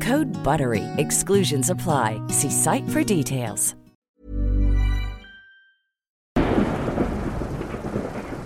Code 0.00 0.26
BUTTERY. 0.42 0.82
Exclusions 0.96 1.70
apply. 1.70 2.20
See 2.30 2.50
site 2.50 2.88
for 2.88 3.04
details. 3.04 3.74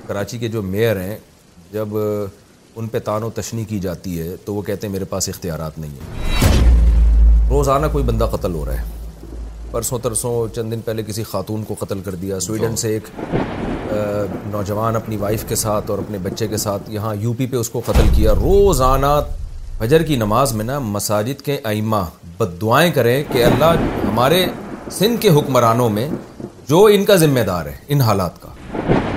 Karachi 0.08 0.38
کے 0.38 0.48
جو 0.48 0.60
mayor 0.62 1.00
ہیں 1.00 1.16
جب 1.72 1.86
ان 2.00 2.86
پہ 2.91 2.98
تان 3.04 3.22
و 3.22 3.28
تشنی 3.34 3.64
کی 3.69 3.78
جاتی 3.78 4.19
ہے 4.20 4.36
تو 4.44 4.54
وہ 4.54 4.60
کہتے 4.69 4.86
ہیں 4.86 4.92
میرے 4.92 5.04
پاس 5.08 5.28
اختیارات 5.28 5.78
نہیں 5.78 5.91
ہیں 6.00 7.48
روزانہ 7.50 7.86
کوئی 7.92 8.04
بندہ 8.04 8.26
قتل 8.32 8.54
ہو 8.54 8.64
رہا 8.64 8.80
ہے 8.80 9.66
پرسوں 9.70 9.98
ترسوں 10.02 10.32
چند 10.54 10.72
دن 10.72 10.80
پہلے 10.84 11.02
کسی 11.06 11.22
خاتون 11.32 11.64
کو 11.69 11.74
قتل 11.78 12.00
کر 12.04 12.14
دیا 12.22 12.38
سویڈن 12.46 12.76
سے 12.84 12.92
ایک 12.92 13.10
نوجوان 14.50 14.96
اپنی 14.96 15.16
وائف 15.26 15.44
کے 15.48 15.54
ساتھ 15.64 15.91
اور 15.91 15.98
اپنے 15.98 16.19
بچے 16.22 16.48
کے 16.48 16.56
ساتھ 16.64 16.91
یہاں 16.91 17.14
یو 17.20 17.32
پی 17.38 17.46
پہ 17.46 17.56
اس 17.56 17.70
کو 17.70 17.80
قتل 17.86 18.08
کیا 18.14 18.34
روزانہ 18.41 19.14
فجر 19.80 20.02
کی 20.02 20.16
نماز 20.16 20.52
میں 20.56 20.64
نا 20.64 20.78
مساجد 20.84 21.42
کے 21.44 21.56
ائمہ 21.70 21.96
بد 22.38 22.60
دعائیں 22.60 22.90
کریں 22.92 23.22
کہ 23.32 23.44
اللہ 23.44 23.82
ہمارے 24.08 24.44
سندھ 24.92 25.20
کے 25.20 25.28
حکمرانوں 25.36 25.88
میں 25.98 26.08
جو 26.68 26.82
ان 26.94 27.04
کا 27.10 27.16
ذمہ 27.16 27.40
دار 27.46 27.66
ہے 27.66 27.74
ان 27.94 28.00
حالات 28.00 28.40
کا 28.42 28.48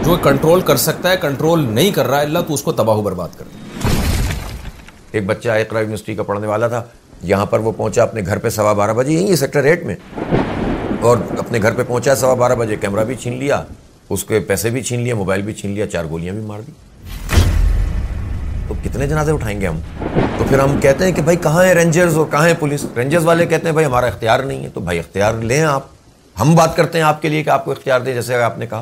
جو 0.06 0.16
کنٹرول 0.24 0.62
کر 0.66 0.78
سکتا 0.84 1.10
ہے 1.12 1.18
کنٹرول 1.22 1.64
نہیں 1.74 1.92
کر 1.94 2.08
رہا 2.08 2.18
ہے 2.20 2.26
اللہ 2.26 2.46
تو 2.48 2.54
اس 2.54 2.64
کو 2.64 2.72
تباہ 2.82 2.96
و 2.98 3.02
برباد 3.02 3.38
کر 3.38 3.46
دے 3.54 4.28
ایک 5.18 5.26
بچہ 5.26 5.50
ایک 5.52 5.74
یونیورسٹی 5.74 6.16
کا 6.16 6.24
پڑھنے 6.24 6.48
والا 6.48 6.68
تھا 6.76 6.84
یہاں 7.32 7.46
پر 7.46 7.60
وہ 7.60 7.72
پہنچا 7.78 8.04
اپنے 8.04 8.22
گھر 8.26 8.38
پہ 8.44 8.50
سوا 8.60 8.74
بارہ 8.84 8.94
بجے 9.02 9.14
یہیں 9.18 9.36
سیکٹر 9.42 9.64
ایٹ 9.74 9.84
میں 9.86 9.96
اور 11.10 11.18
اپنے 11.38 11.60
گھر 11.62 11.74
پہ 11.74 11.84
پہنچا 11.88 12.16
سوا 12.16 12.34
بارہ 12.44 12.56
بجے 12.60 12.76
کیمرہ 12.82 13.04
بھی 13.06 13.16
چھین 13.24 13.38
لیا 13.40 13.64
اس 14.10 14.24
کے 14.28 14.40
پیسے 14.48 14.70
بھی 14.70 14.82
چھین 14.84 15.00
لیا 15.04 15.16
موبائل 15.16 15.42
بھی 15.42 15.54
چھین 15.62 15.72
لیا 15.72 15.88
چار 15.92 16.06
گولیاں 16.10 16.34
بھی 16.34 16.42
مار 16.48 16.60
دی 16.68 16.72
تو 18.68 18.74
کتنے 18.84 19.08
جنازے 19.08 19.32
اٹھائیں 19.32 19.60
گے 19.62 19.68
ہم 19.68 19.80
پھر 20.52 20.60
ہم 20.60 20.76
کہتے 20.82 21.06
ہیں 21.06 21.12
کہ 21.16 21.22
بھائی 21.22 21.38
کہاں 21.44 21.64
ہیں 21.64 21.74
رینجرز 21.74 22.18
اور 22.18 22.26
کہاں 22.32 22.48
ہیں 22.48 22.54
پولیس 22.60 22.86
رینجرز 22.96 23.26
والے 23.26 23.46
کہتے 23.54 23.66
ہیں 23.66 23.74
بھائی 23.74 23.86
ہمارا 23.88 24.06
اختیار 24.08 24.40
نہیں 24.50 24.64
ہے 24.64 24.70
تو 24.74 24.82
بھائی 24.90 25.00
اختیار 25.00 25.34
لیں 25.52 25.62
آپ 25.66 25.84
ہم 26.42 26.54
بات 26.56 26.76
کرتے 26.78 26.98
ہیں 26.98 27.06
آپ 27.06 27.22
کے 27.22 27.30
لیے 27.30 27.44
کہ 27.44 27.50
آپ 27.50 27.64
کو 27.66 27.72
اختیار 27.72 28.00
دیں 28.00 28.14
جیسے 28.14 28.42
آپ 28.44 28.58
نے 28.60 28.66
کہا 28.70 28.82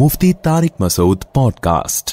مفتی 0.00 0.32
طارق 0.46 0.76
مسعود 0.80 1.24
پوڈ 1.34 1.52
کاسٹ 1.62 2.10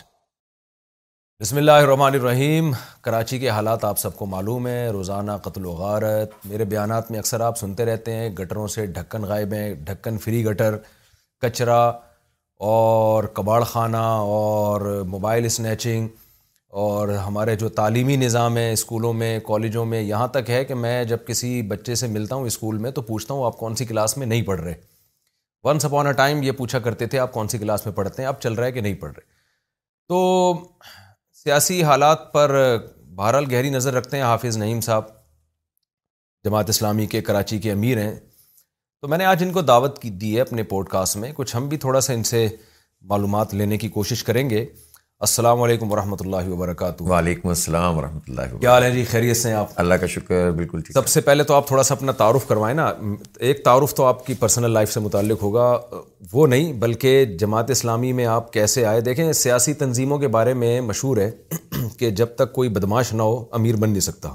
بسم 1.42 1.58
اللہ 1.58 1.72
الرحمن 1.82 2.14
الرحیم 2.20 2.72
کراچی 3.04 3.38
کے 3.40 3.50
حالات 3.50 3.84
آپ 3.86 4.00
سب 4.00 4.16
کو 4.18 4.26
معلوم 4.26 4.68
ہیں 4.68 4.88
روزانہ 4.92 5.32
قتل 5.44 5.66
و 5.66 5.72
غارت 5.82 6.32
میرے 6.52 6.66
بیانات 6.72 7.12
میں 7.12 7.20
اکثر 7.20 7.40
آپ 7.48 7.58
سنتے 7.58 7.86
رہتے 7.86 8.14
ہیں 8.16 8.30
گٹروں 8.40 8.66
سے 8.76 8.86
ڈھکن 8.96 9.24
غائب 9.34 9.54
ہیں 9.54 9.74
ڈھکن 9.86 10.18
فری 10.24 10.44
گٹر 10.46 10.78
کچرا 11.42 11.82
اور 12.72 13.24
کباڑ 13.34 13.62
خانہ 13.74 14.04
اور 14.38 14.90
موبائل 15.16 15.46
اسنیچنگ 15.46 16.08
اور 16.86 17.10
ہمارے 17.26 17.56
جو 17.66 17.70
تعلیمی 17.82 18.16
نظام 18.26 18.58
ہیں 18.58 18.72
اسکولوں 18.74 19.14
میں 19.22 19.38
کالجوں 19.48 19.86
میں 19.94 20.02
یہاں 20.02 20.28
تک 20.40 20.50
ہے 20.56 20.64
کہ 20.72 20.76
میں 20.88 21.04
جب 21.14 21.26
کسی 21.28 21.62
بچے 21.74 21.96
سے 22.04 22.08
ملتا 22.18 22.36
ہوں 22.36 22.48
اسکول 22.48 22.78
میں 22.86 22.92
تو 22.92 23.02
پوچھتا 23.14 23.34
ہوں 23.34 23.46
آپ 23.46 23.58
کون 23.60 23.76
سی 23.76 23.86
کلاس 23.94 24.18
میں 24.18 24.28
نہیں 24.34 24.42
پڑھ 24.52 24.62
رہے 24.62 24.74
ونس 25.66 25.86
اپون 25.86 26.08
اے 26.08 26.12
ٹائم 26.14 26.42
یہ 26.44 26.52
پوچھا 26.58 26.80
کرتے 26.86 27.06
تھے 27.12 27.20
آپ 27.20 27.32
کون 27.34 27.48
سی 27.50 27.58
کلاس 27.58 27.86
میں 27.86 27.94
پڑھتے 27.94 28.22
ہیں 28.22 28.28
آپ 28.30 28.42
چل 28.42 28.54
رہا 28.54 28.66
ہے 28.66 28.72
کہ 28.72 28.82
نہیں 28.82 28.94
پڑھ 29.02 29.12
رہے 29.16 29.24
تو 30.10 30.18
سیاسی 31.44 31.82
حالات 31.84 32.32
پر 32.34 32.52
بہرحال 33.16 33.46
گہری 33.52 33.70
نظر 33.70 33.94
رکھتے 33.94 34.18
ہیں 34.18 34.24
حافظ 34.24 34.58
نعیم 34.58 34.82
صاحب 34.88 35.04
جماعت 36.46 36.70
اسلامی 36.70 37.06
کے 37.14 37.22
کراچی 37.30 37.58
کے 37.60 37.72
امیر 37.72 37.98
ہیں 38.02 38.14
تو 39.02 39.08
میں 39.10 39.18
نے 39.18 39.26
آج 39.26 39.44
ان 39.44 39.52
کو 39.54 39.62
دعوت 39.72 40.00
کی 40.02 40.10
دی 40.24 40.36
ہے 40.36 40.42
اپنے 40.42 40.64
پوڈ 40.74 40.90
کاسٹ 40.90 41.18
میں 41.24 41.32
کچھ 41.36 41.56
ہم 41.56 41.68
بھی 41.70 41.78
تھوڑا 41.86 42.02
سا 42.10 42.14
ان 42.14 42.24
سے 42.34 42.48
معلومات 43.14 43.54
لینے 43.54 43.78
کی 43.86 43.90
کوشش 43.98 44.24
کریں 44.24 44.50
گے 44.50 44.66
السلام 45.24 45.62
علیکم 45.62 45.92
ورحمۃ 45.92 46.18
اللہ 46.22 46.48
وبرکاتہ 46.52 47.04
وعلیکم 47.10 47.50
السلام 47.50 47.98
ورحمۃ 47.98 48.30
اللہ 48.30 48.56
کیا 48.62 48.72
حال 48.72 48.84
ہے 48.84 48.90
جی 48.92 49.04
خیریت 49.10 49.38
سے 49.38 49.52
آپ 49.56 49.68
اللہ 49.82 49.94
کا 50.00 50.08
شکر 50.14 50.50
بالکل 50.56 50.80
سب 50.94 51.08
سے 51.08 51.22
پہلے 51.28 51.44
تو 51.44 51.54
آپ 51.56 51.68
تھوڑا 51.68 51.84
سا 51.84 51.94
اپنا 51.96 52.12
تعارف 52.22 52.48
کروائیں 52.48 52.74
نا 52.78 52.88
ایک 53.50 53.64
تعارف 53.66 53.94
تو 53.96 54.06
آپ 54.06 54.26
کی 54.26 54.34
پرسنل 54.40 54.72
لائف 54.74 54.92
سے 54.94 55.00
متعلق 55.00 55.44
ہوگا 55.44 55.68
وہ 56.32 56.48
نہیں 56.54 56.74
بلکہ 56.82 57.24
جماعت 57.40 57.72
اسلامی 57.72 58.12
میں 58.14 58.26
آپ 58.34 58.52
کیسے 58.54 58.86
آئے 58.86 59.02
دیکھیں 59.02 59.32
سیاسی 59.44 59.74
تنظیموں 59.84 60.18
کے 60.20 60.28
بارے 60.38 60.54
میں 60.64 60.80
مشہور 60.90 61.18
ہے 61.18 61.30
کہ 62.00 62.10
جب 62.22 62.34
تک 62.40 62.52
کوئی 62.54 62.70
بدماش 62.80 63.12
نہ 63.14 63.22
ہو 63.30 63.38
امیر 63.62 63.76
بن 63.82 63.90
نہیں 63.90 64.06
سکتا 64.10 64.30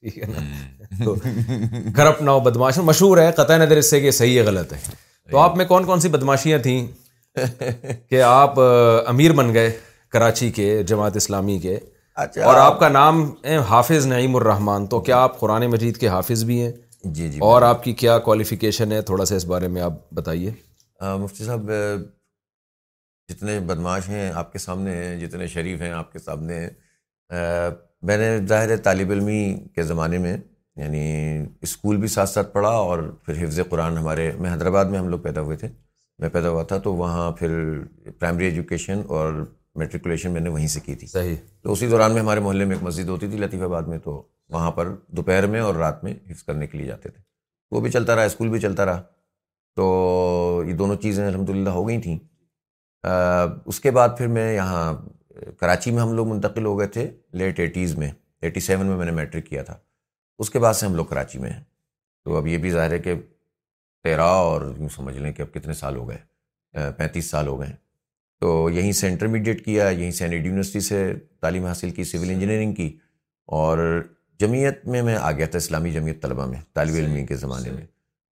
ٹھیک 0.00 0.18
ہے 0.18 1.88
کرپٹ 1.96 2.22
نہ 2.22 2.30
ہو 2.30 2.40
بدماش 2.50 2.78
مشہور 2.84 3.18
ہے 3.22 3.30
قطع 3.36 3.56
نظر 3.64 3.76
اس 3.76 3.90
سے 3.90 4.00
کہ 4.00 4.10
صحیح 4.20 4.38
ہے 4.38 4.44
غلط 4.46 4.72
ہے 4.72 4.78
تو 5.30 5.38
آپ 5.38 5.56
میں 5.56 5.64
کون 5.74 5.84
کون 5.86 6.00
سی 6.00 6.08
بدماشیاں 6.18 6.58
تھیں 6.68 6.86
کہ 8.10 8.22
آپ 8.26 8.60
امیر 9.06 9.32
بن 9.42 9.52
گئے 9.54 9.76
کراچی 10.14 10.50
کے 10.56 10.66
جماعت 10.86 11.16
اسلامی 11.16 11.58
کے 11.60 11.76
اچھا 12.24 12.44
اور 12.46 12.54
آپ 12.56 12.78
کا 12.80 12.88
نام 12.88 13.22
حافظ 13.68 14.06
نعیم 14.06 14.36
الرحمان 14.36 14.86
تو 14.88 14.98
کیا 15.06 15.16
آپ 15.22 15.38
قرآن 15.38 15.66
مجید 15.70 15.96
کے 16.00 16.08
حافظ 16.08 16.44
بھی 16.50 16.60
ہیں 16.60 16.70
جی 17.14 17.28
جی 17.28 17.38
اور 17.46 17.62
آپ 17.68 17.82
کی 17.84 17.92
کیا 18.02 18.18
کوالیفیکیشن 18.26 18.92
ہے 18.92 19.00
تھوڑا 19.08 19.24
سا 19.30 19.36
اس 19.36 19.44
بارے 19.52 19.68
میں 19.76 19.82
آپ 19.82 19.92
بتائیے 20.18 20.52
مفتی 21.22 21.44
صاحب 21.44 21.70
جتنے 23.32 23.58
بدماش 23.72 24.08
ہیں 24.08 24.30
آپ 24.42 24.52
کے 24.52 24.58
سامنے 24.66 24.94
ہیں 24.96 25.16
جتنے 25.20 25.46
شریف 25.56 25.80
ہیں 25.82 25.90
آپ 26.02 26.12
کے 26.12 26.18
سامنے 26.18 26.60
ہیں 26.60 26.70
میں 28.10 28.16
نے 28.18 28.28
ظاہر 28.54 28.70
ہے 28.70 28.76
طالب 28.90 29.10
علمی 29.16 29.40
کے 29.74 29.82
زمانے 29.90 30.18
میں 30.28 30.36
یعنی 30.36 31.04
اسکول 31.68 31.96
بھی 32.04 32.08
ساتھ 32.14 32.30
ساتھ 32.36 32.52
پڑھا 32.52 32.72
اور 32.92 33.02
پھر 33.24 33.42
حفظ 33.44 33.60
قرآن 33.70 33.98
ہمارے 33.98 34.30
میں 34.38 34.50
حیدرآباد 34.52 34.94
میں 34.94 34.98
ہم 34.98 35.08
لوگ 35.08 35.20
پیدا 35.28 35.40
ہوئے 35.48 35.56
تھے 35.64 35.68
میں 36.22 36.28
پیدا 36.38 36.48
ہوا 36.54 36.62
تھا 36.72 36.78
تو 36.88 36.94
وہاں 37.04 37.30
پھر 37.38 37.50
پرائمری 38.18 38.44
ایجوکیشن 38.46 39.02
اور 39.16 39.44
میٹریکولیشن 39.78 40.30
میں 40.32 40.40
نے 40.40 40.48
وہیں 40.50 40.66
سے 40.68 40.80
کی 40.80 40.94
تھی 40.94 41.06
صحیح 41.06 41.36
تو 41.62 41.72
اسی 41.72 41.86
دوران 41.88 42.12
میں 42.14 42.20
ہمارے 42.22 42.40
محلے 42.40 42.64
میں 42.64 42.76
ایک 42.76 42.82
مسجد 42.84 43.08
ہوتی 43.08 43.26
تھی 43.30 43.38
لطیفہ 43.38 43.64
آباد 43.64 43.82
میں 43.92 43.98
تو 44.04 44.22
وہاں 44.52 44.70
پر 44.72 44.94
دوپہر 45.16 45.46
میں 45.54 45.60
اور 45.60 45.74
رات 45.74 46.02
میں 46.04 46.12
حفظ 46.30 46.42
کرنے 46.42 46.66
کے 46.66 46.78
لیے 46.78 46.86
جاتے 46.86 47.08
تھے 47.08 47.22
وہ 47.74 47.80
بھی 47.80 47.90
چلتا 47.90 48.16
رہا 48.16 48.22
اسکول 48.32 48.48
بھی 48.48 48.60
چلتا 48.60 48.84
رہا 48.86 49.02
تو 49.76 50.62
یہ 50.66 50.72
دونوں 50.76 50.96
چیزیں 51.02 51.26
الحمد 51.26 51.50
للہ 51.50 51.70
ہو 51.78 51.86
گئی 51.88 52.00
تھیں 52.00 52.18
اس 53.70 53.80
کے 53.80 53.90
بعد 53.98 54.08
پھر 54.18 54.26
میں 54.36 54.52
یہاں 54.54 54.92
کراچی 55.60 55.90
میں 55.90 56.02
ہم 56.02 56.12
لوگ 56.16 56.28
منتقل 56.28 56.64
ہو 56.66 56.78
گئے 56.78 56.86
تھے 56.96 57.10
لیٹ 57.40 57.60
ایٹیز 57.60 57.96
میں 57.98 58.10
ایٹی 58.42 58.60
سیون 58.60 58.86
میں 58.86 58.96
میں 58.96 59.06
نے 59.06 59.12
میٹرک 59.12 59.46
کیا 59.46 59.62
تھا 59.64 59.76
اس 60.38 60.50
کے 60.50 60.58
بعد 60.58 60.74
سے 60.74 60.86
ہم 60.86 60.94
لوگ 60.96 61.04
کراچی 61.06 61.38
میں 61.38 61.50
ہیں 61.50 61.62
تو 62.24 62.36
اب 62.36 62.46
یہ 62.46 62.58
بھی 62.58 62.70
ظاہر 62.70 62.90
ہے 62.92 62.98
کہ 62.98 63.14
تیرہ 64.04 64.20
اور 64.46 64.62
یوں 64.78 64.88
سمجھ 64.94 65.16
لیں 65.16 65.32
کہ 65.32 65.42
اب 65.42 65.52
کتنے 65.54 65.74
سال 65.74 65.96
ہو 65.96 66.08
گئے 66.08 66.86
پینتیس 66.98 67.30
سال 67.30 67.46
ہو 67.48 67.58
گئے 67.60 67.68
ہیں 67.68 67.76
تو 68.44 68.68
یہیں 68.72 68.90
سے 68.92 69.08
انٹرمیڈیٹ 69.08 69.64
کیا 69.64 69.84
یہیں 69.88 70.10
سینیٹ 70.16 70.46
یونیورسٹی 70.46 70.80
سے 70.86 70.96
تعلیم 71.42 71.66
حاصل 71.66 71.90
کی 71.98 72.04
سول 72.04 72.30
انجینئرنگ 72.30 72.72
کی 72.74 72.88
اور 73.58 73.78
جمعیت 74.40 74.84
میں 74.94 75.00
میں 75.02 75.14
آ 75.16 75.30
گیا 75.36 75.46
تھا 75.50 75.58
اسلامی 75.58 75.90
جمعیت 75.90 76.20
طلبہ 76.22 76.46
میں 76.46 76.58
طالب 76.74 76.94
علمی 77.02 77.24
کے 77.26 77.34
زمانے 77.44 77.70
میں 77.74 77.84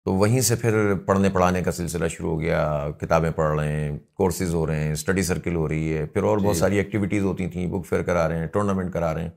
تو 0.05 0.13
وہیں 0.23 0.41
سے 0.49 0.57
پھر 0.61 0.95
پڑھنے 1.07 1.29
پڑھانے 1.35 1.63
کا 1.63 1.73
سلسلہ 1.73 2.09
شروع 2.17 2.31
ہو 2.31 2.41
گیا 2.41 2.87
کتابیں 3.01 3.31
پڑھ 3.37 3.55
رہے 3.61 3.73
ہیں 3.77 3.97
کورسز 4.21 4.55
ہو 4.55 4.67
رہے 4.67 4.83
ہیں 4.85 4.93
اسٹڈی 4.93 5.23
سرکل 5.29 5.55
ہو 5.57 5.69
رہی 5.69 5.93
ہے 5.97 6.05
پھر 6.15 6.23
اور 6.31 6.39
بہت 6.39 6.55
جی۔ 6.55 6.61
ساری 6.61 6.77
ایکٹیویٹیز 6.79 7.23
ہوتی 7.25 7.47
تھیں 7.53 7.67
بک 7.73 7.87
فیئر 7.89 8.03
کرا 8.11 8.27
رہے 8.29 8.39
ہیں 8.39 8.47
ٹورنامنٹ 8.55 8.93
کرا 8.93 9.13
رہے 9.15 9.23
ہیں 9.23 9.31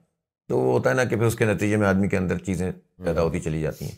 تو 0.49 0.59
وہ 0.59 0.71
ہوتا 0.77 0.89
ہے 0.89 0.95
نا 0.95 1.03
کہ 1.03 1.15
پھر 1.15 1.25
اس 1.25 1.35
کے 1.35 1.45
نتیجے 1.53 1.77
میں 1.83 1.87
آدمی 1.87 2.07
کے 2.09 2.17
اندر 2.17 2.37
چیزیں 2.47 2.71
پیدا 2.71 3.19
ہاں۔ 3.19 3.27
ہوتی 3.27 3.39
چلی 3.47 3.61
جاتی 3.61 3.85
ہیں 3.85 3.95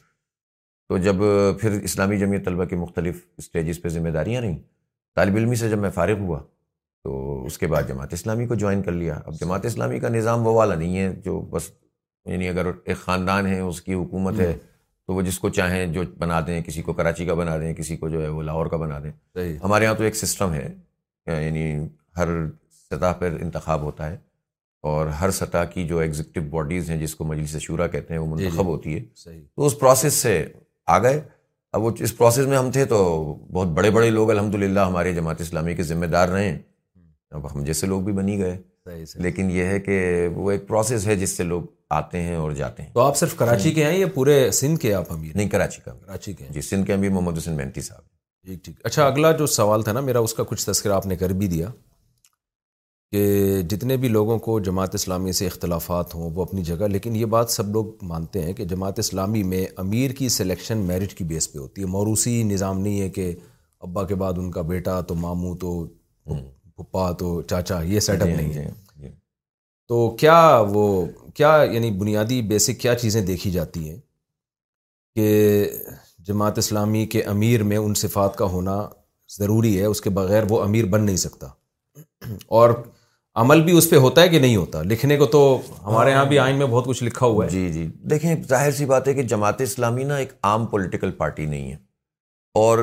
تو 0.90 0.98
جب 1.08 1.24
پھر 1.62 1.80
اسلامی 1.82 2.18
جمعیت 2.20 2.44
طلبہ 2.46 2.66
کے 2.70 2.76
مختلف 2.84 3.22
اسٹیجز 3.44 3.82
پہ 3.82 3.90
ذمہ 3.98 4.10
داریاں 4.18 4.42
رہیں 4.42 4.58
طالب 5.16 5.36
علمی 5.36 5.56
سے 5.56 5.70
جب 5.70 5.80
میں 5.80 5.90
فارغ 6.00 6.20
ہوا 6.20 6.40
تو 7.06 7.16
اس 7.46 7.58
کے 7.60 7.68
بعد 7.68 7.84
جماعت 7.88 8.14
اسلامی 8.14 8.46
کو 8.48 8.56
جوائن 8.62 8.82
کر 8.84 8.92
لیا 8.92 9.16
اب 9.26 9.34
جماعت 9.40 9.66
اسلامی 9.66 10.00
کا 10.00 10.10
نظام 10.10 10.46
وہ 10.48 10.52
والا 10.54 10.76
نہیں 10.76 10.98
ہے 10.98 11.12
جو 11.26 11.40
بس 11.52 11.70
یعنی 12.32 12.48
اگر 12.50 12.70
ایک 12.86 12.98
خاندان 12.98 13.46
ہے 13.48 13.60
اس 13.60 13.82
کی 13.82 13.94
حکومت 13.94 14.40
ہے 14.40 14.52
تو 15.08 15.14
وہ 15.16 15.22
جس 15.28 15.38
کو 15.40 15.50
چاہیں 15.60 15.86
جو 15.94 16.04
بنا 16.20 16.40
دیں 16.48 16.60
کسی 16.68 16.82
کو 16.90 16.94
کراچی 17.02 17.26
کا 17.26 17.34
بنا 17.44 17.58
دیں 17.62 17.74
کسی 17.82 17.98
کو 17.98 18.10
جو 18.16 18.22
ہے 18.24 18.28
وہ 18.38 18.44
لاہور 18.50 18.66
کا 18.74 18.78
بنا 18.86 19.00
دیں 19.04 19.46
ہمارے 19.64 19.86
یہاں 19.86 19.96
تو 19.96 20.04
ایک 20.04 20.16
سسٹم 20.24 20.54
ہے 20.54 20.68
یعنی 21.46 21.66
ہر 22.18 22.28
سطح 22.90 23.14
پر 23.20 23.38
انتخاب 23.42 23.82
ہوتا 23.90 24.10
ہے 24.10 24.18
اور 24.96 25.08
ہر 25.22 25.32
سطح 25.44 25.64
کی 25.74 25.88
جو 25.88 26.00
ایگزیکٹو 26.10 26.42
باڈیز 26.58 26.90
ہیں 26.90 27.00
جس 27.06 27.16
کو 27.16 27.24
مجلس 27.26 27.56
شعرا 27.62 27.88
کہتے 27.94 28.14
ہیں 28.14 28.22
وہ 28.22 28.36
جی، 28.38 28.44
جی۔ 28.44 28.50
منتخب 28.50 28.66
ہوتی 28.76 28.96
ہے 28.96 29.04
تو 29.56 29.66
اس 29.66 29.80
پروسیس 29.80 30.14
سے 30.28 30.38
آ 30.88 30.98
گئے 31.04 31.22
اب 31.74 31.84
وہ 31.84 31.92
اس 32.08 32.18
پروسیس 32.18 32.46
میں 32.48 32.58
ہم 32.58 32.72
تھے 32.72 32.86
تو 32.92 33.00
بہت 33.54 33.68
بڑے 33.78 33.90
بڑے 33.98 34.10
لوگ 34.10 34.30
الحمد 34.32 34.56
للہ 34.64 34.80
ہمارے 34.92 35.14
جماعت 35.14 35.42
اسلامی 35.42 35.76
کے 35.76 35.84
ذمہ 35.84 36.06
دار 36.18 36.28
رہے 36.30 36.50
ہیں 36.52 36.58
اب 37.34 37.46
ہم 37.54 37.64
جیسے 37.64 37.88
لوگ 37.88 38.02
بھی 38.04 38.14
بنی 38.14 38.38
گئے 38.40 38.58
لیکن 39.24 39.50
یہ 39.52 39.66
ہے 39.66 39.80
کہ 39.80 40.28
وہ 40.36 40.52
ایک 40.52 40.68
پروسیس 40.68 41.08
ہے 41.08 41.16
جس 41.16 41.36
سے 41.38 41.44
لوگ 41.44 41.64
آتے 41.94 42.22
ہیں 42.22 42.36
اور 42.36 42.52
جاتے 42.60 42.84
ہیں 42.84 42.94
تو 42.94 43.00
آپ 43.02 43.18
صرف 43.18 43.36
کراچی 43.38 43.72
کے 43.74 43.86
ہیں 43.86 43.98
یا 43.98 44.08
پورے 44.14 44.40
سندھ 44.60 44.80
کے 44.80 44.94
آپ 44.94 45.12
امیر 45.14 45.36
نہیں 45.36 45.50
کراچی 45.50 45.82
کا 45.86 45.94
کراچی 45.94 46.34
کے 46.34 46.44
ہیں 46.46 46.52
جی 46.54 46.62
سندھ 46.62 46.86
کے 46.88 46.94
امیر 46.94 47.10
محمد 47.12 47.38
حسین 47.38 47.56
مینٹی 47.58 47.82
صاحب 47.82 48.14
ٹھیک 48.48 48.64
ٹھیک 48.66 48.80
اچھا 48.86 49.06
اگلا 49.08 49.32
جو 49.38 49.46
سوال 49.56 49.82
تھا 49.84 49.92
نا 49.94 50.00
میرا 50.10 50.20
اس 50.20 50.34
کا 50.34 50.44
کچھ 50.50 50.66
تذکرہ 50.66 50.94
آپ 50.94 51.06
نے 51.06 51.16
کر 51.18 51.30
بھی 51.42 51.48
دیا 51.56 51.70
کہ 53.12 53.62
جتنے 53.70 53.98
بھی 53.98 54.08
لوگوں 54.08 54.38
کو 54.48 54.60
جماعت 54.68 54.96
اسلامی 54.96 55.32
سے 55.40 55.46
اختلافات 55.48 56.16
ہوں 56.16 56.32
وہ 56.36 56.42
اپنی 56.46 56.64
جگہ 56.64 56.88
لیکن 56.92 57.16
یہ 57.16 57.26
بات 57.34 57.50
سب 57.52 57.70
لوگ 57.74 57.94
مانتے 58.12 58.42
ہیں 58.46 58.54
کہ 58.54 58.66
جماعت 58.74 59.00
اسلامی 59.00 59.44
میں 59.54 59.66
امیر 59.86 60.12
کی 60.18 60.30
سلیکشن 60.38 60.78
میرٹ 60.88 61.14
کی 61.18 61.24
بیس 61.34 61.52
پہ 61.54 61.60
ہوتی 61.60 61.82
ہے 61.82 61.88
موروثی 61.98 62.42
نظام 62.54 62.80
نہیں 62.82 63.02
ہے 63.02 63.10
کہ 63.20 63.34
ابا 63.88 64.04
کے 64.08 64.16
بعد 64.24 64.34
ان 64.38 64.52
کا 64.52 64.62
بیٹا 64.72 65.00
تو 65.10 65.16
ماموں 65.26 65.56
تو 65.62 65.72
پھپا 66.78 67.12
تو 67.20 67.42
چاچا 67.50 67.82
یہ 67.86 68.00
سیٹ 68.06 68.24
جی، 68.24 68.30
اپ 68.32 68.38
نہیں 68.38 68.54
ہے 68.54 68.64
جی، 68.64 69.02
جی۔ 69.02 69.10
تو 69.88 70.10
کیا 70.20 70.40
وہ 70.70 70.86
کیا 71.36 71.56
یعنی 71.72 71.92
بنیادی 72.00 72.42
بیسک 72.50 72.80
کیا 72.80 72.96
چیزیں 73.00 73.22
دیکھی 73.26 73.52
جاتی 73.52 73.90
ہیں 73.90 74.00
کہ 75.16 75.70
جماعت 76.28 76.58
اسلامی 76.58 77.06
کے 77.14 77.22
امیر 77.34 77.64
میں 77.70 77.78
ان 77.78 77.94
صفات 78.04 78.36
کا 78.38 78.46
ہونا 78.52 78.80
ضروری 79.38 79.80
ہے 79.80 79.86
اس 79.86 80.02
کے 80.02 80.10
بغیر 80.20 80.44
وہ 80.50 80.62
امیر 80.64 80.86
بن 80.90 81.04
نہیں 81.06 81.18
سکتا 81.18 81.48
اور 82.58 82.70
عمل 83.44 83.62
بھی 83.64 83.78
اس 83.78 83.90
پہ 83.90 83.96
ہوتا 84.04 84.22
ہے 84.22 84.30
کہ 84.30 84.40
نہیں 84.40 84.56
ہوتا 84.56 84.82
لکھنے 84.90 85.18
کو 85.18 85.26
تو 85.36 85.40
ہمارے 85.86 86.12
یہاں 86.12 86.26
بھی 86.26 86.38
آئین 86.40 86.58
میں 86.58 86.66
بہت 86.66 86.86
کچھ 86.88 87.04
لکھا 87.04 87.26
ہوا 87.26 87.46
ہے 87.46 87.50
جی 87.50 87.70
جی 87.74 87.86
دیکھیں 88.10 88.36
ظاہر 88.50 88.72
سی 88.80 88.86
بات 88.86 89.08
ہے 89.08 89.14
کہ 89.14 89.24
جماعت 89.34 89.62
اسلامی 89.62 90.04
نا 90.12 90.16
ایک 90.18 90.32
عام 90.52 90.66
پولیٹیکل 90.74 91.12
پارٹی 91.18 91.46
نہیں 91.46 91.72
ہے 91.72 91.78
اور 92.60 92.78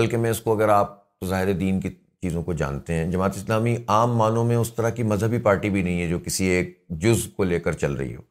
بلکہ 0.00 0.16
میں 0.24 0.30
اس 0.30 0.40
کو 0.42 0.54
اگر 0.54 0.68
آپ 0.68 0.96
ظاہر 1.28 1.52
دین 1.58 1.80
کی 1.80 1.88
چیزوں 2.22 2.42
کو 2.42 2.52
جانتے 2.62 2.94
ہیں 2.94 3.10
جماعت 3.10 3.36
اسلامی 3.36 3.74
عام 3.96 4.16
معنوں 4.16 4.44
میں 4.44 4.56
اس 4.56 4.72
طرح 4.74 4.90
کی 4.90 5.02
مذہبی 5.12 5.38
پارٹی 5.42 5.70
بھی 5.70 5.82
نہیں 5.82 6.00
ہے 6.02 6.06
جو 6.08 6.18
کسی 6.24 6.44
ایک 6.54 6.78
جز 7.00 7.26
کو 7.36 7.44
لے 7.44 7.60
کر 7.66 7.72
چل 7.82 7.92
رہی 7.96 8.14
ہو 8.16 8.22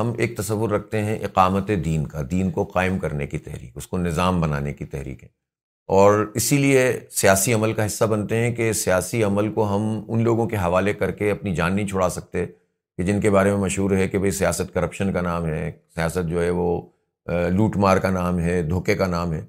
ہم 0.00 0.12
ایک 0.22 0.36
تصور 0.38 0.70
رکھتے 0.70 1.02
ہیں 1.04 1.18
اقامت 1.24 1.70
دین 1.84 2.04
کا 2.06 2.22
دین 2.30 2.50
کو 2.58 2.64
قائم 2.74 2.98
کرنے 3.04 3.26
کی 3.26 3.38
تحریک 3.46 3.76
اس 3.76 3.86
کو 3.86 3.98
نظام 3.98 4.40
بنانے 4.40 4.72
کی 4.74 4.84
تحریک 4.94 5.22
ہے 5.24 5.28
اور 5.98 6.24
اسی 6.34 6.56
لیے 6.58 6.82
سیاسی 7.16 7.52
عمل 7.54 7.72
کا 7.72 7.86
حصہ 7.86 8.04
بنتے 8.12 8.36
ہیں 8.36 8.54
کہ 8.54 8.72
سیاسی 8.84 9.22
عمل 9.24 9.52
کو 9.52 9.66
ہم 9.74 9.82
ان 10.08 10.22
لوگوں 10.24 10.46
کے 10.48 10.56
حوالے 10.56 10.92
کر 11.02 11.10
کے 11.20 11.30
اپنی 11.30 11.54
جان 11.54 11.74
نہیں 11.76 11.86
چھوڑا 11.88 12.08
سکتے 12.18 12.44
کہ 12.46 13.02
جن 13.04 13.20
کے 13.20 13.30
بارے 13.30 13.50
میں 13.50 13.58
مشہور 13.60 13.90
ہے 13.96 14.08
کہ 14.08 14.18
بھئی 14.18 14.30
سیاست 14.40 14.72
کرپشن 14.74 15.12
کا 15.12 15.20
نام 15.20 15.46
ہے 15.46 15.70
سیاست 15.94 16.28
جو 16.30 16.42
ہے 16.42 16.50
وہ 16.60 16.70
لوٹ 17.56 17.76
مار 17.86 17.96
کا 18.06 18.10
نام 18.10 18.38
ہے 18.40 18.60
دھوکے 18.70 18.94
کا 18.96 19.06
نام 19.06 19.32
ہے 19.32 19.40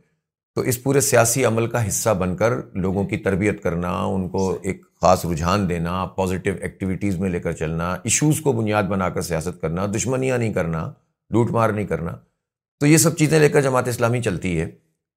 تو 0.57 0.63
اس 0.69 0.81
پورے 0.83 1.01
سیاسی 1.06 1.44
عمل 1.45 1.65
کا 1.69 1.86
حصہ 1.88 2.09
بن 2.19 2.36
کر 2.36 2.54
لوگوں 2.81 3.04
کی 3.07 3.18
تربیت 3.25 3.62
کرنا 3.63 3.89
ان 4.04 4.27
کو 4.30 4.39
ایک 4.69 4.81
خاص 5.01 5.25
رجحان 5.25 5.68
دینا 5.69 6.06
پازیٹیو 6.15 6.54
ایکٹیویٹیز 6.62 7.18
میں 7.19 7.30
لے 7.30 7.39
کر 7.39 7.51
چلنا 7.59 7.92
ایشوز 8.04 8.39
کو 8.44 8.51
بنیاد 8.62 8.83
بنا 8.94 9.09
کر 9.18 9.21
سیاست 9.27 9.59
کرنا 9.62 9.86
دشمنیاں 9.95 10.38
نہیں 10.38 10.54
کرنا 10.54 10.83
لوٹ 11.33 11.51
مار 11.57 11.69
نہیں 11.74 11.86
کرنا 11.88 12.15
تو 12.80 12.88
یہ 12.88 12.98
سب 13.06 13.18
چیزیں 13.18 13.38
لے 13.39 13.50
کر 13.50 13.62
جماعت 13.62 13.88
اسلامی 13.88 14.21
چلتی 14.21 14.59
ہے 14.59 14.68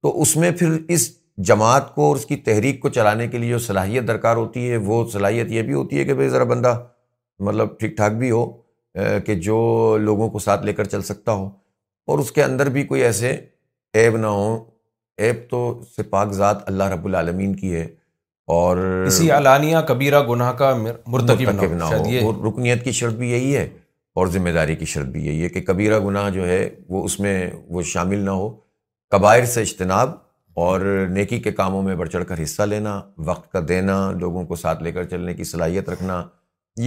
تو 0.01 0.21
اس 0.21 0.35
میں 0.43 0.51
پھر 0.59 0.77
اس 0.95 1.09
جماعت 1.47 1.93
کو 1.95 2.07
اور 2.07 2.15
اس 2.15 2.25
کی 2.25 2.35
تحریک 2.49 2.79
کو 2.81 2.89
چلانے 2.99 3.27
کے 3.27 3.37
لیے 3.37 3.49
جو 3.51 3.59
صلاحیت 3.69 4.07
درکار 4.07 4.35
ہوتی 4.37 4.69
ہے 4.71 4.77
وہ 4.91 5.03
صلاحیت 5.13 5.51
یہ 5.51 5.61
بھی 5.61 5.73
ہوتی 5.73 5.99
ہے 5.99 6.03
کہ 6.05 6.13
بھائی 6.19 6.29
ذرا 6.29 6.43
بندہ 6.53 6.77
مطلب 7.47 7.77
ٹھیک 7.79 7.95
ٹھاک 7.97 8.11
بھی 8.19 8.31
ہو 8.31 8.45
کہ 9.25 9.35
جو 9.49 9.57
لوگوں 10.01 10.29
کو 10.29 10.39
ساتھ 10.47 10.65
لے 10.65 10.73
کر 10.73 10.83
چل 10.93 11.01
سکتا 11.13 11.31
ہو 11.41 11.49
اور 12.11 12.19
اس 12.19 12.31
کے 12.31 12.43
اندر 12.43 12.69
بھی 12.77 12.83
کوئی 12.93 13.03
ایسے 13.03 13.37
عیب 13.95 14.17
نہ 14.17 14.27
ہوں 14.39 14.69
ایپ 15.25 15.49
تو 15.49 15.59
سے 15.95 16.03
پاک 16.13 16.31
ذات 16.33 16.63
اللہ 16.69 16.83
رب 16.93 17.05
العالمین 17.05 17.55
کی 17.55 17.73
ہے 17.75 17.85
اور 18.53 18.77
اسی 19.07 19.29
علانیہ 19.31 19.77
کبیرہ 19.87 20.21
گناہ 20.29 20.51
کا 20.61 20.73
نہ 20.77 20.89
مرتبہ 21.11 21.51
رکنیت 22.47 22.83
کی 22.83 22.91
شرط 23.01 23.13
بھی 23.21 23.29
یہی 23.31 23.55
ہے 23.55 23.67
اور 24.19 24.27
ذمہ 24.27 24.49
داری 24.55 24.75
کی 24.75 24.85
شرط 24.93 25.07
بھی 25.11 25.25
یہی 25.25 25.43
ہے 25.43 25.49
کہ 25.49 25.61
کبیرہ 25.67 25.99
گناہ 26.05 26.29
جو 26.37 26.47
ہے 26.47 26.59
وہ 26.89 27.03
اس 27.05 27.19
میں 27.25 27.35
وہ 27.75 27.81
شامل 27.91 28.25
نہ 28.25 28.29
ہو 28.39 28.49
کبائر 29.15 29.45
سے 29.53 29.61
اجتناب 29.61 30.11
اور 30.63 30.81
نیکی 31.09 31.39
کے 31.41 31.51
کاموں 31.59 31.81
میں 31.83 31.95
بڑھ 31.95 32.09
چڑھ 32.09 32.23
کر 32.27 32.43
حصہ 32.43 32.63
لینا 32.73 32.99
وقت 33.29 33.51
کا 33.51 33.59
دینا 33.67 33.95
لوگوں 34.23 34.43
کو 34.45 34.55
ساتھ 34.63 34.83
لے 34.83 34.91
کر 34.91 35.03
چلنے 35.13 35.33
کی 35.33 35.43
صلاحیت 35.53 35.89
رکھنا 35.89 36.21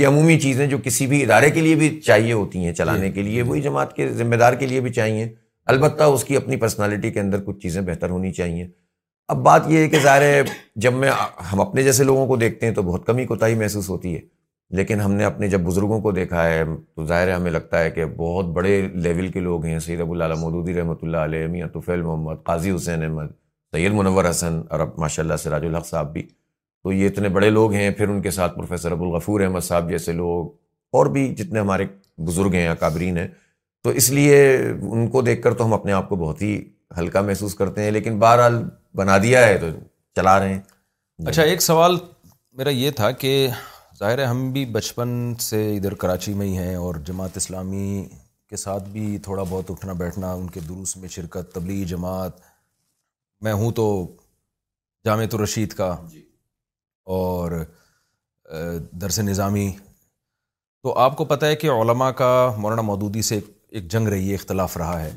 یہ 0.01 0.07
عمومی 0.07 0.39
چیزیں 0.41 0.67
جو 0.67 0.79
کسی 0.85 1.07
بھی 1.07 1.23
ادارے 1.23 1.51
کے 1.57 1.61
لیے 1.61 1.75
بھی 1.85 1.89
چاہیے 2.01 2.33
ہوتی 2.33 2.65
ہیں 2.65 2.73
چلانے 2.75 3.09
جی، 3.09 3.13
کے 3.15 3.23
لیے 3.23 3.43
جی۔ 3.43 3.49
وہی 3.49 3.61
جماعت 3.63 3.97
کے 3.97 4.09
ذمہ 4.21 4.37
دار 4.43 4.53
کے 4.61 4.67
لیے 4.67 4.81
بھی 4.87 4.93
چاہیے 4.99 5.27
البتہ 5.73 6.05
اس 6.15 6.25
کی 6.25 6.37
اپنی 6.37 6.57
پرسنالٹی 6.63 7.11
کے 7.11 7.21
اندر 7.21 7.43
کچھ 7.45 7.59
چیزیں 7.61 7.81
بہتر 7.83 8.11
ہونی 8.11 8.33
چاہیے 8.33 8.67
اب 9.33 9.43
بات 9.43 9.69
یہ 9.71 9.79
ہے 9.79 9.89
کہ 9.89 9.99
ظاہر 10.03 10.23
ہے 10.23 10.43
جب 10.85 10.93
میں 10.95 11.11
ہم 11.53 11.61
اپنے 11.61 11.83
جیسے 11.83 12.05
لوگوں 12.05 12.27
کو 12.27 12.37
دیکھتے 12.37 12.67
ہیں 12.67 12.75
تو 12.75 12.83
بہت 12.83 13.07
کمی 13.07 13.25
کوتاہی 13.27 13.55
محسوس 13.59 13.89
ہوتی 13.91 14.15
ہے 14.15 14.21
لیکن 14.77 15.01
ہم 15.01 15.13
نے 15.13 15.25
اپنے 15.25 15.49
جب 15.49 15.61
بزرگوں 15.65 16.01
کو 16.01 16.11
دیکھا 16.13 16.45
ہے 16.49 16.63
تو 16.97 17.05
ظاہر 17.07 17.29
ہے 17.29 17.33
ہمیں 17.33 17.51
لگتا 17.51 17.83
ہے 17.83 17.91
کہ 17.91 18.05
بہت 18.17 18.47
بڑے 18.57 18.81
لیول 19.03 19.29
کے 19.33 19.41
لوگ 19.41 19.65
ہیں 19.65 19.79
سید 19.87 20.01
ابو 20.01 20.13
العالم 20.13 20.41
مودودی 20.41 20.75
رحمۃ 20.75 20.99
اللہ 21.03 21.25
علیہ 21.29 21.47
میاں 21.49 21.69
طفیل 21.75 22.03
محمد 22.03 22.45
قاضی 22.47 22.75
حسین 22.75 23.03
احمد 23.05 23.29
سید 23.77 23.93
منور 23.93 24.31
حسن 24.31 24.61
اور 24.71 24.81
اب 24.81 24.99
ماشاء 24.99 25.23
اللہ 25.23 25.37
سراج 25.43 25.65
الحق 25.67 25.87
صاحب 25.87 26.13
بھی 26.13 26.23
تو 26.83 26.93
یہ 26.93 27.09
اتنے 27.09 27.29
بڑے 27.39 27.51
لوگ 27.51 27.73
ہیں 27.73 27.91
پھر 27.99 28.09
ان 28.09 28.21
کے 28.23 28.31
ساتھ 28.39 28.57
پروفیسر 28.57 28.93
ابوالغفور 28.93 29.41
احمد 29.41 29.61
صاحب 29.71 29.91
جیسے 29.91 30.13
لوگ 30.13 30.49
اور 30.97 31.07
بھی 31.15 31.29
جتنے 31.35 31.61
ہمارے 31.61 31.87
بزرگ 32.27 32.53
ہیں 32.55 32.67
اکابرین 32.69 33.19
ہیں 33.19 33.27
تو 33.85 33.91
اس 34.01 34.09
لیے 34.17 34.37
ان 34.93 35.07
کو 35.13 35.21
دیکھ 35.23 35.41
کر 35.43 35.55
تو 35.55 35.65
ہم 35.65 35.73
اپنے 35.75 35.93
آپ 35.93 36.09
کو 36.09 36.17
بہت 36.17 36.41
ہی 36.43 36.51
ہلکا 36.99 37.21
محسوس 37.23 37.55
کرتے 37.55 37.83
ہیں 37.83 37.91
لیکن 37.91 38.19
بہرحال 38.19 38.57
بنا 38.97 39.17
دیا 39.23 39.45
ہے 39.47 39.57
تو 39.61 39.67
چلا 40.17 40.39
رہے 40.41 40.53
ہیں 40.53 40.61
جی۔ 41.19 41.29
اچھا 41.31 41.43
ایک 41.49 41.63
سوال 41.63 41.97
میرا 42.59 42.71
یہ 42.71 42.91
تھا 42.99 43.11
کہ 43.25 43.31
ظاہر 43.99 44.19
ہے 44.19 44.25
ہم 44.27 44.51
بھی 44.53 44.65
بچپن 44.77 45.11
سے 45.49 45.61
ادھر 45.77 45.95
کراچی 46.05 46.35
میں 46.35 46.47
ہی 46.47 46.57
ہیں 46.59 46.75
اور 46.77 46.95
جماعت 47.07 47.37
اسلامی 47.37 48.05
کے 48.51 48.57
ساتھ 48.65 48.89
بھی 48.93 49.07
تھوڑا 49.25 49.43
بہت 49.49 49.71
اٹھنا 49.71 49.93
بیٹھنا 50.03 50.33
ان 50.39 50.49
کے 50.55 50.61
دروس 50.69 50.97
میں 51.03 51.09
شرکت 51.19 51.55
تبلیغ 51.55 51.85
جماعت 51.89 52.41
میں 53.45 53.53
ہوں 53.63 53.73
تو 53.81 53.87
جامع 55.07 55.25
الرشید 55.33 55.73
کا 55.83 55.95
جی۔ 56.11 56.23
اور 57.19 57.65
درس 59.03 59.19
نظامی 59.31 59.71
تو 60.83 60.99
آپ 60.99 61.17
کو 61.17 61.25
پتہ 61.33 61.47
ہے 61.47 61.57
کہ 61.57 61.71
علماء 61.81 62.11
کا 62.23 62.33
مولانا 62.59 62.83
مودودی 62.83 63.23
سے 63.23 63.35
ایک 63.35 63.53
ایک 63.77 63.87
جنگ 63.91 64.09
رہی 64.09 64.29
ہے 64.31 64.35
اختلاف 64.35 64.77
رہا 64.77 65.01
ہے 65.05 65.11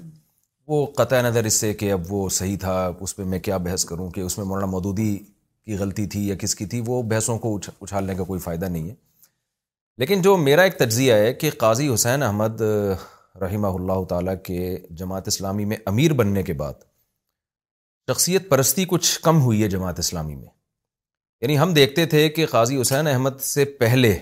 وہ 0.67 0.85
قطع 0.97 1.19
نظر 1.21 1.43
اس 1.45 1.53
سے 1.59 1.73
کہ 1.81 1.91
اب 1.91 2.05
وہ 2.13 2.27
صحیح 2.37 2.55
تھا 2.59 2.75
اس 3.07 3.15
پہ 3.15 3.23
میں 3.33 3.39
کیا 3.47 3.57
بحث 3.65 3.83
کروں 3.85 4.09
کہ 4.11 4.21
اس 4.21 4.37
میں 4.37 4.45
مولانا 4.45 4.65
مودودی 4.71 5.09
کی 5.17 5.75
غلطی 5.77 6.05
تھی 6.13 6.21
یا 6.27 6.35
کس 6.41 6.55
کی 6.55 6.65
تھی 6.71 6.81
وہ 6.87 7.01
بحثوں 7.11 7.37
کو 7.43 7.55
اچھا 7.57 7.71
اچھالنے 7.81 8.15
کا 8.15 8.23
کوئی 8.31 8.39
فائدہ 8.47 8.65
نہیں 8.65 8.89
ہے 8.89 8.93
لیکن 10.03 10.21
جو 10.21 10.35
میرا 10.37 10.61
ایک 10.69 10.77
تجزیہ 10.79 11.13
ہے 11.23 11.33
کہ 11.43 11.49
قاضی 11.57 11.93
حسین 11.93 12.23
احمد 12.23 12.61
رحمہ 13.41 13.67
اللہ 13.79 14.03
تعالیٰ 14.09 14.35
کے 14.43 14.77
جماعت 14.99 15.27
اسلامی 15.27 15.65
میں 15.71 15.77
امیر 15.93 16.13
بننے 16.21 16.43
کے 16.43 16.53
بعد 16.63 16.83
شخصیت 18.11 18.49
پرستی 18.49 18.85
کچھ 18.89 19.19
کم 19.23 19.41
ہوئی 19.41 19.61
ہے 19.63 19.67
جماعت 19.75 19.99
اسلامی 19.99 20.35
میں 20.35 20.49
یعنی 21.41 21.59
ہم 21.59 21.73
دیکھتے 21.73 22.05
تھے 22.15 22.27
کہ 22.39 22.45
قاضی 22.51 22.81
حسین 22.81 23.07
احمد 23.07 23.39
سے 23.53 23.65
پہلے 23.85 24.15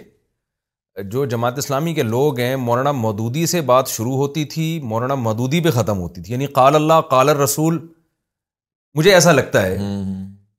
جو 1.03 1.23
جماعت 1.31 1.57
اسلامی 1.57 1.93
کے 1.93 2.03
لوگ 2.03 2.39
ہیں 2.39 2.55
مولانا 2.55 2.91
مودودی 2.91 3.45
سے 3.53 3.61
بات 3.71 3.87
شروع 3.89 4.15
ہوتی 4.17 4.43
تھی 4.53 4.67
مولانا 4.83 5.15
مودودی 5.15 5.59
پہ 5.63 5.69
ختم 5.75 5.97
ہوتی 5.99 6.21
تھی 6.21 6.33
یعنی 6.33 6.45
قال 6.57 6.75
اللہ 6.75 7.01
قال 7.09 7.29
رسول 7.41 7.79
مجھے 8.97 9.13
ایسا 9.13 9.31
لگتا 9.31 9.65
ہے 9.65 9.77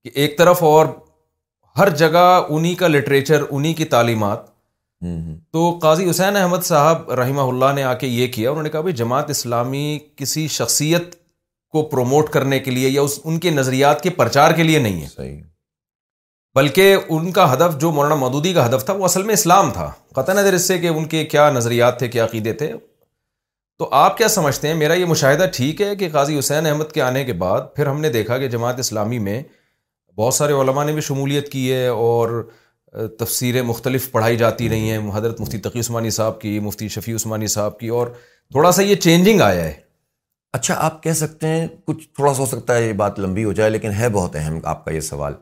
کہ 0.04 0.10
ایک 0.20 0.36
طرف 0.38 0.62
اور 0.64 0.86
ہر 1.78 1.88
جگہ 1.96 2.26
انہی 2.48 2.74
کا 2.82 2.88
لٹریچر 2.88 3.42
انہی 3.50 3.72
کی 3.74 3.84
تعلیمات 3.94 4.44
تو 5.52 5.70
قاضی 5.82 6.08
حسین 6.10 6.36
احمد 6.36 6.62
صاحب 6.64 7.10
رحمہ 7.20 7.40
اللہ 7.50 7.72
نے 7.74 7.82
آ 7.84 7.94
کے 7.98 8.06
یہ 8.06 8.26
کیا 8.34 8.50
انہوں 8.50 8.62
نے 8.62 8.68
کہا 8.70 8.80
بھائی 8.80 8.94
جماعت 8.96 9.30
اسلامی 9.30 9.98
کسی 10.16 10.46
شخصیت 10.58 11.14
کو 11.72 11.82
پروموٹ 11.88 12.28
کرنے 12.32 12.58
کے 12.60 12.70
لیے 12.70 12.88
یا 12.88 13.00
اس 13.02 13.18
ان 13.24 13.38
کے 13.40 13.50
نظریات 13.50 14.02
کے 14.02 14.10
پرچار 14.20 14.52
کے 14.56 14.62
لیے 14.62 14.78
نہیں 14.78 15.02
ہے 15.02 15.08
صحیح 15.16 15.40
بلکہ 16.56 16.96
ان 17.14 17.30
کا 17.36 17.44
ہدف 17.52 17.76
جو 17.80 17.90
مولانا 17.92 18.14
مودودی 18.14 18.52
کا 18.54 18.64
ہدف 18.66 18.84
تھا 18.86 18.92
وہ 18.98 19.04
اصل 19.04 19.22
میں 19.22 19.34
اسلام 19.34 19.70
تھا 19.70 19.90
قطع 20.14 20.32
نظر 20.32 20.52
اس 20.58 20.66
سے 20.68 20.78
کہ 20.84 20.88
ان 20.88 21.04
کے 21.14 21.24
کیا 21.32 21.48
نظریات 21.56 21.98
تھے 21.98 22.08
کیا 22.14 22.24
عقیدے 22.24 22.52
تھے 22.60 22.72
تو 23.78 23.88
آپ 24.02 24.16
کیا 24.18 24.28
سمجھتے 24.36 24.68
ہیں 24.68 24.74
میرا 24.82 24.94
یہ 25.00 25.04
مشاہدہ 25.10 25.46
ٹھیک 25.54 25.82
ہے 25.82 25.94
کہ 26.02 26.08
قاضی 26.12 26.38
حسین 26.38 26.66
احمد 26.66 26.92
کے 26.92 27.02
آنے 27.08 27.24
کے 27.24 27.32
بعد 27.44 27.66
پھر 27.74 27.86
ہم 27.86 28.00
نے 28.00 28.08
دیکھا 28.16 28.38
کہ 28.44 28.48
جماعت 28.56 28.78
اسلامی 28.84 29.18
میں 29.26 29.42
بہت 30.18 30.34
سارے 30.34 30.52
علماء 30.60 30.84
نے 30.84 30.92
بھی 30.92 31.00
شمولیت 31.10 31.50
کی 31.52 31.70
ہے 31.72 31.86
اور 32.06 32.42
تفسیریں 33.18 33.60
مختلف 33.72 34.10
پڑھائی 34.12 34.36
جاتی 34.44 34.68
رہی 34.70 34.90
ہیں 34.90 34.98
حضرت 35.14 35.40
مفتی 35.40 35.58
تقی 35.68 35.80
عثمانی 35.80 36.10
صاحب 36.20 36.40
کی 36.40 36.58
مفتی 36.68 36.88
شفیع 36.96 37.14
عثمانی 37.16 37.46
صاحب 37.58 37.78
کی 37.78 37.88
اور 37.98 38.06
تھوڑا 38.52 38.70
سا 38.78 38.82
یہ 38.82 38.94
چینجنگ 39.08 39.40
آیا 39.50 39.64
ہے 39.64 39.72
اچھا 40.58 40.74
آپ 40.86 41.02
کہہ 41.02 41.20
سکتے 41.24 41.48
ہیں 41.48 41.66
کچھ 41.86 42.08
تھوڑا 42.08 42.32
سا 42.34 42.40
ہو 42.42 42.46
سکتا 42.56 42.76
ہے 42.76 42.86
یہ 42.86 42.92
بات 43.04 43.18
لمبی 43.26 43.44
ہو 43.44 43.52
جائے 43.60 43.70
لیکن 43.70 43.92
ہے 44.00 44.08
بہت 44.18 44.36
اہم 44.44 44.58
آپ 44.74 44.84
کا 44.84 44.92
یہ 44.92 45.00
سوال 45.12 45.34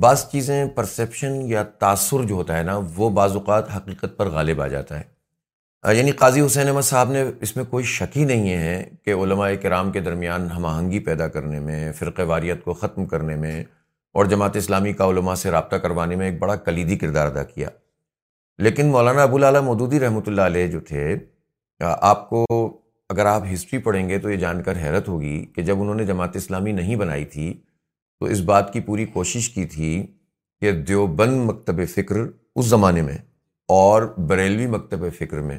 بعض 0.00 0.24
چیزیں 0.30 0.64
پرسیپشن 0.74 1.40
یا 1.50 1.62
تاثر 1.78 2.22
جو 2.26 2.34
ہوتا 2.34 2.58
ہے 2.58 2.62
نا 2.64 2.78
وہ 2.96 3.08
بعض 3.14 3.32
اوقات 3.36 3.70
حقیقت 3.76 4.16
پر 4.16 4.28
غالب 4.30 4.60
آ 4.62 4.66
جاتا 4.68 5.00
ہے 5.00 5.96
یعنی 5.96 6.10
قاضی 6.20 6.40
حسین 6.46 6.68
احمد 6.68 6.82
صاحب 6.84 7.10
نے 7.12 7.22
اس 7.42 7.54
میں 7.56 7.64
کوئی 7.70 7.84
شکی 7.92 8.24
نہیں 8.24 8.48
ہے 8.52 8.84
کہ 9.04 9.14
علماء 9.22 9.48
کرام 9.62 9.90
کے 9.92 10.00
درمیان 10.00 10.50
ہم 10.50 10.64
آہنگی 10.66 10.98
پیدا 11.04 11.28
کرنے 11.36 11.58
میں 11.68 11.92
فرقہ 11.98 12.22
واریت 12.28 12.62
کو 12.64 12.72
ختم 12.80 13.06
کرنے 13.12 13.36
میں 13.36 13.62
اور 14.18 14.24
جماعت 14.32 14.56
اسلامی 14.56 14.92
کا 14.92 15.04
علماء 15.10 15.34
سے 15.42 15.50
رابطہ 15.50 15.76
کروانے 15.82 16.16
میں 16.16 16.26
ایک 16.30 16.38
بڑا 16.38 16.56
کلیدی 16.66 16.96
کردار 16.98 17.26
ادا 17.26 17.42
کیا 17.44 17.68
لیکن 18.62 18.86
مولانا 18.90 19.22
ابو 19.22 19.30
ابولاعلیٰ 19.30 19.62
مودودی 19.64 20.00
رحمۃ 20.00 20.22
اللہ 20.28 20.50
علیہ 20.52 20.66
جو 20.70 20.80
تھے 20.88 21.14
آپ 22.10 22.28
کو 22.30 22.44
اگر 23.10 23.26
آپ 23.26 23.42
ہسٹری 23.52 23.78
پڑھیں 23.82 24.08
گے 24.08 24.18
تو 24.20 24.30
یہ 24.30 24.36
جان 24.38 24.62
کر 24.62 24.78
حیرت 24.84 25.08
ہوگی 25.08 25.44
کہ 25.54 25.62
جب 25.70 25.80
انہوں 25.82 25.94
نے 25.94 26.04
جماعت 26.06 26.36
اسلامی 26.36 26.72
نہیں 26.72 26.96
بنائی 26.96 27.24
تھی 27.36 27.52
تو 28.20 28.26
اس 28.32 28.40
بات 28.48 28.72
کی 28.72 28.80
پوری 28.86 29.04
کوشش 29.12 29.48
کی 29.50 29.64
تھی 29.74 29.86
کہ 30.60 30.70
دیوبند 30.88 31.36
مکتب 31.48 31.80
فکر 31.94 32.16
اس 32.22 32.64
زمانے 32.66 33.02
میں 33.02 33.16
اور 33.74 34.02
بریلوی 34.28 34.66
مکتب 34.76 35.04
فکر 35.18 35.40
میں 35.48 35.58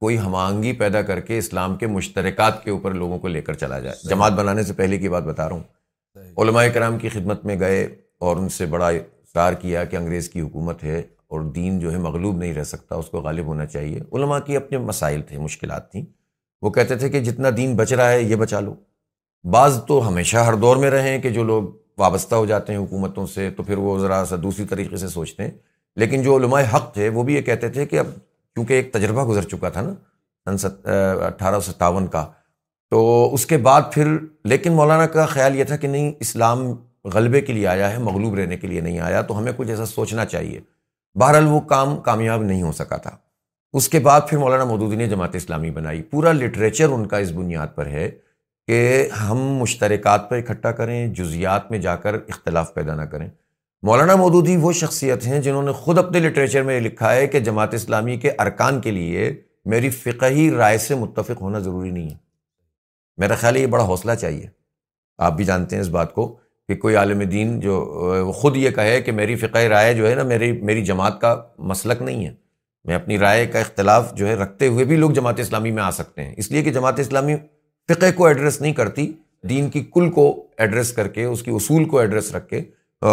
کوئی 0.00 0.18
ہم 0.18 0.34
پیدا 0.78 1.02
کر 1.02 1.20
کے 1.28 1.38
اسلام 1.38 1.76
کے 1.76 1.86
مشترکات 1.86 2.62
کے 2.64 2.70
اوپر 2.70 2.94
لوگوں 2.94 3.18
کو 3.18 3.28
لے 3.28 3.40
کر 3.42 3.54
چلا 3.62 3.78
جائے 3.86 3.96
جماعت 4.08 4.32
بنانے 4.32 4.62
سے 4.62 4.72
پہلے 4.82 4.98
کی 4.98 5.08
بات 5.08 5.24
بتا 5.24 5.48
رہا 5.48 5.56
ہوں 5.56 6.30
علماء 6.42 6.64
کرام 6.74 6.98
کی 6.98 7.08
خدمت 7.14 7.44
میں 7.46 7.58
گئے 7.60 7.82
اور 8.26 8.36
ان 8.36 8.48
سے 8.58 8.66
بڑا 8.76 8.88
اصرار 8.88 9.52
کیا 9.62 9.84
کہ 9.84 9.96
انگریز 9.96 10.28
کی 10.30 10.40
حکومت 10.40 10.84
ہے 10.84 11.00
اور 11.34 11.40
دین 11.54 11.78
جو 11.80 11.92
ہے 11.92 11.98
مغلوب 12.08 12.36
نہیں 12.36 12.54
رہ 12.54 12.64
سکتا 12.74 12.94
اس 12.96 13.06
کو 13.10 13.20
غالب 13.22 13.46
ہونا 13.46 13.66
چاہیے 13.66 13.98
علماء 14.18 14.38
کی 14.46 14.56
اپنے 14.56 14.78
مسائل 14.92 15.22
تھے 15.28 15.38
مشکلات 15.38 15.90
تھیں 15.92 16.04
وہ 16.62 16.70
کہتے 16.78 16.96
تھے 16.98 17.08
کہ 17.10 17.20
جتنا 17.24 17.48
دین 17.56 17.74
بچ 17.76 17.92
رہا 17.92 18.10
ہے 18.10 18.22
یہ 18.22 18.36
بچا 18.36 18.60
لو 18.60 18.74
بعض 19.52 19.84
تو 19.86 20.06
ہمیشہ 20.06 20.36
ہر 20.46 20.54
دور 20.60 20.76
میں 20.76 20.90
رہیں 20.90 21.18
کہ 21.22 21.30
جو 21.30 21.42
لوگ 21.44 21.62
وابستہ 21.98 22.34
ہو 22.34 22.46
جاتے 22.46 22.72
ہیں 22.72 22.80
حکومتوں 22.80 23.26
سے 23.34 23.48
تو 23.56 23.62
پھر 23.62 23.78
وہ 23.78 23.98
ذرا 23.98 24.22
سا 24.28 24.36
دوسری 24.42 24.64
طریقے 24.70 24.96
سے 24.96 25.08
سوچتے 25.08 25.42
ہیں 25.42 25.50
لیکن 26.00 26.22
جو 26.22 26.36
علماء 26.36 26.60
حق 26.74 26.92
تھے 26.94 27.08
وہ 27.08 27.22
بھی 27.24 27.34
یہ 27.34 27.40
کہتے 27.42 27.68
تھے 27.72 27.86
کہ 27.86 27.98
اب 27.98 28.06
کیونکہ 28.54 28.72
ایک 28.72 28.92
تجربہ 28.92 29.24
گزر 29.28 29.48
چکا 29.48 29.68
تھا 29.76 29.82
نا 29.82 30.50
اٹھارہ 31.26 31.60
سو 31.60 31.70
ستاون 31.72 32.06
کا 32.10 32.24
تو 32.90 33.28
اس 33.34 33.46
کے 33.46 33.56
بعد 33.68 33.82
پھر 33.92 34.16
لیکن 34.48 34.72
مولانا 34.72 35.06
کا 35.14 35.24
خیال 35.26 35.56
یہ 35.56 35.64
تھا 35.70 35.76
کہ 35.76 35.88
نہیں 35.88 36.12
اسلام 36.20 36.66
غلبے 37.14 37.40
کے 37.40 37.52
لیے 37.52 37.66
آیا 37.66 37.90
ہے 37.92 37.98
مغلوب 38.02 38.34
رہنے 38.34 38.56
کے 38.56 38.66
لیے 38.66 38.80
نہیں 38.80 39.00
آیا 39.00 39.20
تو 39.22 39.38
ہمیں 39.38 39.52
کچھ 39.56 39.70
ایسا 39.70 39.86
سوچنا 39.86 40.24
چاہیے 40.26 40.60
بہرحال 41.20 41.46
وہ 41.48 41.60
کام 41.68 41.96
کامیاب 42.02 42.42
نہیں 42.42 42.62
ہو 42.62 42.72
سکا 42.78 42.96
تھا 43.06 43.16
اس 43.76 43.88
کے 43.88 43.98
بعد 44.00 44.20
پھر 44.28 44.38
مولانا 44.38 44.64
مودودی 44.64 44.96
نے 44.96 45.06
جماعت 45.08 45.34
اسلامی 45.36 45.70
بنائی 45.70 46.02
پورا 46.10 46.32
لٹریچر 46.32 46.88
ان 46.92 47.06
کا 47.08 47.18
اس 47.18 47.30
بنیاد 47.36 47.74
پر 47.76 47.86
ہے 47.86 48.10
کہ 48.68 49.06
ہم 49.28 49.38
مشترکات 49.58 50.28
پر 50.30 50.36
اکٹھا 50.38 50.70
کریں 50.78 50.96
جزیات 51.16 51.70
میں 51.70 51.78
جا 51.84 51.94
کر 52.00 52.14
اختلاف 52.14 52.72
پیدا 52.74 52.94
نہ 52.94 53.02
کریں 53.12 53.28
مولانا 53.88 54.14
مودودی 54.22 54.56
وہ 54.60 54.72
شخصیت 54.80 55.26
ہیں 55.26 55.40
جنہوں 55.42 55.62
نے 55.62 55.72
خود 55.76 55.98
اپنے 55.98 56.20
لٹریچر 56.28 56.62
میں 56.62 56.78
لکھا 56.80 57.14
ہے 57.14 57.26
کہ 57.34 57.40
جماعت 57.46 57.74
اسلامی 57.74 58.16
کے 58.24 58.30
ارکان 58.44 58.80
کے 58.80 58.90
لیے 58.90 59.30
میری 59.74 59.90
فقہی 60.00 60.50
رائے 60.56 60.76
سے 60.88 60.94
متفق 61.04 61.40
ہونا 61.42 61.58
ضروری 61.68 61.90
نہیں 61.90 62.10
ہے 62.10 62.16
میرا 63.20 63.34
خیال 63.34 63.56
ہے 63.56 63.60
یہ 63.60 63.66
بڑا 63.76 63.84
حوصلہ 63.86 64.14
چاہیے 64.20 64.46
آپ 65.28 65.36
بھی 65.36 65.44
جانتے 65.44 65.76
ہیں 65.76 65.82
اس 65.82 65.88
بات 65.98 66.12
کو 66.14 66.26
کہ 66.68 66.74
کوئی 66.82 66.96
عالم 66.96 67.22
دین 67.30 67.58
جو 67.60 68.30
خود 68.36 68.56
یہ 68.56 68.70
کہے 68.80 69.00
کہ 69.02 69.12
میری 69.12 69.36
فقہ 69.46 69.58
رائے 69.74 69.92
جو 69.94 70.08
ہے 70.10 70.14
نا 70.14 70.22
میری 70.34 70.52
میری 70.72 70.84
جماعت 70.84 71.20
کا 71.20 71.34
مسلک 71.72 72.02
نہیں 72.02 72.26
ہے 72.26 72.34
میں 72.88 72.94
اپنی 72.94 73.18
رائے 73.18 73.46
کا 73.52 73.58
اختلاف 73.58 74.14
جو 74.16 74.28
ہے 74.28 74.34
رکھتے 74.42 74.66
ہوئے 74.74 74.84
بھی 74.92 74.96
لوگ 74.96 75.10
جماعت 75.20 75.40
اسلامی 75.40 75.70
میں 75.78 75.82
آ 75.82 75.90
سکتے 76.00 76.24
ہیں 76.24 76.34
اس 76.36 76.50
لیے 76.50 76.62
کہ 76.62 76.72
جماعت 76.72 77.00
اسلامی 77.00 77.34
فقے 77.88 78.10
کو 78.12 78.24
ایڈریس 78.26 78.60
نہیں 78.60 78.72
کرتی 78.74 79.12
دین 79.48 79.68
کی 79.70 79.80
کل 79.94 80.10
کو 80.12 80.24
ایڈریس 80.60 80.92
کر 80.92 81.08
کے 81.08 81.24
اس 81.24 81.42
کی 81.42 81.50
اصول 81.56 81.84
کو 81.88 81.98
ایڈریس 81.98 82.34
رکھ 82.34 82.48
کے 82.48 82.60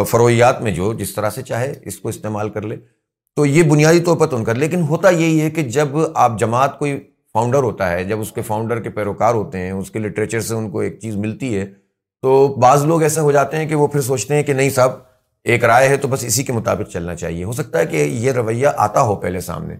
فرویات 0.10 0.62
میں 0.62 0.72
جو 0.76 0.92
جس 1.00 1.14
طرح 1.16 1.30
سے 1.36 1.42
چاہے 1.50 1.74
اس 1.88 2.00
کو 2.00 2.10
استعمال 2.10 2.50
کر 2.50 2.62
لے 2.68 2.76
تو 3.36 3.46
یہ 3.46 3.64
بنیادی 3.70 4.00
طور 4.04 4.18
پر 4.18 4.28
تو 4.28 4.38
ان 4.38 4.44
کا 4.44 4.54
لیکن 4.54 4.82
ہوتا 4.90 5.10
یہی 5.10 5.40
ہے 5.42 5.50
کہ 5.52 5.62
جب 5.78 5.96
آپ 6.24 6.38
جماعت 6.40 6.78
کوئی 6.80 6.98
فاؤنڈر 7.34 7.64
ہوتا 7.64 7.90
ہے 7.92 8.04
جب 8.10 8.20
اس 8.22 8.32
کے 8.32 8.42
فاؤنڈر 8.48 8.80
کے 8.82 8.90
پیروکار 8.90 9.34
ہوتے 9.34 9.60
ہیں 9.60 9.72
اس 9.72 9.90
کے 9.92 10.00
لٹریچر 10.00 10.42
سے 10.50 10.54
ان 10.56 10.70
کو 10.72 10.80
ایک 10.80 11.00
چیز 11.02 11.16
ملتی 11.26 11.56
ہے 11.58 11.66
تو 12.24 12.48
بعض 12.62 12.86
لوگ 12.86 13.02
ایسے 13.04 13.20
ہو 13.22 13.32
جاتے 13.32 13.58
ہیں 13.58 13.68
کہ 13.70 13.76
وہ 13.76 13.88
پھر 13.94 14.02
سوچتے 14.02 14.36
ہیں 14.36 14.44
کہ 14.44 14.54
نہیں 14.54 14.70
صاحب 14.76 14.92
ایک 15.54 15.64
رائے 15.66 15.88
ہے 15.90 15.98
تو 15.98 16.08
بس 16.08 16.24
اسی 16.28 16.44
کے 16.44 16.54
مطابق 16.54 16.90
چلنا 16.92 17.16
چاہیے 17.16 17.44
ہو 17.44 17.52
سکتا 17.54 17.80
ہے 17.80 17.86
کہ 17.88 18.04
یہ 18.04 18.32
رویہ 18.32 18.68
آتا 18.88 19.02
ہو 19.12 19.16
پہلے 19.22 19.40
سامنے 19.50 19.76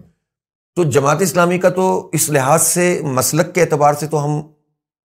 تو 0.76 0.82
جماعت 0.98 1.22
اسلامی 1.22 1.58
کا 1.58 1.68
تو 1.80 1.88
اس 2.14 2.28
لحاظ 2.30 2.62
سے 2.66 2.98
مسلک 3.18 3.54
کے 3.54 3.60
اعتبار 3.62 3.94
سے 4.00 4.06
تو 4.10 4.24
ہم 4.24 4.40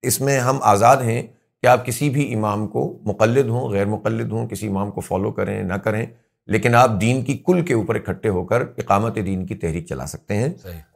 اس 0.09 0.21
میں 0.21 0.38
ہم 0.40 0.59
آزاد 0.73 0.97
ہیں 1.04 1.21
کہ 1.62 1.66
آپ 1.66 1.85
کسی 1.87 2.09
بھی 2.11 2.33
امام 2.35 2.66
کو 2.69 2.85
مقلد 3.07 3.49
ہوں 3.49 3.69
غیر 3.71 3.87
مقلد 3.87 4.30
ہوں 4.33 4.47
کسی 4.49 4.69
امام 4.69 4.90
کو 4.90 5.00
فالو 5.00 5.30
کریں 5.33 5.62
نہ 5.62 5.75
کریں 5.85 6.04
لیکن 6.52 6.75
آپ 6.75 7.00
دین 7.00 7.23
کی 7.25 7.37
کل 7.47 7.61
کے 7.64 7.75
اوپر 7.75 7.95
اکٹھے 7.95 8.28
ہو 8.28 8.45
کر 8.45 8.61
اقامت 8.85 9.16
دین 9.26 9.45
کی 9.47 9.54
تحریک 9.64 9.87
چلا 9.88 10.07
سکتے 10.07 10.37
ہیں 10.37 10.49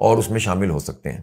اور 0.07 0.19
اس 0.19 0.31
میں 0.31 0.41
شامل 0.41 0.71
ہو 0.71 0.79
سکتے 0.79 1.13
ہیں 1.13 1.21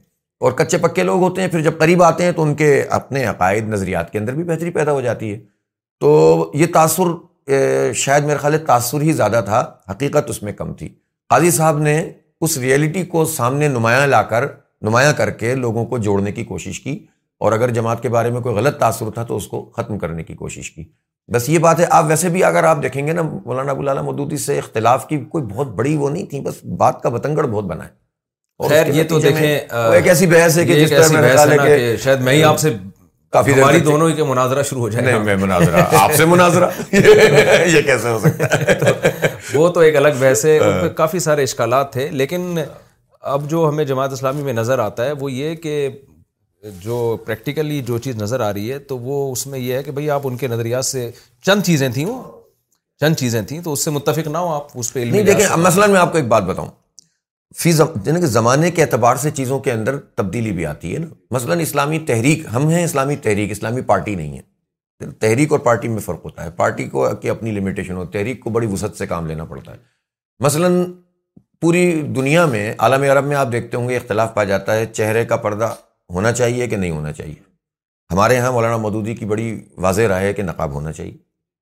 اور 0.47 0.51
کچے 0.57 0.77
پکے 0.81 1.03
لوگ 1.03 1.21
ہوتے 1.21 1.41
ہیں 1.41 1.47
پھر 1.51 1.61
جب 1.61 1.77
قریب 1.79 2.03
آتے 2.03 2.23
ہیں 2.25 2.31
تو 2.35 2.43
ان 2.43 2.53
کے 2.61 2.81
اپنے 2.99 3.23
عقائد 3.31 3.67
نظریات 3.69 4.11
کے 4.11 4.19
اندر 4.19 4.33
بھی 4.35 4.43
بہتری 4.43 4.69
پیدا 4.77 4.91
ہو 4.91 5.01
جاتی 5.01 5.31
ہے 5.33 5.39
تو 6.01 6.51
یہ 6.59 6.65
تاثر 6.73 7.91
شاید 8.03 8.23
میرے 8.25 8.37
خیال 8.39 8.57
تاثر 8.65 9.01
ہی 9.01 9.11
زیادہ 9.13 9.41
تھا 9.45 9.59
حقیقت 9.91 10.29
اس 10.29 10.41
میں 10.43 10.53
کم 10.53 10.73
تھی 10.75 10.89
قاضی 11.29 11.51
صاحب 11.51 11.77
نے 11.81 12.01
اس 12.41 12.57
ریئلٹی 12.57 13.03
کو 13.05 13.23
سامنے 13.37 13.67
نمایاں 13.67 14.07
لا 14.07 14.21
کر 14.31 14.45
نمایاں 14.85 15.13
کر 15.17 15.29
کے 15.41 15.53
لوگوں 15.55 15.85
کو 15.85 15.97
جوڑنے 16.07 16.31
کی 16.31 16.43
کوشش 16.43 16.79
کی 16.81 16.97
اور 17.41 17.51
اگر 17.51 17.69
جماعت 17.73 18.01
کے 18.01 18.09
بارے 18.13 18.29
میں 18.31 18.39
کوئی 18.41 18.55
غلط 18.55 18.77
تاثر 18.79 19.09
تھا 19.13 19.21
تو 19.27 19.35
اس 19.37 19.45
کو 19.51 19.61
ختم 19.75 19.97
کرنے 19.99 20.23
کی 20.23 20.33
کوشش 20.41 20.69
کی 20.71 20.83
بس 21.33 21.47
یہ 21.49 21.59
بات 21.63 21.79
ہے 21.79 21.85
آپ 21.99 22.03
ویسے 22.07 22.29
بھی 22.33 22.43
اگر 22.43 22.63
آپ 22.71 22.81
دیکھیں 22.83 23.05
گے 23.07 23.11
نا 23.19 23.21
مولانا 23.21 23.71
ابو 23.71 23.81
العالیٰ 23.81 24.03
مودودی 24.03 24.37
سے 24.43 24.57
اختلاف 24.59 25.07
کی 25.07 25.17
کوئی 25.29 25.43
بہت 25.53 25.67
بڑی 25.79 25.95
وہ 25.97 26.09
نہیں 26.09 26.25
تھی 26.33 26.39
بس 26.47 26.63
بات 26.81 27.01
کا 27.03 27.09
بتنگڑ 27.15 27.45
بہت 27.45 27.63
بنا 27.71 27.85
ہے 27.85 27.99
وہ 39.53 39.69
تو 39.71 39.79
ایک 39.79 39.95
الگ 39.95 40.19
بحث 40.19 40.43
ہے 40.45 40.57
کافی 40.95 41.19
سارے 41.29 41.43
اشکالات 41.43 41.91
تھے 41.93 42.07
لیکن 42.21 42.55
اب 43.35 43.49
جو 43.49 43.67
ہمیں 43.69 43.83
جماعت 43.85 44.13
اسلامی 44.13 44.43
میں 44.43 44.53
نظر 44.53 44.79
آتا 44.79 45.05
ہے 45.05 45.11
وہ 45.19 45.31
یہ 45.31 45.55
کہ 45.65 45.75
جو 46.81 47.15
پریکٹیکلی 47.25 47.81
جو 47.85 47.97
چیز 47.97 48.15
نظر 48.21 48.39
آ 48.47 48.51
رہی 48.53 48.71
ہے 48.71 48.77
تو 48.89 48.97
وہ 48.99 49.31
اس 49.31 49.45
میں 49.47 49.59
یہ 49.59 49.73
ہے 49.75 49.83
کہ 49.83 49.91
بھائی 49.91 50.09
آپ 50.11 50.21
ان 50.27 50.35
کے 50.37 50.47
نظریات 50.47 50.85
سے 50.85 51.09
چند 51.45 51.63
چیزیں 51.65 51.87
تھیں 51.93 52.05
چند 53.01 53.15
چیزیں 53.19 53.41
تھیں 53.47 53.61
تو 53.63 53.73
اس 53.73 53.83
سے 53.85 53.91
متفق 53.91 54.27
نہ 54.31 54.37
ہو 54.37 54.53
آپ 54.53 54.67
اس 54.79 54.91
پہ 54.93 55.05
دیکھیں 55.25 55.57
مثلاً 55.57 55.91
میں 55.91 55.99
آپ 55.99 56.11
کو 56.11 56.17
ایک 56.17 56.27
بات 56.27 56.43
بتاؤں 56.47 56.67
فیز 57.59 57.81
یعنی 58.05 58.19
کہ 58.19 58.25
زمانے 58.25 58.69
کے 58.71 58.83
اعتبار 58.83 59.15
سے 59.21 59.31
چیزوں 59.35 59.59
کے 59.59 59.71
اندر 59.71 59.97
تبدیلی 60.17 60.51
بھی 60.59 60.65
آتی 60.65 60.93
ہے 60.93 60.99
نا 60.99 61.07
مثلاً 61.35 61.59
اسلامی 61.59 61.99
تحریک 62.07 62.45
ہم 62.53 62.67
ہیں 62.69 62.83
اسلامی 62.83 63.15
تحریک 63.23 63.51
اسلامی 63.51 63.81
پارٹی 63.91 64.15
نہیں 64.15 64.37
ہے 64.37 65.11
تحریک 65.19 65.51
اور 65.51 65.59
پارٹی 65.59 65.87
میں 65.87 65.99
فرق 66.01 66.25
ہوتا 66.25 66.43
ہے 66.43 66.49
پارٹی 66.57 66.83
کو 66.89 67.07
کہ 67.21 67.29
اپنی 67.29 67.51
لمیٹیشن 67.51 67.93
ہو 67.95 68.05
تحریک 68.13 68.39
کو 68.43 68.49
بڑی 68.57 68.67
وسعت 68.71 68.97
سے 68.97 69.07
کام 69.07 69.27
لینا 69.27 69.45
پڑتا 69.45 69.71
ہے 69.71 69.77
مثلاً 70.43 70.83
پوری 71.61 71.91
دنیا 72.15 72.45
میں 72.53 72.73
عالم 72.85 73.03
عرب 73.11 73.25
میں 73.27 73.35
آپ 73.37 73.51
دیکھتے 73.51 73.77
ہوں 73.77 73.89
گے 73.89 73.95
اختلاف 73.97 74.33
پا 74.33 74.43
جاتا 74.51 74.75
ہے 74.75 74.85
چہرے 74.93 75.25
کا 75.25 75.35
پردہ 75.47 75.73
ہونا 76.13 76.31
چاہیے 76.39 76.67
کہ 76.67 76.75
نہیں 76.77 76.91
ہونا 76.91 77.11
چاہیے 77.13 77.33
ہمارے 78.11 78.35
یہاں 78.35 78.51
مولانا 78.51 78.77
مودودی 78.85 79.13
کی 79.15 79.25
بڑی 79.25 79.45
واضح 79.85 80.07
رائے 80.09 80.27
ہے 80.27 80.33
کہ 80.33 80.43
نقاب 80.43 80.71
ہونا 80.73 80.91
چاہیے 80.91 81.17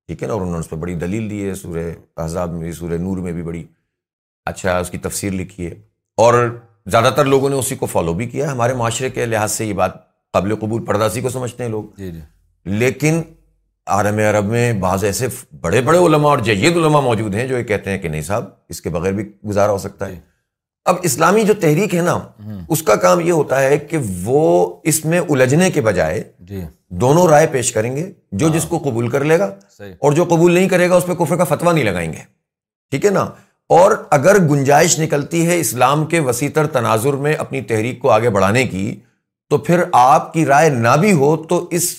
ٹھیک 0.06 0.22
ہے 0.22 0.28
نا 0.28 0.32
اور 0.34 0.40
انہوں 0.40 0.54
نے 0.54 0.60
اس 0.60 0.68
پہ 0.70 0.76
بڑی 0.84 0.94
دلیل 1.04 1.28
دی 1.30 1.44
ہے 1.48 1.54
سورہ 1.54 1.82
احزاب 2.24 2.52
میں 2.52 2.60
بھی 2.62 2.72
سورہ 2.78 2.98
نور 3.06 3.18
میں 3.26 3.32
بھی 3.32 3.42
بڑی 3.48 3.64
اچھا 4.50 4.76
اس 4.78 4.90
کی 4.90 4.98
تفسیر 5.08 5.32
لکھی 5.32 5.66
ہے 5.66 5.74
اور 6.22 6.34
زیادہ 6.92 7.10
تر 7.16 7.24
لوگوں 7.34 7.50
نے 7.50 7.56
اسی 7.56 7.76
کو 7.80 7.86
فالو 7.94 8.14
بھی 8.20 8.26
کیا 8.30 8.50
ہمارے 8.52 8.74
معاشرے 8.80 9.10
کے 9.18 9.26
لحاظ 9.26 9.52
سے 9.52 9.64
یہ 9.66 9.72
بات 9.82 9.92
قابل 10.32 10.54
قبول 10.60 10.84
پرداسی 10.84 11.20
کو 11.20 11.28
سمجھتے 11.36 11.62
ہیں 11.64 11.70
لوگ 11.70 11.84
جی 11.98 12.10
جی 12.12 12.20
لیکن 12.80 13.20
عالم 13.96 14.18
عرب 14.28 14.46
میں 14.54 14.72
بعض 14.80 15.04
ایسے 15.04 15.26
بڑے 15.60 15.80
بڑے 15.90 15.98
علماء 16.06 16.30
اور 16.30 16.38
جید 16.48 16.76
علماء 16.76 17.00
موجود 17.10 17.34
ہیں 17.34 17.46
جو 17.48 17.58
یہ 17.58 17.64
کہتے 17.70 17.90
ہیں 17.90 17.98
کہ 18.02 18.08
نہیں 18.08 18.22
صاحب 18.32 18.44
اس 18.74 18.80
کے 18.80 18.90
بغیر 18.96 19.12
بھی 19.12 19.24
گزارا 19.48 19.72
ہو 19.72 19.78
سکتا 19.88 20.06
ہے 20.08 20.14
جی۔ 20.14 20.20
اب 20.88 20.96
اسلامی 21.04 21.42
جو 21.44 21.52
تحریک 21.60 21.94
ہے 21.94 22.00
نا 22.02 22.18
اس 22.72 22.82
کا 22.82 22.94
کام 22.96 23.20
یہ 23.20 23.32
ہوتا 23.32 23.60
ہے 23.62 23.78
کہ 23.78 23.98
وہ 24.24 24.44
اس 24.92 25.04
میں 25.04 25.20
الجھنے 25.30 25.70
کے 25.70 25.80
بجائے 25.88 26.22
جی۔ 26.48 26.60
دونوں 27.00 27.26
رائے 27.28 27.46
پیش 27.50 27.72
کریں 27.72 27.94
گے 27.96 28.10
جو 28.32 28.46
ہاں۔ 28.46 28.54
جس 28.54 28.64
کو 28.68 28.78
قبول 28.84 29.08
کر 29.10 29.24
لے 29.30 29.38
گا 29.38 29.44
اور 30.02 30.12
جو 30.12 30.24
قبول 30.30 30.52
نہیں 30.52 30.68
کرے 30.68 30.88
گا 30.90 30.96
اس 30.96 31.06
پہ 31.06 31.14
کفر 31.24 31.36
کا 31.36 31.44
فتوا 31.54 31.72
نہیں 31.72 31.84
لگائیں 31.84 32.12
گے 32.12 32.20
ٹھیک 32.90 33.04
ہے 33.06 33.10
نا 33.10 33.20
اور 33.78 33.92
اگر 34.10 34.38
گنجائش 34.50 34.98
نکلتی 34.98 35.46
ہے 35.46 35.58
اسلام 35.60 36.04
کے 36.12 36.20
وسیع 36.28 36.48
تر 36.54 36.66
تناظر 36.78 37.16
میں 37.26 37.34
اپنی 37.44 37.60
تحریک 37.72 37.98
کو 38.02 38.10
آگے 38.10 38.30
بڑھانے 38.36 38.64
کی 38.66 38.94
تو 39.50 39.58
پھر 39.68 39.82
آپ 40.00 40.32
کی 40.32 40.46
رائے 40.46 40.70
نہ 40.70 40.96
بھی 41.00 41.12
ہو 41.20 41.36
تو 41.48 41.64
اس 41.78 41.94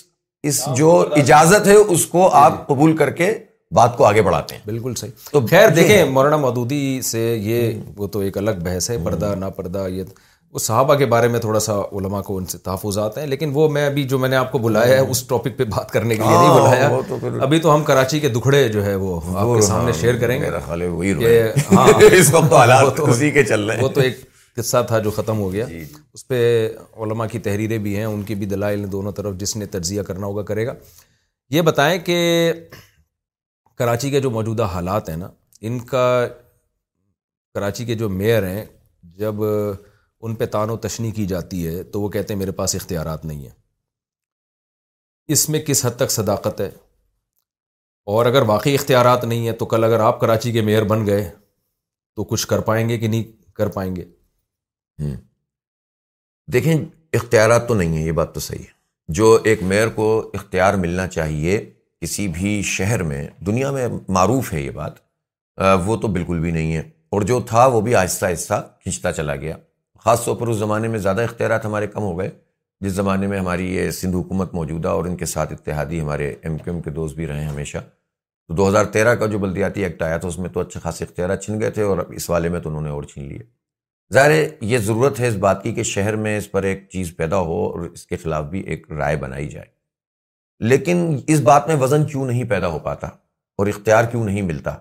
اس 0.50 0.62
جو 0.78 0.94
اجازت 1.22 1.68
ہے 1.68 1.74
اس 1.76 2.06
کو 2.16 2.30
آپ 2.36 2.52
جی۔ 2.58 2.74
قبول 2.74 2.96
کر 2.98 3.10
کے 3.22 3.34
بات 3.76 3.96
کو 3.98 4.06
آگے 4.06 4.22
بڑھاتے 4.22 4.56
ہیں 4.56 4.62
بالکل 4.66 4.94
صحیح 5.00 5.12
تو 5.32 5.40
خیر 5.50 5.70
دیکھیں 5.76 6.04
مولانا 6.12 6.38
مودودی 6.38 6.80
سے 7.10 7.20
یہ 7.42 7.80
وہ 7.98 8.08
تو 8.16 8.20
ایک 8.20 8.38
الگ 8.38 8.60
بحث 8.66 8.90
ہے 8.90 8.98
پردہ 9.04 9.34
نہ 9.40 9.46
پردہ 9.56 9.86
یہ 9.90 10.04
صحابہ 10.60 10.96
کے 11.02 11.06
بارے 11.14 11.28
میں 11.34 11.40
تھوڑا 11.40 11.60
سا 11.66 11.74
علماء 12.00 12.22
کو 12.22 12.38
ان 12.38 12.46
سے 12.54 12.58
تحفظات 12.64 13.18
ہیں 13.18 13.26
لیکن 13.28 13.52
وہ 13.54 13.68
میں 13.76 13.86
ابھی 13.86 14.04
جو 14.14 14.18
میں 14.20 14.30
نے 14.30 14.36
آپ 14.36 14.52
کو 14.52 14.58
بلایا 14.66 14.94
ہے 14.96 15.10
اس 15.12 15.22
ٹاپک 15.28 15.58
پہ 15.58 15.64
بات 15.76 15.92
کرنے 15.92 16.16
کے 16.16 16.24
لیے 16.24 16.38
نہیں 16.38 16.98
بلایا 17.20 17.38
ابھی 17.44 17.60
تو 17.68 17.74
ہم 17.76 17.84
کراچی 17.92 18.20
کے 18.20 18.30
دکھڑے 18.30 18.68
جو 18.70 18.84
ہے 18.86 18.96
وہ 19.04 19.20
آپ 19.26 19.34
کے 19.44 19.54
ہاں، 19.54 19.62
سامنے 19.68 19.92
شیئر 20.00 20.16
کریں 20.22 20.40
گے 20.42 21.48
وہ 23.82 23.88
تو 23.96 24.02
ایک 24.02 24.20
قصہ 24.56 24.78
تھا 24.88 25.00
جو 25.00 25.12
ختم 25.16 25.38
ہو 25.40 25.52
گیا 25.52 25.66
جی۔ 25.66 25.84
اس 26.14 26.28
پہ 26.28 26.38
علماء 27.04 27.26
کی 27.32 27.40
تحریریں 27.44 27.78
بھی 27.84 27.96
ہیں 27.98 28.06
ان 28.06 28.22
کی 28.28 28.36
بھی 28.36 28.46
دلائل 28.54 28.86
دونوں 28.92 29.12
طرف 29.20 29.36
جس 29.40 29.56
نے 29.58 29.66
تجزیہ 29.78 30.02
کرنا 30.08 30.26
ہوگا 30.28 30.42
کرے 30.52 30.66
گا 30.68 30.74
یہ 31.56 31.62
بتائیں 31.70 31.98
کہ 32.06 32.18
کراچی 33.78 34.10
کے 34.12 34.20
جو 34.22 34.30
موجودہ 34.30 34.64
حالات 34.74 35.10
ہیں 35.10 35.18
نا 35.18 35.30
ان 35.68 35.80
کا 35.86 36.04
کراچی 37.56 37.86
کے 37.86 37.96
جو 37.96 38.10
میئر 38.10 38.48
ہیں 38.48 38.66
جب 39.20 39.42
ان 39.44 40.36
پہ 40.40 40.46
تان 40.56 40.70
و 40.70 40.78
تشنی 40.78 41.12
کی 41.12 41.26
جاتی 41.28 41.66
ہے 41.68 41.84
تو 41.94 42.02
وہ 42.02 42.10
کہتے 42.10 42.34
ہیں 42.34 42.40
میرے 42.40 42.52
پاس 42.60 42.76
اختیارات 42.76 43.26
نہیں 43.26 43.42
ہیں 43.44 43.60
اس 45.36 45.48
میں 45.50 45.60
کس 45.68 45.86
حد 45.86 45.98
تک 45.98 46.12
صداقت 46.12 46.62
ہے 46.62 46.70
اور 48.14 48.26
اگر 48.26 48.42
واقعی 48.48 48.74
اختیارات 48.76 49.24
نہیں 49.26 49.46
ہیں 49.46 49.54
تو 49.58 49.66
کل 49.74 49.84
اگر 49.84 50.00
آپ 50.08 50.20
کراچی 50.20 50.52
کے 50.52 50.62
میئر 50.70 50.84
بن 50.92 51.06
گئے 51.08 51.30
تو 52.16 52.24
کچھ 52.32 52.48
کر 52.48 52.60
پائیں 52.70 52.88
گے 52.90 52.98
کہ 53.00 53.08
نہیں 53.08 53.24
کر 53.56 53.68
پائیں 53.76 53.96
گے 53.96 54.06
دیکھیں 56.54 56.74
اختیارات 56.78 57.68
تو 57.68 57.74
نہیں 57.76 57.98
ہیں 57.98 58.06
یہ 58.06 58.12
بات 58.20 58.34
تو 58.34 58.40
صحیح 58.40 58.64
ہے 58.68 58.80
جو 59.20 59.38
ایک 59.52 59.64
میئر 59.74 59.90
کو 59.96 60.08
اختیار 60.38 60.74
ملنا 60.84 61.08
چاہیے 61.16 61.58
کسی 62.04 62.28
بھی 62.34 62.62
شہر 62.66 63.02
میں 63.04 63.26
دنیا 63.46 63.70
میں 63.72 63.88
معروف 64.16 64.52
ہے 64.54 64.62
یہ 64.62 64.70
بات 64.76 64.94
وہ 65.86 65.96
تو 66.02 66.08
بالکل 66.14 66.40
بھی 66.40 66.52
نہیں 66.52 66.74
ہے 66.76 66.82
اور 67.14 67.22
جو 67.32 67.40
تھا 67.48 67.66
وہ 67.74 67.82
بھی 67.82 67.94
آہستہ 67.96 68.26
آہستہ 68.26 68.54
کھنچتا 68.84 69.12
چلا 69.14 69.36
گیا 69.42 69.56
خاص 70.04 70.24
طور 70.26 70.36
پر 70.36 70.48
اس 70.48 70.56
زمانے 70.58 70.88
میں 70.88 71.00
زیادہ 71.00 71.22
اختیارات 71.22 71.66
ہمارے 71.66 71.88
کم 71.88 72.02
ہو 72.02 72.18
گئے 72.20 72.30
جس 72.86 72.92
زمانے 72.92 73.28
میں 73.28 73.40
ہماری 73.40 73.66
یہ 73.76 73.90
سندھ 74.00 74.16
حکومت 74.16 74.54
موجودہ 74.54 74.88
اور 74.90 75.06
ان 75.06 75.18
کے 75.18 75.26
ساتھ 75.34 75.54
اتحادی 75.54 76.00
ہمارے 76.02 76.34
ایم 76.42 76.58
کیو 76.58 76.74
ایم 76.74 76.82
کے 76.84 76.90
دوست 76.92 77.16
بھی 77.16 77.28
رہے 77.28 77.42
ہیں 77.42 77.50
ہمیشہ 77.50 77.78
تو 78.48 78.54
دو 78.56 78.68
ہزار 78.70 78.86
تیرہ 78.98 79.14
کا 79.16 79.26
جو 79.36 79.40
بلدیاتی 79.40 79.84
ایکٹ 79.84 80.02
آیا 80.04 80.18
تھا 80.18 80.28
اس 80.28 80.38
میں 80.40 80.50
تو 80.54 80.60
اچھے 80.60 80.80
خاصے 80.84 81.06
اختیارات 81.06 81.44
چھن 81.44 81.60
گئے 81.62 81.70
تھے 81.72 81.84
اور 81.92 81.98
اس 82.06 82.30
والے 82.30 82.50
میں 82.56 82.60
تو 82.60 82.70
انہوں 82.70 82.82
نے 82.82 82.90
اور 82.90 83.04
چھین 83.14 83.28
لیے 83.30 83.44
ظاہر 84.14 84.32
یہ 84.72 84.78
ضرورت 84.88 85.20
ہے 85.20 85.28
اس 85.28 85.36
بات 85.48 85.62
کی 85.64 85.74
کہ 85.74 85.84
شہر 85.94 86.16
میں 86.26 86.38
اس 86.38 86.50
پر 86.52 86.64
ایک 86.72 86.88
چیز 86.94 87.14
پیدا 87.18 87.40
ہو 87.52 87.64
اور 87.68 87.88
اس 87.94 88.06
کے 88.08 88.18
خلاف 88.24 88.46
بھی 88.50 88.62
ایک 88.72 88.92
رائے 89.00 89.16
بنائی 89.26 89.48
جائے 89.50 89.80
لیکن 90.70 90.98
اس 91.34 91.40
بات 91.42 91.68
میں 91.68 91.76
وزن 91.82 92.04
کیوں 92.08 92.26
نہیں 92.26 92.44
پیدا 92.50 92.68
ہو 92.72 92.80
پاتا 92.80 93.08
اور 93.60 93.68
اختیار 93.68 94.04
کیوں 94.12 94.24
نہیں 94.26 94.42
ملتا 94.50 94.76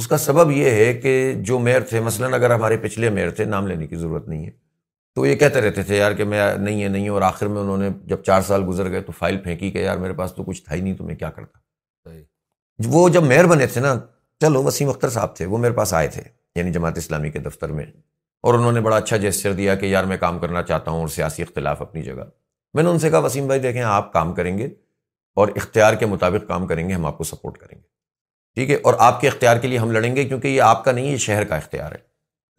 اس 0.00 0.06
کا 0.08 0.16
سبب 0.18 0.50
یہ 0.50 0.70
ہے 0.78 0.92
کہ 1.02 1.12
جو 1.50 1.58
میئر 1.58 1.80
تھے 1.90 2.00
مثلاً 2.08 2.34
اگر 2.34 2.54
ہمارے 2.54 2.76
پچھلے 2.82 3.10
میئر 3.10 3.30
تھے 3.38 3.44
نام 3.44 3.66
لینے 3.66 3.86
کی 3.86 3.96
ضرورت 3.96 4.28
نہیں 4.28 4.44
ہے 4.46 4.50
تو 5.14 5.24
یہ 5.26 5.34
کہتے 5.42 5.60
رہتے 5.60 5.82
تھے 5.82 5.96
یار 5.96 6.12
کہ 6.16 6.24
میں 6.32 6.42
نہیں 6.58 6.82
ہے 6.82 6.88
نہیں 6.88 7.08
ہوں 7.08 7.14
اور 7.14 7.22
آخر 7.30 7.46
میں 7.48 7.60
انہوں 7.60 7.78
نے 7.78 7.88
جب 8.08 8.22
چار 8.24 8.42
سال 8.48 8.64
گزر 8.68 8.90
گئے 8.90 9.00
تو 9.02 9.12
فائل 9.18 9.36
پھینکی 9.42 9.70
کہ 9.70 9.78
یار 9.84 9.96
میرے 9.98 10.12
پاس 10.20 10.32
تو 10.36 10.44
کچھ 10.44 10.62
تھا 10.64 10.74
ہی 10.74 10.80
نہیں 10.80 10.94
تو 10.96 11.04
میں 11.04 11.14
کیا 11.16 11.30
کرتا 11.36 11.58
وہ 12.94 13.08
جب 13.08 13.22
میئر 13.24 13.46
بنے 13.46 13.66
تھے 13.66 13.80
نا 13.80 13.94
چلو 14.40 14.62
وسیم 14.64 14.88
اختر 14.88 15.08
صاحب 15.10 15.34
تھے 15.36 15.46
وہ 15.52 15.58
میرے 15.58 15.72
پاس 15.74 15.94
آئے 15.94 16.08
تھے 16.16 16.22
یعنی 16.56 16.72
جماعت 16.72 16.98
اسلامی 16.98 17.30
کے 17.30 17.38
دفتر 17.46 17.72
میں 17.78 17.84
اور 18.48 18.54
انہوں 18.54 18.72
نے 18.72 18.80
بڑا 18.80 18.96
اچھا 18.96 19.16
جیسر 19.16 19.52
دیا 19.60 19.74
کہ 19.74 19.86
یار 19.86 20.04
میں 20.12 20.16
کام 20.18 20.38
کرنا 20.38 20.62
چاہتا 20.62 20.90
ہوں 20.90 21.00
اور 21.00 21.08
سیاسی 21.20 21.42
اختلاف 21.42 21.80
اپنی 21.82 22.02
جگہ 22.02 22.24
میں 22.74 22.82
نے 22.82 22.88
ان 22.90 22.98
سے 22.98 23.10
کہا 23.10 23.18
وسیم 23.26 23.46
بھائی 23.46 23.60
دیکھیں 23.60 23.82
آپ 23.82 24.12
کام 24.12 24.32
کریں 24.34 24.56
گے 24.58 24.68
اور 25.40 25.48
اختیار 25.56 25.94
کے 26.00 26.06
مطابق 26.06 26.48
کام 26.48 26.66
کریں 26.66 26.88
گے 26.88 26.94
ہم 26.94 27.04
آپ 27.06 27.16
کو 27.18 27.24
سپورٹ 27.30 27.56
کریں 27.58 27.76
گے 27.78 27.82
ٹھیک 28.56 28.70
ہے 28.70 28.76
اور 28.86 28.94
آپ 29.06 29.20
کے 29.20 29.28
اختیار 29.28 29.56
کے 29.62 29.68
لیے 29.68 29.78
ہم 29.78 29.90
لڑیں 29.92 30.14
گے 30.16 30.24
کیونکہ 30.28 30.48
یہ 30.48 30.62
آپ 30.62 30.84
کا 30.84 30.92
نہیں 30.92 31.10
یہ 31.12 31.16
شہر 31.24 31.44
کا 31.48 31.56
اختیار 31.56 31.92
ہے 31.92 31.98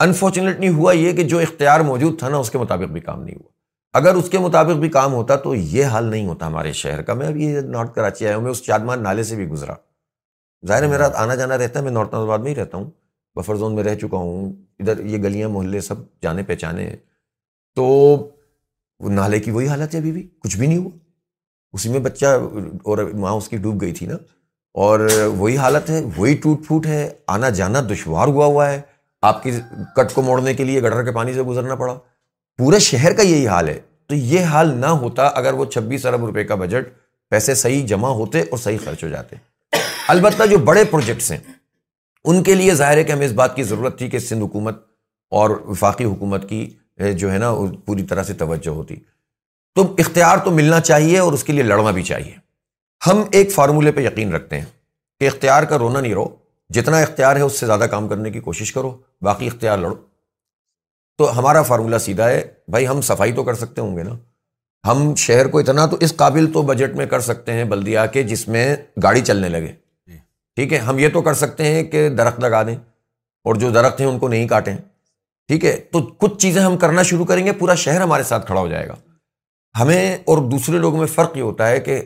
انفارچونیٹلی 0.03 0.67
ہوا 0.77 0.91
یہ 0.93 1.13
کہ 1.17 1.23
جو 1.31 1.39
اختیار 1.45 1.79
موجود 1.89 2.19
تھا 2.19 2.29
نا 2.29 2.37
اس 2.37 2.49
کے 2.51 2.57
مطابق 2.57 2.91
بھی 2.97 3.01
کام 3.01 3.23
نہیں 3.23 3.35
ہوا 3.35 3.51
اگر 3.99 4.15
اس 4.19 4.29
کے 4.29 4.37
مطابق 4.39 4.77
بھی 4.81 4.89
کام 4.97 5.13
ہوتا 5.13 5.35
تو 5.45 5.55
یہ 5.55 5.85
حال 5.93 6.05
نہیں 6.09 6.25
ہوتا 6.27 6.47
ہمارے 6.47 6.71
شہر 6.81 7.01
کا 7.07 7.13
میں 7.21 7.29
یہ 7.35 7.59
نارتھ 7.75 7.93
کراچی 7.95 8.27
آیا 8.27 8.35
ہوں 8.35 8.43
میں 8.43 8.51
اس 8.51 8.61
چادمان 8.65 9.03
نالے 9.03 9.23
سے 9.29 9.35
بھی 9.35 9.47
گزرا 9.49 9.73
ظاہر 10.67 10.87
میرا 10.87 11.07
آنا 11.23 11.35
جانا 11.41 11.57
رہتا 11.63 11.79
ہے 11.79 11.83
میں 11.83 11.91
نارتھ 11.91 12.13
نظر 12.15 12.23
آباد 12.25 12.39
میں 12.45 12.51
ہی 12.51 12.55
رہتا 12.61 12.77
ہوں 12.77 12.89
بفر 13.39 13.55
زون 13.55 13.75
میں 13.75 13.83
رہ 13.83 13.95
چکا 14.01 14.17
ہوں 14.27 14.53
ادھر 14.79 15.03
یہ 15.05 15.17
گلیاں 15.23 15.49
محلے 15.57 15.81
سب 15.89 16.05
جانے 16.23 16.43
پہچانے 16.51 16.89
تو 17.75 17.87
نالے 19.15 19.39
کی 19.39 19.51
وہی 19.51 19.67
حالت 19.67 19.93
ہے 19.95 19.99
ابھی 19.99 20.11
بھی 20.11 20.27
کچھ 20.43 20.57
بھی 20.57 20.67
نہیں 20.67 20.77
ہوا 20.77 20.91
اسی 21.73 21.89
میں 21.89 21.99
بچہ 21.99 22.25
اور 22.83 22.97
ماں 23.19 23.31
اس 23.37 23.47
کی 23.49 23.57
ڈوب 23.63 23.81
گئی 23.81 23.91
تھی 23.93 24.05
نا 24.07 24.17
اور 24.85 24.99
وہی 25.37 25.57
حالت 25.57 25.89
ہے 25.89 26.01
وہی 26.17 26.35
ٹوٹ 26.41 26.65
پھوٹ 26.67 26.85
ہے 26.85 27.09
آنا 27.35 27.49
جانا 27.59 27.81
دشوار 27.91 28.27
ہوا 28.27 28.45
ہوا 28.45 28.69
ہے 28.71 28.79
آپ 29.29 29.41
کی 29.43 29.51
کٹ 29.95 30.13
کو 30.13 30.21
موڑنے 30.21 30.53
کے 30.53 30.63
لیے 30.63 30.81
گٹر 30.81 31.03
کے 31.05 31.11
پانی 31.11 31.33
سے 31.33 31.41
گزرنا 31.43 31.75
پڑا 31.75 31.93
پورے 32.57 32.79
شہر 32.79 33.13
کا 33.17 33.21
یہی 33.23 33.47
حال 33.47 33.69
ہے 33.69 33.79
تو 34.09 34.15
یہ 34.15 34.43
حال 34.53 34.73
نہ 34.79 34.85
ہوتا 35.03 35.25
اگر 35.41 35.53
وہ 35.53 35.65
چھبیس 35.71 36.05
ارب 36.05 36.25
روپے 36.25 36.43
کا 36.51 36.55
بجٹ 36.63 36.89
پیسے 37.29 37.53
صحیح 37.61 37.85
جمع 37.87 38.09
ہوتے 38.19 38.41
اور 38.49 38.57
صحیح 38.57 38.77
خرچ 38.83 39.03
ہو 39.03 39.09
جاتے 39.09 39.35
البتہ 40.13 40.43
جو 40.49 40.57
بڑے 40.65 40.83
پروجیکٹس 40.91 41.31
ہیں 41.31 41.37
ان 42.29 42.41
کے 42.43 42.55
لیے 42.55 42.73
ظاہر 42.75 42.97
ہے 42.97 43.03
کہ 43.03 43.11
ہمیں 43.11 43.25
اس 43.25 43.31
بات 43.41 43.55
کی 43.55 43.63
ضرورت 43.63 43.97
تھی 43.97 44.09
کہ 44.09 44.19
سندھ 44.19 44.43
حکومت 44.43 44.75
اور 45.39 45.49
وفاقی 45.65 46.05
حکومت 46.05 46.47
کی 46.49 46.67
جو 47.19 47.31
ہے 47.31 47.37
نا 47.37 47.53
پوری 47.85 48.03
طرح 48.09 48.23
سے 48.23 48.33
توجہ 48.37 48.69
ہوتی 48.69 48.95
تو 49.77 49.83
اختیار 49.99 50.37
تو 50.45 50.51
ملنا 50.51 50.79
چاہیے 50.81 51.17
اور 51.19 51.33
اس 51.33 51.43
کے 51.47 51.53
لیے 51.53 51.63
لڑنا 51.63 51.91
بھی 51.97 52.03
چاہیے 52.03 52.31
ہم 53.07 53.21
ایک 53.39 53.51
فارمولے 53.51 53.91
پہ 53.97 54.01
یقین 54.01 54.31
رکھتے 54.33 54.59
ہیں 54.59 54.65
کہ 55.19 55.27
اختیار 55.27 55.63
کا 55.71 55.77
رونا 55.79 55.99
نہیں 55.99 56.13
رو 56.13 56.23
جتنا 56.73 56.99
اختیار 56.99 57.35
ہے 57.35 57.41
اس 57.41 57.59
سے 57.59 57.65
زیادہ 57.65 57.83
کام 57.91 58.07
کرنے 58.07 58.31
کی 58.31 58.39
کوشش 58.47 58.71
کرو 58.73 58.91
باقی 59.29 59.47
اختیار 59.47 59.77
لڑو 59.77 59.95
تو 61.17 61.37
ہمارا 61.37 61.61
فارمولہ 61.69 61.97
سیدھا 62.05 62.29
ہے 62.29 62.41
بھائی 62.75 62.87
ہم 62.87 63.01
صفائی 63.11 63.33
تو 63.35 63.43
کر 63.43 63.53
سکتے 63.61 63.81
ہوں 63.81 63.95
گے 63.97 64.03
نا 64.03 64.15
ہم 64.91 65.13
شہر 65.27 65.47
کو 65.53 65.59
اتنا 65.59 65.85
تو 65.91 65.97
اس 66.07 66.15
قابل 66.17 66.51
تو 66.53 66.61
بجٹ 66.73 66.95
میں 66.97 67.05
کر 67.13 67.19
سکتے 67.29 67.53
ہیں 67.53 67.63
بلدیا 67.75 68.05
کے 68.15 68.23
جس 68.33 68.47
میں 68.47 68.65
گاڑی 69.03 69.21
چلنے 69.29 69.49
لگے 69.49 69.67
جی۔ 70.07 70.17
ٹھیک 70.55 70.73
ہے 70.73 70.77
ہم 70.89 70.99
یہ 70.99 71.09
تو 71.13 71.21
کر 71.29 71.33
سکتے 71.45 71.65
ہیں 71.73 71.83
کہ 71.91 72.07
درخت 72.17 72.39
لگا 72.43 72.63
دیں 72.67 72.75
اور 73.45 73.55
جو 73.65 73.69
درخت 73.79 73.99
ہیں 74.01 74.07
ان 74.07 74.17
کو 74.19 74.27
نہیں 74.27 74.47
کاٹیں 74.47 74.75
ٹھیک 75.47 75.65
ہے 75.65 75.75
تو 75.91 76.01
کچھ 76.21 76.37
چیزیں 76.41 76.61
ہم 76.61 76.77
کرنا 76.77 77.03
شروع 77.11 77.25
کریں 77.25 77.45
گے 77.45 77.51
پورا 77.61 77.75
شہر 77.85 78.01
ہمارے 78.01 78.23
ساتھ 78.33 78.45
کھڑا 78.47 78.59
ہو 78.61 78.67
جائے 78.67 78.87
گا 78.87 78.95
ہمیں 79.79 80.15
اور 80.25 80.37
دوسرے 80.51 80.77
لوگوں 80.79 80.99
میں 80.99 81.07
فرق 81.07 81.35
یہ 81.37 81.41
ہوتا 81.41 81.67
ہے 81.69 81.79
کہ 81.87 82.01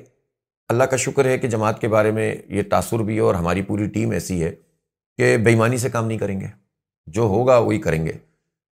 اللہ 0.70 0.84
کا 0.92 0.96
شکر 1.04 1.26
ہے 1.26 1.38
کہ 1.38 1.48
جماعت 1.50 1.80
کے 1.82 1.88
بارے 1.94 2.12
میں 2.18 2.34
یہ 2.56 2.64
تاثر 2.70 3.00
بھی 3.10 3.16
ہے 3.16 3.20
اور 3.22 3.36
ہماری 3.36 3.62
پوری 3.68 3.88
ٹیم 3.94 4.12
ایسی 4.18 4.44
ہے 4.44 4.52
کہ 5.18 5.36
بےمانی 5.46 5.78
سے 5.78 5.90
کام 5.90 6.08
نہیں 6.08 6.18
کریں 6.18 6.40
گے 6.42 6.48
جو 7.16 7.22
ہوگا 7.36 7.58
وہی 7.58 7.78
کریں 7.86 8.06
گے 8.06 8.12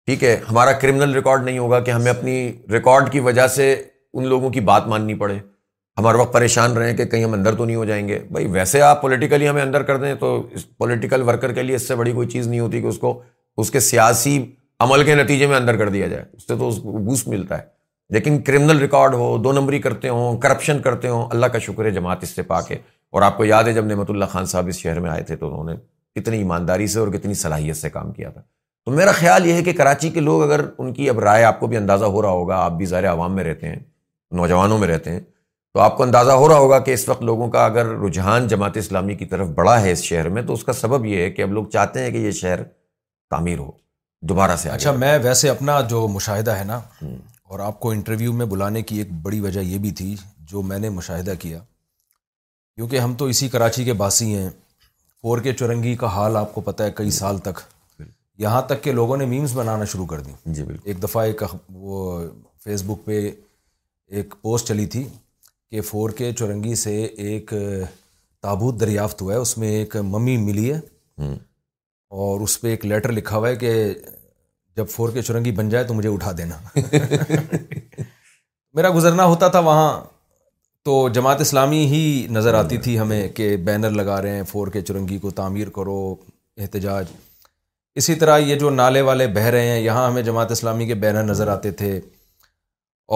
ٹھیک 0.06 0.24
ہے 0.24 0.34
ہمارا 0.50 0.72
کرمنل 0.80 1.14
ریکارڈ 1.14 1.44
نہیں 1.44 1.58
ہوگا 1.58 1.80
کہ 1.84 1.90
ہمیں 1.90 2.10
اپنی 2.10 2.36
ریکارڈ 2.72 3.10
کی 3.12 3.20
وجہ 3.28 3.46
سے 3.56 3.70
ان 3.72 4.26
لوگوں 4.28 4.50
کی 4.50 4.60
بات 4.70 4.86
ماننی 4.88 5.14
پڑے 5.24 5.38
ہمارے 5.98 6.18
وقت 6.18 6.32
پریشان 6.32 6.72
رہے 6.76 6.94
کہ 6.96 7.04
کہیں 7.10 7.24
ہم 7.24 7.32
اندر 7.32 7.54
تو 7.56 7.64
نہیں 7.64 7.76
ہو 7.76 7.84
جائیں 7.84 8.06
گے 8.08 8.18
بھائی 8.30 8.46
ویسے 8.56 8.80
آپ 8.82 9.00
پولیٹیکلی 9.02 9.48
ہمیں 9.48 9.62
اندر 9.62 9.82
کر 9.90 9.96
دیں 10.02 10.14
تو 10.24 10.36
اس 10.54 10.64
پولیٹیکل 10.78 11.22
ورکر 11.28 11.52
کے 11.54 11.62
لیے 11.62 11.76
اس 11.76 11.88
سے 11.88 11.94
بڑی 12.02 12.12
کوئی 12.12 12.28
چیز 12.30 12.46
نہیں 12.48 12.60
ہوتی 12.60 12.80
کہ 12.82 12.86
اس 12.86 12.98
کو 12.98 13.20
اس 13.60 13.70
کے 13.70 13.80
سیاسی 13.92 14.36
عمل 14.86 15.04
کے 15.04 15.14
نتیجے 15.22 15.46
میں 15.46 15.56
اندر 15.56 15.76
کر 15.76 15.88
دیا 15.96 16.06
جائے 16.06 16.24
اس 16.32 16.46
سے 16.46 16.56
تو 16.58 16.68
اس 16.68 16.78
کو 16.82 16.98
بوسٹ 17.04 17.28
ملتا 17.28 17.58
ہے 17.58 17.74
لیکن 18.14 18.40
کرمنل 18.46 18.78
ریکارڈ 18.80 19.14
ہو 19.14 19.36
دو 19.44 19.52
نمبری 19.52 19.78
کرتے 19.82 20.08
ہوں 20.08 20.36
کرپشن 20.40 20.80
کرتے 20.82 21.08
ہوں 21.08 21.26
اللہ 21.30 21.46
کا 21.52 21.58
شکر 21.58 21.84
ہے 21.84 21.90
جماعت 21.90 22.22
اس 22.22 22.34
سے 22.34 22.42
پا 22.50 22.60
ہے 22.70 22.74
اور 23.12 23.22
آپ 23.22 23.36
کو 23.36 23.44
یاد 23.44 23.64
ہے 23.64 23.72
جب 23.72 23.84
نعمت 23.86 24.10
اللہ 24.10 24.24
خان 24.32 24.44
صاحب 24.52 24.66
اس 24.68 24.76
شہر 24.78 25.00
میں 25.00 25.10
آئے 25.10 25.22
تھے 25.30 25.36
تو 25.36 25.46
انہوں 25.48 25.64
نے 25.70 25.74
کتنی 26.20 26.36
ایمانداری 26.38 26.86
سے 26.92 26.98
اور 27.00 27.08
کتنی 27.12 27.34
صلاحیت 27.44 27.76
سے 27.76 27.90
کام 27.90 28.12
کیا 28.12 28.30
تھا 28.30 28.40
تو 28.84 28.90
میرا 28.92 29.12
خیال 29.12 29.46
یہ 29.46 29.52
ہے 29.54 29.62
کہ 29.64 29.72
کراچی 29.76 30.08
کے 30.10 30.20
لوگ 30.20 30.42
اگر 30.42 30.60
ان 30.78 30.92
کی 30.94 31.08
اب 31.10 31.18
رائے 31.20 31.44
آپ 31.44 31.58
کو 31.60 31.66
بھی 31.66 31.76
اندازہ 31.76 32.04
ہو 32.16 32.22
رہا 32.22 32.28
ہوگا 32.30 32.56
آپ 32.64 32.72
بھی 32.76 32.86
ظاہر 32.86 33.08
عوام 33.10 33.34
میں 33.34 33.44
رہتے 33.44 33.68
ہیں 33.68 33.80
نوجوانوں 34.40 34.78
میں 34.78 34.88
رہتے 34.88 35.10
ہیں 35.10 35.20
تو 35.74 35.80
آپ 35.80 35.96
کو 35.96 36.02
اندازہ 36.02 36.32
ہو 36.42 36.48
رہا 36.48 36.56
ہوگا 36.58 36.78
کہ 36.84 36.90
اس 36.94 37.08
وقت 37.08 37.22
لوگوں 37.30 37.48
کا 37.50 37.64
اگر 37.66 37.86
رجحان 38.04 38.46
جماعت 38.48 38.76
اسلامی 38.76 39.14
کی 39.14 39.24
طرف 39.32 39.48
بڑا 39.54 39.80
ہے 39.82 39.90
اس 39.92 40.02
شہر 40.02 40.28
میں 40.36 40.42
تو 40.42 40.52
اس 40.52 40.64
کا 40.64 40.72
سبب 40.72 41.04
یہ 41.06 41.20
ہے 41.22 41.30
کہ 41.30 41.42
اب 41.42 41.52
لوگ 41.52 41.66
چاہتے 41.72 42.02
ہیں 42.04 42.10
کہ 42.10 42.16
یہ 42.16 42.30
شہر 42.40 42.62
تعمیر 43.30 43.58
ہو 43.58 43.70
دوبارہ 44.28 44.56
سے 44.56 44.70
اچھا 44.70 44.92
میں 45.02 45.16
ویسے 45.22 45.48
اپنا 45.50 45.80
جو 45.88 46.06
مشاہدہ 46.08 46.56
ہے 46.58 46.64
نا 46.64 46.80
اور 47.50 47.58
آپ 47.60 47.78
کو 47.80 47.90
انٹرویو 47.90 48.32
میں 48.32 48.46
بلانے 48.46 48.82
کی 48.82 48.96
ایک 48.98 49.10
بڑی 49.22 49.40
وجہ 49.40 49.60
یہ 49.60 49.78
بھی 49.78 49.90
تھی 49.98 50.14
جو 50.50 50.62
میں 50.70 50.78
نے 50.78 50.88
مشاہدہ 50.90 51.32
کیا 51.40 51.58
کیونکہ 52.74 52.98
ہم 52.98 53.14
تو 53.18 53.24
اسی 53.34 53.48
کراچی 53.48 53.84
کے 53.84 53.92
باسی 54.02 54.34
ہیں 54.34 54.48
فور 55.22 55.38
کے 55.42 55.52
چرنگی 55.54 55.94
کا 55.96 56.06
حال 56.14 56.36
آپ 56.36 56.54
کو 56.54 56.60
پتہ 56.60 56.82
ہے 56.82 56.92
کئی 56.96 57.10
جی۔ 57.10 57.16
سال 57.16 57.38
تک 57.46 57.60
یہاں 58.44 58.62
تک 58.68 58.82
کہ 58.84 58.92
لوگوں 58.92 59.16
نے 59.16 59.26
میمز 59.26 59.56
بنانا 59.56 59.84
شروع 59.92 60.06
کر 60.06 60.20
دی 60.20 60.32
جی 60.56 60.62
بالکل 60.64 60.88
ایک 60.90 61.02
دفعہ 61.02 61.22
ایک 61.26 61.42
وہ 61.74 61.94
فیس 62.64 62.82
بک 62.86 63.04
پہ 63.04 63.18
ایک 64.16 64.34
پوسٹ 64.42 64.68
چلی 64.68 64.86
تھی 64.94 65.06
کہ 65.70 65.80
فور 65.90 66.10
کے 66.18 66.32
چورنگی 66.38 66.74
سے 66.84 66.92
ایک 67.04 67.52
تابوت 68.42 68.80
دریافت 68.80 69.22
ہوا 69.22 69.32
ہے 69.34 69.38
اس 69.38 69.56
میں 69.58 69.68
ایک 69.76 69.96
ممی 70.12 70.36
ملی 70.36 70.70
ہے 70.72 71.28
اور 72.22 72.40
اس 72.40 72.60
پہ 72.60 72.68
ایک 72.68 72.84
لیٹر 72.86 73.12
لکھا 73.12 73.36
ہوا 73.36 73.48
ہے 73.48 73.56
کہ 73.56 73.72
جب 74.78 74.88
فور 74.90 75.08
کے 75.12 75.22
چرنگی 75.22 75.50
بن 75.58 75.68
جائے 75.68 75.84
تو 75.84 75.94
مجھے 75.94 76.08
اٹھا 76.08 76.32
دینا 76.38 76.54
میرا 78.76 78.90
گزرنا 78.94 79.24
ہوتا 79.24 79.48
تھا 79.48 79.58
وہاں 79.68 79.92
تو 80.84 80.92
جماعت 81.14 81.40
اسلامی 81.40 81.82
ہی 81.92 82.00
نظر 82.30 82.54
آتی 82.54 82.76
تھی 82.86 82.98
ہمیں 82.98 83.26
کہ 83.36 83.56
بینر 83.68 83.90
لگا 83.90 84.20
رہے 84.22 84.30
ہیں 84.36 84.42
فور 84.48 84.66
کے 84.72 84.80
چرنگی 84.82 85.18
کو 85.18 85.30
تعمیر 85.40 85.68
کرو 85.76 85.96
احتجاج 86.58 87.04
اسی 88.00 88.14
طرح 88.20 88.38
یہ 88.38 88.56
جو 88.58 88.70
نالے 88.70 89.00
والے 89.08 89.26
بہہ 89.36 89.48
رہے 89.56 89.66
ہیں 89.68 89.80
یہاں 89.80 90.06
ہمیں 90.06 90.22
جماعت 90.22 90.50
اسلامی 90.52 90.86
کے 90.86 90.94
بینر 91.04 91.24
نظر 91.24 91.48
آتے 91.48 91.70
تھے 91.80 91.98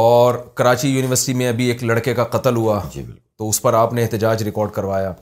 اور 0.05 0.35
کراچی 0.55 0.88
یونیورسٹی 0.94 1.35
میں 1.35 1.49
ابھی 1.49 1.64
ایک 1.70 1.85
لڑکے 1.85 2.14
کا 2.14 2.25
قتل 2.37 2.55
ہوا 2.57 2.81
جی، 2.94 3.03
تو 3.38 3.49
اس 3.49 3.59
پر 3.62 3.73
آپ 3.75 3.92
نے 3.94 4.01
احتجاج 4.03 4.42
ریکارڈ 4.42 4.70
کروایا 4.73 5.12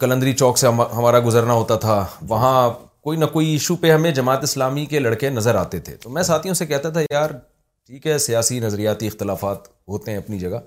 کلندری 0.00 0.32
چوک 0.42 0.58
سے 0.58 0.66
ہمارا 0.66 1.18
گزرنا 1.26 1.52
ہوتا 1.52 1.76
تھا 1.86 1.98
وہاں 2.28 2.68
کوئی 3.06 3.18
نہ 3.18 3.24
کوئی 3.32 3.50
ایشو 3.50 3.74
پہ 3.82 3.90
ہمیں 3.92 4.10
جماعت 4.12 4.42
اسلامی 4.42 4.84
کے 4.92 4.98
لڑکے 5.00 5.28
نظر 5.30 5.54
آتے 5.54 5.78
تھے 5.88 5.94
تو 6.02 6.10
میں 6.10 6.22
ساتھیوں 6.28 6.54
سے 6.60 6.66
کہتا 6.66 6.88
تھا 6.94 7.00
یار 7.12 7.30
ٹھیک 7.86 8.06
ہے 8.06 8.16
سیاسی 8.24 8.58
نظریاتی 8.60 9.06
اختلافات 9.06 9.68
ہوتے 9.88 10.10
ہیں 10.10 10.18
اپنی 10.18 10.38
جگہ 10.38 10.58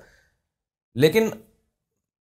لیکن 1.05 1.27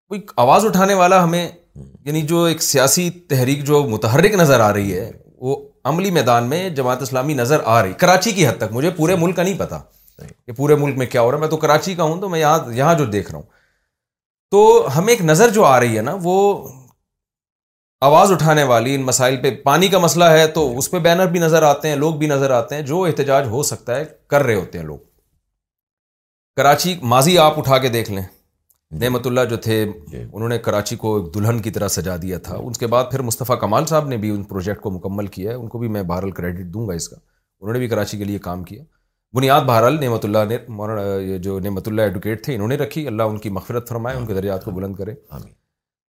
کوئی 0.10 0.22
آواز 0.44 0.66
اٹھانے 0.66 0.94
والا 1.02 1.24
ہمیں 1.24 1.42
یعنی 1.76 2.22
جو 2.30 2.44
ایک 2.52 2.62
سیاسی 2.64 3.10
تحریک 3.34 3.64
جو 3.68 3.82
متحرک 3.90 4.36
نظر 4.42 4.60
آ 4.60 4.72
رہی 4.74 4.94
ہے 5.00 5.10
وہ 5.48 5.56
عملی 5.92 6.12
میدان 6.20 6.48
میں 6.50 6.62
جماعت 6.80 7.02
اسلامی 7.02 7.34
نظر 7.42 7.62
آ 7.74 7.82
رہی 7.82 7.94
کراچی 8.06 8.32
کی 8.38 8.48
حد 8.48 8.58
تک 8.60 8.72
مجھے 8.78 8.90
پورے 8.98 9.16
ملک 9.24 9.36
کا 9.36 9.44
نہیں 9.44 9.58
پتا 9.60 9.80
کہ 10.28 10.52
پورے 10.58 10.76
ملک 10.86 10.98
میں 10.98 11.06
کیا 11.16 11.22
ہو 11.22 11.32
رہا 11.32 11.38
ہے 11.38 11.42
میں 11.42 11.50
تو 11.50 11.58
کراچی 11.66 11.96
کا 11.96 12.04
ہوں 12.12 12.22
تو 12.22 12.30
میں 12.30 12.40
یہاں 12.40 12.74
یہاں 12.76 12.94
جو 13.00 13.06
دیکھ 13.18 13.32
رہا 13.32 13.38
ہوں 13.40 13.48
تو 14.52 14.98
ہمیں 14.98 15.14
ایک 15.14 15.22
نظر 15.32 15.50
جو 15.60 15.64
آ 15.74 15.80
رہی 15.80 15.98
ہے 15.98 16.02
نا 16.08 16.18
وہ 16.24 16.38
آواز 18.04 18.32
اٹھانے 18.32 18.64
والی 18.70 18.94
ان 18.96 19.02
مسائل 19.06 19.36
پہ 19.42 19.50
پانی 19.64 19.88
کا 19.88 19.98
مسئلہ 20.00 20.24
ہے 20.32 20.46
تو 20.56 20.62
اس 20.78 20.90
پہ 20.92 21.00
بینر 21.04 21.28
بھی 21.32 21.40
نظر 21.40 21.64
آتے 21.64 21.88
ہیں 21.90 21.96
لوگ 21.96 22.16
بھی 22.20 22.28
نظر 22.28 22.50
آتے 22.52 22.76
ہیں 22.76 22.82
جو 22.92 23.02
احتجاج 23.04 23.48
ہو 23.52 23.62
سکتا 23.72 23.96
ہے 23.98 24.04
کر 24.30 24.44
رہے 24.44 24.56
ہوتے 24.56 24.78
ہیں 24.78 24.86
لوگ 24.86 24.98
کراچی 26.58 26.96
ماضی 27.14 27.38
آپ 27.40 27.60
اٹھا 27.60 27.78
کے 27.86 27.90
دیکھ 27.90 28.12
لیں 28.12 28.22
نعمت 29.02 29.28
اللہ 29.28 29.46
جو 29.50 29.58
تھے 29.68 29.84
جی۔ 30.12 30.24
انہوں 30.34 30.50
نے 30.50 30.58
کراچی 30.68 30.96
کو 30.96 31.16
ایک 31.18 31.34
دلہن 31.36 31.62
کی 31.62 31.72
طرح 31.78 31.88
سجا 31.96 32.16
دیا 32.22 32.38
تھا 32.48 32.58
جی۔ 32.58 32.68
اس 32.70 32.78
کے 32.80 32.88
بعد 32.94 33.06
پھر 33.12 33.22
مصطفیٰ 33.30 33.60
کمال 33.60 33.86
صاحب 33.86 34.08
نے 34.08 34.18
بھی 34.18 34.30
ان 34.30 34.44
پروجیکٹ 34.52 34.82
کو 34.82 34.92
مکمل 34.92 35.28
کیا 35.38 35.52
ہے 35.52 35.56
ان 35.56 35.68
کو 35.70 35.80
بھی 35.80 35.88
میں 35.96 36.04
بہرحال 36.12 36.32
کریڈٹ 36.40 36.66
دوں 36.74 36.88
گا 36.88 36.94
اس 36.96 37.10
کا 37.10 37.16
انہوں 37.62 37.74
نے 37.74 37.80
بھی 37.80 37.88
کراچی 37.94 38.18
کے 38.18 38.24
لیے 38.24 38.40
کام 38.50 38.64
کیا 38.64 38.84
بنیاد 39.38 39.62
بہرحال 39.68 40.00
نعمت 40.06 40.26
اللہ 40.26 40.46
نے 40.50 41.38
جو 41.48 41.60
نعمت 41.60 41.88
اللہ 41.88 42.02
ایڈوکیٹ 42.02 42.44
تھے 42.46 42.56
انہوں 42.56 42.68
نے 42.68 42.76
رکھی 42.84 43.08
اللہ 43.08 43.24
ان 43.32 43.38
کی 43.46 43.50
مغفرت 43.60 43.90
فرمائے 43.90 44.18
ان 44.18 44.26
کے 44.26 44.34
دریات 44.34 44.66
کو 44.66 44.72
بلند 44.72 44.96
کرے 44.96 45.14
آمین 45.30 45.54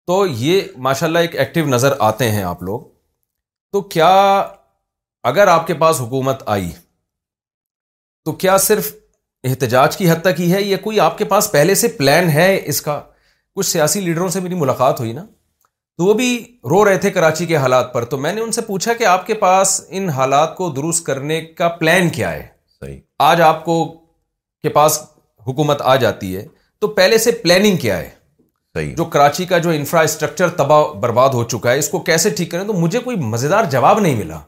تو 0.09 0.25
یہ 0.39 0.63
ماشاء 0.87 1.07
اللہ 1.07 1.19
ایک 1.19 1.35
ایکٹیو 1.39 1.65
نظر 1.69 1.95
آتے 2.09 2.31
ہیں 2.31 2.43
آپ 2.45 2.63
لوگ 2.63 2.81
تو 3.73 3.81
کیا 3.95 4.11
اگر 5.31 5.47
آپ 5.49 5.67
کے 5.67 5.75
پاس 5.79 6.01
حکومت 6.01 6.43
آئی 6.57 6.71
تو 8.25 8.33
کیا 8.43 8.57
صرف 8.67 8.93
احتجاج 9.51 9.97
کی 9.97 10.11
حد 10.11 10.23
تک 10.25 10.41
ہی 10.41 10.53
ہے 10.53 10.63
یا 10.63 10.77
کوئی 10.83 11.01
آپ 11.01 11.19
کے 11.19 11.25
پاس 11.33 11.51
پہلے 11.53 11.75
سے 11.81 11.89
پلان 11.99 12.29
ہے 12.37 12.47
اس 12.73 12.81
کا 12.83 13.01
کچھ 13.57 13.67
سیاسی 13.67 14.01
لیڈروں 14.01 14.29
سے 14.35 14.41
میری 14.41 14.55
ملاقات 14.61 15.01
ہوئی 15.01 15.13
نا 15.13 15.25
تو 15.99 16.05
وہ 16.05 16.15
بھی 16.15 16.29
رو 16.71 16.85
رہے 16.85 16.99
تھے 17.03 17.11
کراچی 17.11 17.47
کے 17.47 17.57
حالات 17.57 17.93
پر 17.93 18.05
تو 18.13 18.17
میں 18.25 18.33
نے 18.33 18.41
ان 18.41 18.53
سے 18.53 18.61
پوچھا 18.67 18.93
کہ 18.95 19.05
آپ 19.15 19.27
کے 19.27 19.35
پاس 19.45 19.81
ان 19.99 20.09
حالات 20.17 20.57
کو 20.57 20.69
درست 20.77 21.05
کرنے 21.07 21.41
کا 21.61 21.69
پلان 21.81 22.09
کیا 22.17 22.33
ہے 22.33 22.47
صحیح 22.81 22.99
آج 23.29 23.41
آپ 23.51 23.65
کو 23.65 23.85
کے 24.63 24.69
پاس 24.79 25.01
حکومت 25.47 25.83
آ 25.85 25.97
جاتی 26.05 26.37
ہے 26.37 26.45
تو 26.81 26.89
پہلے 27.01 27.19
سے 27.27 27.33
پلاننگ 27.43 27.77
کیا 27.87 27.99
ہے 27.99 28.09
صحیح 28.77 28.95
جو 28.97 29.05
کراچی 29.17 29.45
کا 29.51 29.59
جو 29.67 29.71
انفراسٹرکچر 29.71 30.49
تباہ 30.57 30.93
برباد 31.01 31.35
ہو 31.39 31.45
چکا 31.55 31.73
ہے 31.73 31.79
اس 31.79 31.89
کو 31.89 31.99
کیسے 32.09 32.31
ٹھیک 32.41 32.51
کریں 32.51 32.65
تو 32.67 32.73
مجھے 32.85 32.99
کوئی 33.07 33.17
مزیدار 33.35 33.65
جواب 33.75 34.01
نہیں 34.07 34.15
ملا 34.25 34.39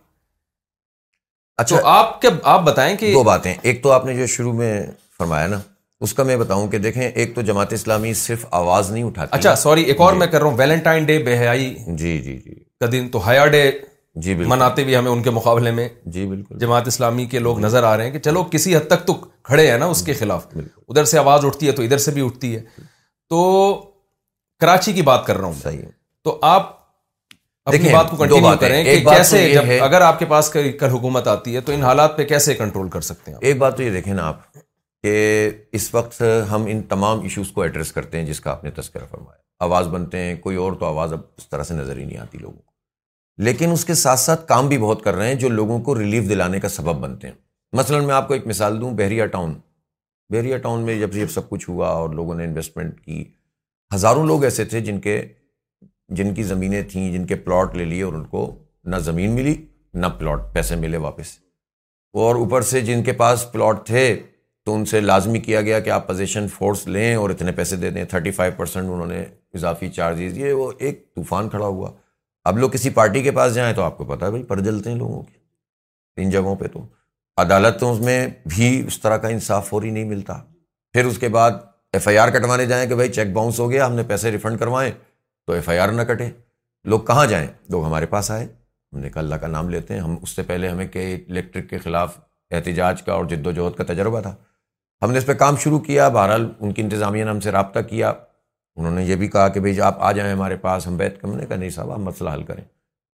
اچھا 1.65 1.77
آپ 1.99 2.21
کے 2.23 2.29
آپ 2.57 2.63
بتائیں 2.65 2.95
کہ 2.97 3.13
دو 3.13 3.23
باتیں 3.33 3.53
ایک 3.55 3.83
تو 3.83 3.93
آپ 3.93 4.05
نے 4.07 4.15
جو 4.17 4.27
شروع 4.37 4.53
میں 4.61 4.71
فرمایا 5.19 5.47
نا 5.55 5.59
اس 6.07 6.13
کا 6.15 6.23
میں 6.27 6.37
بتاؤں 6.43 6.69
کہ 6.73 6.79
دیکھیں 6.79 7.03
ایک 7.09 7.35
تو 7.35 7.41
جماعت 7.47 7.73
اسلامی 7.73 8.13
صرف 8.21 8.45
آواز 8.59 8.91
نہیں 8.91 9.05
اٹھاتی 9.05 9.37
اچھا 9.39 9.55
سوری 9.63 9.83
ایک 9.93 10.01
اور 10.01 10.13
جی۔ 10.13 10.19
میں 10.19 10.27
کر 10.27 10.41
رہا 10.41 10.47
ہوں 10.51 10.59
ویلنٹائن 10.59 11.05
ڈے 11.05 11.19
بے 11.29 11.39
حیائی 11.39 11.69
جی 11.89 12.17
جی 12.27 12.37
جی 12.45 12.55
کا 12.81 12.87
دن 12.93 13.09
تو 13.13 13.19
حیا 13.29 13.47
ڈے 13.55 13.71
جی 14.27 14.35
بالکل 14.35 14.51
مناتے 14.51 14.85
بھی 14.85 14.97
ہمیں 14.97 15.11
ان 15.11 15.23
کے 15.23 15.31
مقابلے 15.39 15.71
میں 15.81 15.89
جی 16.19 16.27
بالکل 16.27 16.59
جماعت 16.65 16.87
اسلامی 16.93 17.27
کے 17.35 17.39
لوگ 17.49 17.59
نظر 17.67 17.83
آ 17.91 17.97
رہے 17.97 18.05
ہیں 18.07 18.13
کہ 18.13 18.19
چلو 18.29 18.43
کسی 18.51 18.77
حد 18.77 18.87
تک 18.93 19.07
تو 19.07 19.15
کھڑے 19.51 19.71
ہیں 19.71 19.79
نا 19.83 19.87
اس 19.97 20.03
کے 20.07 20.13
خلاف 20.21 20.47
ادھر 20.57 21.05
سے 21.13 21.19
آواز 21.19 21.45
اٹھتی 21.47 21.67
ہے 21.69 21.73
تو 21.81 21.83
ادھر 21.89 21.99
سے 22.07 22.11
بھی 22.19 22.25
اٹھتی 22.27 22.55
ہے 22.55 22.61
تو 23.35 23.43
کراچی 24.61 24.93
کی 24.93 25.03
بات 25.09 25.27
کر 25.27 25.37
رہا 25.37 25.47
ہوں 25.47 25.55
صحیح 25.63 25.83
تو 26.25 26.39
آپ 26.43 26.77
بات 27.93 28.11
کو 28.11 28.25
اگر 29.85 30.01
آپ 30.01 30.19
کے 30.19 30.27
پاس 30.29 30.55
حکومت 30.93 31.27
آتی 31.29 31.55
ہے 31.57 31.61
تو 31.69 31.73
ان 31.73 31.83
حالات 31.83 32.17
پہ 32.17 32.25
کیسے 32.27 32.55
کنٹرول 32.55 32.89
کر 32.91 33.01
سکتے 33.09 33.31
ہیں 33.31 33.39
ایک 33.41 33.59
بات 33.59 33.77
تو 33.77 33.83
یہ 33.83 33.91
دیکھیں 33.91 34.13
نا 34.15 34.27
آپ 34.29 34.41
کہ 35.03 35.51
اس 35.79 35.93
وقت 35.95 36.23
ہم 36.51 36.65
ان 36.71 36.83
تمام 36.93 37.21
ایشوز 37.23 37.51
کو 37.53 37.63
ایڈریس 37.63 37.93
کرتے 37.93 38.19
ہیں 38.21 38.27
جس 38.27 38.41
کا 38.41 38.51
آپ 38.51 38.65
نے 38.65 38.71
تذکرہ 38.81 39.05
فرمایا 39.11 39.37
آواز 39.65 39.87
بنتے 39.89 40.19
ہیں 40.23 40.35
کوئی 40.41 40.57
اور 40.65 40.73
تو 40.81 40.87
آواز 40.87 41.13
اب 41.13 41.21
اس 41.37 41.49
طرح 41.49 41.63
سے 41.71 41.75
نظر 41.75 41.97
ہی 41.97 42.05
نہیں 42.05 42.19
آتی 42.19 42.39
لوگوں 42.39 42.57
کو 42.59 42.67
لیکن 43.45 43.73
اس 43.73 43.85
کے 43.85 43.95
ساتھ 43.95 44.21
ساتھ 44.21 44.47
کام 44.49 44.69
بھی 44.69 44.79
بہت 44.79 45.03
کر 45.05 45.15
رہے 45.15 45.29
ہیں 45.29 45.35
جو 45.41 45.49
لوگوں 45.49 45.81
کو 45.89 45.99
ریلیف 45.99 46.29
دلانے 46.29 46.61
کا 46.61 46.69
سبب 46.79 47.01
بنتے 47.01 47.29
ہیں 47.29 47.35
مثلاً 47.79 48.05
میں 48.05 48.15
آپ 48.15 48.29
کو 48.29 48.35
ایک 48.35 48.47
مثال 48.47 48.81
دوں 48.81 48.91
بحریہ 48.99 49.27
ٹاؤن 49.35 49.55
بحریہ 50.33 50.57
ٹاؤن 50.63 50.81
میں 50.87 50.99
جب 51.01 51.13
جب 51.15 51.31
سب 51.35 51.49
کچھ 51.51 51.69
ہوا 51.71 51.89
اور 52.01 52.11
لوگوں 52.15 52.35
نے 52.35 52.45
انویسٹمنٹ 52.45 53.01
کی 53.01 53.25
ہزاروں 53.95 54.25
لوگ 54.27 54.43
ایسے 54.45 54.65
تھے 54.71 54.81
جن 54.87 55.01
کے 55.01 55.21
جن 56.17 56.33
کی 56.35 56.43
زمینیں 56.43 56.83
تھیں 56.91 57.13
جن 57.13 57.27
کے 57.27 57.35
پلاٹ 57.45 57.75
لے 57.77 57.85
لیے 57.85 58.03
اور 58.03 58.13
ان 58.15 58.25
کو 58.29 58.49
نہ 58.91 58.97
زمین 59.05 59.31
ملی 59.35 59.55
نہ 59.95 60.07
پلاٹ 60.19 60.53
پیسے 60.55 60.77
ملے 60.77 60.97
واپس 61.05 61.29
اور 62.25 62.35
اوپر 62.37 62.63
سے 62.73 62.81
جن 62.81 63.03
کے 63.05 63.13
پاس 63.23 63.47
پلاٹ 63.53 63.87
تھے 63.87 64.03
تو 64.67 64.75
ان 64.75 64.85
سے 64.91 65.01
لازمی 65.01 65.41
کیا 65.41 65.61
گیا 65.69 65.79
کہ 65.81 65.91
آپ 65.91 66.07
پوزیشن 66.07 66.47
فورس 66.57 66.87
لیں 66.87 67.15
اور 67.17 67.31
اتنے 67.31 67.53
پیسے 67.59 67.77
دے 67.77 67.91
دیں 67.91 68.05
تھرٹی 68.11 68.31
فائیو 68.39 68.53
پرسینٹ 68.57 68.91
انہوں 68.93 69.07
نے 69.07 69.25
اضافی 69.55 69.89
چارجز 69.99 70.35
دیے 70.35 70.53
وہ 70.53 70.71
ایک 70.79 71.03
طوفان 71.17 71.49
کھڑا 71.49 71.67
ہوا 71.67 71.91
اب 72.49 72.59
لوگ 72.59 72.71
کسی 72.71 72.91
پارٹی 72.99 73.23
کے 73.23 73.31
پاس 73.41 73.55
جائیں 73.55 73.73
تو 73.77 73.83
آپ 73.83 73.97
کو 73.99 74.05
پتا 74.13 74.27
ہے 74.27 74.31
بھائی 74.31 74.43
پر 74.51 74.61
جلتے 74.67 74.91
ہیں 74.91 74.97
لوگوں 74.97 75.23
کے 75.23 76.23
ان 76.23 76.31
جگہوں 76.31 76.55
پہ 76.57 76.67
تو 76.73 76.85
عدالتوں 77.43 77.95
میں 78.05 78.27
بھی 78.55 78.71
اس 78.87 79.01
طرح 79.01 79.17
کا 79.25 79.29
انصاف 79.29 79.69
فوری 79.69 79.91
نہیں 79.91 80.05
ملتا 80.05 80.39
پھر 80.93 81.05
اس 81.07 81.19
کے 81.19 81.29
بعد 81.29 81.53
ایف 81.95 82.07
آئی 82.09 82.17
آر 82.19 82.29
کٹوانے 82.31 82.65
جائیں 82.67 82.89
کہ 82.89 82.95
بھائی 82.95 83.13
چیک 83.13 83.33
باؤنس 83.33 83.59
ہو 83.61 83.71
گیا 83.71 83.87
ہم 83.87 83.93
نے 83.95 84.03
پیسے 84.09 84.31
ریفنڈ 84.31 84.59
کروائیں 84.59 84.91
تو 85.47 85.53
ایف 85.53 85.69
آئی 85.69 85.79
آر 85.79 85.89
نہ 85.93 86.03
کٹے 86.09 86.29
لوگ 86.91 87.01
کہاں 87.07 87.25
جائیں 87.27 87.47
لوگ 87.71 87.85
ہمارے 87.85 88.07
پاس 88.07 88.31
آئے 88.31 88.45
ہم 88.45 88.99
نے 89.01 89.11
کہا 89.11 89.21
اللہ 89.21 89.35
کا 89.41 89.47
نام 89.49 89.71
لیتے 89.71 89.95
ہیں 89.95 90.01
ہم 90.01 90.17
اس 90.23 90.31
سے 90.37 90.43
پہلے 90.47 90.69
ہمیں 90.69 90.87
کہ 90.89 91.05
الیکٹرک 91.29 91.69
کے 91.71 91.79
خلاف 91.85 92.19
احتجاج 92.57 93.03
کا 93.03 93.13
اور 93.15 93.25
جد 93.29 93.47
و 93.47 93.51
جہد 93.53 93.77
کا 93.79 93.85
تجربہ 93.93 94.21
تھا 94.23 94.35
ہم 95.03 95.13
نے 95.13 95.19
اس 95.19 95.27
پہ 95.27 95.33
کام 95.45 95.57
شروع 95.65 95.79
کیا 95.89 96.09
بہرحال 96.19 96.49
ان 96.59 96.73
کی 96.73 96.83
انتظامیہ 96.83 97.25
نے 97.25 97.31
ہم 97.31 97.41
سے 97.41 97.53
رابطہ 97.53 97.81
کیا 97.91 98.11
انہوں 98.13 98.95
نے 98.97 99.05
یہ 99.05 99.17
بھی 99.23 99.29
کہا 99.29 99.49
کہ 99.55 99.61
بھائی 99.61 99.81
آپ 99.91 100.03
آ 100.05 100.13
جائیں 100.13 100.33
ہمارے 100.33 100.57
پاس 100.67 100.87
ہم 100.87 100.97
بیت 100.97 101.25
نے 101.25 101.47
کہا 101.47 101.57
نہیں 101.57 101.71
صاحب 101.71 101.91
آپ 101.93 101.99
مسئلہ 101.99 102.31
حل 102.35 102.43
کریں 102.49 102.65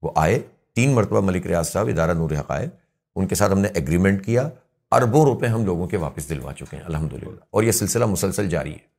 وہ 0.02 0.12
آئے 0.24 0.40
تین 0.76 0.94
مرتبہ 0.96 1.22
ملک 1.22 1.48
ریاض 1.48 1.72
صاحب 1.72 1.88
ادارہ 1.96 2.14
نور 2.18 2.32
آئے 2.48 2.68
ان 3.16 3.28
کے 3.28 3.36
ساتھ 3.36 3.52
ہم 3.52 3.60
نے 3.60 3.68
ایگریمنٹ 3.76 4.26
کیا 4.26 4.50
اربوں 4.96 5.24
روپے 5.26 5.48
ہم 5.48 5.66
لوگوں 5.66 5.88
کے 5.88 5.98
واپس 5.98 6.30
دلوا 6.30 6.54
چکے 6.54 6.78
ہیں 6.78 6.84
الحمد 6.84 7.14
اور 7.52 7.64
یہ 7.64 7.72
سلسلہ 7.72 8.06
مسلسل 8.14 8.50
جاری 8.50 8.72
ہے 8.72 8.90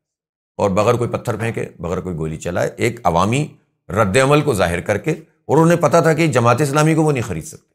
اور 0.62 0.70
بغیر 0.76 0.94
کوئی 1.02 1.10
پتھر 1.10 1.36
پھینکے 1.36 1.64
بغیر 1.80 2.00
کوئی 2.06 2.14
گولی 2.16 2.36
چلائے 2.46 2.70
ایک 2.86 3.00
عوامی 3.10 3.46
رد 4.00 4.16
عمل 4.22 4.40
کو 4.42 4.54
ظاہر 4.54 4.80
کر 4.88 4.98
کے 5.06 5.10
اور 5.10 5.62
انہیں 5.64 5.80
پتا 5.82 6.00
تھا 6.06 6.12
کہ 6.20 6.26
جماعت 6.38 6.60
اسلامی 6.60 6.94
کو 6.94 7.02
وہ 7.02 7.12
نہیں 7.12 7.22
خرید 7.22 7.44
سکتے 7.44 7.70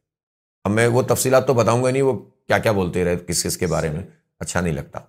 اب 0.65 0.71
میں 0.71 0.87
وہ 0.95 1.01
تفصیلات 1.07 1.47
تو 1.47 1.53
بتاؤں 1.53 1.83
گا 1.83 1.89
نہیں 1.91 2.01
وہ 2.01 2.13
کیا 2.21 2.57
کیا 2.65 2.71
بولتے 2.79 3.03
رہے 3.05 3.15
کس 3.27 3.43
کس 3.43 3.57
کے 3.57 3.67
بارے 3.75 3.89
میں 3.91 4.01
اچھا 4.39 4.59
نہیں 4.61 4.73
لگتا 4.73 4.99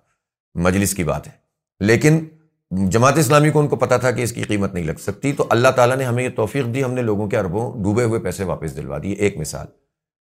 مجلس 0.67 0.93
کی 0.95 1.03
بات 1.03 1.27
ہے 1.27 1.31
لیکن 1.91 2.19
جماعت 2.91 3.17
اسلامی 3.17 3.49
کو 3.51 3.59
ان 3.59 3.67
کو 3.67 3.75
پتہ 3.85 3.95
تھا 4.01 4.11
کہ 4.11 4.21
اس 4.23 4.31
کی 4.33 4.41
قیمت 4.47 4.73
نہیں 4.73 4.83
لگ 4.87 4.99
سکتی 4.99 5.31
تو 5.41 5.45
اللہ 5.57 5.71
تعالیٰ 5.75 5.95
نے 5.97 6.03
ہمیں 6.05 6.23
یہ 6.23 6.29
توفیق 6.35 6.65
دی 6.73 6.83
ہم 6.83 6.93
نے 6.93 7.01
لوگوں 7.11 7.27
کے 7.29 7.37
اربوں 7.37 7.71
ڈوبے 7.83 8.03
ہوئے 8.03 8.19
پیسے 8.25 8.43
واپس 8.53 8.75
دلوا 8.75 8.97
دیے 9.03 9.13
ایک 9.25 9.37
مثال 9.37 9.65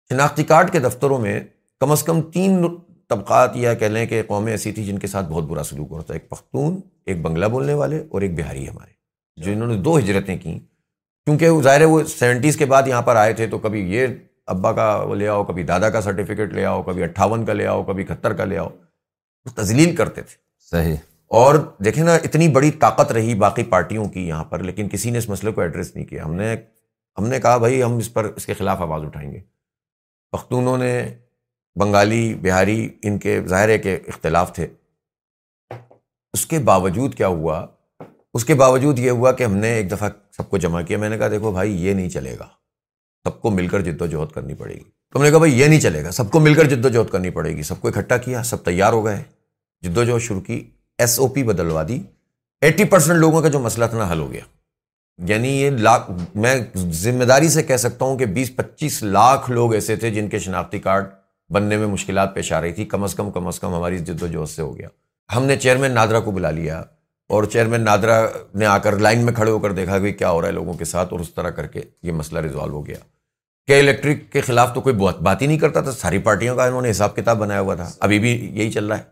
شناختی 0.09 0.43
کارڈ 0.43 0.71
کے 0.71 0.79
دفتروں 0.87 1.19
میں 1.19 1.39
کم 1.83 1.91
از 1.91 2.01
کم 2.05 2.19
تین 2.31 2.65
طبقات 3.09 3.55
یا 3.57 3.73
کہہ 3.79 3.87
لیں 3.91 4.05
کہ 4.07 4.21
قومیں 4.27 4.51
ایسی 4.51 4.71
تھیں 4.73 4.85
جن 4.85 4.99
کے 4.99 5.07
ساتھ 5.13 5.25
بہت 5.29 5.43
برا 5.45 5.63
سلوک 5.69 5.87
ہوتا 5.91 6.13
ہے 6.13 6.19
ایک 6.19 6.29
پختون 6.29 6.79
ایک 7.09 7.21
بنگلہ 7.21 7.45
بولنے 7.55 7.73
والے 7.79 7.97
اور 8.09 8.21
ایک 8.21 8.37
بہاری 8.39 8.67
ہمارے 8.67 8.91
جو 9.45 9.51
انہوں 9.51 9.67
نے 9.67 9.75
دو 9.87 9.97
ہجرتیں 9.97 10.35
کیں 10.43 10.53
کیونکہ 10.59 11.61
ظاہر 11.63 11.79
ہے 11.81 11.85
وہ 11.93 11.99
سیونٹیز 12.09 12.57
کے 12.57 12.65
بعد 12.73 12.87
یہاں 12.87 13.01
پر 13.09 13.15
آئے 13.15 13.33
تھے 13.39 13.47
تو 13.47 13.57
کبھی 13.65 13.81
یہ 13.93 14.07
ابا 14.53 14.71
کا 14.79 14.85
وہ 15.09 15.15
لے 15.15 15.27
آؤ 15.27 15.43
کبھی 15.49 15.63
دادا 15.71 15.89
کا 15.89 16.01
سرٹیفکیٹ 16.01 16.53
لے 16.53 16.65
آؤ 16.65 16.81
کبھی 16.83 17.03
اٹھاون 17.03 17.45
کا 17.45 17.53
لے 17.53 17.65
آؤ 17.73 17.83
کبھی 17.89 18.03
اکہتر 18.07 18.33
کا 18.37 18.45
لے 18.45 18.57
آؤ 18.57 18.69
تزلیل 19.55 19.95
کرتے 19.95 20.21
تھے 20.21 20.37
صحیح 20.69 20.95
اور 21.41 21.55
دیکھیں 21.85 22.03
نا 22.03 22.13
اتنی 22.29 22.47
بڑی 22.59 22.71
طاقت 22.85 23.11
رہی 23.19 23.35
باقی 23.45 23.63
پارٹیوں 23.75 24.05
کی 24.13 24.27
یہاں 24.27 24.43
پر 24.53 24.63
لیکن 24.69 24.89
کسی 24.91 25.09
نے 25.11 25.17
اس 25.17 25.27
مسئلے 25.29 25.51
کو 25.51 25.61
ایڈریس 25.61 25.93
نہیں 25.95 26.05
کیا 26.05 26.25
ہم 26.25 26.35
نے 26.35 26.53
ہم 27.19 27.27
نے 27.27 27.39
کہا 27.39 27.57
بھائی 27.65 27.83
ہم 27.83 27.97
اس 28.05 28.13
پر 28.13 28.31
اس 28.35 28.45
کے 28.45 28.53
خلاف 28.59 28.81
آواز 28.87 29.03
اٹھائیں 29.07 29.31
گے 29.31 29.39
پختونوں 30.37 30.77
نے 30.77 30.91
بنگالی 31.79 32.23
بہاری 32.41 32.87
ان 33.03 33.17
کے 33.19 33.39
ظاہرے 33.49 33.77
کے 33.85 33.95
اختلاف 34.07 34.53
تھے 34.55 34.67
اس 36.33 36.45
کے 36.45 36.59
باوجود 36.69 37.15
کیا 37.15 37.27
ہوا 37.27 37.65
اس 38.37 38.45
کے 38.45 38.53
باوجود 38.59 38.99
یہ 38.99 39.09
ہوا 39.09 39.31
کہ 39.39 39.43
ہم 39.43 39.55
نے 39.57 39.69
ایک 39.73 39.91
دفعہ 39.91 40.09
سب 40.37 40.49
کو 40.49 40.57
جمع 40.57 40.81
کیا 40.81 40.97
میں 40.97 41.09
نے 41.09 41.17
کہا 41.17 41.27
دیکھو 41.31 41.51
بھائی 41.51 41.83
یہ 41.85 41.93
نہیں 41.93 42.09
چلے 42.09 42.35
گا 42.39 42.47
سب 43.27 43.41
کو 43.41 43.49
مل 43.51 43.67
کر 43.67 43.81
جد 43.81 44.01
و 44.01 44.05
جہد 44.07 44.31
کرنی 44.33 44.53
پڑے 44.61 44.73
گی 44.73 44.83
تو 45.13 45.23
نے 45.23 45.29
کہا 45.29 45.37
بھائی 45.39 45.59
یہ 45.59 45.67
نہیں 45.67 45.79
چلے 45.79 46.03
گا 46.03 46.11
سب 46.11 46.31
کو 46.31 46.39
مل 46.39 46.53
کر 46.53 46.67
جد 46.69 46.85
و 46.85 46.89
جہد 46.89 47.11
کرنی 47.11 47.29
پڑے 47.37 47.55
گی 47.57 47.63
سب 47.63 47.81
کو 47.81 47.87
اکٹھا 47.87 48.17
کیا 48.25 48.43
سب 48.51 48.63
تیار 48.65 48.93
ہو 48.93 49.03
گئے 49.05 49.21
جد 49.87 49.97
و 49.97 50.03
جہد 50.03 50.21
شروع 50.21 50.41
کی 50.41 50.61
ایس 50.99 51.19
او 51.19 51.27
پی 51.33 51.43
بدلوا 51.43 51.83
دی 51.87 52.01
ایٹی 52.65 52.83
پرسینٹ 52.93 53.17
لوگوں 53.19 53.41
کا 53.41 53.49
جو 53.53 53.59
مسئلہ 53.59 53.85
تھا 53.91 53.97
نا 53.97 54.11
حل 54.11 54.19
ہو 54.19 54.31
گیا 54.31 54.41
یعنی 55.29 55.49
یہ 55.61 55.69
لاکھ 55.87 56.09
میں 56.43 56.55
ذمہ 56.99 57.23
داری 57.33 57.49
سے 57.55 57.63
کہہ 57.63 57.77
سکتا 57.77 58.05
ہوں 58.05 58.17
کہ 58.17 58.25
بیس 58.37 58.55
پچیس 58.55 59.01
لاکھ 59.03 59.49
لوگ 59.51 59.73
ایسے 59.73 59.95
تھے 60.03 60.09
جن 60.13 60.29
کے 60.29 60.39
شناختی 60.47 60.79
کارڈ 60.89 61.05
بننے 61.53 61.77
میں 61.77 61.87
مشکلات 61.87 62.33
پیش 62.35 62.51
آ 62.51 62.59
رہی 62.61 62.71
تھی 62.73 62.85
کم 62.91 63.03
از 63.03 63.13
کم 63.15 63.29
کم 63.31 63.47
از 63.47 63.59
کم 63.59 63.73
ہماری 63.73 63.97
جد 64.05 64.21
و 64.23 64.27
جہد 64.27 64.49
سے 64.49 64.61
ہو 64.61 64.77
گیا 64.77 64.87
ہم 65.35 65.45
نے 65.45 65.55
چیئرمین 65.65 65.91
نادرا 65.95 66.19
کو 66.27 66.31
بلا 66.37 66.51
لیا 66.59 66.79
اور 67.35 67.43
چیئرمین 67.55 67.81
نادرا 67.81 68.15
نے 68.61 68.65
آ 68.65 68.77
کر 68.85 68.97
لائن 69.05 69.25
میں 69.25 69.33
کھڑے 69.33 69.51
ہو 69.51 69.59
کر 69.65 69.71
دیکھا 69.79 69.99
کہ 70.05 70.11
کیا 70.21 70.31
ہو 70.31 70.39
رہا 70.41 70.47
ہے 70.47 70.53
لوگوں 70.53 70.73
کے 70.79 70.85
ساتھ 70.93 71.11
اور 71.13 71.19
اس 71.25 71.33
طرح 71.33 71.49
کر 71.59 71.67
کے 71.75 71.81
یہ 72.07 72.11
مسئلہ 72.21 72.39
ریزالو 72.47 72.73
ہو 72.75 72.85
گیا 72.87 72.95
کہ 73.67 73.79
الیکٹرک 73.79 74.31
کے 74.31 74.41
خلاف 74.47 74.73
تو 74.73 74.81
کوئی 74.87 74.95
بات 75.23 75.41
ہی 75.41 75.47
نہیں 75.47 75.57
کرتا 75.57 75.81
تھا 75.81 75.91
ساری 76.01 76.19
پارٹیوں 76.29 76.55
کا 76.55 76.65
انہوں 76.71 76.81
نے 76.87 76.91
حساب 76.91 77.15
کتاب 77.15 77.37
بنایا 77.39 77.59
ہوا 77.61 77.75
تھا 77.81 77.89
ابھی 78.07 78.19
بھی 78.25 78.31
یہی 78.33 78.71
چل 78.71 78.87
رہا 78.91 78.97
ہے 78.99 79.11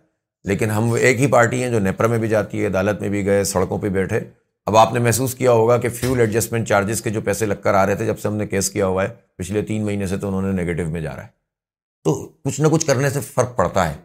لیکن 0.49 0.71
ہم 0.71 0.91
ایک 0.99 1.19
ہی 1.21 1.27
پارٹی 1.35 1.61
ہیں 1.63 1.69
جو 1.71 1.79
نیپرا 1.87 2.07
میں 2.13 2.17
بھی 2.19 2.27
جاتی 2.27 2.61
ہے 2.61 2.67
عدالت 2.67 3.01
میں 3.01 3.09
بھی 3.15 3.25
گئے 3.25 3.43
سڑکوں 3.53 3.77
پہ 3.79 3.89
بیٹھے 3.99 4.19
اب 4.67 4.77
آپ 4.77 4.93
نے 4.93 4.99
محسوس 5.07 5.35
کیا 5.35 5.51
ہوگا 5.59 5.77
کہ 5.85 5.89
فیول 5.99 6.19
ایڈجسٹمنٹ 6.19 6.67
چارجز 6.67 7.01
کے 7.01 7.09
جو 7.17 7.21
پیسے 7.29 7.45
لگ 7.45 7.61
کر 7.63 7.73
آ 7.73 7.85
رہے 7.85 7.95
تھے 8.01 8.05
جب 8.05 8.19
سے 8.21 8.27
ہم 8.27 8.35
نے 8.41 8.47
کیس 8.47 8.69
کیا 8.69 8.85
ہوا 8.87 9.03
ہے 9.03 9.13
پچھلے 9.37 9.61
تین 9.71 9.85
مہینے 9.85 10.07
سے 10.07 10.17
تو 10.17 10.27
انہوں 10.27 10.51
نے 10.51 10.61
نگیٹو 10.63 10.89
میں 10.91 11.01
جا 11.01 11.15
رہا 11.15 11.23
ہے 11.23 11.39
تو 12.03 12.13
کچھ 12.45 12.59
نہ 12.61 12.67
کچھ 12.71 12.85
کرنے 12.85 13.09
سے 13.09 13.19
فرق 13.33 13.55
پڑتا 13.57 13.87
ہے 13.89 13.95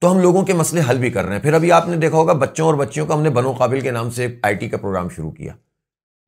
تو 0.00 0.10
ہم 0.12 0.18
لوگوں 0.20 0.44
کے 0.46 0.52
مسئلے 0.54 0.82
حل 0.88 0.98
بھی 0.98 1.10
کر 1.10 1.24
رہے 1.24 1.34
ہیں 1.36 1.42
پھر 1.42 1.52
ابھی 1.54 1.70
آپ 1.72 1.88
نے 1.88 1.96
دیکھا 1.96 2.16
ہوگا 2.16 2.32
بچوں 2.42 2.66
اور 2.66 2.74
بچیوں 2.84 3.06
کا 3.06 3.14
ہم 3.14 3.22
نے 3.22 3.30
بنو 3.38 3.52
قابل 3.58 3.80
کے 3.80 3.90
نام 3.90 4.10
سے 4.18 4.26
آئی 4.42 4.54
ٹی 4.56 4.68
کا 4.68 4.76
پروگرام 4.80 5.08
شروع 5.16 5.30
کیا 5.30 5.52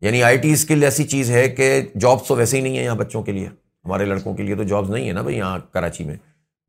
یعنی 0.06 0.22
آئی 0.22 0.37
ٹی 0.42 0.52
اسکل 0.52 0.83
ایسی 0.85 1.04
چیز 1.09 1.30
ہے 1.30 1.48
کہ 1.48 1.66
جابس 2.00 2.26
تو 2.28 2.37
ویسے 2.37 2.56
ہی 2.56 2.62
نہیں 2.62 2.76
ہے 2.78 2.83
یہاں 2.85 2.94
بچوں 2.96 3.22
کے 3.22 3.33
لیے 3.33 3.46
ہمارے 3.48 4.04
لڑکوں 4.04 4.35
کے 4.37 4.42
لیے 4.42 4.54
تو 4.56 4.62
جابس 4.72 4.90
نہیں 4.90 5.09
ہے 5.09 5.12
نا 5.12 5.22
بھائی 5.22 5.37
یہاں 5.37 5.59
کراچی 5.72 6.04
میں 6.04 6.16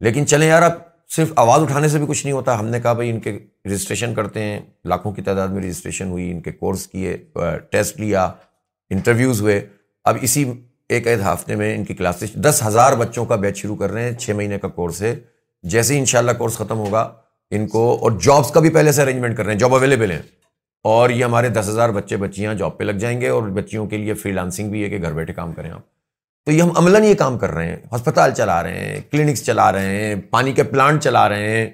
لیکن 0.03 0.27
چلیں 0.27 0.47
یار 0.47 0.61
آپ 0.61 0.79
صرف 1.15 1.31
آواز 1.39 1.61
اٹھانے 1.61 1.87
سے 1.89 1.97
بھی 1.99 2.05
کچھ 2.09 2.25
نہیں 2.25 2.33
ہوتا 2.33 2.59
ہم 2.59 2.65
نے 2.67 2.79
کہا 2.81 2.93
بھائی 2.99 3.09
ان 3.09 3.19
کے 3.21 3.37
رجسٹریشن 3.67 4.13
کرتے 4.15 4.43
ہیں 4.43 4.59
لاکھوں 4.91 5.11
کی 5.13 5.21
تعداد 5.21 5.49
میں 5.55 5.61
رجسٹریشن 5.63 6.09
ہوئی 6.11 6.29
ان 6.31 6.41
کے 6.41 6.51
کورس 6.51 6.85
کیے 6.87 7.17
ٹیسٹ 7.71 7.99
لیا 7.99 8.23
انٹرویوز 8.89 9.41
ہوئے 9.41 9.59
اب 10.11 10.17
اسی 10.21 10.43
ایک 10.95 11.07
ہفتے 11.23 11.55
میں 11.55 11.73
ان 11.75 11.83
کی 11.85 11.93
کلاسز 11.95 12.33
دس 12.45 12.61
ہزار 12.65 12.93
بچوں 12.99 13.23
کا 13.25 13.35
بیچ 13.43 13.57
شروع 13.61 13.75
کر 13.77 13.91
رہے 13.91 14.03
ہیں 14.03 14.13
چھ 14.19 14.31
مہینے 14.35 14.57
کا 14.59 14.67
کورس 14.77 15.01
ہے 15.01 15.13
جیسے 15.73 15.93
ہی 15.93 15.99
انشاءاللہ 15.99 16.31
کورس 16.37 16.57
ختم 16.57 16.77
ہوگا 16.77 17.01
ان 17.55 17.67
کو 17.73 17.83
اور 18.03 18.11
جابس 18.23 18.49
کا 18.53 18.59
بھی 18.65 18.69
پہلے 18.77 18.91
سے 18.97 19.01
ارینجمنٹ 19.01 19.37
کر 19.37 19.43
رہے 19.45 19.53
ہیں 19.53 19.59
جاب 19.59 19.75
اویلیبل 19.75 20.11
ہیں 20.11 20.21
اور 20.93 21.09
یہ 21.09 21.23
ہمارے 21.23 21.49
دس 21.59 21.69
ہزار 21.69 21.89
بچے 21.99 22.17
بچیاں 22.25 22.53
جاب 22.61 22.77
پہ 22.77 22.83
لگ 22.83 22.99
جائیں 23.03 23.19
گے 23.21 23.29
اور 23.35 23.47
بچیوں 23.59 23.85
کے 23.87 23.97
لیے 23.97 24.13
فری 24.23 24.31
لانسنگ 24.31 24.71
بھی 24.71 24.83
ہے 24.83 24.89
کہ 24.89 25.01
گھر 25.01 25.13
بیٹھے 25.19 25.33
کام 25.33 25.53
کریں 25.53 25.69
آپ 25.71 25.81
تو 26.45 26.51
یہ 26.51 26.61
ہم 26.61 26.71
عملاً 26.77 27.03
یہ 27.03 27.13
کام 27.23 27.37
کر 27.39 27.51
رہے 27.55 27.67
ہیں 27.69 27.77
ہسپتال 27.95 28.31
چلا 28.37 28.61
رہے 28.63 28.85
ہیں 28.85 28.99
کلینکس 29.11 29.45
چلا 29.45 29.71
رہے 29.71 29.97
ہیں 30.03 30.15
پانی 30.29 30.51
کے 30.59 30.63
پلانٹ 30.73 31.03
چلا 31.03 31.27
رہے 31.29 31.49
ہیں 31.51 31.67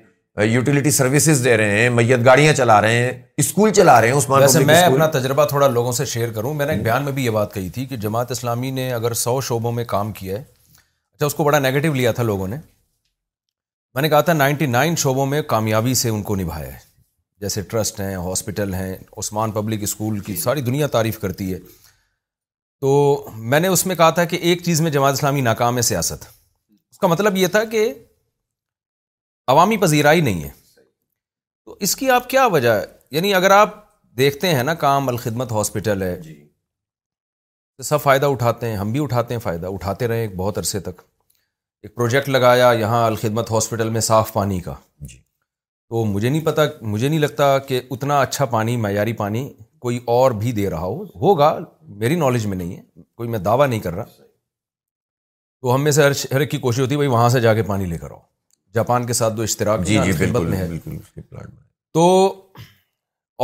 یوٹیلیٹی 0.45 0.91
سروسز 0.91 1.43
دے 1.43 1.55
رہے 1.57 1.79
ہیں 1.81 1.89
میت 1.89 2.25
گاڑیاں 2.25 2.53
چلا 2.53 2.79
رہے 2.81 2.97
ہیں 2.97 3.11
اسکول 3.37 3.71
چلا 3.73 3.99
رہے 4.01 4.07
ہیں 4.09 4.17
عثمان 4.17 4.41
ویسے 4.41 4.59
میں 4.65 4.81
اپنا 4.83 5.05
تجربہ 5.19 5.45
تھوڑا 5.49 5.67
لوگوں 5.67 5.91
سے 5.99 6.05
شیئر 6.13 6.31
کروں 6.33 6.53
میں 6.53 6.65
نے 6.65 6.71
ایک 6.73 6.81
بیان 6.83 7.03
میں 7.05 7.11
بھی 7.11 7.25
یہ 7.25 7.29
بات 7.37 7.53
کہی 7.53 7.69
تھی 7.75 7.85
کہ 7.85 7.97
جماعت 8.05 8.31
اسلامی 8.31 8.69
نے 8.71 8.91
اگر 8.93 9.13
سو 9.23 9.39
شعبوں 9.49 9.71
میں 9.71 9.85
کام 9.93 10.11
کیا 10.19 10.37
ہے 10.37 10.43
اچھا 11.13 11.25
اس 11.25 11.35
کو 11.35 11.43
بڑا 11.43 11.59
نگیٹو 11.59 11.93
لیا 11.93 12.11
تھا 12.19 12.23
لوگوں 12.23 12.47
نے 12.47 12.55
میں 13.95 14.01
نے 14.01 14.09
کہا 14.09 14.21
تھا 14.21 14.33
نائنٹی 14.33 14.65
نائن 14.65 14.95
شعبوں 15.03 15.25
میں 15.25 15.41
کامیابی 15.55 15.93
سے 16.01 16.09
ان 16.09 16.21
کو 16.23 16.35
نبھایا 16.35 16.73
ہے 16.73 16.85
جیسے 17.41 17.61
ٹرسٹ 17.71 17.99
ہیں 18.01 18.15
ہاسپٹل 18.25 18.73
ہیں 18.73 18.95
عثمان 19.17 19.51
پبلک 19.51 19.83
اسکول 19.83 20.19
کی 20.27 20.35
ساری 20.35 20.61
دنیا 20.69 20.87
تعریف 20.97 21.19
کرتی 21.19 21.53
ہے 21.53 21.59
تو 22.81 23.29
میں 23.53 23.59
نے 23.59 23.67
اس 23.67 23.85
میں 23.85 23.95
کہا 23.95 24.09
تھا 24.19 24.23
کہ 24.31 24.35
ایک 24.49 24.61
چیز 24.63 24.81
میں 24.81 24.91
جماعت 24.91 25.13
اسلامی 25.13 25.41
ناکام 25.41 25.77
ہے 25.77 25.81
سیاست 25.91 26.25
اس 26.91 26.97
کا 26.99 27.07
مطلب 27.07 27.37
یہ 27.37 27.47
تھا 27.55 27.63
کہ 27.71 27.91
عوامی 29.51 29.75
پذیرائی 29.81 30.21
نہیں 30.21 30.41
ہے 30.43 30.49
تو 31.65 31.75
اس 31.87 31.95
کی 31.95 32.09
آپ 32.11 32.29
کیا 32.29 32.45
وجہ 32.55 32.71
ہے 32.79 32.85
یعنی 33.15 33.33
اگر 33.33 33.51
آپ 33.57 33.75
دیکھتے 34.17 34.53
ہیں 34.55 34.63
نا 34.63 34.73
کام 34.81 35.07
الخدمت 35.09 35.51
ہاسپٹل 35.51 36.01
ہے 36.01 36.15
جی 36.21 36.33
سب 37.89 38.01
فائدہ 38.01 38.25
اٹھاتے 38.33 38.69
ہیں 38.69 38.75
ہم 38.77 38.91
بھی 38.91 39.03
اٹھاتے 39.03 39.33
ہیں 39.33 39.41
فائدہ 39.41 39.67
اٹھاتے 39.73 40.07
رہے 40.07 40.21
ایک 40.21 40.35
بہت 40.35 40.57
عرصے 40.57 40.79
تک 40.87 41.01
ایک 41.83 41.95
پروجیکٹ 41.95 42.29
لگایا 42.29 42.71
یہاں 42.79 43.05
الخدمت 43.05 43.51
ہاسپٹل 43.51 43.89
میں 43.97 44.01
صاف 44.11 44.33
پانی 44.33 44.59
کا 44.67 44.73
جی 45.11 45.17
تو 45.89 46.03
مجھے 46.05 46.29
نہیں 46.29 46.45
پتا 46.45 46.61
مجھے 46.93 47.07
نہیں 47.07 47.19
لگتا 47.19 47.57
کہ 47.67 47.81
اتنا 47.91 48.19
اچھا 48.21 48.45
پانی 48.57 48.75
معیاری 48.87 49.13
پانی 49.21 49.47
کوئی 49.85 49.99
اور 50.17 50.31
بھی 50.43 50.51
دے 50.59 50.69
رہا 50.69 50.85
ہو 50.85 51.01
ہوگا 51.21 51.57
میری 52.03 52.15
نالج 52.25 52.45
میں 52.53 52.57
نہیں 52.57 52.75
ہے 52.75 53.01
کوئی 53.17 53.29
میں 53.29 53.39
دعویٰ 53.49 53.67
نہیں 53.67 53.79
کر 53.79 53.93
رہا 53.95 54.05
تو 55.61 55.73
ہم 55.75 55.83
میں 55.83 55.91
سے 55.99 56.03
ہر 56.33 56.39
ایک 56.39 56.51
کی 56.51 56.57
کوشش 56.67 56.79
ہوتی 56.79 56.91
ہے 56.93 56.97
بھائی 56.97 57.09
وہاں 57.09 57.29
سے 57.29 57.39
جا 57.47 57.53
کے 57.53 57.63
پانی 57.73 57.85
لے 57.93 57.97
کر 57.97 58.11
آؤ 58.11 58.19
جاپان 58.77 59.05
کے 59.11 59.21
ساتھ 59.21 59.33
دو 59.37 59.41
اشتراک 59.49 59.85
جی 59.91 59.97
جی 60.03 60.11
بالکل 60.25 60.45
میں 60.53 60.57
ہے 60.57 60.67
بالکل 60.67 61.41
تو 61.97 62.07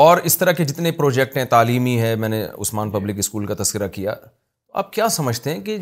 اور 0.05 0.17
اس 0.29 0.37
طرح 0.37 0.55
کے 0.59 0.65
جتنے 0.69 0.91
پروجیکٹ 0.99 1.35
ہیں 1.37 1.45
تعلیمی 1.57 1.99
ہے 2.01 2.15
میں 2.23 2.29
نے 2.33 2.43
عثمان 2.65 2.91
پبلک 2.95 3.19
اسکول 3.23 3.45
کا 3.51 3.55
تذکرہ 3.63 3.87
کیا 3.97 4.15
آپ 4.81 4.91
کیا 4.93 5.07
سمجھتے 5.15 5.53
ہیں 5.53 5.61
کہ 5.67 5.75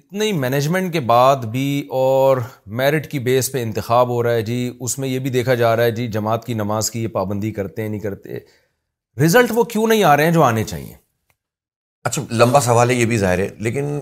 اتنی 0.00 0.30
مینجمنٹ 0.42 0.92
کے 0.92 1.00
بعد 1.08 1.42
بھی 1.54 1.64
اور 2.02 2.36
میرٹ 2.80 3.06
کی 3.14 3.18
بیس 3.24 3.50
پہ 3.52 3.62
انتخاب 3.62 4.08
ہو 4.14 4.22
رہا 4.22 4.38
ہے 4.38 4.42
جی 4.50 4.60
اس 4.86 4.98
میں 5.02 5.08
یہ 5.08 5.18
بھی 5.24 5.30
دیکھا 5.34 5.54
جا 5.62 5.74
رہا 5.76 5.90
ہے 5.90 5.96
جی 5.98 6.06
جماعت 6.16 6.46
کی 6.46 6.54
نماز 6.60 6.90
کی 6.94 7.02
یہ 7.02 7.12
پابندی 7.16 7.50
کرتے 7.58 7.82
ہیں 7.82 7.88
نہیں 7.88 8.04
کرتے 8.06 8.38
رزلٹ 9.24 9.52
وہ 9.56 9.64
کیوں 9.74 9.86
نہیں 9.92 10.04
آ 10.12 10.16
رہے 10.16 10.30
ہیں 10.30 10.34
جو 10.38 10.42
آنے 10.48 10.64
چاہیے 10.72 10.94
اچھا 12.10 12.22
لمبا 12.44 12.60
سوال 12.70 12.90
ہے 12.90 12.94
یہ 13.00 13.06
بھی 13.12 13.18
ظاہر 13.24 13.38
ہے 13.44 13.48
لیکن 13.68 13.92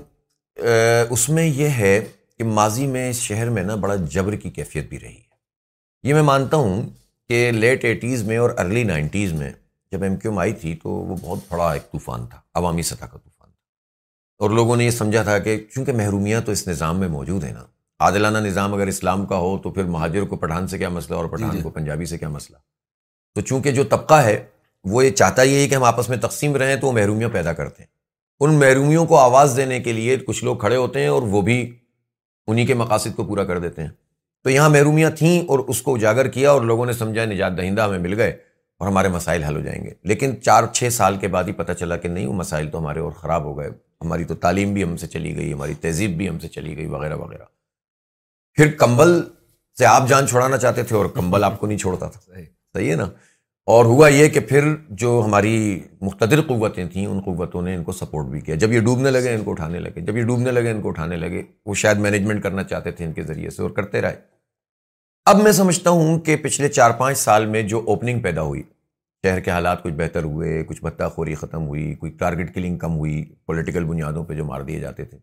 اس 1.17 1.29
میں 1.39 1.47
یہ 1.63 1.83
ہے 1.85 1.93
کہ 2.41 2.45
ماضی 2.57 2.87
میں 2.87 3.09
اس 3.11 3.17
شہر 3.21 3.49
میں 3.57 3.63
نا 3.63 3.75
بڑا 3.81 3.95
جبر 4.13 4.35
کی 4.43 4.51
کیفیت 4.51 4.89
بھی 4.89 4.99
رہی 5.01 5.15
ہے 5.15 6.09
یہ 6.09 6.15
میں 6.15 6.23
مانتا 6.23 6.57
ہوں 6.57 6.83
کہ 7.29 7.51
لیٹ 7.53 7.85
ایٹیز 7.85 8.23
میں 8.27 8.37
اور 8.45 8.51
ارلی 8.59 8.85
نائنٹیز 8.91 9.33
میں 9.41 9.51
جب 9.93 10.03
ایم 10.03 10.15
کیو 10.21 10.31
ایم 10.31 10.39
آئی 10.41 10.53
تھی 10.61 10.75
تو 10.83 10.91
وہ 10.91 11.17
بہت 11.23 11.39
بڑا 11.49 11.71
ایک 11.73 11.91
طوفان 11.93 12.25
تھا 12.27 12.39
عوامی 12.61 12.83
سطح 12.91 13.05
کا 13.05 13.19
طوفان 13.19 13.49
تھا 13.49 14.43
اور 14.45 14.51
لوگوں 14.57 14.77
نے 14.77 14.85
یہ 14.85 14.91
سمجھا 14.91 15.23
تھا 15.23 15.37
کہ 15.39 15.59
چونکہ 15.75 15.93
محرومیاں 16.01 16.41
تو 16.47 16.53
اس 16.53 16.67
نظام 16.69 16.99
میں 17.01 17.09
موجود 17.17 17.45
ہیں 17.45 17.53
نا 17.53 17.65
عادلانہ 18.07 18.39
نظام 18.47 18.75
اگر 18.75 18.87
اسلام 18.95 19.27
کا 19.35 19.39
ہو 19.39 19.57
تو 19.65 19.71
پھر 19.71 19.85
مہاجر 19.97 20.25
کو 20.29 20.37
پٹھان 20.45 20.69
سے 20.69 20.79
کیا 20.79 20.89
مسئلہ 20.97 21.17
اور 21.17 21.25
پٹھان 21.33 21.51
جی۔ 21.57 21.61
کو 21.63 21.71
پنجابی 21.71 22.05
سے 22.15 22.19
کیا 22.19 22.29
مسئلہ 22.29 22.57
تو 23.35 23.41
چونکہ 23.51 23.73
جو 23.81 23.85
طبقہ 23.91 24.23
ہے 24.31 24.39
وہ 24.93 25.05
یہ 25.05 25.11
چاہتا 25.21 25.43
ہی 25.43 25.55
ہے 25.55 25.69
کہ 25.69 25.75
ہم 25.75 25.85
آپس 25.93 26.09
میں 26.09 26.19
تقسیم 26.29 26.57
رہیں 26.63 26.75
تو 26.81 26.87
وہ 26.87 26.93
محرومیاں 27.01 27.29
پیدا 27.33 27.53
کرتے 27.61 27.83
ہیں 27.83 27.91
ان 28.45 28.59
محرومیوں 28.61 29.05
کو 29.07 29.19
آواز 29.19 29.57
دینے 29.57 29.81
کے 29.81 29.93
لیے 30.01 30.17
کچھ 30.27 30.43
لوگ 30.45 30.57
کھڑے 30.67 30.77
ہوتے 30.85 31.01
ہیں 31.03 31.09
اور 31.19 31.23
وہ 31.37 31.43
بھی 31.51 31.59
کے 32.67 32.75
مقاصد 32.75 33.15
کو 33.17 33.25
پورا 33.25 33.45
کر 33.45 33.59
دیتے 33.59 33.83
ہیں 33.83 33.89
تو 34.45 34.51
یہاں 34.51 34.69
محرومیاں 34.71 35.11
تھیں 35.19 35.41
اور 35.49 35.59
اس 35.69 35.81
کو 35.83 35.95
اجاگر 35.95 36.29
کیا 36.37 36.51
اور 36.51 36.63
لوگوں 36.71 36.87
نے 36.87 36.93
سمجھا 36.93 37.25
نجات 37.33 37.57
دہندہ 37.57 37.83
ہمیں 37.83 37.99
مل 37.99 38.15
گئے 38.21 38.31
اور 38.79 38.89
ہمارے 38.89 39.09
مسائل 39.17 39.43
حل 39.45 39.57
ہو 39.57 39.61
جائیں 39.61 39.83
گے 39.85 39.91
لیکن 40.09 40.41
چار 40.43 40.67
چھ 40.75 40.89
سال 40.93 41.17
کے 41.21 41.29
بعد 41.35 41.45
ہی 41.49 41.53
پتہ 41.57 41.73
چلا 41.79 41.97
کہ 42.05 42.09
نہیں 42.09 42.27
وہ 42.27 42.33
مسائل 42.35 42.69
تو 42.71 42.79
ہمارے 42.79 43.01
اور 43.01 43.13
خراب 43.23 43.45
ہو 43.45 43.57
گئے 43.59 43.69
ہماری 44.01 44.25
تو 44.25 44.35
تعلیم 44.45 44.73
بھی 44.75 44.83
ہم 44.83 44.97
سے 44.97 45.07
چلی 45.07 45.37
گئی 45.37 45.53
ہماری 45.53 45.75
تہذیب 45.81 46.17
بھی 46.17 46.29
ہم 46.29 46.39
سے 46.39 46.49
چلی 46.49 46.77
گئی 46.77 46.87
وغیرہ 46.95 47.17
وغیرہ 47.17 47.45
پھر 48.57 48.71
کمبل 48.79 49.21
سے 49.79 49.87
آپ 49.87 50.09
جان 50.09 50.27
چھوڑانا 50.29 50.57
چاہتے 50.59 50.83
تھے 50.85 50.97
اور 50.97 51.07
کمبل 51.15 51.45
آپ 51.45 51.59
کو 51.61 51.67
نہیں 51.67 51.79
چھوڑتا 51.79 52.09
تھا 52.09 52.21
صحیح 52.21 52.91
ہے 52.91 52.97
نا 52.97 53.07
اور 53.73 53.85
ہوا 53.85 54.09
یہ 54.09 54.29
کہ 54.35 54.41
پھر 54.49 54.65
جو 55.01 55.21
ہماری 55.25 55.53
مقتدر 56.01 56.41
قوتیں 56.49 56.85
تھیں 56.93 57.05
ان 57.07 57.21
قوتوں 57.25 57.63
نے 57.63 57.75
ان 57.77 57.83
کو 57.85 57.93
سپورٹ 57.93 58.27
بھی 58.27 58.41
کیا 58.41 58.55
جب 58.61 58.73
یہ 58.73 58.81
ڈوبنے 58.85 59.11
لگے 59.11 59.35
ان 59.35 59.43
کو 59.45 59.51
اٹھانے 59.51 59.79
لگے 59.79 60.01
جب 60.07 60.17
یہ 60.17 60.23
ڈوبنے 60.27 60.51
لگے 60.53 60.71
ان 60.71 60.81
کو 60.83 60.89
اٹھانے 60.89 61.17
لگے 61.17 61.43
وہ 61.67 61.75
شاید 61.83 61.99
مینجمنٹ 62.07 62.43
کرنا 62.43 62.63
چاہتے 62.65 62.91
تھے 62.91 63.05
ان 63.05 63.13
کے 63.13 63.23
ذریعے 63.23 63.51
سے 63.51 63.63
اور 63.63 63.71
کرتے 63.81 64.01
رہے 64.03 64.15
اب 65.31 65.41
میں 65.43 65.53
سمجھتا 65.53 65.91
ہوں 65.91 66.19
کہ 66.27 66.37
پچھلے 66.43 66.69
چار 66.69 66.91
پانچ 66.99 67.19
سال 67.19 67.47
میں 67.47 67.63
جو 67.73 67.83
اوپننگ 67.87 68.21
پیدا 68.23 68.43
ہوئی 68.43 68.63
شہر 69.27 69.41
کے 69.41 69.51
حالات 69.51 69.83
کچھ 69.83 69.93
بہتر 69.95 70.25
ہوئے 70.25 70.63
کچھ 70.69 70.81
بھتہ 70.85 71.09
خوری 71.15 71.35
ختم 71.35 71.67
ہوئی 71.67 71.95
کوئی 71.95 72.13
ٹارگٹ 72.21 72.55
کلنگ 72.55 72.79
کم 72.79 72.97
ہوئی 72.99 73.25
پولیٹیکل 73.47 73.85
بنیادوں 73.85 74.25
پہ 74.25 74.35
جو 74.35 74.45
مار 74.45 74.61
دیے 74.69 74.79
جاتے 74.81 75.05
تھے 75.05 75.19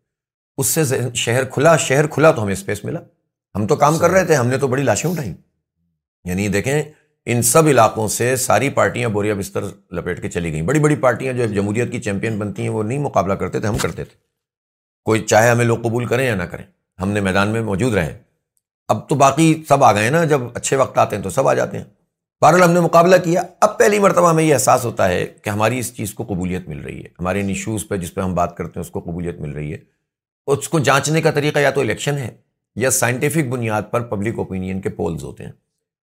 اس 0.57 0.67
سے 0.79 0.83
شہر 1.25 1.43
کھلا 1.53 1.75
شہر 1.87 2.07
کھلا 2.15 2.31
تو 2.31 2.43
ہمیں 2.43 2.53
اسپیس 2.53 2.83
ملا 2.85 2.99
ہم 3.57 3.65
تو 3.67 3.75
کام 3.83 3.97
کر 3.97 4.09
رہے 4.11 4.25
تھے 4.25 4.35
ہم 4.35 4.47
نے 4.47 4.57
تو 4.57 4.67
بڑی 4.67 4.83
لاشیں 4.83 5.09
اٹھائیں 5.09 5.33
یعنی 6.29 6.47
دیکھیں 6.57 6.81
ان 7.33 7.41
سب 7.43 7.67
علاقوں 7.67 8.07
سے 8.07 8.35
ساری 8.41 8.69
پارٹیاں 8.75 9.07
بوریا 9.15 9.33
بستر 9.35 9.63
لپیٹ 9.95 10.21
کے 10.21 10.29
چلی 10.31 10.51
گئیں 10.51 10.61
بڑی 10.67 10.79
بڑی 10.81 10.95
پارٹیاں 11.05 11.33
جو 11.33 11.45
جمہوریت 11.53 11.91
کی 11.91 11.99
چیمپئن 12.01 12.37
بنتی 12.39 12.61
ہیں 12.63 12.69
وہ 12.75 12.83
نہیں 12.83 12.99
مقابلہ 13.05 13.33
کرتے 13.41 13.59
تھے 13.59 13.67
ہم 13.67 13.77
کرتے 13.77 14.03
تھے 14.03 14.15
کوئی 15.05 15.21
چاہے 15.23 15.49
ہمیں 15.49 15.63
لوگ 15.65 15.77
قبول 15.83 16.05
کریں 16.11 16.25
یا 16.25 16.35
نہ 16.35 16.43
کریں 16.51 16.63
ہم 17.01 17.09
نے 17.11 17.19
میدان 17.27 17.49
میں 17.53 17.61
موجود 17.71 17.93
رہے 17.93 18.17
اب 18.93 19.07
تو 19.09 19.15
باقی 19.23 19.53
سب 19.69 19.83
آ 19.83 19.91
گئے 19.95 20.09
نا 20.09 20.23
جب 20.33 20.41
اچھے 20.61 20.77
وقت 20.83 20.97
آتے 20.97 21.15
ہیں 21.15 21.23
تو 21.23 21.29
سب 21.29 21.47
آ 21.47 21.53
جاتے 21.61 21.77
ہیں 21.77 21.83
بہرحال 22.41 22.63
ہم 22.63 22.71
نے 22.73 22.79
مقابلہ 22.87 23.15
کیا 23.25 23.41
اب 23.67 23.77
پہلی 23.79 23.99
مرتبہ 23.99 24.29
ہمیں 24.29 24.43
یہ 24.43 24.53
احساس 24.53 24.85
ہوتا 24.85 25.07
ہے 25.09 25.25
کہ 25.43 25.49
ہماری 25.49 25.79
اس 25.79 25.93
چیز 25.97 26.13
کو 26.13 26.23
قبولیت 26.29 26.67
مل 26.69 26.79
رہی 26.81 26.97
ہے 27.03 27.07
ہمارے 27.19 27.41
ان 27.41 27.49
ایشوز 27.49 27.87
پہ 27.89 27.97
جس 28.05 28.13
پہ 28.15 28.21
ہم 28.21 28.33
بات 28.41 28.55
کرتے 28.57 28.79
ہیں 28.79 28.85
اس 28.85 28.91
کو 28.91 28.99
قبولیت 29.11 29.39
مل 29.41 29.51
رہی 29.51 29.71
ہے 29.73 29.77
اس 30.57 30.69
کو 30.69 30.79
جانچنے 30.89 31.21
کا 31.21 31.31
طریقہ 31.39 31.59
یا 31.59 31.69
تو 31.71 31.81
الیکشن 31.81 32.17
ہے 32.17 32.29
یا 32.85 32.89
سائنٹیفک 33.03 33.49
بنیاد 33.51 33.91
پر 33.91 34.01
پبلک 34.15 34.37
اوپینین 34.39 34.81
کے 34.81 34.89
پولز 35.01 35.23
ہوتے 35.23 35.43
ہیں 35.45 35.51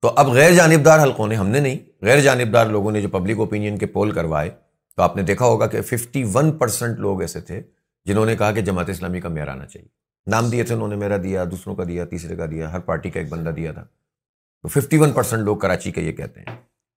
تو 0.02 0.12
اب 0.22 0.28
غیر 0.34 0.52
جانبدار 0.56 1.00
حلقوں 1.04 1.28
نے 1.28 1.36
ہم 1.36 1.48
نے 1.50 1.60
نہیں 1.60 1.78
غیر 2.06 2.20
جانبدار 2.22 2.66
لوگوں 2.72 2.92
نے 2.92 3.02
جو 3.02 3.10
پبلک 3.10 3.38
اوپینین 3.40 3.78
کے 3.78 3.86
پول 3.96 4.12
کروائے 4.16 4.50
تو 4.98 5.02
آپ 5.04 5.16
نے 5.16 5.22
دیکھا 5.30 5.46
ہوگا 5.46 5.68
کہ 5.68 5.82
ففٹی 5.82 6.24
ون 6.34 6.52
پرسینٹ 6.58 6.98
لوگ 7.06 7.22
ایسے 7.22 7.40
تھے 7.48 7.62
جنہوں 8.10 8.26
نے 8.26 8.36
کہا 8.38 8.52
کہ 8.54 8.62
جماعت 8.68 8.90
اسلامی 8.90 9.22
کا 9.22 9.30
میئر 9.30 9.48
آنا 9.48 9.66
چاہیے 9.66 9.88
نام 10.32 10.50
دیے 10.50 10.64
تھے 10.64 10.76
انہوں 10.76 10.88
نے 10.88 10.96
میرا 10.96 11.18
دیا 11.24 11.44
دوسروں 11.52 11.76
کا 11.76 11.84
دیا 11.88 12.06
تیسرے 12.06 12.36
کا 12.36 12.46
دیا 12.52 12.72
ہر 12.74 12.80
پارٹی 12.92 13.10
کا 13.10 13.20
ایک 13.20 13.30
بندہ 13.30 13.50
دیا 13.56 13.72
تھا 13.72 13.84
تو 13.84 14.68
ففٹی 14.80 14.98
ون 14.98 15.12
پرسینٹ 15.14 15.44
لوگ 15.46 15.58
کراچی 15.66 15.92
کا 15.92 16.02
یہ 16.02 16.12
کہتے 16.20 16.40
ہیں 16.48 16.56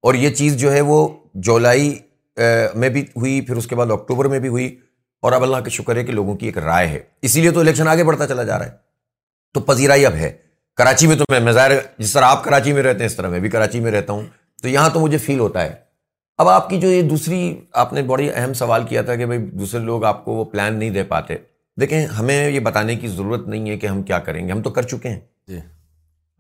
اور 0.08 0.14
یہ 0.14 0.34
چیز 0.34 0.56
جو 0.60 0.72
ہے 0.72 0.80
وہ 0.90 1.06
جولائی 1.48 1.90
میں 2.80 2.88
بھی 2.88 3.02
ہوئی 3.16 3.40
پھر 3.46 3.56
اس 3.56 3.66
کے 3.66 3.76
بعد 3.76 3.90
اکتوبر 3.92 4.24
میں 4.34 4.38
بھی 4.40 4.48
ہوئی 4.48 4.68
اور 5.28 5.32
اب 5.32 5.42
اللہ 5.42 5.56
کا 5.64 5.68
شکر 5.70 5.96
ہے 5.96 6.04
کہ 6.04 6.12
لوگوں 6.12 6.34
کی 6.36 6.46
ایک 6.46 6.58
رائے 6.58 6.86
ہے 6.88 7.02
اسی 7.28 7.40
لیے 7.40 7.50
تو 7.52 7.60
الیکشن 7.60 7.88
آگے 7.88 8.04
بڑھتا 8.04 8.26
چلا 8.26 8.42
جا 8.44 8.58
رہا 8.58 8.66
ہے 8.66 8.70
تو 9.54 9.60
پذیرائی 9.72 10.06
اب 10.06 10.14
ہے 10.14 10.32
کراچی 10.80 11.06
میں 11.06 11.14
تو 11.18 11.24
میں 11.30 11.38
مظاہر 11.44 11.70
جس 11.98 12.12
طرح 12.12 12.24
آپ 12.26 12.42
کراچی 12.44 12.72
میں 12.72 12.82
رہتے 12.82 12.98
ہیں 12.98 13.06
اس 13.06 13.16
طرح 13.16 13.28
میں 13.30 13.38
بھی 13.40 13.48
کراچی 13.50 13.80
میں 13.86 13.90
رہتا 13.92 14.12
ہوں 14.12 14.22
تو 14.62 14.68
یہاں 14.68 14.88
تو 14.92 15.00
مجھے 15.00 15.18
فیل 15.24 15.38
ہوتا 15.38 15.62
ہے 15.62 15.74
اب 16.42 16.48
آپ 16.48 16.68
کی 16.70 16.78
جو 16.80 16.90
یہ 16.90 17.02
دوسری 17.08 17.40
آپ 17.82 17.92
نے 17.92 18.02
بڑی 18.12 18.28
اہم 18.34 18.52
سوال 18.60 18.84
کیا 18.88 19.02
تھا 19.08 19.14
کہ 19.16 19.26
بھائی 19.26 19.38
دوسرے 19.60 19.80
لوگ 19.80 20.04
آپ 20.10 20.24
کو 20.24 20.34
وہ 20.34 20.44
پلان 20.52 20.74
نہیں 20.78 20.90
دے 20.90 21.02
پاتے 21.12 21.36
دیکھیں 21.80 22.04
ہمیں 22.18 22.34
یہ 22.50 22.58
بتانے 22.70 22.94
کی 23.02 23.08
ضرورت 23.08 23.46
نہیں 23.48 23.68
ہے 23.70 23.76
کہ 23.78 23.86
ہم 23.86 24.02
کیا 24.10 24.18
کریں 24.28 24.46
گے 24.46 24.52
ہم 24.52 24.62
تو 24.62 24.70
کر 24.78 24.82
چکے 24.92 25.08
ہیں 25.08 25.20
جی 25.48 25.60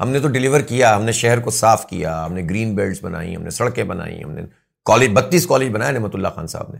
ہم 0.02 0.10
نے 0.10 0.20
تو 0.20 0.28
ڈلیور 0.38 0.60
کیا 0.68 0.96
ہم 0.96 1.04
نے 1.04 1.12
شہر 1.22 1.40
کو 1.40 1.50
صاف 1.60 1.86
کیا 1.88 2.24
ہم 2.24 2.32
نے 2.34 2.42
گرین 2.50 2.74
بیلٹس 2.74 3.04
بنائی 3.04 3.36
ہم 3.36 3.42
نے 3.42 3.50
سڑکیں 3.60 3.84
بنائی 3.92 4.22
ہم 4.24 4.30
نے 4.34 4.42
کالج 4.90 5.10
بتیس 5.16 5.46
کالج 5.46 5.68
بنایا 5.72 5.90
نعمت 5.98 6.14
اللہ 6.14 6.28
خان 6.36 6.46
صاحب 6.56 6.72
نے 6.74 6.78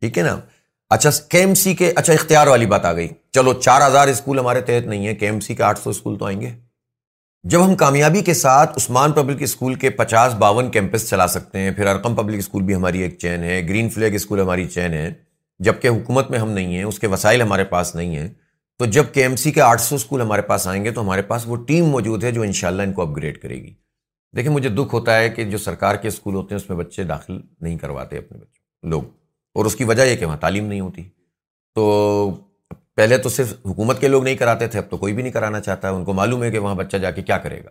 ٹھیک 0.00 0.18
ہے 0.18 0.22
نا 0.22 0.38
اچھا 0.96 1.10
کے 1.30 1.38
ایم 1.40 1.54
سی 1.64 1.74
کے 1.74 1.92
اچھا 1.96 2.12
اختیار 2.12 2.46
والی 2.46 2.66
بات 2.76 2.84
آ 2.84 2.92
گئی 3.00 3.08
چلو 3.34 3.52
چار 3.66 3.86
ہزار 3.86 4.08
اسکول 4.08 4.38
ہمارے 4.38 4.60
تحت 4.70 4.86
نہیں 4.86 5.06
ہے 5.06 5.14
کے 5.14 5.26
ایم 5.26 5.40
سی 5.48 5.54
کے 5.54 5.62
آٹھ 5.72 5.78
سو 5.80 5.90
اسکول 5.90 6.18
تو 6.18 6.26
آئیں 6.26 6.40
گے 6.40 6.50
جب 7.52 7.64
ہم 7.64 7.74
کامیابی 7.76 8.20
کے 8.24 8.32
ساتھ 8.34 8.76
عثمان 8.76 9.12
پبلک 9.12 9.42
اسکول 9.42 9.74
کے 9.78 9.88
پچاس 9.96 10.34
باون 10.38 10.70
کیمپس 10.72 11.08
چلا 11.08 11.26
سکتے 11.28 11.58
ہیں 11.60 11.70
پھر 11.76 11.86
ارقم 11.86 12.14
پبلک 12.16 12.38
اسکول 12.38 12.62
بھی 12.64 12.74
ہماری 12.74 13.00
ایک 13.02 13.18
چین 13.20 13.42
ہے 13.44 13.60
گرین 13.68 13.88
فلیگ 13.94 14.14
اسکول 14.14 14.40
ہماری 14.40 14.64
چین 14.74 14.92
ہے 14.92 15.12
جبکہ 15.66 15.88
حکومت 15.88 16.30
میں 16.30 16.38
ہم 16.38 16.50
نہیں 16.50 16.74
ہیں 16.76 16.84
اس 16.84 16.98
کے 16.98 17.06
وسائل 17.14 17.42
ہمارے 17.42 17.64
پاس 17.74 17.94
نہیں 17.94 18.16
ہیں 18.16 18.28
تو 18.78 18.84
جب 18.96 19.12
کے 19.14 19.22
ایم 19.22 19.36
سی 19.42 19.50
کے 19.52 19.60
آٹھ 19.62 19.80
سو 19.82 19.94
اسکول 19.96 20.20
ہمارے 20.20 20.42
پاس 20.52 20.66
آئیں 20.68 20.84
گے 20.84 20.90
تو 20.92 21.00
ہمارے 21.02 21.22
پاس 21.32 21.42
وہ 21.48 21.56
ٹیم 21.66 21.88
موجود 21.96 22.24
ہے 22.24 22.30
جو 22.38 22.42
ان 22.42 22.52
شاء 22.60 22.68
اللہ 22.68 22.82
ان 22.82 22.92
کو 22.92 23.02
اپ 23.02 23.14
گریڈ 23.16 23.38
کرے 23.42 23.56
گی 23.62 23.74
دیکھیں 24.36 24.52
مجھے 24.54 24.68
دکھ 24.80 24.94
ہوتا 24.94 25.18
ہے 25.18 25.28
کہ 25.36 25.44
جو 25.50 25.58
سرکار 25.66 25.96
کے 26.02 26.08
اسکول 26.08 26.34
ہوتے 26.34 26.54
ہیں 26.54 26.62
اس 26.62 26.68
میں 26.70 26.78
بچے 26.78 27.04
داخل 27.12 27.38
نہیں 27.60 27.76
کرواتے 27.78 28.18
اپنے 28.18 28.38
بچوں 28.38 28.90
لوگ 28.90 29.02
اور 29.58 29.64
اس 29.66 29.76
کی 29.76 29.84
وجہ 29.92 30.02
یہ 30.02 30.16
کہ 30.16 30.24
وہاں 30.26 30.36
تعلیم 30.46 30.66
نہیں 30.66 30.80
ہوتی 30.80 31.02
تو 31.74 31.90
پہلے 32.96 33.16
تو 33.18 33.28
صرف 33.28 33.52
حکومت 33.66 34.00
کے 34.00 34.08
لوگ 34.08 34.24
نہیں 34.24 34.34
کراتے 34.36 34.66
تھے 34.72 34.78
اب 34.78 34.90
تو 34.90 34.96
کوئی 34.96 35.12
بھی 35.12 35.22
نہیں 35.22 35.32
کرانا 35.32 35.60
چاہتا 35.60 35.88
ہے 35.88 35.92
ان 35.94 36.04
کو 36.04 36.12
معلوم 36.14 36.42
ہے 36.44 36.50
کہ 36.50 36.58
وہاں 36.58 36.74
بچہ 36.74 36.96
جا 37.04 37.10
کے 37.10 37.22
کیا 37.22 37.38
کرے 37.46 37.58
گا 37.64 37.68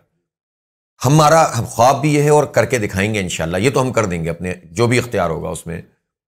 ہمارا 1.04 1.44
خواب 1.68 2.00
بھی 2.00 2.12
یہ 2.14 2.22
ہے 2.22 2.28
اور 2.30 2.44
کر 2.56 2.64
کے 2.72 2.78
دکھائیں 2.78 3.12
گے 3.14 3.20
انشاءاللہ 3.20 3.56
یہ 3.66 3.70
تو 3.74 3.82
ہم 3.82 3.92
کر 3.92 4.04
دیں 4.06 4.22
گے 4.24 4.30
اپنے 4.30 4.52
جو 4.80 4.86
بھی 4.86 4.98
اختیار 4.98 5.30
ہوگا 5.30 5.48
اس 5.48 5.66
میں 5.66 5.80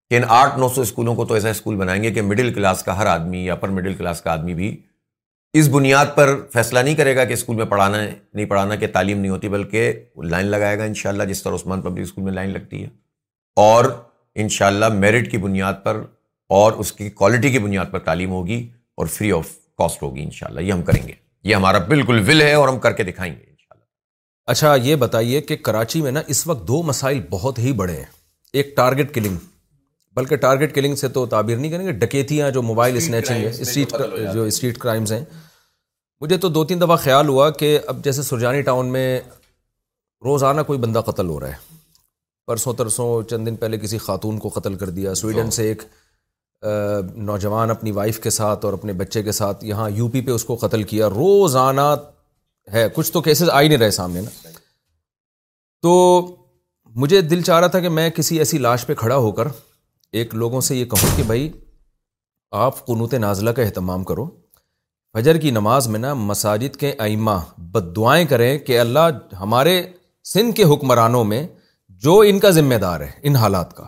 کہ 0.09 0.17
ان 0.17 0.23
آٹھ 0.37 0.57
نو 0.59 0.69
سو 0.75 0.81
اسکولوں 0.81 1.15
کو 1.15 1.25
تو 1.25 1.33
ایسا 1.33 1.49
اسکول 1.49 1.75
بنائیں 1.75 2.01
گے 2.03 2.11
کہ 2.13 2.21
مڈل 2.21 2.53
کلاس 2.53 2.83
کا 2.83 2.97
ہر 2.97 3.05
آدمی 3.13 3.43
یا 3.45 3.53
اپر 3.53 3.69
مڈل 3.77 3.93
کلاس 3.93 4.21
کا 4.21 4.31
آدمی 4.31 4.53
بھی 4.55 4.75
اس 5.59 5.67
بنیاد 5.71 6.05
پر 6.15 6.33
فیصلہ 6.53 6.79
نہیں 6.79 6.95
کرے 6.95 7.15
گا 7.15 7.23
کہ 7.25 7.33
اسکول 7.33 7.55
میں 7.55 7.65
پڑھانا 7.65 7.97
نہیں 8.05 8.45
پڑھانا 8.45 8.75
کہ 8.75 8.87
تعلیم 8.93 9.19
نہیں 9.19 9.31
ہوتی 9.31 9.49
بلکہ 9.49 9.93
لائن 10.29 10.45
لگائے 10.45 10.77
گا 10.79 10.83
انشاءاللہ 10.83 11.23
جس 11.31 11.43
طرح 11.43 11.53
عثمان 11.55 11.81
پبلک 11.81 12.05
اسکول 12.07 12.23
میں 12.23 12.33
لائن 12.33 12.49
لگتی 12.53 12.83
ہے 12.83 12.89
اور 13.69 13.85
انشاءاللہ 14.43 14.87
میرٹ 14.93 15.31
کی 15.31 15.37
بنیاد 15.45 15.73
پر 15.83 16.01
اور 16.61 16.73
اس 16.79 16.91
کی 16.93 17.09
کوالٹی 17.09 17.51
کی 17.51 17.59
بنیاد 17.59 17.85
پر 17.91 17.99
تعلیم 18.09 18.31
ہوگی 18.31 18.65
اور 18.97 19.05
فری 19.15 19.31
آف 19.31 19.47
کاسٹ 19.77 20.01
ہوگی 20.03 20.23
انشاءاللہ 20.23 20.61
یہ 20.61 20.71
ہم 20.73 20.81
کریں 20.83 21.07
گے 21.07 21.11
یہ 21.49 21.55
ہمارا 21.55 21.77
بالکل 21.89 22.21
ول 22.27 22.41
ہے 22.41 22.53
اور 22.53 22.67
ہم 22.67 22.79
کر 22.85 22.93
کے 22.99 23.03
دکھائیں 23.09 23.33
گے 23.33 23.39
انشاءاللہ 23.43 23.85
اچھا 24.51 24.73
یہ 24.87 24.95
بتائیے 25.03 25.41
کہ 25.49 25.55
کراچی 25.67 26.01
میں 26.01 26.11
نا 26.11 26.21
اس 26.33 26.45
وقت 26.47 26.67
دو 26.67 26.81
مسائل 26.83 27.19
بہت 27.29 27.59
ہی 27.65 27.71
بڑے 27.81 27.95
ہیں 27.95 28.05
ایک 28.59 28.75
ٹارگٹ 28.75 29.13
کلنگ 29.15 29.35
بلکہ 30.19 30.35
ٹارگٹ 30.45 30.73
کلنگ 30.75 30.95
سے 31.03 31.07
تو 31.17 31.25
تعبیر 31.33 31.57
نہیں 31.57 31.71
کریں 31.71 31.85
گے 31.87 31.91
ڈکیتیاں 32.03 32.49
جو 32.51 32.61
موبائل 32.71 32.95
اسنیچنگ 32.97 33.45
اسٹریٹ 33.49 33.93
جو 34.33 34.43
اسٹریٹ 34.43 34.77
کرائمز 34.85 35.11
ہیں 35.13 35.23
مجھے 36.21 36.37
تو 36.45 36.49
دو 36.49 36.63
تین 36.71 36.81
دفعہ 36.81 36.95
خیال 37.03 37.27
ہوا 37.29 37.49
کہ 37.61 37.77
اب 37.91 38.03
جیسے 38.03 38.23
سرجانی 38.29 38.61
ٹاؤن 38.71 38.91
میں 38.91 39.09
روزانہ 40.25 40.61
کوئی 40.67 40.79
بندہ 40.85 41.01
قتل 41.11 41.27
ہو 41.29 41.39
رہا 41.39 41.49
ہے 41.49 41.75
پرسوں 42.47 42.73
ترسوں 42.79 43.07
چند 43.29 43.47
دن 43.47 43.55
پہلے 43.63 43.77
کسی 43.77 43.97
خاتون 44.09 44.37
کو 44.39 44.49
قتل 44.57 44.75
کر 44.83 44.89
دیا 44.99 45.13
سویڈن 45.21 45.51
سے 45.59 45.67
ایک 45.67 45.81
نوجوان 46.65 47.71
اپنی 47.71 47.91
وائف 47.91 48.19
کے 48.19 48.29
ساتھ 48.29 48.63
اور 48.65 48.73
اپنے 48.73 48.93
بچے 49.01 49.21
کے 49.23 49.31
ساتھ 49.31 49.63
یہاں 49.65 49.89
یو 49.95 50.07
پی 50.11 50.21
پہ 50.25 50.31
اس 50.31 50.43
کو 50.45 50.55
قتل 50.61 50.83
کیا 50.83 51.09
روزانہ 51.09 51.93
ہے 52.73 52.87
کچھ 52.95 53.11
تو 53.13 53.21
کیسز 53.21 53.49
آ 53.53 53.61
ہی 53.61 53.67
نہیں 53.67 53.77
رہے 53.77 53.91
سامنے 53.91 54.21
نا 54.21 54.29
تو 55.81 55.91
مجھے 57.01 57.19
دل 57.21 57.41
چاہ 57.41 57.59
رہا 57.59 57.67
تھا 57.67 57.79
کہ 57.79 57.89
میں 57.89 58.09
کسی 58.15 58.37
ایسی 58.39 58.57
لاش 58.57 58.85
پہ 58.85 58.93
کھڑا 58.97 59.15
ہو 59.15 59.31
کر 59.39 59.47
ایک 60.19 60.33
لوگوں 60.35 60.61
سے 60.67 60.75
یہ 60.75 60.85
کہوں 60.95 61.15
کہ 61.17 61.23
بھائی 61.27 61.51
آپ 62.65 62.85
قنوت 62.85 63.13
نازلہ 63.13 63.49
کا 63.55 63.61
اہتمام 63.61 64.03
کرو 64.11 64.27
فجر 65.17 65.37
کی 65.41 65.51
نماز 65.51 65.87
میں 65.87 65.99
نا 65.99 66.13
مساجد 66.29 66.75
کے 66.77 66.91
ائمہ 67.03 67.39
بد 67.73 67.95
دعائیں 67.95 68.25
کریں 68.27 68.57
کہ 68.67 68.79
اللہ 68.79 69.35
ہمارے 69.41 69.81
سندھ 70.33 70.55
کے 70.55 70.63
حکمرانوں 70.73 71.23
میں 71.25 71.45
جو 72.03 72.19
ان 72.27 72.39
کا 72.39 72.49
ذمہ 72.59 72.75
دار 72.81 73.01
ہے 73.01 73.11
ان 73.27 73.35
حالات 73.35 73.75
کا 73.77 73.83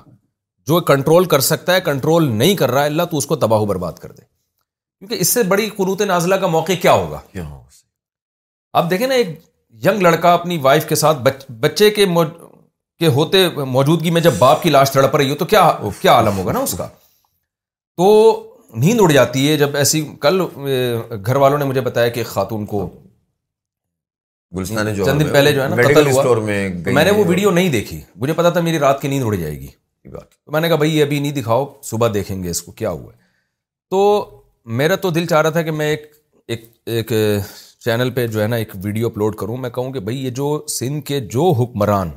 جو 0.68 0.80
کنٹرول 0.90 1.26
کر 1.34 1.40
سکتا 1.50 1.74
ہے 1.76 1.82
کنٹرول 1.82 2.32
نہیں 2.38 2.56
کر 2.56 2.72
رہا 2.72 2.82
ہے 2.82 2.88
اللہ 2.88 3.04
تو 3.12 3.18
اس 3.18 3.26
کو 3.26 3.36
تباہ 3.44 3.64
برباد 3.66 3.94
کر 4.02 4.12
دے 4.12 4.22
کیونکہ 4.24 5.22
اس 5.22 5.30
سے 5.38 5.44
بڑی 5.54 5.70
قروت 5.78 6.02
نازلہ 6.12 6.36
کا 6.42 6.48
موقع 6.56 6.74
کیا 6.82 6.94
ہوگا 6.94 7.20
آپ 8.80 8.90
دیکھیں 8.90 9.08
نا 9.08 9.16
ایک 9.16 9.28
ینگ 9.86 10.02
لڑکا 10.02 10.34
اپنی 10.34 10.58
وائف 10.62 10.88
کے 10.90 10.96
ساتھ 10.96 11.22
بچے 11.60 11.90
کے 12.00 12.06
موج, 12.06 12.28
کے 13.00 13.08
ہوتے 13.18 13.48
موجودگی 13.78 14.12
میں 14.12 14.22
جب 14.22 14.34
باپ 14.40 14.62
کی 14.64 14.70
لاش 14.70 14.92
تڑپ 14.92 15.16
رہی 15.16 15.30
ہو 15.30 15.36
تو 15.36 15.46
کیا 15.54 15.70
کیا 16.02 16.14
عالم 16.16 16.38
ہوگا 16.38 16.52
نا 16.54 16.60
اس 16.60 16.74
کا 16.78 16.88
تو 17.98 18.10
نیند 18.82 19.00
اڑ 19.04 19.10
جاتی 19.12 19.50
ہے 19.50 19.56
جب 19.58 19.76
ایسی 19.76 20.02
کل 20.22 20.42
گھر 21.26 21.36
والوں 21.44 21.58
نے 21.58 21.66
مجھے 21.66 21.82
بتایا 21.82 22.08
کہ 22.18 22.24
خاتون 22.34 22.66
کو 22.74 22.90
چند 24.68 24.98
دن 25.20 25.28
پہلے 25.34 25.52
جو 25.54 25.64
ہے 25.64 25.68
نا 25.70 26.92
میں 26.94 27.04
نے 27.06 27.12
وہ 27.18 27.24
ویڈیو 27.28 27.50
نہیں 27.52 27.70
دیکھی 27.72 28.00
مجھے 28.24 28.34
پتا 28.38 28.50
تھا 28.50 28.62
میری 28.68 28.80
رات 28.80 29.02
کی 29.02 29.08
نیند 29.08 29.24
اڑ 29.26 29.34
جائے 29.36 29.60
گی 29.60 29.68
کی 30.10 30.18
بات 30.18 30.32
تو 30.46 30.52
میں 30.52 30.60
نے 30.62 30.68
کہا 30.68 30.78
بھائی 30.78 31.02
ابھی 31.02 31.20
نہیں 31.20 31.32
دکھاؤ 31.32 31.66
صبح 31.84 32.08
دیکھیں 32.14 32.42
گے 32.44 32.50
اس 32.50 32.62
کو 32.64 32.72
کیا 32.82 32.90
ہوا 32.90 33.12
ہے 33.14 33.18
تو 33.92 34.00
میرا 34.82 34.96
تو 35.04 35.10
دل 35.10 35.26
چاہ 35.28 35.42
رہا 35.42 35.50
تھا 35.50 35.62
کہ 35.62 35.72
میں 35.72 35.88
ایک 35.90 36.12
ایک 36.48 36.64
ایک 36.86 37.12
ایک 37.12 37.46
چینل 37.86 38.10
پہ 38.16 38.26
جو 38.28 38.42
ہے 38.42 38.48
نا 38.48 38.56
ویڈیو 38.84 39.08
اپلوڈ 39.08 39.36
کروں 39.38 39.58
میں 39.58 39.70
کہوں 39.78 39.92
کہ 39.94 40.00
بھائی 40.08 40.24
یہ 40.26 40.30
جو 40.40 40.48
سندھ 40.78 41.04
کے 41.06 41.20
جو 41.36 41.52
حکمران 41.60 42.10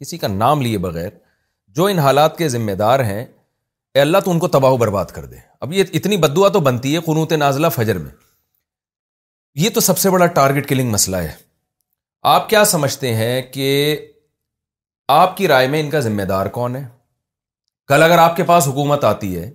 کسی 0.00 0.18
کا 0.18 0.28
نام 0.28 0.62
لیے 0.62 0.78
بغیر 0.88 1.08
جو 1.76 1.86
ان 1.86 1.98
حالات 1.98 2.38
کے 2.38 2.48
ذمہ 2.48 2.72
دار 2.82 3.00
ہیں 3.04 3.24
اے 3.94 4.00
اللہ 4.00 4.18
تو 4.24 4.30
ان 4.30 4.38
کو 4.38 4.48
تباہ 4.54 4.70
و 4.72 4.76
برباد 4.76 5.04
کر 5.14 5.24
دے 5.32 5.36
اب 5.60 5.72
یہ 5.72 5.84
اتنی 5.98 6.16
بدعا 6.24 6.48
تو 6.56 6.60
بنتی 6.68 6.94
ہے 6.94 7.00
قنوت 7.06 7.32
نازلہ 7.42 7.66
فجر 7.74 7.98
میں 7.98 8.10
یہ 9.62 9.70
تو 9.74 9.80
سب 9.80 9.98
سے 9.98 10.10
بڑا 10.10 10.26
ٹارگٹ 10.38 10.68
کلنگ 10.68 10.90
مسئلہ 10.90 11.16
ہے 11.28 11.32
آپ 12.34 12.48
کیا 12.48 12.64
سمجھتے 12.74 13.14
ہیں 13.14 13.40
کہ 13.52 13.68
آپ 15.12 15.36
کی 15.36 15.48
رائے 15.48 15.66
میں 15.68 15.80
ان 15.80 15.90
کا 15.90 16.00
ذمہ 16.00 16.22
دار 16.32 16.46
کون 16.56 16.76
ہے 16.76 16.84
کل 17.90 18.02
اگر 18.02 18.18
آپ 18.18 18.34
کے 18.36 18.42
پاس 18.48 18.66
حکومت 18.68 19.04
آتی 19.04 19.28
ہے 19.36 19.50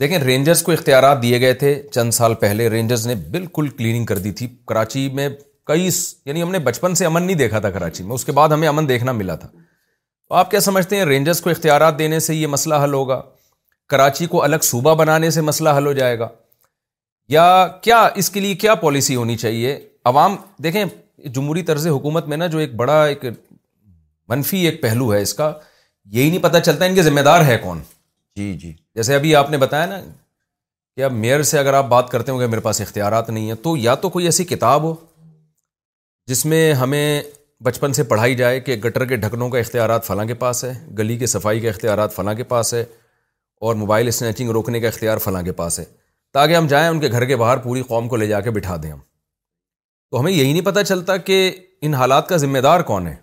دیکھیں 0.00 0.16
رینجرز 0.18 0.62
کو 0.68 0.72
اختیارات 0.72 1.20
دیے 1.22 1.40
گئے 1.40 1.52
تھے 1.60 1.68
چند 1.92 2.10
سال 2.12 2.34
پہلے 2.40 2.68
رینجرز 2.70 3.06
نے 3.06 3.14
بالکل 3.30 3.68
کلیننگ 3.76 4.04
کر 4.04 4.18
دی 4.24 4.32
تھی 4.40 4.46
کراچی 4.68 5.08
میں 5.14 5.28
کئی 5.66 5.88
یعنی 6.26 6.42
ہم 6.42 6.50
نے 6.52 6.58
بچپن 6.68 6.94
سے 7.00 7.04
امن 7.06 7.22
نہیں 7.26 7.36
دیکھا 7.42 7.58
تھا 7.66 7.70
کراچی 7.70 8.04
میں 8.04 8.14
اس 8.14 8.24
کے 8.24 8.32
بعد 8.38 8.48
ہمیں 8.52 8.66
امن 8.68 8.88
دیکھنا 8.88 9.12
ملا 9.20 9.34
تھا 9.44 9.48
تو 9.48 10.34
آپ 10.40 10.50
کیا 10.50 10.60
سمجھتے 10.60 10.96
ہیں 10.96 11.04
رینجرز 11.12 11.40
کو 11.40 11.50
اختیارات 11.50 11.98
دینے 11.98 12.18
سے 12.26 12.34
یہ 12.34 12.46
مسئلہ 12.56 12.74
حل 12.84 12.92
ہوگا 12.94 13.20
کراچی 13.90 14.26
کو 14.34 14.42
الگ 14.44 14.66
صوبہ 14.70 14.94
بنانے 15.04 15.30
سے 15.30 15.40
مسئلہ 15.50 15.76
حل 15.78 15.86
ہو 15.86 15.92
جائے 16.02 16.18
گا 16.18 16.28
یا 17.38 17.46
کیا 17.82 18.06
اس 18.22 18.30
کے 18.30 18.40
لیے 18.40 18.54
کیا 18.64 18.74
پالیسی 18.86 19.16
ہونی 19.16 19.36
چاہیے 19.44 19.78
عوام 20.12 20.36
دیکھیں 20.62 20.84
جمہوری 21.34 21.62
طرز 21.70 21.86
حکومت 21.96 22.26
میں 22.28 22.36
نا 22.36 22.46
جو 22.46 22.58
ایک 22.66 22.74
بڑا 22.82 23.02
ایک 23.04 23.24
منفی 24.34 24.66
ایک 24.66 24.82
پہلو 24.82 25.12
ہے 25.14 25.22
اس 25.22 25.34
کا 25.42 25.52
یہی 26.10 26.30
نہیں 26.30 26.42
پتہ 26.42 26.58
چلتا 26.64 26.84
ان 26.84 26.94
کے 26.94 27.02
ذمہ 27.02 27.20
دار 27.24 27.44
ہے 27.44 27.56
کون 27.62 27.80
جی 28.36 28.52
جی 28.58 28.72
جیسے 28.94 29.14
ابھی 29.14 29.34
آپ 29.36 29.50
نے 29.50 29.58
بتایا 29.58 29.86
نا 29.86 29.98
کہ 30.96 31.04
اب 31.04 31.12
میئر 31.12 31.42
سے 31.50 31.58
اگر 31.58 31.74
آپ 31.74 31.84
بات 31.88 32.10
کرتے 32.10 32.32
ہوں 32.32 32.40
گے 32.40 32.46
میرے 32.46 32.60
پاس 32.60 32.80
اختیارات 32.80 33.30
نہیں 33.30 33.46
ہیں 33.48 33.54
تو 33.62 33.76
یا 33.76 33.94
تو 34.02 34.08
کوئی 34.10 34.24
ایسی 34.26 34.44
کتاب 34.44 34.82
ہو 34.82 34.94
جس 36.28 36.44
میں 36.46 36.72
ہمیں 36.74 37.22
بچپن 37.64 37.92
سے 37.92 38.02
پڑھائی 38.04 38.34
جائے 38.34 38.60
کہ 38.60 38.76
گٹر 38.84 39.04
کے 39.08 39.16
ڈھکنوں 39.16 39.48
کا 39.50 39.58
اختیارات 39.58 40.04
فلاں 40.04 40.24
کے 40.26 40.34
پاس 40.34 40.64
ہے 40.64 40.72
گلی 40.98 41.16
کے 41.18 41.26
صفائی 41.34 41.60
کے 41.60 41.68
اختیارات 41.68 42.14
فلاں 42.14 42.34
کے 42.34 42.44
پاس 42.52 42.74
ہے 42.74 42.84
اور 43.66 43.74
موبائل 43.82 44.08
اسنیچنگ 44.08 44.50
روکنے 44.50 44.80
کا 44.80 44.88
اختیار 44.88 45.18
فلاں 45.24 45.42
کے 45.42 45.52
پاس 45.60 45.78
ہے 45.78 45.84
تاکہ 46.34 46.54
ہم 46.56 46.66
جائیں 46.66 46.88
ان 46.88 47.00
کے 47.00 47.10
گھر 47.10 47.24
کے 47.24 47.36
باہر 47.36 47.56
پوری 47.66 47.82
قوم 47.88 48.08
کو 48.08 48.16
لے 48.16 48.26
جا 48.26 48.40
کے 48.40 48.50
بٹھا 48.50 48.76
دیں 48.82 48.90
ہم 48.92 48.98
تو 50.10 50.20
ہمیں 50.20 50.32
یہی 50.32 50.52
نہیں 50.52 50.64
پتہ 50.64 50.80
چلتا 50.86 51.16
کہ 51.28 51.38
ان 51.86 51.94
حالات 51.94 52.28
کا 52.28 52.36
ذمہ 52.36 52.58
دار 52.64 52.80
کون 52.90 53.06
ہے 53.06 53.14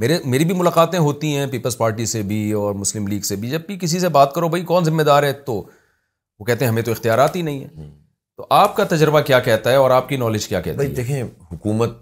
میرے 0.00 0.18
میری 0.32 0.44
بھی 0.44 0.54
ملاقاتیں 0.54 0.98
ہوتی 0.98 1.36
ہیں 1.36 1.46
پیپلز 1.50 1.76
پارٹی 1.78 2.04
سے 2.06 2.20
بھی 2.32 2.40
اور 2.58 2.74
مسلم 2.80 3.06
لیگ 3.08 3.20
سے 3.28 3.36
بھی 3.44 3.48
جب 3.50 3.60
بھی 3.66 3.76
کسی 3.80 4.00
سے 4.00 4.08
بات 4.16 4.34
کرو 4.34 4.48
بھائی 4.48 4.64
کون 4.64 4.84
ذمہ 4.84 5.02
دار 5.08 5.22
ہے 5.22 5.32
تو 5.48 5.54
وہ 5.56 6.44
کہتے 6.44 6.64
ہیں 6.64 6.70
ہمیں 6.72 6.82
تو 6.82 6.90
اختیارات 6.92 7.36
ہی 7.36 7.42
نہیں 7.48 7.58
ہیں 7.60 7.90
تو 8.36 8.46
آپ 8.60 8.76
کا 8.76 8.84
تجربہ 8.90 9.20
کیا 9.30 9.38
کہتا 9.48 9.70
ہے 9.70 9.76
اور 9.82 9.90
آپ 9.90 10.08
کی 10.08 10.16
نالج 10.24 10.46
کیا 10.48 10.60
کہتا 10.66 10.82
ہے 10.82 10.88
دیکھیں 11.00 11.22
حکومت 11.50 11.96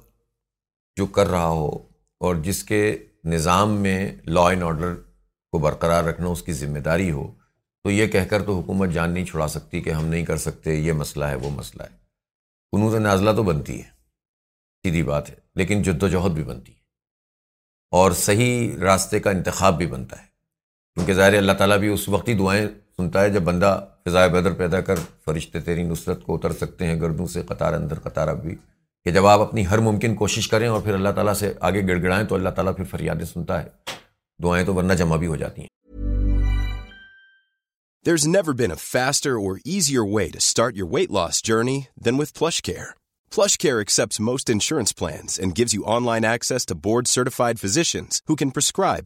جو 0.97 1.07
کر 1.19 1.29
رہا 1.31 1.49
ہو 1.49 1.71
اور 2.27 2.37
جس 2.49 2.63
کے 2.73 2.81
نظام 3.37 3.77
میں 3.83 3.99
لا 4.35 4.47
اینڈ 4.51 4.63
آرڈر 4.63 4.95
کو 5.53 5.59
برقرار 5.69 6.05
رکھنا 6.05 6.29
اس 6.29 6.43
کی 6.43 6.53
ذمہ 6.63 6.79
داری 6.93 7.11
ہو 7.11 7.27
تو 7.85 7.91
یہ 7.91 8.07
کہہ 8.15 8.25
کر 8.31 8.43
تو 8.43 8.59
حکومت 8.61 8.91
جان 8.93 9.11
نہیں 9.15 9.25
چھڑا 9.25 9.49
سکتی 9.59 9.81
کہ 9.83 9.91
ہم 9.91 10.07
نہیں 10.09 10.25
کر 10.27 10.37
سکتے 10.49 10.75
یہ 10.77 10.93
مسئلہ 11.05 11.25
ہے 11.33 11.35
وہ 11.43 11.51
مسئلہ 11.61 11.83
ہے 11.91 11.97
قنوط 12.77 12.95
نازلہ 13.11 13.31
تو 13.37 13.43
بنتی 13.53 13.79
ہے 13.83 13.89
سیدھی 14.87 15.03
بات 15.13 15.31
ہے 15.31 15.35
لیکن 15.63 15.83
جد 15.83 16.03
و 16.03 16.09
جہد 16.17 16.35
بھی 16.35 16.43
بنتی 16.55 16.73
ہے 16.73 16.85
اور 17.99 18.13
صحیح 18.19 18.77
راستے 18.81 19.19
کا 19.21 19.31
انتخاب 19.31 19.77
بھی 19.79 19.87
بنتا 19.87 20.21
ہے 20.21 20.25
کیونکہ 20.95 21.13
ظاہر 21.15 21.35
اللہ 21.37 21.53
تعالیٰ 21.59 21.77
بھی 21.79 21.89
اس 21.93 22.09
وقت 22.09 22.29
ہی 22.29 22.35
دعائیں 22.37 22.67
سنتا 22.97 23.23
ہے 23.23 23.31
جب 23.31 23.43
بندہ 23.45 23.79
فضائے 24.07 24.29
بدر 24.31 24.53
پیدا 24.59 24.81
کر 24.81 24.99
فرشتے 25.27 25.61
تیری 25.61 25.83
نصرت 25.85 26.23
کو 26.25 26.35
اتر 26.37 26.53
سکتے 26.61 26.87
ہیں 26.87 27.01
گردوں 27.01 27.27
سے 27.33 27.43
قطار 27.49 27.73
اندر 27.75 27.99
قطار 28.09 28.29
اب 28.29 28.43
بھی 28.45 28.55
کہ 29.05 29.11
جب 29.13 29.27
آپ 29.27 29.41
اپنی 29.41 29.67
ہر 29.71 29.79
ممکن 29.89 30.15
کوشش 30.23 30.49
کریں 30.49 30.67
اور 30.69 30.81
پھر 30.85 30.95
اللہ 30.95 31.09
تعالیٰ 31.15 31.35
سے 31.41 31.53
آگے 31.69 31.83
گڑ 31.89 32.03
گڑائیں 32.03 32.27
تو 32.29 32.35
اللہ 32.35 32.49
تعالیٰ 32.57 32.77
پھر 32.77 32.85
فریادیں 32.91 33.25
سنتا 33.33 33.63
ہے 33.63 33.69
دعائیں 34.43 34.65
تو 34.67 34.75
ورنہ 34.75 34.93
جمع 35.03 35.17
بھی 35.17 35.27
ہو 35.27 35.37
جاتی 35.45 35.61
ہیں 35.63 35.75
flush 43.37 43.57
care 43.59 43.77
accept 43.79 44.21
most 44.27 44.51
insurance 44.51 44.95
plans 44.97 45.39
gives 45.57 45.73
you 45.75 45.85
on 45.95 46.05
line 46.05 46.25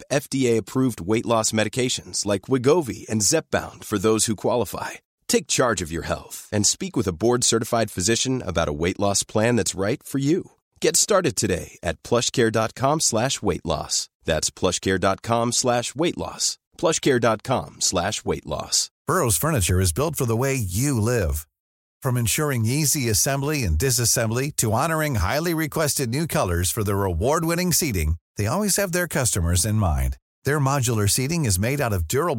F 0.08 0.26
T 0.30 0.40
approved 0.58 1.00
weight 1.06 1.26
loss 1.26 1.52
میری 1.54 1.88
five 3.40 3.70
take 5.32 5.46
charge 5.56 5.82
of 5.82 5.92
yours 5.92 6.10
speak 6.58 6.96
with 6.98 7.08
board 7.24 7.42
certified 7.44 7.90
physician 7.94 8.38
ادارے 8.48 8.92
loss 9.02 9.18
plan 9.32 9.58
you 10.22 10.40
get 10.84 10.96
start 10.96 11.26
today 11.40 11.64
dot 12.58 12.72
کامشٹ 12.80 13.14
loss 13.14 13.94
flush 14.60 14.76
kit 14.80 15.04
com 15.26 15.46
flush 17.90 18.20
kits 19.06 19.36
from 22.02 22.16
insuring 22.16 22.66
ی 22.66 22.84
see 22.86 23.08
assembly 23.10 23.64
in 23.66 23.74
disassembly 23.80 24.50
to 24.56 24.72
honours 24.74 25.48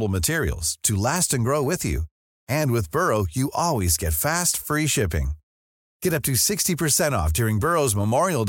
material 0.09 0.97
grow 1.33 1.63
with 1.65 1.85
you 1.87 2.01
and 2.49 2.71
with 2.71 2.89
brew 2.95 3.21
you 3.35 3.47
always 3.67 3.97
get 4.01 4.13
fast 4.21 4.57
free 4.67 4.87
shipping 4.87 5.29
memorial 7.95 8.43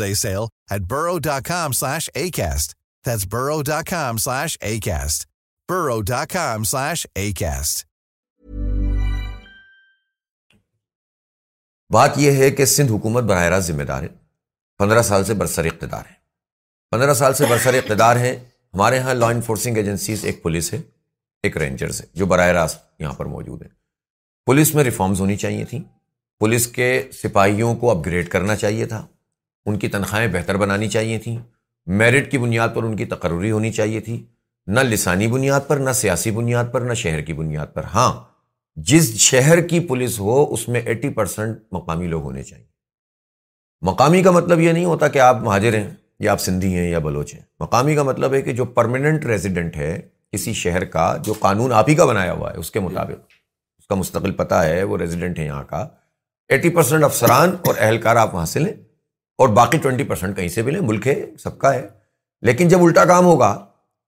بات 11.92 12.16
یہ 12.18 12.32
ہے 12.42 12.50
کہ 12.58 12.64
سندھ 12.72 12.92
حکومت 12.92 13.24
براہ 13.30 13.44
راست 13.52 13.66
ذمہ 13.70 13.82
دار 13.88 14.02
ہے 14.02 14.08
پندرہ 14.78 15.00
سال 15.08 15.24
سے 15.24 15.34
برسر 15.40 15.64
اقتدار 15.72 16.02
ہے 16.10 16.14
پندرہ 16.92 17.14
سال 17.14 17.34
سے 17.40 17.46
برسر 17.48 17.74
اقتدار 17.74 18.16
ہے 18.22 18.30
ہمارے 18.74 18.96
یہاں 18.96 19.14
لا 19.14 19.28
انفورسنگ 19.30 19.76
ایجنسیز 19.76 20.24
ایک 20.26 20.42
پولیس 20.42 20.72
ہے 20.74 20.80
ایک 21.46 21.56
رینجرز 21.62 22.00
ہے 22.00 22.06
جو 22.20 22.26
براہ 22.26 22.48
راست 22.58 22.78
یہاں 23.00 23.12
پر 23.18 23.26
موجود 23.34 23.62
ہیں 23.62 23.68
پولیس 24.46 24.74
میں 24.74 24.84
ریفارمز 24.84 25.20
ہونی 25.20 25.36
چاہیے 25.44 25.64
تھیں 25.70 25.82
پولیس 26.40 26.66
کے 26.78 26.88
سپاہیوں 27.22 27.74
کو 27.82 27.90
اپ 27.90 28.04
گریڈ 28.06 28.28
کرنا 28.36 28.56
چاہیے 28.64 28.86
تھا 28.94 29.04
ان 29.66 29.78
کی 29.78 29.88
تنخواہیں 29.96 30.26
بہتر 30.38 30.56
بنانی 30.64 30.88
چاہیے 30.96 31.18
تھیں 31.26 31.36
میرٹ 32.00 32.30
کی 32.30 32.38
بنیاد 32.46 32.68
پر 32.74 32.82
ان 32.84 32.96
کی 32.96 33.04
تقرری 33.12 33.50
ہونی 33.50 33.72
چاہیے 33.80 34.00
تھی 34.08 34.22
نہ 34.74 34.80
لسانی 34.94 35.26
بنیاد 35.36 35.68
پر 35.68 35.76
نہ 35.86 35.92
سیاسی 36.04 36.30
بنیاد 36.40 36.72
پر 36.72 36.90
نہ 36.90 36.94
شہر 37.04 37.20
کی 37.28 37.32
بنیاد 37.42 37.74
پر 37.74 37.84
ہاں 37.94 38.12
جس 38.90 39.12
شہر 39.20 39.60
کی 39.68 39.80
پولیس 39.88 40.18
ہو 40.20 40.42
اس 40.52 40.68
میں 40.68 40.80
ایٹی 40.84 41.08
پرسینٹ 41.14 41.56
مقامی 41.72 42.06
لوگ 42.08 42.22
ہونے 42.24 42.42
چاہیے 42.42 42.64
مقامی 43.86 44.22
کا 44.22 44.30
مطلب 44.30 44.60
یہ 44.60 44.72
نہیں 44.72 44.84
ہوتا 44.84 45.08
کہ 45.08 45.18
آپ 45.20 45.42
مہاجر 45.42 45.74
ہیں 45.74 45.88
یا 46.24 46.32
آپ 46.32 46.40
سندھی 46.40 46.74
ہیں 46.74 46.88
یا 46.90 46.98
بلوچ 47.08 47.34
ہیں 47.34 47.40
مقامی 47.60 47.94
کا 47.94 48.02
مطلب 48.02 48.34
ہے 48.34 48.40
کہ 48.42 48.52
جو 48.60 48.64
پرماننٹ 48.78 49.26
ریزیڈنٹ 49.26 49.76
ہے 49.76 49.96
کسی 50.32 50.52
شہر 50.62 50.84
کا 50.94 51.14
جو 51.24 51.32
قانون 51.40 51.72
آپ 51.76 51.88
ہی 51.88 51.94
کا 51.94 52.04
بنایا 52.06 52.32
ہوا 52.32 52.52
ہے 52.52 52.58
اس 52.58 52.70
کے 52.70 52.80
مطابق 52.80 53.26
اس 53.78 53.86
کا 53.86 53.94
مستقل 53.94 54.32
پتہ 54.36 54.54
ہے 54.64 54.82
وہ 54.84 54.98
ریزیڈنٹ 54.98 55.38
ہے 55.38 55.44
یہاں 55.44 55.64
کا 55.70 55.86
ایٹی 56.50 56.70
پرسنٹ 56.74 57.04
افسران 57.04 57.50
اور 57.66 57.74
اہلکار 57.78 58.16
آپ 58.16 58.34
وہاں 58.34 58.46
سے 58.46 58.60
لیں 58.60 58.72
اور 59.40 59.48
باقی 59.58 59.78
ٹوینٹی 59.82 60.04
پرسینٹ 60.04 60.36
کہیں 60.36 60.48
سے 60.56 60.62
بھی 60.62 60.72
لیں 60.72 60.80
ملک 60.86 61.06
ہے 61.06 61.14
سب 61.42 61.58
کا 61.58 61.74
ہے 61.74 61.86
لیکن 62.46 62.68
جب 62.68 62.82
الٹا 62.84 63.04
کام 63.04 63.24
ہوگا 63.24 63.54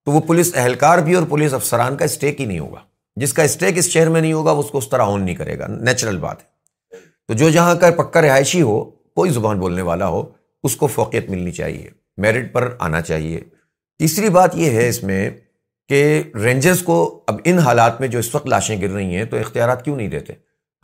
تو 0.07 0.13
وہ 0.13 0.21
پولیس 0.27 0.55
اہلکار 0.55 0.99
بھی 1.05 1.15
اور 1.15 1.27
پولیس 1.29 1.55
افسران 1.55 1.97
کا 1.97 2.05
اسٹیک 2.05 2.41
ہی 2.41 2.47
نہیں 2.47 2.59
ہوگا 2.59 2.81
جس 3.21 3.33
کا 3.33 3.43
اسٹیک 3.43 3.79
اس 3.79 3.89
شہر 3.91 4.09
میں 4.11 4.21
نہیں 4.21 4.33
ہوگا 4.33 4.51
وہ 4.53 4.63
اس 4.63 4.71
کو 4.71 4.79
اس 4.79 4.89
طرح 4.91 5.11
آن 5.13 5.23
نہیں 5.25 5.35
کرے 5.35 5.59
گا 5.59 5.67
نیچرل 5.81 6.17
بات 6.19 6.43
ہے 6.43 6.99
تو 7.29 7.35
جو 7.43 7.49
جہاں 7.51 7.75
کا 7.81 7.91
پکا 7.97 8.23
رہائشی 8.23 8.63
ہو 8.63 8.83
کوئی 9.17 9.31
زبان 9.31 9.59
بولنے 9.59 9.83
والا 9.89 10.09
ہو 10.09 10.25
اس 10.65 10.77
کو 10.77 10.87
فوقیت 10.95 11.29
ملنی 11.31 11.51
چاہیے 11.53 11.91
میرٹ 12.23 12.53
پر 12.53 12.73
آنا 12.87 13.01
چاہیے 13.01 13.41
تیسری 13.99 14.29
بات 14.39 14.57
یہ 14.57 14.71
ہے 14.77 14.89
اس 14.89 15.03
میں 15.05 15.29
کہ 15.89 16.03
رینجرز 16.43 16.83
کو 16.83 16.97
اب 17.29 17.41
ان 17.45 17.59
حالات 17.67 18.01
میں 18.01 18.09
جو 18.09 18.19
اس 18.19 18.35
وقت 18.35 18.47
لاشیں 18.49 18.81
گر 18.81 18.91
رہی 18.91 19.17
ہیں 19.17 19.25
تو 19.31 19.37
اختیارات 19.39 19.85
کیوں 19.85 19.97
نہیں 19.97 20.09
دیتے 20.09 20.33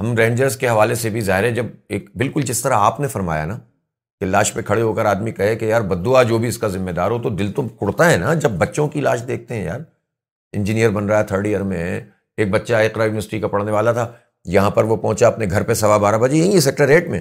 ہم 0.01 0.15
رینجرز 0.17 0.57
کے 0.57 0.69
حوالے 0.69 0.95
سے 1.03 1.11
بھی 1.11 1.21
ظاہر 1.29 1.45
ہے 1.45 1.51
جب 1.55 1.67
ایک 1.95 2.09
بالکل 2.19 2.43
جس 2.51 2.61
طرح 2.63 2.85
آپ 2.89 3.01
نے 3.01 3.09
فرمایا 3.09 3.45
نا 3.47 3.57
کہ 4.21 4.27
لاش 4.27 4.53
پہ 4.55 4.63
کھڑے 4.67 4.83
ہو 4.83 4.93
کر 4.95 5.05
آدمی 5.07 5.33
کہے 5.33 5.57
کہ 5.57 5.65
یار 5.65 5.81
بدوا 5.91 6.23
جو 6.31 6.39
بھی 6.39 6.49
اس 6.49 6.59
کا 6.59 6.69
ذمہ 6.69 6.91
دار 6.97 7.11
ہو 7.11 7.21
تو 7.23 7.29
دل 7.37 7.53
تو 7.57 7.63
کڑتا 7.81 8.11
ہے 8.11 8.17
نا 8.19 8.33
جب 8.45 8.51
بچوں 8.59 8.89
کی 8.89 9.01
لاش 9.01 9.27
دیکھتے 9.29 9.55
ہیں 9.55 9.65
یار 9.65 9.81
انجینئر 10.57 10.91
بن 10.91 11.09
رہا 11.11 11.19
ہے 11.19 11.25
تھرڈ 11.27 11.47
ایئر 11.47 11.63
میں 11.73 11.83
ایک 12.41 12.51
بچہ 12.51 12.75
اقرا 12.85 13.05
یونیورسٹی 13.05 13.39
کا 13.41 13.49
پڑھنے 13.55 13.71
والا 13.73 13.93
تھا 13.93 14.07
یہاں 14.55 14.71
پر 14.77 14.85
وہ 14.91 14.97
پہنچا 14.97 15.27
اپنے 15.27 15.47
گھر 15.51 15.63
پہ 15.71 15.75
سوا 15.81 15.97
بارہ 16.05 16.19
بجے 16.19 16.37
یہیں 16.37 16.61
سیکٹر 16.67 16.89
ایٹ 16.89 17.09
میں 17.11 17.19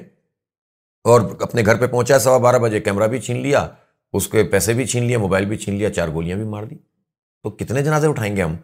اور 1.12 1.22
اپنے 1.48 1.62
گھر 1.66 1.76
پہ 1.76 1.88
پہنچا 1.88 2.20
سوا 2.26 2.38
بارہ 2.46 2.58
بجے 2.66 2.80
کیمرہ 2.82 3.08
بھی 3.14 3.20
چھین 3.22 3.42
لیا 3.42 3.68
اس 4.20 4.28
کے 4.28 4.44
پیسے 4.52 4.74
بھی 4.74 4.86
چھین 4.94 5.04
لیا 5.06 5.20
موبائل 5.20 5.46
بھی 5.46 5.58
چھین 5.64 5.76
لیا 5.76 5.90
چار 5.94 6.08
گولیاں 6.14 6.38
بھی 6.38 6.46
مار 6.54 6.64
دی 6.70 6.76
تو 7.44 7.50
کتنے 7.64 7.84
جنازے 7.84 8.08
اٹھائیں 8.08 8.36
گے 8.36 8.42
ہم 8.42 8.56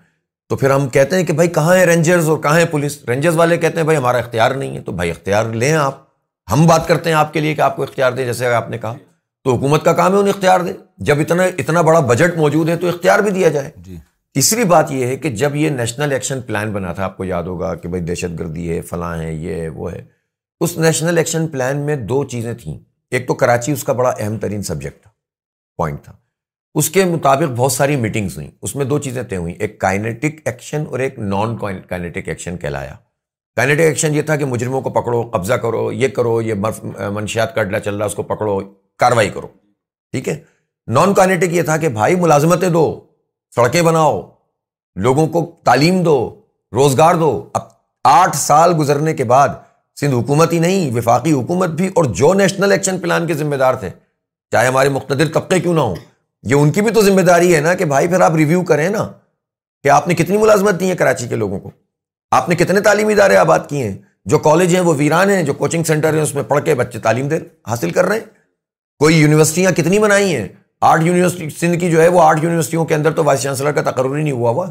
تو 0.50 0.56
پھر 0.62 0.70
ہم 0.72 0.88
کہتے 0.96 1.16
ہیں 1.18 1.26
کہ 1.26 1.34
بھائی 1.34 1.50
کہاں 1.60 1.76
ہیں 1.76 1.86
رینجرز 1.86 2.30
اور 2.30 2.38
کہاں 2.42 2.58
ہیں 2.60 2.66
پولیس 2.72 2.98
رینجرز 3.08 3.38
والے 3.38 3.58
کہتے 3.58 3.78
ہیں 3.80 3.84
بھائی 3.92 3.98
ہمارا 3.98 4.18
اختیار 4.18 4.52
نہیں 4.62 4.76
ہے 4.78 4.82
تو 4.86 4.92
بھائی 5.00 5.12
اختیار 5.12 5.46
لیں 5.62 5.74
آپ 5.86 6.04
ہم 6.52 6.66
بات 6.68 6.88
کرتے 6.88 7.10
ہیں 7.10 7.18
آپ 7.18 7.34
کے 7.34 7.40
لیے 7.42 7.54
کہ 7.56 7.62
آپ 7.68 7.76
کو 7.76 7.84
اختیار 7.84 8.12
دیں 8.18 8.26
جیسے 8.26 8.54
آپ 8.56 8.70
نے 8.70 8.78
کہا 8.78 8.96
تو 9.46 9.56
حکومت 9.56 9.86
کا 9.86 9.94
کام 9.94 10.14
ہے 10.14 10.18
انہیں 10.20 10.34
اختیار 10.34 10.60
دے 10.68 10.74
جب 11.08 11.20
اتنا 11.20 11.44
اتنا 11.64 11.82
بڑا 11.90 12.00
بجٹ 12.12 12.38
موجود 12.38 12.70
ہے 12.70 12.76
تو 12.84 12.88
اختیار 12.90 13.20
بھی 13.28 13.32
دیا 13.32 13.50
جائے 13.58 13.72
جی 13.88 13.98
تیسری 14.36 14.64
بات 14.68 14.92
یہ 14.92 15.06
ہے 15.08 15.16
کہ 15.18 15.30
جب 15.42 15.56
یہ 15.56 15.70
نیشنل 15.70 16.12
ایکشن 16.12 16.40
پلان 16.48 16.72
بنا 16.74 16.92
تھا 16.94 17.04
آپ 17.04 17.16
کو 17.18 17.24
یاد 17.24 17.44
ہوگا 17.44 17.74
کہ 17.82 17.88
بھائی 17.90 18.02
دہشت 18.04 18.38
گردی 18.40 18.70
ہے 18.70 18.80
فلاں 18.90 19.18
ہے 19.20 19.32
یہ 19.34 19.54
ہے 19.62 19.68
وہ 19.76 19.92
ہے 19.92 20.02
اس 20.64 20.78
نیشنل 20.78 21.18
ایکشن 21.18 21.48
پلان 21.52 21.78
میں 21.86 21.96
دو 22.10 22.24
چیزیں 22.32 22.54
تھیں 22.64 22.74
ایک 23.16 23.28
تو 23.28 23.34
کراچی 23.44 23.72
اس 23.72 23.84
کا 23.84 23.94
بڑا 24.00 24.10
اہم 24.18 24.38
ترین 24.40 24.64
سبجیکٹ 24.72 25.02
تھا 25.04 25.12
پوائنٹ 25.78 26.04
تھا 26.06 26.14
اس 26.82 26.90
کے 26.98 27.06
مطابق 27.14 27.52
بہت 27.58 27.72
ساری 27.72 27.96
میٹنگز 27.96 28.38
ہوئیں 28.38 28.50
اس 28.62 28.76
میں 28.76 28.86
دو 28.86 28.98
چیزیں 29.08 29.22
طے 29.30 29.38
ہوئیں 29.38 29.56
ایک 29.56 29.80
کائنیٹک 29.82 30.42
ایکشن 30.48 30.84
اور 30.90 31.00
ایک 31.08 31.20
نان 31.20 31.58
کائنیٹک 31.88 32.28
ایکشن 32.30 32.58
کہلایا 32.62 32.94
کائنیٹک 33.58 33.82
ایکشن 33.94 34.16
یہ 34.16 34.22
تھا 34.32 34.36
کہ 34.36 34.46
مجرموں 34.56 34.82
کو 34.82 34.90
پکڑو 35.02 35.22
قبضہ 35.38 35.54
کرو 35.64 35.92
یہ 35.92 36.08
کرو 36.16 36.40
یہ 36.42 36.54
منشیات 37.14 37.56
کا 37.56 37.62
اڈلا 37.62 37.80
چل 37.80 37.96
رہا 37.96 38.06
اس 38.06 38.16
کو 38.16 38.24
پکڑو 38.36 38.60
کاروائی 39.04 39.30
کرو 39.34 39.48
ٹھیک 40.12 40.30
ہے 40.30 40.38
نان 40.96 41.14
کائنیٹک 41.22 41.54
یہ 41.54 41.62
تھا 41.72 41.78
کہ 41.86 41.90
بھائی 42.02 42.16
ملازمتیں 42.22 42.70
دو 42.70 42.86
سڑکیں 43.56 43.82
بناؤ 43.82 44.20
لوگوں 45.04 45.26
کو 45.34 45.44
تعلیم 45.66 46.02
دو 46.04 46.16
روزگار 46.76 47.16
دو 47.20 47.28
اب 47.60 47.68
آٹھ 48.10 48.36
سال 48.38 48.74
گزرنے 48.80 49.14
کے 49.16 49.24
بعد 49.32 49.50
سندھ 50.00 50.16
حکومت 50.16 50.54
ہی 50.54 50.60
نہیں 50.60 50.92
وفاقی 50.96 51.32
حکومت 51.32 51.70
بھی 51.82 51.88
اور 51.96 52.06
جو 52.22 52.34
نیشنل 52.40 52.72
ایکشن 52.72 52.98
پلان 53.02 53.28
کے 53.28 53.34
ذمہ 53.42 53.56
دار 53.62 53.74
تھے 53.84 53.90
چاہے 54.52 54.68
ہمارے 54.68 54.90
مقتدر 54.96 55.28
طبقے 55.34 55.60
کیوں 55.60 55.74
نہ 55.74 55.80
ہوں 55.82 55.96
یہ 56.50 56.56
ان 56.56 56.72
کی 56.72 56.82
بھی 56.88 56.92
تو 56.94 57.02
ذمہ 57.04 57.22
داری 57.30 57.56
ہے 57.56 57.62
نا 57.70 57.74
کہ 57.76 57.86
بھائی 57.94 58.08
پھر 58.08 58.22
آپ 58.28 58.36
ریویو 58.38 58.62
کریں 58.74 58.88
نا 58.98 59.06
کہ 59.84 59.90
آپ 60.00 60.08
نے 60.08 60.16
کتنی 60.24 60.38
ملازمت 60.44 60.80
دی 60.80 60.90
ہے 60.90 60.96
کراچی 61.04 61.28
کے 61.28 61.36
لوگوں 61.46 61.60
کو 61.60 61.72
آپ 62.40 62.50
نے 62.50 62.56
کتنے 62.64 62.82
تعلیمی 62.90 63.14
ادارے 63.14 63.36
آباد 63.46 63.70
کیے 63.70 63.88
ہیں 63.88 63.96
جو 64.34 64.40
کالج 64.50 64.76
ہیں 64.76 64.82
وہ 64.90 64.94
ویران 64.98 65.30
ہیں 65.30 65.42
جو 65.44 65.54
کوچنگ 65.64 65.84
سینٹر 65.94 66.14
ہیں 66.14 66.22
اس 66.22 66.36
میں 66.36 66.44
پڑھ 66.54 66.64
کے 66.66 66.76
بچے 66.82 67.00
تعلیم 67.08 67.28
دے 67.28 67.40
حاصل 67.70 67.90
کر 68.00 68.06
رہے 68.06 68.20
ہیں 68.20 68.26
کوئی 69.00 69.16
یونیورسٹیاں 69.20 69.72
کتنی 69.78 70.00
بنائی 70.00 70.36
ہیں 70.36 70.48
آٹھ 70.88 71.04
یونیورسٹی 71.06 71.50
سندھ 71.60 71.78
کی 71.80 71.90
جو 71.92 72.02
ہے 72.02 72.08
وہ 72.16 72.22
آٹھ 72.22 72.40
یونیورسٹیوں 72.44 72.84
کے 72.86 72.96
اندر 72.96 73.12
تو 73.20 73.24
وائس 73.26 73.42
چانسلر 73.42 73.72
کا 73.78 73.82
تقرر 73.90 74.16
ہی 74.18 74.24
نہیں 74.24 74.34
ہوا 74.42 74.50
ہوا 74.52 74.66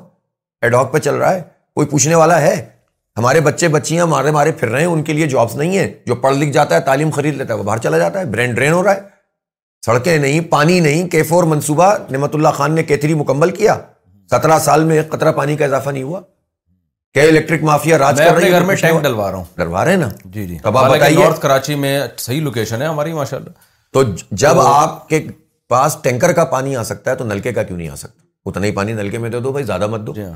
ایڈاک 0.69 0.93
پہ 0.93 0.99
چل 1.07 1.15
رہا 1.23 1.33
ہے 1.35 1.41
کوئی 1.77 1.87
پوچھنے 1.93 2.15
والا 2.21 2.41
ہے 2.41 2.55
ہمارے 3.19 3.41
بچے 3.47 3.69
بچیاں 3.79 4.07
مارے 4.13 4.31
مارے 4.37 4.53
پھر 4.61 4.69
رہے 4.69 4.81
ہیں 4.81 4.89
ان 4.93 5.03
کے 5.09 5.13
لیے 5.13 5.27
جابس 5.35 5.57
نہیں 5.57 5.77
ہیں 5.79 5.87
جو 6.07 6.15
پڑھ 6.27 6.37
لکھ 6.37 6.51
جاتا 6.59 6.75
ہے 6.75 6.81
تعلیم 6.91 7.11
خرید 7.19 7.37
لیتا 7.41 7.53
ہے 7.55 7.59
وہ 7.59 7.65
باہر 7.65 7.79
چلا 7.89 7.99
جاتا 8.05 8.21
ہے 8.21 8.25
برین 8.37 8.55
ڈرین 8.55 8.73
ہو 8.73 8.83
رہا 8.85 8.95
ہے 8.97 9.01
سڑکیں 9.87 10.17
نہیں 10.19 10.41
پانی 10.55 10.79
نہیں 10.89 11.09
کیفور 11.17 11.45
منصوبہ 11.55 11.93
نعمت 12.11 12.35
اللہ 12.35 12.57
خان 12.61 12.75
نے 12.75 12.83
کیتری 12.93 13.15
مکمل 13.23 13.51
کیا 13.61 13.77
سترہ 14.31 14.59
سال 14.71 14.85
میں 14.91 14.97
ایک 14.97 15.09
قطرہ 15.17 15.33
پانی 15.43 15.57
کا 15.57 15.65
اضافہ 15.65 15.91
نہیں 15.99 16.03
ہوا 16.03 16.21
کیا 17.15 17.23
الیکٹرک 17.33 17.63
مافیا 17.73 17.99
راج 17.99 18.19
کر 18.25 18.35
رہی 18.35 18.47
ہے 18.53 18.59
گھر 18.61 18.65
میں 18.71 18.75
ٹینک 18.81 19.03
ڈلوا 19.03 19.31
رہا 19.31 19.37
ہوں 19.39 19.45
ڈلوا 19.59 19.85
رہے 19.85 19.91
ہیں 19.93 19.99
نا 20.01 20.09
جی 20.37 20.47
جی 20.47 20.59
اب 20.71 20.79
آپ 20.79 20.91
بتائیے 20.91 21.29
کراچی 21.41 21.75
میں 21.87 21.99
صحیح 22.27 22.41
لوکیشن 22.43 22.83
ہے 22.83 22.87
ہماری 22.87 23.13
ماشاء 23.23 23.39
تو 23.93 24.03
جب 24.45 24.61
آپ 24.61 25.09
کے 25.09 25.21
پاس 25.75 25.97
ٹینکر 26.03 26.33
کا 26.33 26.45
پانی 26.51 26.75
آ 26.77 26.83
سکتا 26.89 27.11
ہے 27.11 27.17
تو 27.17 27.25
نلکے 27.25 27.53
کا 27.53 27.63
کیوں 27.69 27.77
نہیں 27.77 27.89
آ 27.89 27.95
سکتا 28.01 28.23
اتنا 28.47 28.67
ہی 28.67 28.71
پانی 28.73 28.93
نلکے 28.93 29.19
میں 29.19 29.29
دے 29.31 29.39
دو 29.45 29.51
بھائی 29.53 29.65
زیادہ 29.67 29.87
مت 29.95 30.01
دو 30.07 30.13
جی 30.15 30.23
ہاں۔ 30.25 30.35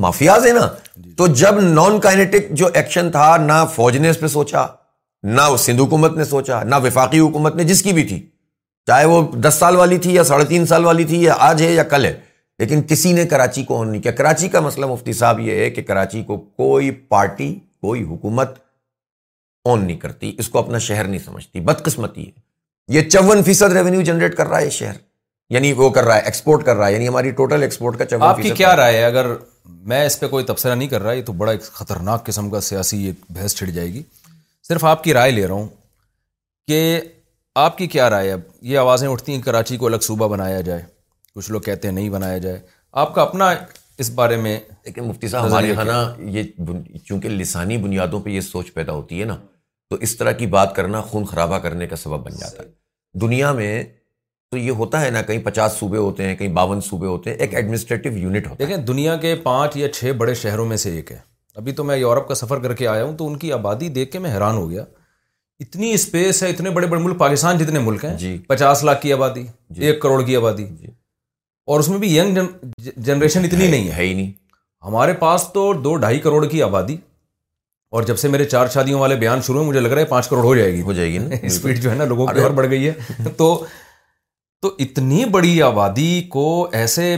مافیاز 0.00 0.46
ہے 0.46 0.50
نا 0.52 0.66
جی، 0.96 1.02
جی۔ 1.02 1.12
تو 1.18 1.26
جب 1.42 1.60
نان 1.60 1.98
کائنیٹک 2.06 2.50
جو 2.60 2.68
ایکشن 2.80 3.10
تھا 3.10 3.36
نہ 3.44 3.52
فوج 3.74 3.96
نے 4.04 4.10
اس 4.10 4.18
پہ 4.20 4.26
سوچا 4.34 4.66
نہ 5.36 5.40
سندھ 5.58 5.80
حکومت 5.80 6.16
نے 6.16 6.24
سوچا 6.32 6.62
نہ 6.64 6.74
وفاقی 6.84 7.20
حکومت 7.20 7.56
نے 7.56 7.64
جس 7.70 7.82
کی 7.82 7.92
بھی 7.98 8.02
تھی 8.08 8.18
چاہے 8.86 9.04
وہ 9.12 9.20
دس 9.44 9.54
سال 9.58 9.76
والی 9.76 9.98
تھی 10.06 10.14
یا 10.14 10.24
ساڑھے 10.30 10.44
تین 10.48 10.66
سال 10.72 10.84
والی 10.84 11.04
تھی 11.12 11.22
یا 11.22 11.34
آج 11.48 11.62
ہے 11.62 11.70
یا 11.72 11.82
کل 11.94 12.04
ہے 12.04 12.12
لیکن 12.58 12.82
کسی 12.90 13.12
نے 13.12 13.24
کراچی 13.32 13.62
کو 13.70 13.80
آن 13.80 13.90
نہیں 13.90 14.02
کیا 14.02 14.12
کراچی 14.20 14.48
کا 14.54 14.60
مسئلہ 14.66 14.86
مفتی 14.92 15.12
صاحب 15.22 15.40
یہ 15.48 15.58
ہے 15.60 15.70
کہ 15.78 15.82
کراچی 15.92 16.22
کو 16.28 16.36
کوئی 16.62 16.90
پارٹی 17.14 17.48
کوئی 17.88 18.02
حکومت 18.12 18.58
آن 19.68 19.84
نہیں 19.86 19.98
کرتی 20.06 20.34
اس 20.38 20.48
کو 20.48 20.58
اپنا 20.58 20.78
شہر 20.88 21.08
نہیں 21.14 21.24
سمجھتی 21.26 21.60
بدقسمتی 21.70 22.26
ہے 22.26 22.46
یہ 22.94 23.08
چون 23.10 23.42
فیصد 23.46 23.72
ریونیو 23.72 24.00
جنریٹ 24.02 24.34
کر 24.36 24.46
رہا 24.48 24.60
ہے 24.60 24.68
شہر 24.70 24.94
یعنی 25.54 25.72
وہ 25.76 25.88
کر 25.90 26.04
رہا 26.04 26.14
ہے 26.16 26.20
ایکسپورٹ 26.24 26.64
کر 26.64 26.76
رہا 26.76 26.86
ہے 26.86 26.92
یعنی 26.92 27.08
ہماری 27.08 27.30
ٹوٹل 27.40 27.62
ایکسپورٹ 27.62 27.98
کا 27.98 28.04
چون 28.04 28.22
آپ 28.22 28.40
کی 28.42 28.50
کیا 28.56 28.74
رائے 28.76 28.96
ہے 28.96 29.04
اگر 29.04 29.26
میں 29.90 30.04
اس 30.06 30.18
پہ 30.20 30.26
کوئی 30.28 30.44
تبصرہ 30.44 30.74
نہیں 30.74 30.88
کر 30.88 31.02
رہا 31.02 31.12
یہ 31.12 31.22
تو 31.26 31.32
بڑا 31.42 31.52
ایک 31.52 31.62
خطرناک 31.62 32.24
قسم 32.26 32.50
کا 32.50 32.60
سیاسی 32.68 33.02
ایک 33.06 33.30
بحث 33.36 33.54
چھڑ 33.56 33.66
جائے 33.68 33.92
گی 33.94 34.02
صرف 34.68 34.84
آپ 34.84 35.02
کی 35.04 35.14
رائے 35.14 35.30
لے 35.32 35.46
رہا 35.46 35.54
ہوں 35.54 35.66
کہ 36.68 37.00
آپ 37.64 37.78
کی 37.78 37.86
کیا 37.96 38.08
رائے 38.10 38.32
اب 38.32 38.40
یہ 38.72 38.78
آوازیں 38.78 39.06
اٹھتی 39.08 39.34
ہیں 39.34 39.42
کراچی 39.42 39.76
کو 39.76 39.86
الگ 39.86 40.06
صوبہ 40.06 40.28
بنایا 40.28 40.60
جائے 40.70 40.82
کچھ 41.34 41.50
لوگ 41.52 41.60
کہتے 41.60 41.88
ہیں 41.88 41.94
نہیں 41.94 42.08
بنایا 42.10 42.38
جائے 42.46 42.60
آپ 43.04 43.14
کا 43.14 43.22
اپنا 43.22 43.52
اس 44.02 44.10
بارے 44.20 44.36
میں 44.46 44.58
لیکن 44.84 45.04
مفتی 45.08 45.28
صاحب 45.28 45.46
ہمارے 45.46 45.68
یہاں 45.68 45.84
نا 45.84 46.00
یہ 46.34 46.42
چونکہ 47.08 47.28
لسانی 47.28 47.76
بنیادوں 47.86 48.20
پہ 48.24 48.30
یہ 48.30 48.40
سوچ 48.48 48.72
پیدا 48.74 48.92
ہوتی 48.92 49.20
ہے 49.20 49.24
نا 49.32 49.36
تو 49.90 49.96
اس 50.06 50.16
طرح 50.16 50.32
کی 50.38 50.46
بات 50.54 50.74
کرنا 50.76 51.00
خون 51.10 51.24
خرابہ 51.24 51.58
کرنے 51.58 51.86
کا 51.88 51.96
سبب 51.96 52.24
بن 52.24 52.36
جاتا 52.38 52.62
ہے 52.62 52.68
دنیا 53.20 53.52
میں 53.60 53.82
تو 54.50 54.56
یہ 54.56 54.70
ہوتا 54.80 55.00
ہے 55.04 55.10
نا 55.10 55.22
کہیں 55.22 55.38
پچاس 55.44 55.72
صوبے 55.78 55.98
ہوتے 55.98 56.24
ہیں 56.26 56.34
کہیں 56.36 56.48
باون 56.58 56.80
صوبے 56.88 57.06
ہوتے 57.06 57.30
ہیں 57.30 57.36
ایک 57.36 57.54
ایڈمنسٹریٹو 57.54 58.08
یونٹ 58.16 58.46
ہوتا 58.46 58.56
دیکھیں 58.64 58.76
دنیا 58.90 59.16
کے 59.24 59.34
پانچ 59.42 59.76
یا 59.76 59.88
چھ 59.92 60.12
بڑے 60.18 60.34
شہروں 60.42 60.66
میں 60.66 60.76
سے 60.84 60.94
ایک 60.96 61.12
ہے 61.12 61.18
ابھی 61.56 61.72
تو 61.80 61.84
میں 61.84 61.96
یورپ 61.96 62.28
کا 62.28 62.34
سفر 62.34 62.58
کر 62.62 62.74
کے 62.76 62.86
آیا 62.88 63.04
ہوں 63.04 63.16
تو 63.16 63.26
ان 63.26 63.36
کی 63.38 63.52
آبادی 63.52 63.88
دیکھ 63.98 64.10
کے 64.12 64.18
میں 64.24 64.32
حیران 64.34 64.56
ہو 64.56 64.68
گیا 64.70 64.84
اتنی 65.60 65.92
اسپیس 65.92 66.42
ہے 66.42 66.48
اتنے 66.50 66.70
بڑے 66.70 66.86
بڑے 66.86 67.00
ملک 67.02 67.18
پاکستان 67.18 67.58
جتنے 67.58 67.78
ملک 67.86 68.04
ہیں 68.04 68.16
جی 68.18 68.36
پچاس 68.48 68.84
لاکھ 68.84 69.00
کی 69.02 69.12
آبادی 69.12 69.44
جی 69.76 69.86
ایک 69.86 70.00
کروڑ 70.02 70.22
کی 70.26 70.36
آبادی 70.36 70.64
جی 70.68 70.86
اور 71.72 71.80
اس 71.80 71.88
میں 71.88 71.98
بھی 71.98 72.16
ینگ 72.16 72.38
جنریشن 73.04 73.44
اتنی 73.44 73.66
نہیں 73.70 73.90
ہے 73.96 74.02
ہی 74.06 74.12
نہیں 74.14 74.30
ہمارے 74.86 75.12
پاس 75.24 75.46
تو 75.54 75.72
دو 75.84 75.96
ڈھائی 76.04 76.18
کروڑ 76.26 76.44
کی 76.48 76.62
آبادی 76.62 76.96
اور 77.96 78.02
جب 78.08 78.16
سے 78.18 78.28
میرے 78.28 78.44
چار 78.44 78.66
شادیوں 78.72 79.00
والے 79.00 79.14
بیان 79.16 79.42
شروع 79.42 79.62
مجھے 79.64 79.80
لگ 79.80 79.88
رہا 79.90 80.00
ہے 80.00 80.06
پانچ 80.06 80.26
کروڑ 80.28 80.42
ہو 80.44 80.54
جائے 80.56 80.72
گی 80.72 80.80
ہو 80.86 80.92
جائے 80.92 81.12
گی 81.12 81.18
اسپیڈ 81.46 81.78
جو 81.82 81.90
ہے 81.90 81.94
نا 81.96 82.04
لوگوں 82.08 82.26
کی 82.26 82.40
اور 82.40 82.50
بڑھ 82.58 82.66
گئی 82.70 82.88
ہے 82.88 83.28
تو 83.36 83.46
تو 84.62 84.74
اتنی 84.84 85.24
بڑی 85.36 85.60
آبادی 85.62 86.10
کو 86.32 86.44
ایسے 86.80 87.14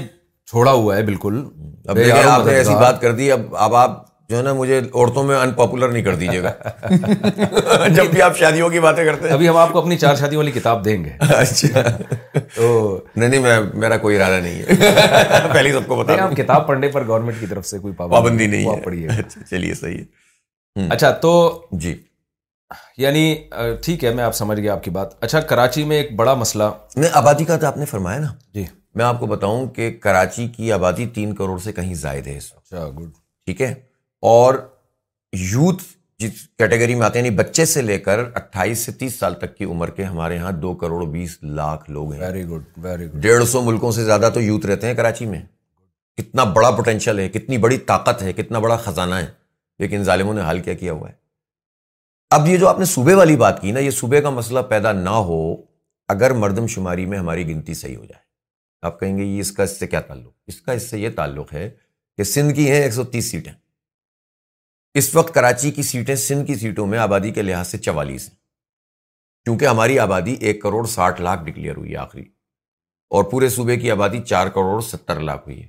چھوڑا 0.51 0.73
ہوا 0.73 0.97
ہے 0.97 1.03
بالکل 1.05 1.43
اب 1.89 3.75
آپ 3.77 3.99
جو 4.29 4.37
ہے 4.37 4.43
نا 4.43 4.53
مجھے 4.55 4.79
عورتوں 4.79 5.23
میں 5.27 5.37
ان 5.37 5.53
پاپولر 5.55 5.89
نہیں 5.93 6.03
کر 6.03 6.15
دیجیے 6.17 6.43
گا 6.43 7.87
جب 7.95 8.05
بھی 8.11 8.21
آپ 8.23 8.37
شادیوں 8.39 8.69
کی 8.71 8.81
باتیں 8.81 9.05
کرتے 9.05 9.27
ہیں 9.27 9.33
ابھی 9.35 9.49
ہم 9.49 9.57
آپ 9.57 9.73
کو 9.73 9.79
اپنی 9.79 9.97
چار 9.99 10.15
شادیوں 10.21 10.39
والی 10.43 10.51
کتاب 10.59 10.85
دیں 10.85 10.97
گے 11.05 11.11
اچھا 11.19 11.83
تو 12.55 12.69
نہیں 13.17 13.29
نہیں 13.29 13.71
میرا 13.75 13.97
کوئی 14.07 14.17
ارادہ 14.17 14.41
نہیں 14.43 14.63
ہے 14.81 15.49
پہلی 15.53 15.73
سب 15.73 15.87
کو 15.89 16.03
پتہ 16.03 16.33
کتاب 16.43 16.67
پڑھنے 16.67 16.89
پر 16.93 17.07
گورنمنٹ 17.07 17.41
کی 17.41 17.47
طرف 17.51 17.67
سے 17.67 17.79
کوئی 17.79 17.95
پابندی 18.09 18.47
نہیں 18.47 18.71
ہے 18.71 18.97
ہے 18.97 19.21
اچھا، 19.21 19.45
چلیے 19.51 19.75
صحیح 19.75 19.99
ہے 19.99 20.05
اچھا 20.77 21.11
تو 21.21 21.33
جی 21.81 21.95
یعنی 22.99 23.35
ٹھیک 23.85 24.05
ہے 24.05 24.13
میں 24.15 24.25
آپ 24.25 24.35
سمجھ 24.37 24.59
گیا 24.61 24.73
آپ 24.73 24.83
کی 24.83 24.91
بات 24.91 25.23
اچھا 25.25 25.41
کراچی 25.51 25.85
میں 25.85 25.97
ایک 25.97 26.15
بڑا 26.17 26.35
مسئلہ 26.35 26.65
نہیں 26.97 27.11
آبادی 27.17 27.45
کا 27.45 27.57
تو 27.59 27.67
آپ 27.67 27.77
نے 27.77 27.85
فرمایا 27.91 28.19
نا 28.19 28.27
جی 28.55 28.65
میں 28.97 29.05
آپ 29.05 29.19
کو 29.21 29.27
بتاؤں 29.27 29.67
کہ 29.75 29.91
کراچی 30.03 30.47
کی 30.57 30.71
آبادی 30.73 31.07
تین 31.15 31.35
کروڑ 31.35 31.59
سے 31.65 31.73
کہیں 31.73 31.95
زائد 32.03 32.27
ہے 32.27 32.37
اس 32.37 32.53
وقت 32.55 32.75
گڈ 32.75 32.85
اچھا، 33.07 33.25
ٹھیک 33.47 33.61
ہے 33.63 33.73
اور 34.31 34.55
یوتھ 35.53 35.83
جس 36.19 36.41
کیٹیگری 36.59 36.95
میں 36.95 37.05
آتے 37.07 37.19
ہیں 37.19 37.25
یعنی 37.27 37.37
بچے 37.37 37.65
سے 37.65 37.83
لے 37.83 37.99
کر 37.99 38.19
اٹھائیس 38.37 38.79
سے 38.85 38.93
تیس 38.99 39.19
سال 39.19 39.35
تک 39.41 39.57
کی 39.57 39.65
عمر 39.73 39.91
کے 39.99 40.05
ہمارے 40.05 40.35
یہاں 40.37 40.53
دو 40.63 40.75
کروڑ 40.81 41.05
بیس 41.11 41.39
لاکھ 41.43 41.91
لوگ 41.91 42.13
ہیں 42.13 42.21
ویری 42.21 42.43
گڈ 42.49 42.85
ویری 42.85 43.07
گڈ 43.07 43.23
ڈیڑھ 43.23 43.45
سو 43.49 43.63
ملکوں 43.71 43.93
سے 43.99 44.05
زیادہ 44.05 44.31
تو 44.35 44.41
یوتھ 44.41 44.67
رہتے 44.67 44.87
ہیں 44.87 44.95
کراچی 44.95 45.27
میں 45.27 45.41
کتنا 46.21 46.45
بڑا 46.57 46.71
پوٹینشیل 46.77 47.19
ہے 47.19 47.29
کتنی 47.39 47.59
بڑی 47.67 47.79
طاقت 47.93 48.23
ہے 48.23 48.33
کتنا 48.33 48.59
بڑا 48.59 48.77
خزانہ 48.85 49.15
ہے 49.15 49.27
لیکن 49.81 50.03
ظالموں 50.05 50.33
نے 50.35 50.41
حل 50.49 50.59
کیا 50.61 50.73
کیا 50.83 50.93
ہوا 50.93 51.09
ہے 51.09 51.15
اب 52.37 52.47
یہ 52.49 52.57
جو 52.63 52.69
آپ 52.69 52.79
نے 52.79 52.85
صوبے 52.95 53.13
والی 53.15 53.37
بات 53.43 53.61
کی 53.61 53.71
نا 53.73 53.81
یہ 53.81 53.91
صوبے 54.01 54.21
کا 54.23 54.31
مسئلہ 54.39 54.61
پیدا 54.73 54.91
نہ 55.03 55.15
ہو 55.29 55.39
اگر 56.15 56.33
مردم 56.43 56.67
شماری 56.75 57.07
میں 57.13 57.19
ہماری 57.19 57.47
گنتی 57.49 57.75
صحیح 57.79 57.97
ہو 57.97 58.05
جائے 58.05 58.23
آپ 58.89 58.99
کہیں 59.01 59.17
گے 59.19 59.25
یہ 59.25 59.41
اس 59.41 59.53
کا 59.57 59.63
اس 59.63 59.79
سے 59.79 59.87
کیا 59.95 60.01
تعلق 60.11 60.35
اس 60.53 60.61
کا 60.67 60.73
اس 60.81 60.91
سے 60.91 60.99
یہ 60.99 61.11
تعلق 61.17 61.53
ہے 61.55 61.69
کہ 62.17 62.25
سندھ 62.35 62.55
کی 62.57 62.71
ہیں 62.71 62.81
ایک 62.83 62.93
سو 62.95 63.05
تیس 63.15 63.31
سیٹیں 63.31 63.53
اس 65.01 65.15
وقت 65.15 65.35
کراچی 65.35 65.71
کی 65.79 65.83
سیٹیں 65.95 66.15
سندھ 66.27 66.47
کی 66.47 66.55
سیٹوں 66.65 66.87
میں 66.93 66.99
آبادی 67.09 67.31
کے 67.39 67.43
لحاظ 67.49 67.67
سے 67.69 67.79
چوالیس 67.89 68.29
ہیں 68.29 68.37
کیونکہ 69.45 69.67
ہماری 69.67 69.99
آبادی 70.07 70.37
ایک 70.49 70.63
کروڑ 70.63 70.85
ساٹھ 70.99 71.21
لاکھ 71.31 71.43
ڈکلیئر 71.51 71.77
ہوئی 71.77 71.93
ہے 71.93 71.97
آخری 72.07 72.25
اور 73.19 73.25
پورے 73.31 73.49
صوبے 73.59 73.77
کی 73.85 73.91
آبادی 73.91 74.21
چار 74.33 74.47
کروڑ 74.57 74.81
ستر 74.93 75.21
لاکھ 75.31 75.49
ہوئی 75.49 75.63
ہے 75.63 75.69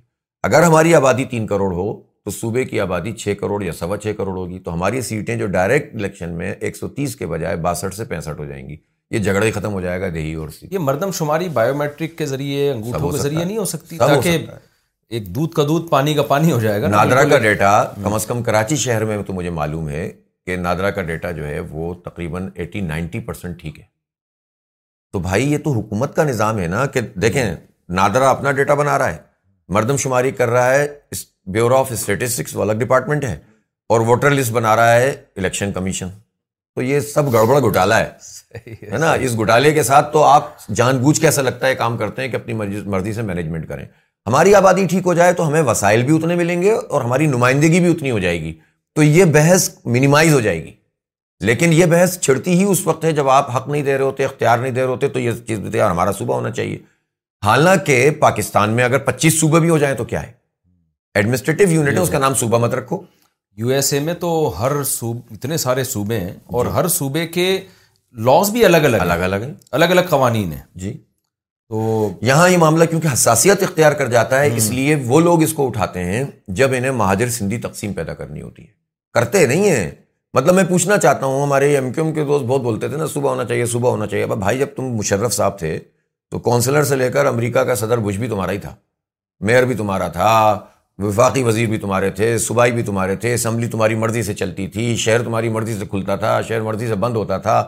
اگر 0.49 0.63
ہماری 0.63 0.95
آبادی 0.95 1.25
تین 1.33 1.47
کروڑ 1.47 1.71
ہو 1.75 1.87
تو 2.25 2.31
صوبے 2.31 2.63
کی 2.65 2.79
آبادی 2.79 3.11
چھ 3.21 3.33
کروڑ 3.39 3.63
یا 3.63 3.71
سوا 3.73 3.97
چھ 3.97 4.13
کروڑ 4.17 4.35
ہوگی 4.37 4.59
تو 4.65 4.73
ہماری 4.73 5.01
سیٹیں 5.01 5.35
جو 5.35 5.45
ڈائریکٹ 5.57 5.95
الیکشن 5.95 6.33
میں 6.37 6.53
ایک 6.59 6.75
سو 6.77 6.87
تیس 6.97 7.15
کے 7.15 7.27
بجائے 7.27 7.55
باسٹھ 7.67 7.95
سے 7.95 8.05
پینسٹھ 8.05 8.39
ہو 8.39 8.45
جائیں 8.45 8.67
گی 8.69 8.75
یہ 9.11 9.39
ہی 9.45 9.51
ختم 9.51 9.73
ہو 9.73 9.79
جائے 9.81 10.01
گا 10.01 10.09
دیہی 10.13 10.33
اور 10.41 10.49
سی 10.59 10.67
یہ 10.71 10.79
مردم 10.79 11.11
شماری 11.13 11.47
بایو 11.53 11.73
میٹرک 11.75 12.17
کے 12.17 12.25
ذریعے 12.25 12.73
نہیں 12.73 13.57
ہو 13.57 13.65
سکتی 13.71 13.97
تاکہ 13.97 14.45
ایک 15.17 15.25
دودھ 15.35 15.53
کا 15.55 15.63
دودھ 15.67 15.89
پانی 15.89 16.13
کا 16.13 16.23
پانی 16.27 16.51
ہو 16.51 16.59
جائے 16.59 16.81
گا 16.81 16.87
نادرا 16.89 17.23
کا 17.29 17.37
ڈیٹا 17.43 17.71
کم 18.03 18.13
از 18.13 18.25
کم 18.25 18.43
کراچی 18.43 18.75
شہر 18.83 19.05
میں 19.05 19.17
تو 19.27 19.33
مجھے 19.33 19.49
معلوم 19.57 19.89
ہے 19.89 20.11
کہ 20.45 20.55
نادرا 20.57 20.89
کا 20.91 21.01
ڈیٹا 21.09 21.31
جو 21.39 21.45
ہے 21.47 21.59
وہ 21.69 21.93
تقریباً 22.03 22.47
ایٹی 22.55 22.81
نائنٹی 22.81 23.19
پرسینٹ 23.25 23.59
ٹھیک 23.61 23.79
ہے 23.79 23.83
تو 25.13 25.19
بھائی 25.19 25.51
یہ 25.51 25.57
تو 25.63 25.71
حکومت 25.79 26.15
کا 26.15 26.23
نظام 26.23 26.59
ہے 26.59 26.67
نا 26.67 26.85
کہ 26.93 27.01
دیکھیں 27.21 27.43
نادرا 27.97 28.29
اپنا 28.29 28.51
ڈیٹا 28.61 28.73
بنا 28.83 28.97
رہا 28.99 29.13
ہے 29.13 29.17
مردم 29.77 29.97
شماری 30.03 30.31
کر 30.37 30.49
رہا 30.49 30.73
ہے 30.73 30.87
اس 31.11 31.25
بیورو 31.53 31.75
آف 31.75 31.91
اسٹیٹسٹکس 31.91 32.55
وہ 32.55 32.61
الگ 32.63 32.83
ڈپارٹمنٹ 32.83 33.23
ہے 33.25 33.37
اور 33.89 34.01
ووٹر 34.07 34.31
لسٹ 34.31 34.51
بنا 34.51 34.75
رہا 34.75 34.93
ہے 34.95 35.09
الیکشن 35.37 35.71
کمیشن 35.73 36.09
تو 36.75 36.81
یہ 36.81 36.99
سب 37.13 37.31
گڑبڑ 37.33 37.59
گھٹالا 37.69 37.99
ہے 37.99 38.75
ہے 38.91 38.97
نا 38.97 39.11
اس 39.13 39.37
گھٹالے 39.41 39.71
کے 39.73 39.83
ساتھ 39.83 40.11
تو 40.13 40.23
آپ 40.23 40.67
جان 40.75 40.97
بوجھ 40.97 41.19
کے 41.21 41.27
ایسا 41.27 41.41
لگتا 41.41 41.67
ہے 41.67 41.75
کام 41.75 41.97
کرتے 41.97 42.21
ہیں 42.21 42.29
کہ 42.29 42.35
اپنی 42.35 42.53
مرضی 42.89 43.13
سے 43.13 43.21
مینجمنٹ 43.21 43.67
کریں 43.67 43.85
ہماری 44.27 44.53
آبادی 44.55 44.85
ٹھیک 44.89 45.07
ہو 45.07 45.13
جائے 45.13 45.33
تو 45.33 45.47
ہمیں 45.47 45.61
وسائل 45.69 46.03
بھی 46.05 46.15
اتنے 46.17 46.35
ملیں 46.35 46.61
گے 46.61 46.71
اور 46.71 47.01
ہماری 47.01 47.25
نمائندگی 47.27 47.79
بھی 47.79 47.91
اتنی 47.91 48.11
ہو 48.11 48.19
جائے 48.19 48.39
گی 48.41 48.53
تو 48.95 49.03
یہ 49.03 49.25
بحث 49.33 49.69
مینیمائز 49.85 50.33
ہو 50.33 50.39
جائے 50.41 50.63
گی 50.65 50.71
لیکن 51.45 51.73
یہ 51.73 51.85
بحث 51.91 52.19
چھڑتی 52.19 52.53
ہی 52.59 52.63
اس 52.71 52.85
وقت 52.87 53.05
ہے 53.05 53.11
جب 53.19 53.29
آپ 53.29 53.55
حق 53.55 53.67
نہیں 53.67 53.83
دے 53.83 53.97
رہے 53.97 54.03
ہوتے 54.03 54.25
اختیار 54.25 54.57
نہیں 54.59 54.71
دے 54.71 54.81
رہے 54.81 54.89
ہوتے 54.89 55.07
تو 55.09 55.19
یہ 55.19 55.31
چیز 55.47 55.75
یار 55.75 55.89
ہمارا 55.89 56.11
صوبہ 56.17 56.35
ہونا 56.35 56.49
چاہیے 56.51 56.77
حالانکہ 57.45 58.09
پاکستان 58.19 58.73
میں 58.75 58.83
اگر 58.83 58.97
پچیس 59.07 59.39
صوبے 59.39 59.59
بھی 59.59 59.69
ہو 59.69 59.77
جائیں 59.77 59.95
تو 59.97 60.03
کیا 60.05 60.21
ہے 60.23 60.31
ایڈمنسٹریٹو 61.15 61.63
یونٹ 61.71 61.87
ہے 61.97 62.01
اس 62.01 62.09
کا 62.09 62.19
نام 62.19 62.33
صوبہ 62.39 62.57
مت 62.65 62.73
رکھو 62.75 63.01
یو 63.57 63.69
ایس 63.73 63.91
اے 63.93 63.99
میں 63.99 64.13
تو 64.19 64.27
ہر 64.59 64.81
صوبے 64.87 65.33
اتنے 65.35 65.57
سارے 65.63 65.83
صوبے 65.83 66.19
ہیں 66.19 66.33
اور 66.57 66.65
ہر 66.75 66.87
صوبے 66.97 67.25
کے 67.33 67.47
لاس 68.25 68.49
بھی 68.51 68.63
الگ 68.65 68.85
الگ 68.87 68.99
الگ 69.05 69.23
الگ 69.25 69.43
ہیں 69.45 69.53
الگ 69.77 69.85
الگ 69.91 70.07
قوانین 70.09 70.51
ہیں 70.53 70.61
جی 70.83 70.91
تو 71.69 71.81
یہاں 72.27 72.47
یہ 72.49 72.57
معاملہ 72.57 72.83
کیونکہ 72.89 73.07
حساسیت 73.13 73.63
اختیار 73.63 73.91
کر 73.99 74.09
جاتا 74.11 74.39
ہے 74.41 74.55
اس 74.55 74.69
لیے 74.71 74.95
وہ 75.07 75.19
لوگ 75.19 75.43
اس 75.43 75.53
کو 75.53 75.67
اٹھاتے 75.67 76.03
ہیں 76.03 76.23
جب 76.59 76.73
انہیں 76.77 76.91
مہاجر 77.01 77.29
سندھی 77.39 77.57
تقسیم 77.65 77.93
پیدا 77.99 78.13
کرنی 78.13 78.41
ہوتی 78.41 78.61
ہے 78.67 78.71
کرتے 79.13 79.45
نہیں 79.45 79.69
ہیں 79.69 79.89
مطلب 80.33 80.55
میں 80.55 80.63
پوچھنا 80.69 80.97
چاہتا 80.97 81.25
ہوں 81.25 81.41
ہمارے 81.43 81.73
ایم 81.75 81.91
کیو 81.93 82.03
ایم 82.03 82.13
کے 82.13 82.23
دوست 82.25 82.45
بہت 82.45 82.61
بولتے 82.61 82.87
تھے 82.89 82.97
نا 82.97 83.05
صبح 83.13 83.29
ہونا 83.29 83.43
چاہیے 83.45 83.65
صبح 83.75 83.89
ہونا 83.89 84.07
چاہیے 84.07 84.23
اب 84.23 84.37
بھائی 84.39 84.57
جب 84.59 84.67
تم 84.75 84.91
مشرف 84.97 85.33
صاحب 85.33 85.57
تھے 85.59 85.77
تو 86.31 86.39
کونسلر 86.49 86.83
سے 86.91 86.95
لے 86.95 87.09
کر 87.11 87.25
امریکہ 87.25 87.63
کا 87.71 87.75
صدر 87.85 87.97
بش 88.07 88.17
بھی 88.19 88.27
تمہارا 88.29 88.51
ہی 88.51 88.57
تھا 88.67 88.75
میئر 89.49 89.65
بھی 89.65 89.75
تمہارا 89.77 90.07
تھا 90.17 90.29
وفاقی 90.99 91.43
وزیر 91.43 91.67
بھی 91.69 91.77
تمہارے 91.79 92.09
تھے 92.15 92.37
صوبائی 92.37 92.71
بھی 92.71 92.81
تمہارے 92.83 93.15
تھے 93.15 93.33
اسمبلی 93.33 93.67
تمہاری 93.67 93.95
مرضی 93.95 94.23
سے 94.23 94.33
چلتی 94.33 94.67
تھی 94.73 94.95
شہر 94.99 95.23
تمہاری 95.23 95.49
مرضی 95.49 95.77
سے 95.79 95.85
کھلتا 95.89 96.15
تھا 96.15 96.39
شہر 96.47 96.61
مرضی 96.61 96.87
سے 96.87 96.95
بند 97.03 97.15
ہوتا 97.15 97.37
تھا 97.47 97.63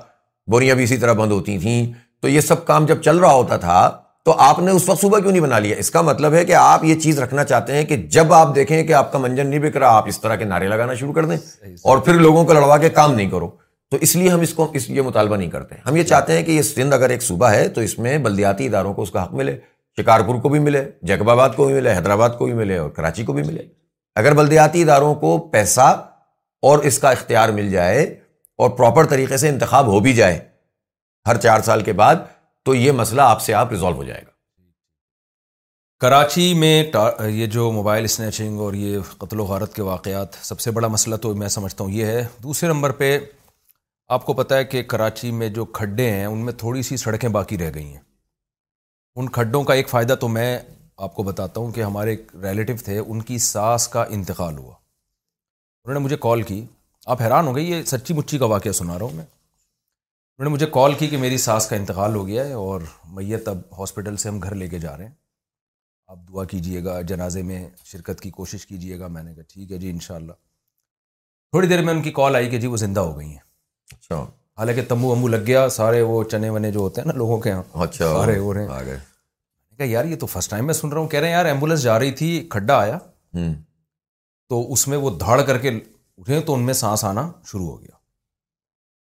بوریاں 0.52 0.76
بھی 0.76 0.84
اسی 0.84 0.98
طرح 0.98 1.14
بند 1.20 1.32
ہوتی 1.32 1.58
تھیں 1.60 1.86
تو 2.22 2.28
یہ 2.28 2.42
سب 2.42 2.66
کام 2.66 2.86
جب 2.86 3.02
چل 3.06 3.18
رہا 3.20 3.32
ہوتا 3.34 3.58
تھا 3.58 3.90
تو 4.26 4.34
آپ 4.42 4.60
نے 4.60 4.72
اس 4.72 4.88
وقت 4.90 5.02
صوبہ 5.02 5.20
کیوں 5.20 5.32
نہیں 5.32 5.42
بنا 5.42 5.58
لیا 5.60 5.76
اس 5.80 5.90
کا 5.92 6.02
مطلب 6.02 6.34
ہے 6.34 6.44
کہ 6.46 6.54
آپ 6.56 6.84
یہ 6.86 7.00
چیز 7.04 7.20
رکھنا 7.20 7.44
چاہتے 7.46 7.74
ہیں 7.76 7.84
کہ 7.86 7.96
جب 8.18 8.34
آپ 8.34 8.54
دیکھیں 8.56 8.82
کہ 8.88 8.94
آپ 8.94 9.12
کا 9.12 9.20
منجن 9.20 9.48
نہیں 9.48 9.60
بک 9.60 9.78
رہا 9.78 9.96
آپ 9.98 10.08
اس 10.08 10.22
طرح 10.22 10.36
کے 10.36 10.46
نعرے 10.46 10.68
لگانا 10.68 10.94
شروع 10.96 11.14
کر 11.14 11.26
دیں 11.26 11.38
اور 11.84 11.98
پھر 12.06 12.20
لوگوں 12.20 12.44
کو 12.46 12.54
لڑوا 12.54 12.78
کے 12.78 12.90
کام 12.90 13.14
نہیں 13.16 13.30
کرو 13.30 13.50
تو 13.92 13.98
اس 14.02 14.16
لیے 14.16 14.30
ہم 14.30 14.42
اس 14.42 14.54
کو 14.54 14.70
اس 14.76 14.90
لیے 14.90 15.02
مطالبہ 15.02 15.36
نہیں 15.36 15.50
کرتے 15.50 15.76
ہم 15.90 15.96
یہ 15.96 16.04
چاہتے 16.12 16.38
ہیں 16.38 16.44
کہ 16.44 16.52
یہ 16.52 16.62
سندھ 16.62 16.94
اگر 16.94 17.10
ایک 17.10 17.22
صوبہ 17.24 17.50
ہے 17.52 17.68
تو 17.74 17.82
اس 17.82 17.98
میں 18.00 18.18
بلدیاتی 18.18 18.66
اداروں 18.68 18.94
کو 18.94 19.02
اس 19.02 19.12
کا 19.12 19.24
حق 19.24 19.34
ملے 19.34 19.56
شکارپور 19.98 20.36
کو 20.41 20.50
بھی 20.50 20.60
ملے 20.60 20.84
جیکب 21.08 21.30
آباد 21.30 21.50
کو 21.56 21.66
بھی 21.66 21.74
ملے 21.74 21.94
حیدرآباد 21.96 22.30
کو 22.38 22.46
بھی 22.46 22.54
ملے 22.54 22.78
اور 22.78 22.89
کراچی 22.91 23.24
کو 23.26 23.34
بھی 23.34 23.44
ملے 23.44 23.66
اگر 24.20 24.34
بلدیاتی 24.36 24.82
اداروں 24.84 25.14
کو 25.24 25.38
پیسہ 25.52 25.91
اور 26.70 26.84
اس 26.89 26.98
کا 27.00 27.10
اختیار 27.12 27.50
مل 27.60 27.70
جائے 27.72 28.04
اور 28.62 28.70
پراپر 28.78 29.06
طریقے 29.10 29.38
سے 29.38 29.50
انتخاب 29.50 29.88
ہو 29.91 30.00
بھی 30.00 30.14
جائے 30.14 30.39
ہر 31.28 31.38
چار 31.46 31.62
سال 31.66 31.82
کے 31.84 31.94
بعد 32.02 32.16
تو 32.66 32.76
یہ 32.76 32.91
مسئلہ 33.02 33.22
آپ 33.22 33.41
سے 33.41 33.54
آپ 33.54 33.72
ریزالو 33.72 33.96
ہو 33.96 34.04
جائے 34.04 34.22
گا 34.26 34.32
کراچی 36.02 36.54
میں 36.60 36.74
یہ 37.30 37.46
جو 37.58 37.72
موبائل 37.72 38.04
اسنیچنگ 38.06 38.60
اور 38.62 38.74
یہ 38.74 38.98
قتل 39.18 39.39
و 39.39 39.44
غارت 39.52 39.74
کے 39.76 39.82
واقعات 39.82 40.34
سب 40.46 40.60
سے 40.60 40.72
بڑا 40.78 40.88
مسئلہ 40.96 41.16
تو 41.26 41.34
میں 41.44 41.48
سمجھتا 41.58 41.84
ہوں 41.84 41.91
یہ 41.91 42.06
ہے 42.06 42.26
دوسرے 42.44 42.70
نمبر 42.70 42.91
پہ 43.02 43.18
آپ 44.18 44.26
کو 44.26 44.34
پتہ 44.41 44.54
ہے 44.54 44.64
کہ 44.74 44.84
کراچی 44.94 45.32
میں 45.41 45.50
جو 45.60 45.66
کھڈے 45.80 46.10
ہیں 46.12 46.26
ان 46.26 46.46
میں 46.46 46.54
تھوڑی 46.64 46.82
سی 46.89 46.98
سڑکیں 47.06 47.30
باقی 47.39 47.58
رہ 47.58 47.72
گئی 47.76 47.84
ہیں 47.91 48.00
ان 49.20 49.28
کھڈوں 49.32 49.64
کا 49.64 49.74
ایک 49.74 49.89
فائدہ 49.89 50.16
تو 50.22 50.28
میں 50.28 50.57
آپ 51.07 51.14
کو 51.16 51.24
بتاتا 51.24 51.59
ہوں 51.61 51.72
کہ 51.72 51.82
ہمارے 51.84 52.09
ایک 52.11 52.32
ریلیٹو 52.43 52.74
تھے 52.86 52.97
ان 52.99 53.22
کی 53.24 53.38
ساس 53.49 53.88
کا 53.95 54.03
انتقال 54.18 54.57
ہوا 54.57 54.72
انہوں 55.86 55.93
نے 55.93 55.99
مجھے 56.03 56.18
کال 56.22 56.41
کی 56.43 56.66
آپ 57.14 57.22
حیران 57.22 57.47
ہو 57.47 57.55
گئی 57.55 57.70
یہ 57.72 57.84
سچی 57.91 58.14
مچی 58.14 58.38
کا 58.38 58.45
واقعہ 58.55 58.72
سنا 58.82 58.97
رہا 58.99 59.05
ہوں 59.05 59.16
میں 59.16 59.26
انہوں 59.26 60.49
نے 60.49 60.53
مجھے 60.53 60.66
کال 60.74 60.93
کی 60.99 61.07
کہ 61.07 61.18
میری 61.18 61.38
ساس 61.45 61.68
کا 61.70 61.76
انتقال 61.76 62.16
ہو 62.16 62.26
گیا 62.28 62.45
ہے 62.45 62.53
اور 62.68 62.82
میت 63.16 63.47
اب 63.47 63.59
ہاسپٹل 63.80 64.18
سے 64.24 64.30
ہم 64.30 64.39
گھر 64.43 64.55
لے 64.55 64.68
کے 64.70 64.80
جا 64.80 64.95
رہے 64.97 65.05
ہیں 65.05 65.11
آپ 66.11 66.18
دعا 66.30 66.43
کیجیے 66.53 66.84
گا 66.84 67.01
جنازے 67.11 67.41
میں 67.49 67.68
شرکت 67.91 68.22
کی 68.22 68.30
کوشش 68.39 68.66
کیجیے 68.68 68.99
گا 68.99 69.07
میں 69.18 69.24
نے 69.24 69.34
کہا 69.36 69.43
ٹھیک 69.53 69.72
ہے 69.72 69.78
جی 69.84 69.89
انشاءاللہ 69.89 70.34
تھوڑی 71.51 71.68
دیر 71.68 71.82
میں 71.86 71.93
ان 71.93 72.01
کی 72.01 72.11
کال 72.22 72.36
آئی 72.36 72.49
کہ 72.49 72.59
جی 72.59 72.68
وہ 72.68 72.78
زندہ 72.86 72.99
ہو 73.09 73.18
گئی 73.20 73.28
ہیں 73.28 73.39
اچھا 73.93 74.26
حالانکہ 74.58 74.82
تمبو 74.88 75.12
امبو 75.12 75.28
لگ 75.28 75.45
گیا 75.47 75.68
سارے 75.76 76.01
وہ 76.10 76.24
چنے 76.32 76.49
ونے 76.49 76.72
جو 76.72 76.80
ہوتے 76.80 77.01
ہیں 77.01 77.08
نا 77.08 77.14
لوگوں 77.18 77.39
کے 77.41 77.49
یہاں 77.49 77.64
اچھا 77.84 78.06
سارے 78.06 78.38
ہو 78.39 78.54
رہے 78.54 78.66
ہیں 78.89 79.86
یار 79.89 80.06
یہ 80.06 80.16
تو 80.20 80.26
فرسٹ 80.26 80.49
ٹائم 80.51 80.66
میں 80.66 80.74
سن 80.74 80.89
رہا 80.91 80.99
ہوں 81.01 81.08
کہہ 81.10 81.20
رہے 81.20 81.28
ہیں 81.28 81.36
یار 81.36 81.45
ایمبولینس 81.45 81.82
جا 81.82 81.97
رہی 81.99 82.12
تھی 82.20 82.28
کھڈا 82.51 82.78
آیا 82.82 82.97
تو 84.49 84.62
اس 84.74 84.88
میں 84.88 84.97
وہ 84.97 85.10
دھاڑ 85.20 85.41
کر 85.47 85.58
کے 85.62 85.70
اٹھے 85.70 86.39
تو 86.47 86.54
ان 86.54 86.62
میں 86.66 86.74
سانس 86.82 87.04
آنا 87.06 87.30
شروع 87.51 87.68
ہو 87.68 87.80
گیا 87.82 87.95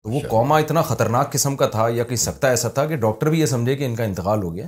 تو 0.03 0.09
وہ 0.09 0.19
قوما 0.29 0.55
اچھا۔ 0.57 0.65
اتنا 0.65 0.81
خطرناک 0.87 1.31
قسم 1.33 1.55
کا 1.55 1.67
تھا 1.75 1.87
یا 1.95 2.03
کہیں 2.03 2.21
سکتا 2.23 2.49
ایسا 2.49 2.69
تھا 2.77 2.85
کہ 2.85 2.95
ڈاکٹر 3.05 3.29
بھی 3.29 3.39
یہ 3.39 3.45
سمجھے 3.53 3.75
کہ 3.75 3.85
ان 3.85 3.95
کا 3.95 4.03
انتقال 4.03 4.43
ہو 4.43 4.53
گیا 4.55 4.67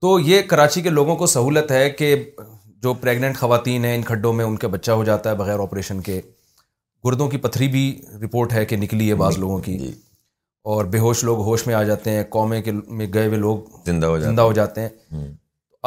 تو 0.00 0.18
یہ 0.26 0.42
کراچی 0.50 0.82
کے 0.82 0.90
لوگوں 0.90 1.16
کو 1.16 1.26
سہولت 1.34 1.70
ہے 1.72 1.88
کہ 1.98 2.14
جو 2.82 2.94
پریگنینٹ 3.00 3.38
خواتین 3.38 3.84
ہیں 3.84 3.94
ان 3.96 4.02
کھڈوں 4.12 4.32
میں 4.38 4.44
ان 4.44 4.56
کا 4.64 4.68
بچہ 4.68 4.90
ہو 5.00 5.04
جاتا 5.04 5.30
ہے 5.30 5.34
بغیر 5.42 5.58
آپریشن 5.60 6.00
کے 6.10 6.20
گردوں 7.06 7.28
کی 7.28 7.36
پتھری 7.44 7.68
بھی 7.68 7.82
رپورٹ 8.22 8.52
ہے 8.52 8.64
کہ 8.64 8.76
نکلی 8.76 9.08
ہے 9.08 9.14
بعض 9.22 9.34
جی، 9.34 9.40
لوگوں 9.40 9.58
کی 9.60 9.78
جی۔ 9.78 9.90
اور 10.72 10.84
بے 10.90 10.98
ہوش 10.98 11.22
لوگ 11.24 11.38
ہوش 11.44 11.66
میں 11.66 11.74
آ 11.74 11.82
جاتے 11.82 12.10
ہیں 12.10 12.24
قومے 12.30 12.60
کے 12.62 12.72
میں 12.98 13.06
گئے 13.14 13.26
ہوئے 13.26 13.38
لوگ 13.38 13.56
زندہ 13.86 14.42
ہو 14.44 14.50
جاتے 14.52 14.80
ہیں 14.80 15.26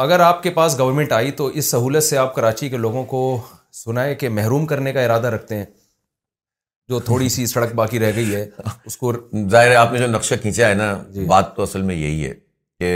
اگر 0.04 0.20
آپ 0.20 0.42
کے 0.42 0.50
پاس 0.58 0.78
گورنمنٹ 0.78 1.12
آئی 1.18 1.30
تو 1.38 1.46
اس 1.58 1.70
سہولت 1.70 2.02
سے 2.04 2.16
آپ 2.18 2.34
کراچی 2.34 2.68
کے 2.68 2.76
لوگوں 2.76 3.04
کو 3.12 3.20
سنائے 3.84 4.14
کہ 4.22 4.28
محروم 4.38 4.66
کرنے 4.66 4.92
کا 4.92 5.02
ارادہ 5.04 5.26
رکھتے 5.34 5.56
ہیں 5.56 5.64
جو 6.88 6.98
تھوڑی 7.04 7.28
سی 7.36 7.44
سڑک 7.52 7.74
باقی 7.74 7.98
رہ 7.98 8.12
گئی 8.16 8.34
ہے 8.34 8.46
اس 8.86 8.96
کو 8.96 9.12
ظاہر 9.50 9.74
آپ 9.76 9.92
نے 9.92 9.98
جو 9.98 10.06
نقشہ 10.06 10.34
کھینچا 10.42 10.68
ہے 10.68 10.74
نا 10.74 10.92
جی۔ 11.12 11.24
بات 11.26 11.54
تو 11.56 11.62
اصل 11.62 11.82
میں 11.88 11.94
یہی 11.94 12.24
ہے 12.26 12.32
کہ 12.80 12.92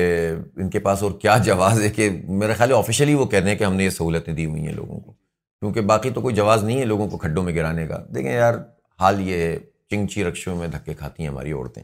ان 0.61 0.69
کے 0.71 0.79
پاس 0.87 1.03
اور 1.03 1.11
کیا 1.21 1.37
جواز 1.45 1.81
ہے 1.83 1.89
کہ 1.97 2.11
میرا 2.39 2.55
خیال 2.59 2.71
ہے 2.71 2.77
آفیشلی 2.77 3.15
وہ 3.15 3.27
کہہ 3.27 3.39
رہے 3.39 3.51
ہیں 3.51 3.59
کہ 3.59 3.65
ہم 3.65 3.75
نے 3.77 3.85
یہ 3.85 3.91
سہولتیں 3.91 4.33
دی 4.35 4.47
ہوئی 4.47 4.67
ہیں 4.67 4.73
لوگوں 4.73 5.01
کو 5.01 5.13
کیونکہ 5.61 5.81
باقی 5.89 6.11
تو 6.11 6.21
کوئی 6.21 6.35
جواز 6.35 6.63
نہیں 6.65 6.79
ہے 6.81 6.85
لوگوں 6.85 7.09
کو 7.11 7.17
کھڈوں 7.19 7.43
میں 7.45 7.55
گرانے 7.55 7.87
کا 7.87 7.97
دیکھیں 8.15 8.33
یار 8.35 8.55
حال 9.01 9.21
یہ 9.29 9.41
ہے 9.43 9.59
چنگچی 9.91 10.23
رکشوں 10.25 10.55
میں 10.57 10.69
دھکے 10.69 10.95
کھاتی 10.99 11.23
ہیں 11.23 11.31
ہماری 11.31 11.53
عورتیں 11.53 11.83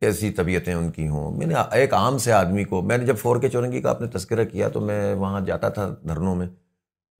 کیسی 0.00 0.30
طبیعتیں 0.38 0.72
ان 0.72 0.90
کی 0.92 1.06
ہوں 1.08 1.36
میں 1.38 1.46
نے 1.46 1.54
ایک 1.80 1.94
عام 1.94 2.16
سے 2.24 2.32
آدمی 2.32 2.64
کو 2.72 2.80
میں 2.82 2.96
نے 2.98 3.06
جب 3.06 3.18
فور 3.18 3.40
کے 3.40 3.48
چورنگی 3.50 3.80
کا 3.82 3.90
آپ 3.90 4.00
نے 4.00 4.06
تذکرہ 4.16 4.44
کیا 4.52 4.68
تو 4.76 4.80
میں 4.90 5.14
وہاں 5.14 5.40
جاتا 5.46 5.68
تھا 5.78 5.88
دھرنوں 6.08 6.34
میں 6.36 6.46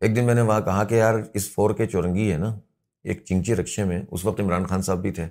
ایک 0.00 0.16
دن 0.16 0.24
میں 0.26 0.34
نے 0.34 0.40
وہاں 0.40 0.60
کہا 0.64 0.84
کہ 0.88 0.94
یار 0.94 1.18
اس 1.34 1.48
فور 1.54 1.74
کے 1.78 1.86
چورنگی 1.92 2.30
ہے 2.32 2.36
نا 2.38 2.54
ایک 3.08 3.24
چنگچی 3.24 3.56
رکشے 3.56 3.84
میں 3.90 4.00
اس 4.10 4.24
وقت 4.24 4.40
عمران 4.40 4.66
خان 4.66 4.82
صاحب 4.82 5.02
بھی 5.02 5.10
تھے 5.18 5.24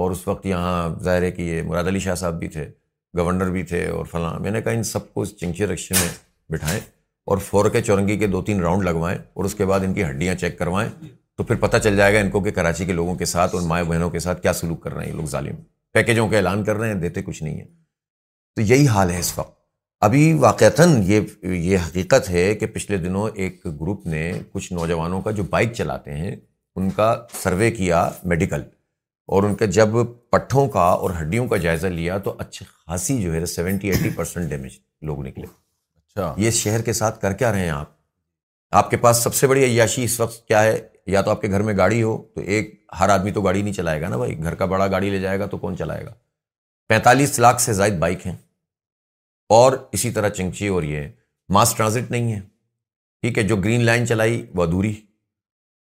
اور 0.00 0.10
اس 0.10 0.26
وقت 0.28 0.46
یہاں 0.46 0.88
ظاہر 1.02 1.22
ہے 1.22 1.30
کہ 1.32 1.42
یہ 1.42 1.62
مراد 1.68 1.84
علی 1.92 1.98
شاہ 2.08 2.14
صاحب 2.24 2.38
بھی 2.38 2.48
تھے 2.56 2.70
گورنر 3.18 3.50
بھی 3.50 3.62
تھے 3.72 3.86
اور 3.90 4.04
فلاں 4.10 4.38
میں 4.40 4.50
نے 4.50 4.62
کہا 4.62 4.72
ان 4.72 4.82
سب 4.94 5.12
کو 5.14 5.20
اس 5.22 5.36
چنگچی 5.40 5.66
رکشے 5.66 5.94
میں 6.00 6.08
بٹھائیں 6.52 6.80
اور 7.30 7.38
فور 7.46 7.68
کے 7.70 7.80
چورنگی 7.86 8.16
کے 8.18 8.26
دو 8.34 8.40
تین 8.42 8.60
راؤنڈ 8.62 8.82
لگوائیں 8.84 9.16
اور 9.34 9.44
اس 9.44 9.54
کے 9.54 9.64
بعد 9.70 9.80
ان 9.86 9.94
کی 9.94 10.02
ہڈیاں 10.04 10.34
چیک 10.42 10.58
کروائیں 10.58 10.88
تو 11.38 11.42
پھر 11.48 11.56
پتہ 11.64 11.76
چل 11.84 11.96
جائے 11.96 12.14
گا 12.14 12.18
ان 12.20 12.30
کو 12.30 12.40
کہ 12.42 12.50
کراچی 12.58 12.84
کے 12.86 12.92
لوگوں 12.92 13.14
کے 13.14 13.24
ساتھ 13.32 13.54
اور 13.54 13.62
مائیں 13.72 13.84
بہنوں 13.88 14.08
کے 14.10 14.18
ساتھ 14.26 14.40
کیا 14.42 14.52
سلوک 14.60 14.82
کر 14.82 14.92
رہے 14.94 15.04
ہیں 15.04 15.10
یہ 15.10 15.16
لوگ 15.16 15.26
ظالم 15.34 15.56
پیکیجوں 15.94 16.28
کا 16.28 16.36
اعلان 16.36 16.62
کر 16.64 16.76
رہے 16.76 16.88
ہیں 16.92 16.94
دیتے 17.00 17.22
کچھ 17.22 17.42
نہیں 17.42 17.58
ہے 17.60 17.66
تو 18.56 18.62
یہی 18.72 18.86
حال 18.94 19.10
ہے 19.10 19.18
اس 19.18 19.32
وقت 19.38 19.52
ابھی 20.08 20.32
واقعتاً 20.40 21.00
یہ 21.06 21.20
یہ 21.52 21.78
حقیقت 21.88 22.30
ہے 22.30 22.54
کہ 22.54 22.66
پچھلے 22.76 22.96
دنوں 23.04 23.28
ایک 23.34 23.64
گروپ 23.80 24.06
نے 24.06 24.22
کچھ 24.52 24.72
نوجوانوں 24.72 25.20
کا 25.22 25.30
جو 25.38 25.42
بائک 25.50 25.72
چلاتے 25.76 26.14
ہیں 26.16 26.34
ان 26.76 26.90
کا 26.96 27.14
سروے 27.42 27.70
کیا 27.80 28.08
میڈیکل 28.32 28.62
اور 29.34 29.42
ان 29.44 29.54
کا 29.54 29.64
جب 29.78 29.96
پٹھوں 30.32 30.68
کا 30.78 30.86
اور 31.02 31.10
ہڈیوں 31.20 31.46
کا 31.48 31.56
جائزہ 31.68 31.86
لیا 32.00 32.18
تو 32.28 32.34
اچھی 32.44 32.66
خاصی 32.72 33.20
جو 33.22 33.32
ہے 33.34 33.44
سیونٹی 33.56 33.90
ایٹی 33.90 34.10
پرسنٹ 34.16 34.50
ڈیمیج 34.50 34.78
لوگ 35.06 35.24
نکلے 35.26 35.46
اچھا۔ 36.22 36.34
یہ 36.42 36.50
شہر 36.50 36.82
کے 36.82 36.92
ساتھ 36.92 37.20
کر 37.22 37.32
کیا 37.38 37.50
رہے 37.52 37.60
ہیں 37.64 37.70
آپ 37.70 37.96
آپ 38.78 38.90
کے 38.90 38.96
پاس 39.02 39.22
سب 39.24 39.34
سے 39.34 39.46
بڑی 39.46 39.64
عیاشی 39.64 40.04
اس 40.04 40.18
وقت 40.20 40.46
کیا 40.48 40.62
ہے 40.62 40.78
یا 41.12 41.20
تو 41.22 41.30
آپ 41.30 41.40
کے 41.42 41.50
گھر 41.50 41.62
میں 41.62 41.76
گاڑی 41.76 42.02
ہو 42.02 42.16
تو 42.34 42.40
ایک 42.40 42.74
ہر 43.00 43.08
آدمی 43.08 43.30
تو 43.32 43.40
گاڑی 43.42 43.62
نہیں 43.62 43.74
چلائے 43.74 44.00
گا 44.00 44.08
نا 44.08 44.16
بھائی 44.16 44.36
گھر 44.44 44.54
کا 44.54 44.64
بڑا 44.72 44.86
گاڑی 44.92 45.10
لے 45.10 45.20
جائے 45.20 45.38
گا 45.40 45.46
تو 45.52 45.58
کون 45.58 45.76
چلائے 45.76 46.04
گا 46.06 46.12
پینتالیس 46.88 47.38
لاکھ 47.38 47.60
سے 47.62 47.72
زائد 47.72 47.94
بائک 47.98 48.26
ہیں 48.26 48.34
اور 49.58 49.72
اسی 49.92 50.10
طرح 50.10 50.28
چنچی 50.38 50.68
اور 50.68 50.82
یہ 50.82 51.06
ماس 51.54 51.74
ٹرانزٹ 51.74 52.10
نہیں 52.10 52.32
ہے 52.32 52.40
ٹھیک 53.22 53.38
ہے 53.38 53.42
جو 53.52 53.56
گرین 53.64 53.84
لائن 53.84 54.06
چلائی 54.06 54.44
وہ 54.54 54.62
ادھوری 54.62 54.92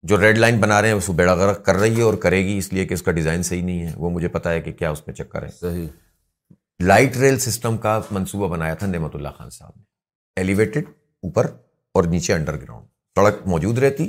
جو 0.10 0.20
ریڈ 0.22 0.38
لائن 0.38 0.60
بنا 0.60 0.82
رہے 0.82 0.88
ہیں 0.90 0.96
اس 0.96 1.06
کو 1.08 1.14
بیڑا 1.22 1.34
غرق 1.44 1.64
کر 1.66 1.76
رہی 1.80 1.98
ہے 1.98 2.02
اور 2.04 2.14
کرے 2.24 2.44
گی 2.46 2.58
اس 2.58 2.72
لیے 2.74 2.86
کہ 2.86 2.94
اس 2.94 3.02
کا 3.02 3.12
ڈیزائن 3.20 3.44
صحیح 3.50 3.64
نہیں 3.64 3.86
ہے 3.88 3.92
وہ 3.98 4.10
مجھے 4.10 4.28
پتا 4.38 4.52
ہے 4.52 4.62
کہ 4.62 4.72
کیا 4.82 4.90
اس 4.92 5.02
میں 5.08 5.16
چکر 5.16 5.44
ہے 5.44 5.50
صحیح 5.60 5.88
لائٹ 6.88 7.18
ریل 7.18 7.40
سسٹم 7.40 7.78
کا 7.88 8.00
منصوبہ 8.12 8.48
بنایا 8.56 8.74
تھا 8.82 8.88
نعمت 8.88 9.16
اللہ 9.16 9.30
خان 9.38 9.50
صاحب 9.50 9.72
نے 9.78 9.92
ایلیویٹڈ 10.40 10.84
اوپر 11.24 11.46
اور 11.96 12.04
نیچے 12.12 12.34
انڈر 12.34 12.58
گراؤنڈ 12.62 12.86
سڑک 13.18 13.46
موجود 13.48 13.78
رہتی 13.80 14.06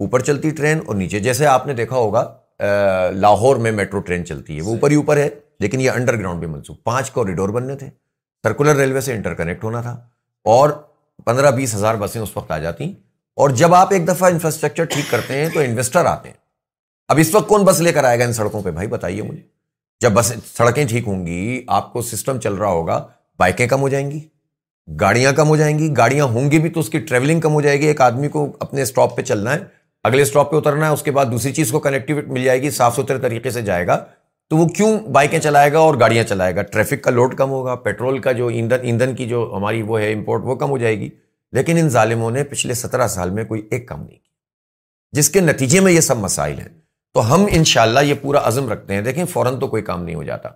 اوپر 0.00 0.20
چلتی 0.28 0.50
ٹرین 0.56 0.78
اور 0.86 0.94
نیچے 0.96 1.18
جیسے 1.20 1.46
آپ 1.46 1.66
نے 1.66 1.72
دیکھا 1.74 1.96
ہوگا 1.96 2.22
لاہور 3.14 3.56
میں 3.64 3.72
میٹرو 3.72 4.00
ٹرین 4.06 4.24
چلتی 4.26 4.56
ہے 4.56 4.62
وہ 4.62 4.72
اوپر 4.74 4.90
ہی 4.90 4.96
اوپر 4.96 5.16
ہے 5.16 5.28
لیکن 5.60 5.80
یہ 5.80 5.90
انڈر 5.90 6.16
گراؤنڈ 6.18 6.38
بھی 6.40 6.46
منسوخ 6.48 6.76
پانچ 6.84 7.10
کوریڈور 7.10 7.48
بننے 7.58 7.74
تھے 7.76 7.88
سرکولر 8.46 8.76
ریلوے 8.76 9.00
سے 9.00 9.14
انٹر 9.14 9.34
کنیکٹ 9.34 9.64
ہونا 9.64 9.80
تھا 9.82 9.92
اور 10.54 10.70
پندرہ 11.26 11.50
بیس 11.56 11.74
ہزار 11.74 11.94
بسیں 12.00 12.20
اس 12.20 12.36
وقت 12.36 12.50
آ 12.52 12.58
جاتی 12.58 12.92
اور 13.40 13.50
جب 13.62 13.74
آپ 13.74 13.92
ایک 13.92 14.06
دفعہ 14.08 14.30
انفراسٹرکچر 14.30 14.84
ٹھیک 14.94 15.10
کرتے 15.10 15.36
ہیں 15.40 15.48
تو 15.54 15.60
انویسٹر 15.60 16.04
آتے 16.10 16.28
ہیں 16.28 16.36
اب 17.12 17.18
اس 17.20 17.34
وقت 17.34 17.48
کون 17.48 17.64
بس 17.64 17.80
لے 17.80 17.92
کر 17.92 18.04
آئے 18.04 18.18
گا 18.18 18.24
ان 18.24 18.32
سڑکوں 18.32 18.62
پہ 18.62 18.70
بھائی 18.78 18.88
بتائیے 18.88 19.22
مجھے 19.22 19.42
جب 20.02 20.12
بس 20.14 20.32
سڑکیں 20.54 20.84
ٹھیک 20.88 21.06
ہوں 21.08 21.26
گی 21.26 21.62
آپ 21.76 21.92
کو 21.92 22.02
سسٹم 22.10 22.40
چل 22.40 22.54
رہا 22.54 22.68
ہوگا 22.70 23.04
بائکیں 23.38 23.66
کم 23.68 23.80
ہو 23.80 23.88
جائیں 23.88 24.10
گی 24.10 24.20
گاڑیاں 25.00 25.32
کم 25.36 25.48
ہو 25.48 25.56
جائیں 25.56 25.78
گی 25.78 25.88
گاڑیاں 25.96 26.24
ہوں 26.34 26.50
گی 26.50 26.58
بھی 26.58 26.68
تو 26.70 26.80
اس 26.80 26.88
کی 26.90 26.98
ٹریولنگ 26.98 27.40
کم 27.40 27.54
ہو 27.54 27.60
جائے 27.60 27.78
گی 27.80 27.86
ایک 27.86 28.00
آدمی 28.00 28.28
کو 28.28 28.44
اپنے 28.60 28.82
اسٹاپ 28.82 29.16
پہ 29.16 29.22
چلنا 29.22 29.54
ہے 29.54 29.58
اگلے 30.08 30.22
اسٹاپ 30.22 30.50
پہ 30.50 30.56
اترنا 30.56 30.86
ہے 30.86 30.92
اس 30.92 31.02
کے 31.02 31.10
بعد 31.12 31.26
دوسری 31.32 31.52
چیز 31.52 31.70
کو 31.72 31.80
کنیکٹیوٹی 31.80 32.30
مل 32.30 32.44
جائے 32.44 32.60
گی 32.62 32.70
صاف 32.70 32.94
ستھرے 32.96 33.18
طریقے 33.22 33.50
سے 33.50 33.62
جائے 33.62 33.86
گا 33.86 33.96
تو 34.50 34.56
وہ 34.56 34.66
کیوں 34.76 34.98
بائکیں 35.12 35.38
چلائے 35.38 35.72
گا 35.72 35.78
اور 35.78 35.94
گاڑیاں 36.00 36.24
چلائے 36.28 36.54
گا 36.56 36.62
ٹریفک 36.72 37.02
کا 37.04 37.10
لوڈ 37.10 37.34
کم 37.38 37.50
ہوگا 37.50 37.74
پیٹرول 37.86 38.18
کا 38.26 38.32
جو 38.38 38.46
ایندھن 38.46 38.86
ایندھن 38.86 39.14
کی 39.16 39.26
جو 39.28 39.50
ہماری 39.56 39.82
وہ 39.88 40.00
ہے 40.00 40.12
امپورٹ 40.12 40.44
وہ 40.44 40.54
کم 40.62 40.70
ہو 40.70 40.78
جائے 40.78 40.98
گی 41.00 41.08
لیکن 41.56 41.78
ان 41.78 41.88
ظالموں 41.88 42.30
نے 42.30 42.44
پچھلے 42.44 42.74
سترہ 42.74 43.06
سال 43.08 43.30
میں 43.30 43.44
کوئی 43.44 43.60
ایک 43.70 43.86
کام 43.88 44.02
نہیں 44.02 44.18
کیا 44.18 45.16
جس 45.20 45.28
کے 45.30 45.40
نتیجے 45.40 45.80
میں 45.80 45.92
یہ 45.92 46.00
سب 46.08 46.16
مسائل 46.20 46.58
ہیں 46.58 46.68
تو 47.14 47.34
ہم 47.34 47.46
ان 47.56 47.64
شاء 47.64 47.82
اللہ 47.82 48.00
یہ 48.06 48.14
پورا 48.22 48.46
عزم 48.48 48.68
رکھتے 48.72 48.94
ہیں 48.94 49.00
دیکھیں 49.02 49.24
فوراً 49.32 49.58
تو 49.60 49.68
کوئی 49.68 49.82
کام 49.82 50.02
نہیں 50.04 50.14
ہو 50.14 50.22
جاتا 50.22 50.48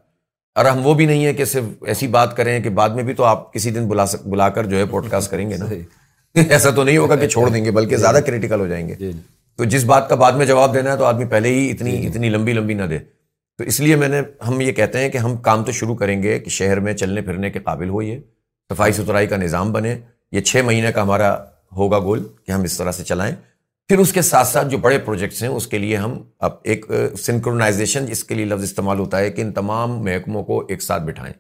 اور 0.59 0.64
ہم 0.64 0.86
وہ 0.86 0.92
بھی 0.94 1.05
نہیں 1.07 1.24
ہے 1.26 1.32
کہ 1.34 1.44
صرف 1.50 1.84
ایسی 1.88 2.07
بات 2.16 2.36
کریں 2.36 2.59
کہ 2.62 2.70
بعد 2.78 2.90
میں 2.96 3.03
بھی 3.05 3.14
تو 3.14 3.24
آپ 3.24 3.53
کسی 3.53 3.70
دن 3.70 3.86
بلا 3.88 4.07
سک 4.07 4.26
بلا 4.28 4.48
کر 4.57 4.66
جو 4.72 4.76
ہے 4.78 4.84
پوڈ 4.90 5.09
کاسٹ 5.11 5.30
کریں 5.30 5.48
گے 5.50 5.57
نا 5.57 5.66
ایسا 6.48 6.70
تو 6.76 6.82
نہیں 6.84 6.96
ہوگا 6.96 7.16
کہ 7.16 7.28
چھوڑ 7.34 7.48
دیں 7.50 7.64
گے 7.64 7.70
بلکہ 7.70 7.96
جی۔ 7.96 8.00
زیادہ 8.03 8.18
کریٹیکل 8.26 8.61
ہو 8.61 8.66
جائیں 8.66 8.86
گے 8.88 8.94
جی۔ 8.98 9.11
تو 9.57 9.64
جس 9.72 9.84
بات 9.84 10.09
کا 10.09 10.14
بعد 10.22 10.32
میں 10.40 10.46
جواب 10.46 10.74
دینا 10.74 10.92
ہے 10.92 10.96
تو 10.98 11.05
آدمی 11.05 11.24
پہلے 11.30 11.48
ہی 11.55 11.70
اتنی 11.70 11.96
جی۔ 12.00 12.07
اتنی 12.09 12.28
لمبی 12.30 12.53
لمبی 12.53 12.74
نہ 12.74 12.82
دے 12.90 12.98
تو 13.59 13.64
اس 13.68 13.80
لیے 13.80 13.96
میں 14.03 14.09
نے 14.09 14.20
ہم 14.48 14.61
یہ 14.61 14.72
کہتے 14.72 14.98
ہیں 14.98 15.09
کہ 15.11 15.18
ہم 15.18 15.36
کام 15.48 15.64
تو 15.64 15.72
شروع 15.80 15.94
کریں 15.96 16.22
گے 16.22 16.38
کہ 16.40 16.50
شہر 16.50 16.80
میں 16.86 16.92
چلنے 17.03 17.20
پھرنے 17.22 17.50
کے 17.50 17.59
قابل 17.64 17.88
ہو 17.88 18.03
یہ 18.03 18.18
صفائی 18.72 18.92
ستھرائی 18.92 19.26
کا 19.26 19.36
نظام 19.36 19.72
بنے 19.72 19.96
یہ 20.32 20.40
چھ 20.50 20.62
مہینے 20.66 20.92
کا 20.92 21.03
ہمارا 21.03 21.34
ہوگا 21.76 21.98
گول 22.05 22.24
کہ 22.46 22.53
ہم 22.53 22.62
اس 22.64 22.76
طرح 22.78 22.92
سے 22.92 23.05
چلائیں 23.05 23.34
پھر 23.93 23.99
اس 24.01 24.12
کے 24.12 24.22
ساتھ 24.22 24.47
ساتھ 24.49 24.68
جو 24.70 24.78
بڑے 24.84 24.99
پروجیکٹس 25.05 25.43
ہیں 25.43 25.49
اس 25.51 25.66
کے 25.68 25.78
لیے 25.78 25.97
ہم 25.97 26.12
اب 26.47 26.53
ایک 26.74 26.84
اس 26.93 28.22
کے 28.28 28.34
لیے 28.34 28.45
لفظ 28.45 28.62
استعمال 28.64 28.99
ہوتا 28.99 29.18
ہے 29.18 29.30
کہ 29.30 29.43
ان 29.43 29.51
تمام 29.53 29.99
محکموں 30.05 30.43
کو 30.45 30.61
ایک 30.68 30.82
ساتھ 30.82 31.03
بٹھائیں 31.09 31.32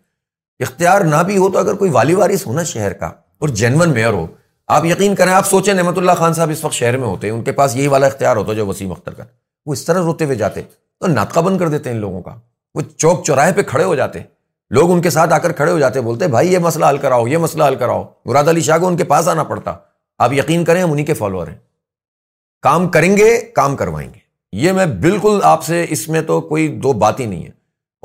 اختیار 0.66 1.00
نہ 1.12 1.22
بھی 1.26 1.36
ہو 1.36 1.48
تو 1.52 1.58
اگر 1.58 1.74
کوئی 1.82 1.90
والی 1.90 2.14
وارث 2.14 2.44
ہونا 2.46 2.62
شہر 2.72 2.92
کا 3.02 3.06
اور 3.40 3.48
جینون 3.62 3.92
میئر 3.94 4.12
ہو 4.12 4.26
آپ 4.76 4.84
یقین 4.86 5.14
کریں 5.20 5.32
آپ 5.32 5.46
سوچیں 5.50 5.72
نعمت 5.80 5.98
اللہ 5.98 6.18
خان 6.18 6.34
صاحب 6.40 6.50
اس 6.52 6.64
وقت 6.64 6.74
شہر 6.80 6.96
میں 6.96 7.06
ہوتے 7.08 7.26
ہیں 7.26 7.34
ان 7.34 7.42
کے 7.44 7.52
پاس 7.62 7.76
یہی 7.76 7.86
والا 7.96 8.06
اختیار 8.06 8.36
ہوتا 8.36 8.52
جو 8.60 8.66
وسیم 8.66 8.92
اختر 8.98 9.14
کا 9.20 9.24
وہ 9.66 9.72
اس 9.72 9.84
طرح 9.84 10.02
روتے 10.10 10.24
ہوئے 10.24 10.36
جاتے 10.44 10.62
تو 11.00 11.06
ناطقہ 11.14 11.40
بند 11.48 11.58
کر 11.60 11.68
دیتے 11.76 11.88
ہیں 11.90 11.96
ان 11.96 12.00
لوگوں 12.02 12.22
کا 12.22 12.34
وہ 12.74 12.82
چوک 12.96 13.24
چوراہے 13.26 13.52
پہ 13.56 13.62
کھڑے 13.72 13.84
ہو 13.84 13.94
جاتے 14.04 14.20
ہیں 14.20 14.26
لوگ 14.80 14.92
ان 14.92 15.00
کے 15.08 15.16
ساتھ 15.18 15.32
آ 15.32 15.38
کر 15.46 15.52
کھڑے 15.62 15.70
ہو 15.72 15.78
جاتے 15.86 16.00
بولتے 16.12 16.26
بھائی 16.38 16.52
یہ 16.52 16.58
مسئلہ 16.68 16.90
حل 16.92 16.98
کراؤ 17.08 17.26
یہ 17.34 17.38
مسئلہ 17.48 17.64
حل 17.72 17.82
کراؤ 17.86 18.04
مراد 18.26 18.48
علی 18.56 18.60
شاہ 18.72 18.78
کو 18.84 18.88
ان 18.88 18.96
کے 18.96 19.04
پاس 19.16 19.28
آنا 19.38 19.42
پڑتا 19.56 19.74
آپ 20.26 20.32
یقین 20.42 20.64
کریں 20.70 20.82
ہم 20.82 20.92
انہیں 20.92 21.06
کے 21.06 21.14
فالوور 21.24 21.46
ہیں 21.48 21.58
کام 22.62 22.86
کریں 22.90 23.16
گے 23.16 23.30
کام 23.54 23.74
کروائیں 23.76 24.08
گے 24.08 24.18
یہ 24.64 24.72
میں 24.72 24.84
بالکل 25.02 25.38
آپ 25.44 25.64
سے 25.64 25.84
اس 25.90 26.08
میں 26.08 26.20
تو 26.26 26.40
کوئی 26.48 26.66
دو 26.82 26.92
بات 27.02 27.20
ہی 27.20 27.24
نہیں 27.26 27.44
ہے 27.44 27.50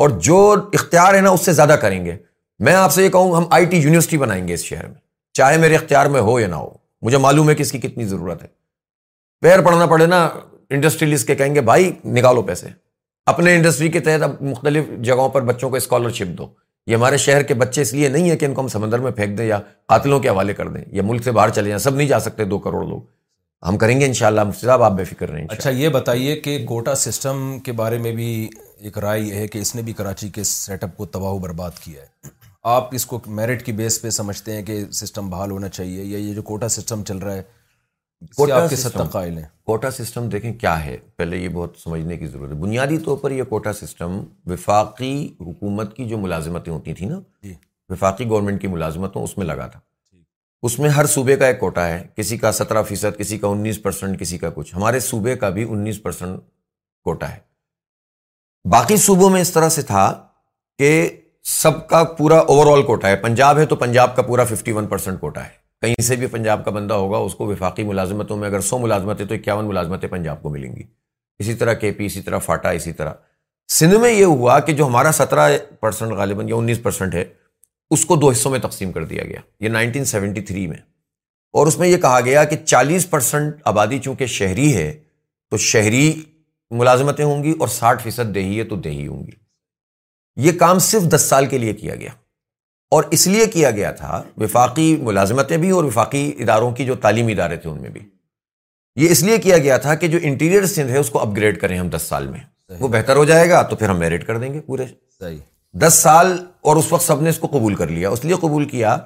اور 0.02 0.10
جو 0.28 0.38
اختیار 0.74 1.14
ہے 1.14 1.20
نا 1.22 1.30
اس 1.30 1.42
سے 1.46 1.54
زیادہ 1.54 1.76
کریں 1.82 2.04
گے 2.06 2.16
میں 2.66 2.74
آپ 2.76 2.94
سے 2.94 3.04
یہ 3.04 3.10
کہوں 3.10 3.36
ہم 3.36 3.44
آئی 3.58 3.66
ٹی 3.72 3.78
یونیورسٹی 3.82 4.18
بنائیں 4.18 4.48
گے 4.48 4.54
اس 4.54 4.64
شہر 4.66 4.88
میں 4.88 5.00
چاہے 5.38 5.58
میرے 5.58 5.76
اختیار 5.76 6.06
میں 6.16 6.22
ہو 6.30 6.40
یا 6.40 6.48
نہ 6.48 6.56
ہو 6.56 6.70
مجھے 7.06 7.18
معلوم 7.26 7.50
ہے 7.50 7.56
کہ 7.56 7.62
اس 7.62 7.72
کی 7.72 7.80
کتنی 7.80 8.06
ضرورت 8.06 8.42
ہے 8.44 8.48
پیر 9.42 9.62
پڑھنا 9.66 9.86
پڑے 9.92 10.06
نا 10.16 10.24
انڈسٹریلسٹ 10.70 11.28
کے 11.28 11.36
کہیں 11.36 11.54
گے 11.56 11.62
بھائی 11.72 11.92
نکالو 12.16 12.42
پیسے 12.48 12.70
اپنے 13.34 13.56
انڈسٹری 13.56 13.90
کے 13.92 14.00
تحت 14.08 14.24
اب 14.24 14.42
مختلف 14.42 14.86
جگہوں 15.10 15.28
پر 15.30 15.42
بچوں 15.52 15.70
کو 15.70 15.76
اسکالرشپ 15.76 16.38
دو 16.38 16.48
یہ 16.88 16.96
ہمارے 16.96 17.18
شہر 17.28 17.44
کے 17.44 17.54
بچے 17.62 17.82
اس 17.82 17.94
لیے 17.94 18.10
نہیں 18.10 18.30
ہے 18.30 18.38
کہ 18.38 18.46
ان 18.46 18.54
کو 18.54 18.62
ہم 18.62 18.68
سمندر 18.78 19.00
میں 19.00 19.12
پھینک 19.20 19.38
دیں 19.38 19.46
یا 19.48 19.60
قاتلوں 19.90 20.20
کے 20.20 20.30
حوالے 20.30 20.54
کر 20.54 20.68
دیں 20.78 20.84
یا 20.96 21.04
ملک 21.06 21.24
سے 21.24 21.32
باہر 21.40 21.50
چلے 21.60 21.70
جائیں 21.70 21.80
سب 21.84 21.96
نہیں 21.96 22.08
جا 22.08 22.20
سکتے 22.30 22.46
دو 22.54 22.60
کروڑ 22.68 22.86
لوگ 22.88 23.00
ہم 23.68 23.78
کریں 23.78 24.00
گے 24.00 24.06
ان 24.06 24.14
شاء 24.14 24.28
اللہ 24.28 24.42
صاحب 24.60 24.82
آپ 24.84 24.92
بے 24.96 25.04
فکر 25.04 25.30
رہیں 25.32 25.46
اچھا 25.52 25.70
یہ 25.70 25.90
بتائیے 25.90 26.36
کہ 26.40 26.58
کوٹا 26.68 26.94
سسٹم 27.04 27.58
کے 27.66 27.72
بارے 27.82 27.98
میں 28.00 28.12
بھی 28.16 28.26
ایک 28.86 28.98
رائے 29.06 29.22
یہ 29.22 29.34
ہے 29.34 29.48
کہ 29.54 29.60
اس 29.60 29.74
نے 29.76 29.82
بھی 29.82 29.94
کراچی 30.02 30.30
کے 30.36 30.44
سیٹ 30.50 30.84
اپ 30.84 30.98
کو 30.98 31.06
تباہ 31.16 31.32
و 31.34 31.38
برباد 31.46 31.80
کیا 31.84 32.02
ہے 32.02 32.30
آپ 32.74 32.94
اس 32.96 33.06
کو 33.06 33.20
میرٹ 33.40 33.64
کی 33.66 33.72
بیس 33.72 34.02
پہ 34.02 34.10
سمجھتے 34.10 34.56
ہیں 34.56 34.64
کہ 34.66 34.80
سسٹم 35.00 35.30
بحال 35.30 35.52
ہونا 35.52 35.70
چاہیے 35.70 36.04
یا 36.04 36.18
یہ 36.18 36.34
جو 36.34 36.42
کوٹا 36.52 36.70
سسٹم 36.70 37.04
چل 37.08 37.18
رہا 37.18 37.34
ہے 37.36 37.44
کوٹا 38.36 38.62
آپ 38.62 38.70
کے 38.70 38.76
سطح 38.76 39.08
قائل 39.12 39.38
ہیں 39.38 39.44
کوٹا 39.66 39.92
سسٹم 39.92 40.30
دیکھیں 40.30 40.52
کیا 40.54 40.84
ہے 40.86 40.96
پہلے 41.18 41.38
یہ 41.38 41.50
بہت 41.54 41.78
سمجھنے 41.84 42.18
کی 42.18 42.28
ضرورت 42.28 42.52
ہے 42.52 42.56
بنیادی 42.62 42.98
طور 43.06 43.18
پر 43.22 43.32
یہ 43.32 43.44
کوٹا 43.50 43.74
سسٹم 43.82 44.20
وفاقی 44.52 45.14
حکومت 45.48 45.96
کی 45.96 46.08
جو 46.10 46.18
ملازمتیں 46.18 46.72
ہوتی 46.74 46.94
تھیں 46.94 47.10
نا 47.10 47.20
جی۔ 47.44 47.54
وفاقی 47.90 48.26
گورنمنٹ 48.30 48.62
کی 48.62 48.68
ملازمتوں 48.68 49.24
اس 49.24 49.38
میں 49.38 49.46
لگا 49.46 49.68
تھا 49.74 49.80
اس 50.66 50.78
میں 50.80 50.90
ہر 50.90 51.06
صوبے 51.06 51.36
کا 51.38 51.48
ایک 51.48 51.60
کوٹا 51.60 51.88
ہے 51.88 52.04
کسی 52.18 52.38
کا 52.38 52.52
سترہ 52.52 52.82
فیصد 52.88 53.18
کسی 53.18 53.38
کا 53.38 53.48
انیس 53.48 53.82
پرسینٹ 53.82 54.20
کسی 54.20 54.38
کا 54.38 54.50
کچھ 54.56 54.74
ہمارے 54.76 55.00
صوبے 55.00 55.36
کا 55.38 55.50
بھی 55.58 55.66
انیس 55.70 56.02
پرسنٹ 56.04 56.40
کوٹا 57.06 57.32
ہے 57.34 57.38
باقی 58.72 58.98
صوبوں 59.06 59.30
میں 59.30 59.42
اس 59.42 59.52
طرح 59.52 59.70
سے 59.70 59.82
تھا 59.92 60.06
کہ 60.80 60.92
سب 61.62 61.88
کا 61.90 62.04
پورا 62.18 62.38
اوور 62.40 62.72
آل 62.76 62.84
کوٹا 62.84 63.10
ہے 63.10 63.16
پنجاب 63.16 63.58
ہے 63.58 63.66
تو 63.66 63.76
پنجاب 63.86 64.16
کا 64.16 64.22
پورا 64.22 64.44
ففٹی 64.46 64.72
ون 64.72 64.88
پرسینٹ 64.88 65.20
کوٹا 65.20 65.46
ہے 65.46 65.56
کہیں 65.82 66.02
سے 66.08 66.16
بھی 66.22 66.28
پنجاب 66.28 66.66
کا 66.66 66.72
بندہ 66.72 66.94
ہوگا 66.94 67.18
اس 67.26 67.36
کو 67.36 67.46
وفاقی 67.48 67.84
ملازمتوں 67.88 68.38
میں 68.38 68.48
اگر 68.48 68.60
سو 68.70 68.78
ملازمتیں 68.80 69.26
تو 69.26 69.34
اکیاون 69.36 69.68
ملازمتیں 69.68 70.10
پنجاب 70.10 70.42
کو 70.44 70.50
ملیں 70.50 70.76
گی 70.76 70.84
اسی 71.40 71.54
طرح 71.56 71.74
کے 71.84 71.92
پی 71.98 72.06
اسی 72.06 72.22
طرح 72.22 72.38
فاٹا 72.46 72.70
اسی 72.80 72.92
طرح 72.94 73.14
سندھ 73.78 73.96
میں 74.00 74.12
یہ 74.12 74.24
ہوا 74.26 74.60
کہ 74.68 74.74
جو 74.74 74.86
ہمارا 74.88 75.12
سترہ 75.14 75.48
پرسینٹ 75.80 76.12
غالباً 76.18 76.48
یا 76.50 76.56
انیس 76.56 76.82
پرسینٹ 76.84 77.16
ہے 77.16 77.24
اس 77.94 78.04
کو 78.06 78.16
دو 78.22 78.30
حصوں 78.32 78.52
میں 78.52 78.60
تقسیم 78.60 78.92
کر 78.92 79.06
دیا 79.06 79.24
گیا 79.24 79.40
یہ 79.66 79.70
نائنٹین 79.70 80.06
سیونٹی 80.06 80.42
تھری 80.50 80.66
میں 80.68 80.78
اور 81.60 81.68
اس 81.68 81.78
میں 81.78 81.88
یہ 81.88 81.98
کہا 82.02 82.20
گیا 82.26 82.44
کہ 82.44 82.56
چالیس 82.66 83.10
پرسنٹ 83.10 83.54
آبادی 83.72 84.00
چونکہ 84.04 84.26
شہری 84.38 84.74
ہے 84.76 84.92
تو 85.52 85.58
شہری 85.72 86.06
ملازمتیں 86.80 87.24
ہوں 87.26 87.44
گی 87.44 87.52
اور 87.60 87.68
ساٹھ 87.76 88.04
فیصد 88.04 88.34
دیہی 88.36 88.58
ہے 88.60 88.64
تو 88.72 88.76
دیہی 88.88 89.08
ہوں 89.08 89.26
گی 89.28 89.36
یہ 90.48 90.58
کام 90.60 90.80
صرف 90.90 91.04
دس 91.16 91.22
سال 91.30 91.46
کے 91.50 91.58
لیے 91.58 91.74
کیا 91.74 91.96
گیا 91.96 92.10
اور 92.96 93.04
اس 93.12 93.26
لیے 93.28 93.46
کیا 93.54 93.72
گیا 93.78 93.92
تھا 93.92 94.22
وفاقی 94.42 94.96
ملازمتیں 95.04 95.56
بھی 95.58 95.70
اور 95.78 95.84
وفاقی 95.84 96.32
اداروں 96.42 96.72
کی 96.76 96.86
جو 96.86 96.96
تعلیمی 97.06 97.32
ادارے 97.32 97.58
تھے 97.64 97.70
ان 97.70 97.82
میں 97.82 97.90
بھی 97.90 98.00
یہ 99.04 99.10
اس 99.12 99.24
لیے 99.24 99.38
کیا 99.38 99.58
گیا 99.58 99.78
تھا 99.78 99.96
کہ 100.04 100.08
جو 100.14 100.20
انٹیریئر 100.30 100.66
سندھ 100.66 100.92
ہے 100.92 100.98
اس 100.98 101.10
کو 101.10 101.20
اپ 101.22 101.36
گریڈ 101.36 101.60
کریں 101.62 101.78
ہم 101.80 101.90
دس 101.96 102.02
سال 102.10 102.28
میں 102.28 102.40
وہ 102.80 102.88
بہتر 102.94 103.16
ہو 103.16 103.26
جائے 103.26 103.50
گا 103.50 103.62
تو 103.70 103.76
پھر 103.76 103.90
ہم 103.90 104.00
میرٹ 104.00 104.26
کر 104.28 104.38
دیں 104.40 104.54
گے 104.54 104.62
پورے 104.66 104.86
صحیح 105.20 105.38
دس 105.86 106.00
سال 106.04 106.36
اور 106.68 106.76
اس 106.76 106.92
وقت 106.92 107.02
سب 107.04 107.22
نے 107.22 107.30
اس 107.30 107.38
کو 107.40 107.48
قبول 107.52 107.76
کر 107.76 107.88
لیا 107.98 108.10
اس 108.10 108.24
لیے 108.24 108.36
قبول 108.42 108.64
کیا 108.70 108.98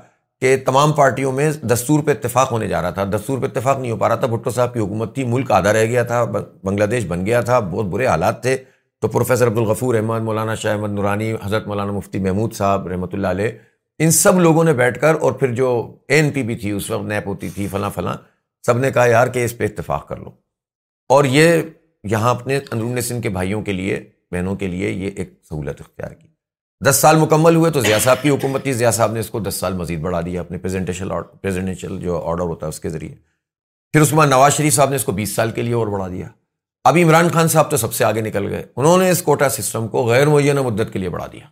کہ 0.42 0.56
تمام 0.66 0.92
پارٹیوں 1.00 1.32
میں 1.40 1.50
دستور 1.72 2.00
پہ 2.04 2.12
اتفاق 2.12 2.52
ہونے 2.52 2.68
جا 2.68 2.82
رہا 2.82 2.90
تھا 2.92 3.04
دستور 3.16 3.38
پہ 3.42 3.46
اتفاق 3.48 3.80
نہیں 3.80 3.92
ہو 3.92 3.98
پا 4.04 4.08
رہا 4.10 4.16
تھا 4.22 4.28
بھٹو 4.28 4.50
صاحب 4.52 4.74
کی 4.74 4.80
حکومت 4.80 5.14
تھی 5.16 5.24
ملک 5.34 5.52
آدھا 5.58 5.74
رہ 5.74 5.86
گیا 5.92 6.04
تھا 6.12 6.24
بنگلہ 6.32 6.84
دیش 6.94 7.06
بن 7.08 7.26
گیا 7.26 7.42
تھا 7.50 7.60
بہت 7.74 7.86
برے 7.94 8.08
حالات 8.08 8.42
تھے 8.44 8.56
تو 9.02 9.08
پروفیسر 9.18 9.48
عبدالغفور 9.48 9.96
احمد 9.96 10.22
مولانا 10.30 10.56
شاہ 10.64 10.72
احمد 10.76 10.94
نورانی 10.96 11.32
حضرت 11.44 11.68
مولانا 11.68 11.92
مفتی 11.92 12.20
محمود 12.26 12.54
صاحب 12.62 12.88
رحمۃ 12.94 13.14
اللہ 13.18 13.36
علیہ 13.38 13.52
ان 14.04 14.12
سب 14.22 14.40
لوگوں 14.40 14.64
نے 14.64 14.74
بیٹھ 14.82 15.00
کر 15.02 15.16
اور 15.26 15.34
پھر 15.44 15.54
جو 15.62 15.70
این 16.16 16.30
پی 16.38 16.44
بھی 16.50 16.56
تھی 16.64 16.72
اس 16.80 16.90
وقت 16.92 17.06
نیپ 17.14 17.28
ہوتی 17.28 17.50
تھی 17.56 17.68
فلاں 17.72 17.90
فلاں 17.96 18.16
سب 18.66 18.78
نے 18.86 18.92
کہا 18.92 19.06
یار 19.16 19.28
کہ 19.38 19.46
اس 19.46 19.58
پہ 19.58 19.66
اتفاق 19.66 20.08
کر 20.08 20.18
لو 20.26 20.32
اور 21.18 21.24
یہ 21.38 21.62
یہاں 22.16 22.32
اپنے 22.36 22.60
اندرون 22.72 23.02
سندھ 23.12 23.24
کے 23.24 23.30
بھائیوں 23.40 23.62
کے 23.70 23.74
لیے 23.82 24.00
بہنوں 24.32 24.56
کے 24.64 24.68
لیے 24.76 24.90
یہ 25.04 25.10
ایک 25.20 25.40
سہولت 25.50 25.82
اختیار 25.82 26.12
کی 26.20 26.30
دس 26.90 26.96
سال 27.02 27.18
مکمل 27.20 27.56
ہوئے 27.56 27.70
تو 27.72 27.80
ضیاء 27.82 27.98
صاحب 28.04 28.22
کی 28.22 28.30
حکومت 28.30 28.64
تھی 28.64 28.72
ضیاء 28.74 28.90
صاحب 28.92 29.12
نے 29.14 29.20
اس 29.20 29.30
کو 29.30 29.40
دس 29.40 29.56
سال 29.60 29.74
مزید 29.78 30.00
بڑھا 30.02 30.22
دیا 30.26 30.42
اپنے 30.42 31.74
جو 32.02 32.18
آرڈر 32.28 32.44
ہوتا 32.44 32.66
ہے 32.66 32.70
اس 32.70 32.80
کے 32.80 32.90
ذریعے 32.90 33.14
پھر 33.94 34.02
عثمان 34.02 34.30
نواز 34.30 34.54
شریف 34.54 34.74
صاحب 34.74 34.90
نے 34.90 34.96
اس 34.96 35.04
کو 35.06 35.12
بیس 35.20 35.34
سال 35.36 35.52
کے 35.58 35.62
لیے 35.62 35.74
اور 35.80 35.88
بڑھا 35.88 36.08
دیا 36.10 36.28
اب 36.92 36.96
عمران 37.04 37.30
خان 37.34 37.48
صاحب 37.54 37.70
تو 37.72 37.78
سب 37.78 37.94
سے 37.94 38.04
آگے 38.06 38.22
نکل 38.22 38.48
گئے 38.54 38.64
انہوں 38.76 38.98
نے 38.98 39.10
اس 39.10 39.22
کوٹا 39.22 39.50
سسٹم 39.58 39.88
کو 39.88 40.04
غیر 40.06 40.28
معینہ 40.28 40.62
مدت 40.70 40.94
کے 40.94 41.00
لیے 41.00 41.10
بڑھا 41.18 41.26
دیا 41.32 41.46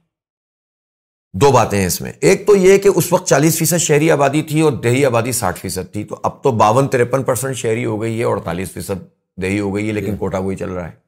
دو 1.41 1.51
باتیں 1.51 1.77
ہیں 1.79 1.85
اس 1.87 1.99
میں 2.01 2.11
ایک 2.29 2.45
تو 2.47 2.55
یہ 2.55 2.77
کہ 2.85 2.89
اس 3.01 3.11
وقت 3.13 3.27
چالیس 3.29 3.57
فیصد 3.59 3.81
شہری 3.87 4.09
آبادی 4.11 4.41
تھی 4.51 4.61
اور 4.61 4.71
دیہی 4.87 5.05
آبادی 5.05 5.31
ساٹھ 5.43 5.59
فیصد 5.59 5.93
تھی 5.93 6.03
تو 6.13 6.19
اب 6.29 6.41
تو 6.43 6.51
باون 6.63 6.87
ترپن 6.95 7.23
پرسینٹ 7.29 7.57
شہری 7.57 7.85
ہو 7.85 8.01
گئی 8.01 8.17
ہے 8.19 8.23
اڑتالیس 8.31 8.71
فیصد 8.73 9.05
دیہی 9.41 9.59
ہو 9.59 9.75
گئی 9.75 9.87
ہے 9.87 9.93
لیکن 9.93 10.15
کوٹا 10.17 10.39
جی۔ 10.39 10.45
وہی 10.45 10.55
چل 10.55 10.71
رہا 10.71 10.87
ہے 10.89 11.07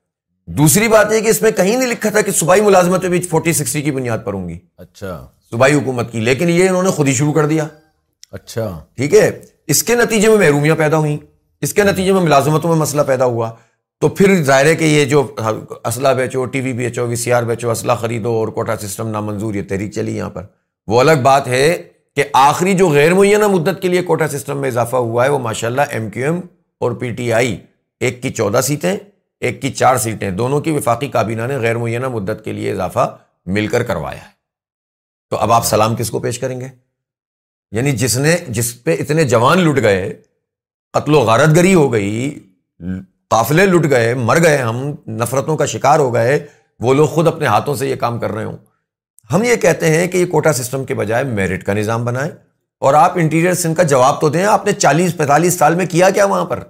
دوسری 0.57 0.87
بات 0.89 1.11
یہ 1.13 1.19
کہ 1.23 1.27
اس 1.29 1.41
میں 1.41 1.49
کہیں 1.57 1.75
نہیں 1.75 1.89
لکھا 1.89 2.09
تھا 2.09 2.21
کہ 2.21 2.31
سکسٹی 2.31 2.61
ملازمتیں 2.61 3.91
بنیاد 3.95 4.17
پر 4.23 4.33
ہوں 4.33 4.47
گی 4.49 4.57
اچھا 4.77 5.09
صوبائی 5.49 5.73
حکومت 5.73 6.11
کی 6.11 6.19
لیکن 6.27 6.49
یہ 6.49 6.69
انہوں 6.69 6.83
نے 6.83 6.89
خود 6.95 7.07
ہی 7.07 7.13
شروع 7.13 7.33
کر 7.33 7.45
دیا 7.47 7.67
اچھا 8.37 8.65
ٹھیک 8.97 9.13
ہے 9.13 9.29
اس 9.73 9.81
کے 9.89 9.95
نتیجے 9.95 10.29
میں 10.29 10.37
محرومیاں 10.37 10.75
پیدا 10.79 10.97
ہوئیں 10.97 11.15
اس 11.67 11.73
کے 11.73 11.83
نتیجے 11.83 12.13
میں 12.13 12.21
ملازمتوں 12.21 12.69
میں 12.69 12.77
مسئلہ 12.81 13.01
پیدا 13.07 13.25
ہوا 13.35 13.49
تو 14.01 14.09
پھر 14.19 14.41
ظاہر 14.43 14.65
ہے 14.65 14.75
کہ 14.75 14.85
یہ 14.85 15.05
جو 15.13 15.23
اسلحہ 15.39 16.13
بیچو 16.17 16.45
ٹی 16.55 16.61
وی 16.61 16.73
بیچو 16.79 17.05
وی 17.07 17.15
سی 17.23 17.33
آر 17.33 17.43
بیچو 17.51 17.71
اسلحہ 17.71 17.95
خریدو 18.01 18.31
اور 18.39 18.47
کوٹا 18.59 18.75
سسٹم 18.85 19.07
نامنظور 19.09 19.53
یہ 19.55 19.63
تحریک 19.69 19.91
چلی 19.95 20.15
یہاں 20.17 20.29
پر 20.39 20.45
وہ 20.87 20.99
الگ 21.01 21.21
بات 21.23 21.47
ہے 21.47 21.63
کہ 22.15 22.23
آخری 22.43 22.73
جو 22.83 22.89
غیر 22.89 23.13
معینہ 23.13 23.47
مدت 23.55 23.81
کے 23.81 23.87
لیے 23.95 24.01
کوٹا 24.11 24.27
سسٹم 24.37 24.59
میں 24.61 24.69
اضافہ 24.69 24.97
ہوا 25.09 25.25
ہے 25.25 25.29
وہ 25.29 25.39
ماشاء 25.47 25.67
اللہ 25.67 25.95
ایم 25.97 26.09
کیو 26.17 26.25
ایم 26.25 26.39
اور 26.83 26.91
پی 27.01 27.11
ٹی 27.21 27.31
آئی 27.39 27.55
ایک 28.07 28.21
کی 28.23 28.29
چودہ 28.39 28.61
سیٹیں 28.67 28.95
ایک 29.47 29.61
کی 29.61 29.69
چار 29.73 29.97
سیٹیں 29.97 30.29
دونوں 30.39 30.59
کی 30.61 30.71
وفاقی 30.71 31.07
کابینہ 31.11 31.41
نے 31.47 31.55
غیر 31.61 31.77
معینہ 31.77 32.07
مدت 32.15 32.43
کے 32.45 32.53
لیے 32.53 32.71
اضافہ 32.71 33.05
مل 33.53 33.67
کر 33.67 33.83
کروایا 33.83 34.21
ہے 34.23 34.29
تو 35.29 35.37
اب 35.45 35.51
آپ 35.51 35.65
سلام 35.65 35.95
کس 35.95 36.09
کو 36.11 36.19
پیش 36.19 36.39
کریں 36.39 36.59
گے 36.59 36.67
یعنی 37.75 37.91
جس 37.97 38.17
نے 38.17 38.35
جس 38.57 38.71
پہ 38.83 38.95
اتنے 39.01 39.23
جوان 39.29 39.59
لٹ 39.67 39.81
گئے 39.83 40.03
قتل 40.93 41.13
و 41.15 41.19
غارت 41.29 41.55
گری 41.55 41.73
ہو 41.73 41.91
گئی 41.93 42.17
قافلے 43.33 43.65
لٹ 43.65 43.89
گئے 43.89 44.13
مر 44.25 44.41
گئے 44.43 44.57
ہم 44.57 44.83
نفرتوں 45.21 45.55
کا 45.57 45.65
شکار 45.73 45.99
ہو 45.99 46.13
گئے 46.13 46.37
وہ 46.83 46.93
لوگ 46.93 47.07
خود 47.07 47.27
اپنے 47.27 47.45
ہاتھوں 47.45 47.75
سے 47.81 47.87
یہ 47.89 47.95
کام 48.03 48.19
کر 48.19 48.31
رہے 48.31 48.43
ہوں 48.43 48.57
ہم 49.33 49.43
یہ 49.43 49.55
کہتے 49.63 49.89
ہیں 49.95 50.05
کہ 50.11 50.17
یہ 50.17 50.25
کوٹا 50.31 50.53
سسٹم 50.53 50.83
کے 50.85 50.95
بجائے 50.99 51.23
میرٹ 51.23 51.63
کا 51.63 51.73
نظام 51.73 52.05
بنائیں 52.05 52.31
اور 52.85 52.93
آپ 53.03 53.17
انٹیریئر 53.21 53.53
سندھ 53.63 53.77
کا 53.77 53.83
جواب 53.93 54.21
تو 54.21 54.29
دیں 54.35 54.45
آپ 54.45 54.65
نے 54.65 54.73
چالیس 54.73 55.17
پینتالیس 55.17 55.57
سال 55.57 55.75
میں 55.75 55.85
کیا 55.91 56.09
کیا 56.09 56.25
وہاں 56.25 56.45
پر 56.45 56.63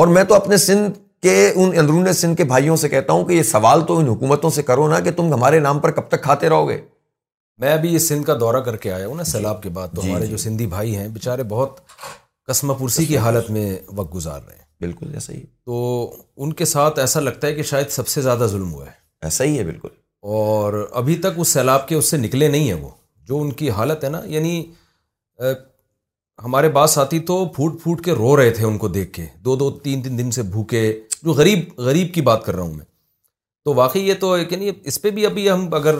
اور 0.00 0.06
میں 0.16 0.22
تو 0.28 0.34
اپنے 0.34 0.56
سندھ 0.56 0.98
کہ 1.22 1.50
ان 1.54 1.76
اندرون 1.78 2.12
سندھ 2.12 2.36
کے 2.36 2.44
بھائیوں 2.50 2.76
سے 2.76 2.88
کہتا 2.88 3.12
ہوں 3.12 3.24
کہ 3.24 3.32
یہ 3.32 3.42
سوال 3.52 3.84
تو 3.86 3.98
ان 3.98 4.08
حکومتوں 4.08 4.50
سے 4.56 4.62
کرو 4.70 4.88
نا 4.88 5.00
کہ 5.00 5.10
تم 5.16 5.32
ہمارے 5.34 5.58
نام 5.66 5.78
پر 5.80 5.90
کب 5.98 6.08
تک 6.08 6.22
کھاتے 6.22 6.48
رہو 6.48 6.68
گے 6.68 6.80
میں 7.60 7.72
ابھی 7.72 7.92
یہ 7.94 7.98
سندھ 8.08 8.26
کا 8.26 8.34
دورہ 8.40 8.60
کر 8.68 8.76
کے 8.82 8.92
آیا 8.92 9.06
ہوں 9.06 9.14
نا 9.14 9.22
جی۔ 9.22 9.30
سیلاب 9.30 9.62
کے 9.62 9.68
بعد 9.74 9.88
تو 9.96 10.02
جی، 10.02 10.08
ہمارے 10.08 10.24
جی۔ 10.26 10.30
جو 10.30 10.36
سندھی 10.44 10.66
بھائی 10.66 10.96
ہیں 10.96 11.08
بےچارے 11.08 11.42
بہت 11.48 11.80
قسم 12.48 12.72
پرسی 12.80 13.04
کی 13.06 13.16
حالت 13.24 13.50
میں 13.50 13.74
وقت 13.96 14.14
گزار 14.14 14.40
رہے 14.46 14.54
ہیں 14.56 14.62
بالکل 14.80 15.14
ایسا 15.14 15.32
ہی 15.32 15.42
تو 15.64 16.14
ان 16.36 16.52
کے 16.52 16.64
ساتھ 16.70 16.98
ایسا 16.98 17.20
لگتا 17.20 17.46
ہے 17.46 17.54
کہ 17.54 17.62
شاید 17.70 17.90
سب 17.90 18.08
سے 18.08 18.20
زیادہ 18.22 18.46
ظلم 18.50 18.72
ہوا 18.72 18.86
ہے 18.86 18.90
ایسا 19.28 19.44
ہی 19.44 19.58
ہے 19.58 19.64
بالکل 19.64 19.88
اور 20.38 20.86
ابھی 21.00 21.16
تک 21.24 21.38
اس 21.40 21.48
سیلاب 21.48 21.86
کے 21.88 21.94
اس 21.94 22.10
سے 22.10 22.16
نکلے 22.16 22.48
نہیں 22.48 22.66
ہیں 22.68 22.80
وہ 22.80 22.88
جو 23.28 23.40
ان 23.42 23.52
کی 23.60 23.70
حالت 23.70 24.04
ہے 24.04 24.08
نا 24.10 24.20
یعنی 24.26 24.62
ہمارے 26.44 26.68
بعض 26.68 26.90
ساتھی 26.90 27.18
تو 27.30 27.44
پھوٹ 27.54 27.82
پھوٹ 27.82 28.00
کے 28.04 28.12
رو 28.12 28.36
رہے 28.36 28.50
تھے 28.50 28.64
ان 28.66 28.76
کو 28.78 28.88
دیکھ 28.88 29.12
کے 29.12 29.26
دو 29.44 29.54
دو 29.56 29.70
تین 29.82 30.00
تین 30.02 30.18
دن 30.18 30.30
سے 30.36 30.42
بھوکے 30.42 30.80
جو 31.24 31.32
غریب 31.32 31.80
غریب 31.86 32.12
کی 32.14 32.20
بات 32.28 32.44
کر 32.46 32.54
رہا 32.54 32.62
ہوں 32.62 32.72
میں 32.74 32.84
تو 33.64 33.74
واقعی 33.74 34.02
یہ 34.08 34.14
تو 34.20 34.34
ہے 34.36 34.44
کہ 34.44 34.56
نہیں 34.56 34.70
اس 34.88 35.00
پہ 35.02 35.10
بھی 35.18 35.26
ابھی 35.26 35.48
ہم 35.50 35.68
اگر 35.74 35.94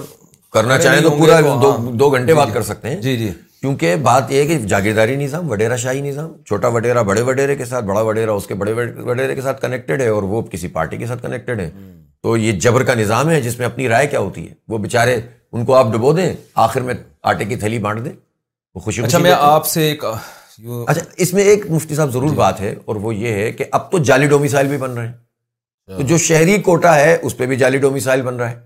کرنا 0.53 0.79
چاہیں 0.79 1.03
تو 1.03 1.11
پورا 1.19 1.39
ہاں، 1.47 1.93
دو 1.99 2.09
گھنٹے 2.13 2.33
جی، 2.33 2.37
بات 2.39 2.49
جی۔ 2.49 2.53
کر 2.55 2.63
سکتے 2.63 2.89
ہیں 2.89 3.01
جی 3.03 3.17
جی 3.19 3.31
کیونکہ 3.61 3.95
بات 4.03 4.31
یہ 4.33 4.41
ہے 4.41 4.47
کہ 4.47 4.59
جاگیرداری 4.73 5.15
نظام 5.17 5.51
وڈیرا 5.51 5.77
شاہی 5.85 6.01
نظام 6.01 6.31
چھوٹا 6.47 6.69
وڈیرا 6.75 7.03
بڑے 7.03 7.21
وڈیرے 7.29 7.55
کے 7.57 7.65
ساتھ 7.65 7.85
بڑا 7.85 8.01
وڈیرا 8.09 8.33
اس 8.33 8.47
کے 8.47 8.55
بڑے 8.55 8.73
وڈیرے 9.05 9.35
کے 9.35 9.41
ساتھ 9.43 9.63
کنیکٹڈ 9.63 10.01
ہے 10.01 10.09
اور 10.09 10.23
وہ 10.33 10.43
کسی 10.51 10.69
پارٹی 10.77 10.97
کے 10.97 11.07
ساتھ 11.07 11.23
کنیکٹڈ 11.23 11.61
ہے 11.61 11.71
تو 12.23 12.37
یہ 12.37 12.53
جبر 12.67 12.83
کا 12.91 12.95
نظام 12.95 13.31
ہے 13.31 13.41
جس 13.43 13.59
میں 13.59 13.67
اپنی 13.67 13.89
رائے 13.89 14.07
کیا 14.07 14.21
ہوتی 14.21 14.47
ہے 14.49 14.55
وہ 14.69 14.79
بےچارے 14.79 15.19
ان 15.53 15.65
کو 15.65 15.75
آپ 15.75 15.93
ڈبو 15.93 16.13
دیں 16.13 16.33
آخر 16.67 16.81
میں 16.89 16.95
آٹے 17.33 17.45
کی 17.45 17.57
تھیلی 17.57 17.79
بانٹ 17.89 18.05
دیں 18.05 18.13
وہ 18.75 18.81
خوشی 18.81 19.03
اچھا 19.05 19.19
میں 19.19 19.33
آپ 19.39 19.67
سے 19.67 19.83
ایک 19.89 20.05
اچھا 20.05 21.03
اس 21.25 21.33
میں 21.35 21.43
ایک 21.45 21.67
مفتی 21.71 21.95
صاحب 21.95 22.13
ضرور 22.13 22.29
جی۔ 22.29 22.35
بات 22.37 22.61
ہے 22.61 22.75
اور 22.87 22.97
وہ 23.05 23.15
یہ 23.15 23.33
ہے 23.43 23.51
کہ 23.59 23.65
اب 23.79 23.91
تو 23.91 23.99
جعلی 24.09 24.27
ڈومیسائل 24.29 24.69
بھی 24.69 24.77
بن 24.79 24.93
رہے 24.99 25.07
ہیں 25.07 25.15
تو 25.87 25.93
اچھا۔ 25.95 26.07
جو 26.09 26.19
شہری 26.25 26.61
کوٹا 26.63 26.95
ہے 27.01 27.17
اس 27.27 27.37
پہ 27.37 27.47
بھی 27.47 27.57
جعلی 27.57 27.79
ڈومیسائل 27.79 28.23
بن 28.23 28.37
رہا 28.37 28.51
ہے 28.51 28.61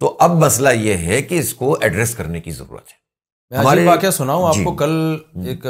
تو 0.00 0.16
اب 0.26 0.36
مسئلہ 0.44 0.68
یہ 0.82 0.96
ہے 1.08 1.20
کہ 1.30 1.38
اس 1.38 1.52
کو 1.62 1.76
ایڈریس 1.80 2.14
کرنے 2.14 2.40
کی 2.40 2.50
ضرورت 2.58 2.92
ہے 2.92 3.56
ہمارے 3.58 3.84
واقعہ 3.86 4.10
سناؤں 4.20 4.46
آپ 4.48 4.54
جی۔ 4.54 4.64
کو 4.64 4.72
کل 4.82 4.92
ایک 5.50 5.66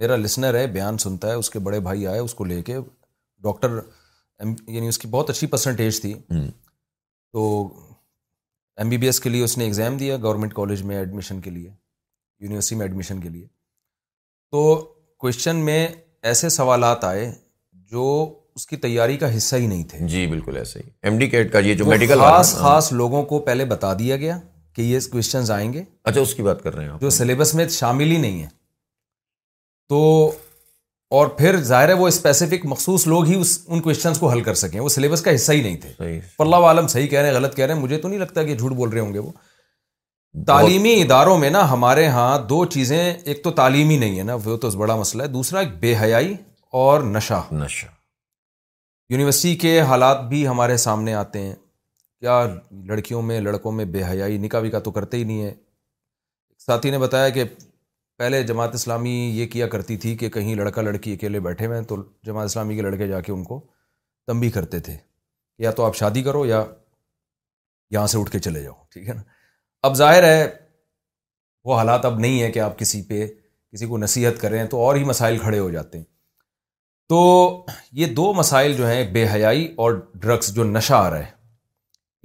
میرا 0.00 0.16
لسنر 0.16 0.54
ہے 0.58 0.66
بیان 0.76 0.98
سنتا 0.98 1.28
ہے 1.28 1.34
اس 1.40 1.50
کے 1.50 1.58
بڑے 1.68 1.80
بھائی 1.88 2.06
آئے 2.06 2.18
اس 2.20 2.34
کو 2.34 2.44
لے 2.44 2.60
کے 2.66 2.76
ڈاکٹر 3.42 3.78
یعنی 4.66 4.88
اس 4.88 4.98
کی 4.98 5.08
بہت 5.10 5.30
اچھی 5.30 5.46
پرسنٹیج 5.46 6.00
تھی 6.02 6.12
تو 7.32 7.44
ایم 8.80 8.88
بی 8.88 8.96
بی 8.98 9.06
ایس 9.06 9.20
کے 9.20 9.30
لیے 9.30 9.44
اس 9.44 9.56
نے 9.58 9.64
ایگزام 9.64 9.96
دیا 9.96 10.16
گورنمنٹ 10.22 10.54
کالج 10.54 10.82
میں 10.90 10.96
ایڈمیشن 10.96 11.40
کے 11.40 11.50
لیے 11.50 11.68
یونیورسٹی 12.40 12.76
میں 12.76 12.86
ایڈمیشن 12.86 13.20
کے 13.20 13.28
لیے 13.28 13.46
تو 14.52 14.60
کوشچن 15.24 15.56
میں 15.64 15.86
ایسے 16.30 16.48
سوالات 16.48 17.04
آئے 17.04 17.30
جو 17.90 18.04
اس 18.54 18.66
کی 18.66 18.76
تیاری 18.76 19.16
کا 19.16 19.36
حصہ 19.36 19.56
ہی 19.56 19.66
نہیں 19.66 19.82
تھے 19.90 19.98
جی 20.14 20.26
بالکل 20.26 20.56
ایسے 20.56 20.80
ہی 20.84 20.88
ایم 21.08 21.18
ڈی 21.18 21.26
کیٹ 21.34 21.52
کا 21.52 21.58
یہ 21.68 21.74
جو 21.74 21.86
میڈیکل 21.86 22.20
خاص 22.20 22.54
خاص 22.58 22.92
لوگوں 22.92 23.22
کو 23.32 23.38
پہلے 23.50 23.64
بتا 23.74 23.92
دیا 23.98 24.16
گیا 24.22 24.38
کہ 24.76 24.82
یہ 24.82 25.00
کوشچنز 25.12 25.50
آئیں 25.50 25.72
گے 25.72 25.82
اچھا 26.04 26.20
اس 26.20 26.34
کی 26.34 26.42
بات 26.42 26.62
کر 26.62 26.74
رہے 26.76 26.84
ہیں 26.88 26.98
جو 27.00 27.10
سلیبس 27.20 27.54
میں 27.60 27.68
شامل 27.78 28.10
ہی 28.10 28.16
نہیں 28.18 28.42
ہے 28.42 28.48
تو 29.88 30.00
اور 31.18 31.26
پھر 31.38 31.56
ظاہر 31.68 31.88
ہے 31.88 31.92
وہ 32.00 32.08
اسپیسیفک 32.08 32.64
مخصوص 32.72 33.06
لوگ 33.06 33.24
ہی 33.26 33.34
اس 33.40 33.58
ان 33.66 33.80
کوشچنس 33.82 34.18
کو 34.18 34.28
حل 34.30 34.40
کر 34.48 34.54
سکیں 34.64 34.78
وہ 34.80 34.88
سلیبس 34.96 35.22
کا 35.22 35.34
حصہ 35.34 35.52
ہی 35.52 35.62
نہیں 35.62 35.76
تھے 35.84 36.18
پلّہ 36.38 36.56
عالم 36.66 36.86
صحیح 36.92 37.06
کہہ 37.08 37.20
رہے 37.20 37.28
ہیں 37.28 37.36
غلط 37.36 37.54
کہہ 37.56 37.64
رہے 37.64 37.74
ہیں 37.74 37.80
مجھے 37.80 37.98
تو 38.04 38.08
نہیں 38.08 38.18
لگتا 38.20 38.42
کہ 38.50 38.54
جھوٹ 38.56 38.72
بول 38.80 38.88
رہے 38.88 39.00
ہوں 39.00 39.12
گے 39.14 39.18
وہ 39.18 39.30
تعلیمی 40.46 40.92
اداروں 41.02 41.36
میں 41.38 41.48
نا 41.50 41.60
ہمارے 41.70 42.06
ہاں 42.08 42.36
دو 42.48 42.64
چیزیں 42.74 42.98
ایک 43.00 43.42
تو 43.44 43.50
تعلیمی 43.52 43.96
نہیں 43.98 44.18
ہے 44.18 44.22
نا 44.24 44.34
وہ 44.44 44.56
تو 44.64 44.68
بڑا 44.78 44.96
مسئلہ 44.96 45.22
ہے 45.22 45.28
دوسرا 45.28 45.60
ایک 45.60 45.68
بے 45.80 45.94
حیائی 46.00 46.32
اور 46.80 47.00
نشہ 47.14 47.42
نشہ 47.52 47.86
یونیورسٹی 49.12 49.54
کے 49.62 49.80
حالات 49.88 50.22
بھی 50.28 50.46
ہمارے 50.48 50.76
سامنے 50.76 51.14
آتے 51.14 51.40
ہیں 51.42 51.54
کیا 51.54 52.40
لڑکیوں 52.88 53.22
میں 53.28 53.40
لڑکوں 53.40 53.72
میں 53.72 53.84
بے 53.94 54.04
حیائی 54.04 54.38
نکاح 54.38 54.60
وکا 54.64 54.78
تو 54.84 54.90
کرتے 54.92 55.16
ہی 55.16 55.24
نہیں 55.24 55.42
ہے 55.44 55.54
ساتھی 56.66 56.90
نے 56.90 56.98
بتایا 56.98 57.28
کہ 57.36 57.44
پہلے 58.18 58.42
جماعت 58.46 58.74
اسلامی 58.74 59.14
یہ 59.34 59.46
کیا 59.52 59.66
کرتی 59.68 59.96
تھی 59.96 60.16
کہ 60.16 60.28
کہیں 60.30 60.54
لڑکا 60.54 60.82
لڑکی 60.82 61.12
اکیلے 61.14 61.40
بیٹھے 61.40 61.66
ہوئے 61.66 61.78
ہیں 61.78 61.84
تو 61.88 61.96
جماعت 62.26 62.48
اسلامی 62.48 62.76
کے 62.76 62.82
لڑکے 62.82 63.06
جا 63.08 63.20
کے 63.28 63.32
ان 63.32 63.42
کو 63.44 63.60
تنبی 64.26 64.50
کرتے 64.50 64.80
تھے 64.88 64.96
یا 65.62 65.70
تو 65.78 65.84
آپ 65.84 65.96
شادی 65.96 66.22
کرو 66.22 66.44
یا 66.46 66.64
یہاں 67.90 68.06
سے 68.06 68.18
اٹھ 68.18 68.30
کے 68.32 68.38
چلے 68.38 68.62
جاؤ 68.62 68.74
ٹھیک 68.94 69.08
ہے 69.08 69.14
نا 69.14 69.22
اب 69.84 69.94
ظاہر 69.96 70.22
ہے 70.22 70.42
وہ 71.64 71.76
حالات 71.78 72.04
اب 72.04 72.18
نہیں 72.20 72.40
ہے 72.42 72.50
کہ 72.52 72.58
آپ 72.60 72.78
کسی 72.78 73.02
پہ 73.08 73.26
کسی 73.26 73.86
کو 73.86 73.98
نصیحت 73.98 74.40
کریں 74.40 74.64
تو 74.70 74.80
اور 74.86 74.96
ہی 74.96 75.04
مسائل 75.04 75.38
کھڑے 75.38 75.58
ہو 75.58 75.68
جاتے 75.70 75.98
ہیں 75.98 76.04
تو 77.08 77.20
یہ 78.00 78.12
دو 78.16 78.32
مسائل 78.34 78.72
جو 78.76 78.88
ہیں 78.90 79.02
بے 79.12 79.26
حیائی 79.32 79.64
اور 79.84 79.92
ڈرگس 80.20 80.54
جو 80.54 80.64
نشہ 80.64 80.94
آ 80.94 81.08
رہا 81.10 81.26
ہے 81.26 81.30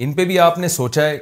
ان 0.03 0.13
پہ 0.13 0.25
بھی 0.31 0.39
آپ 0.39 0.57
نے 0.59 0.67
سوچا 0.67 1.07
ہے 1.09 1.17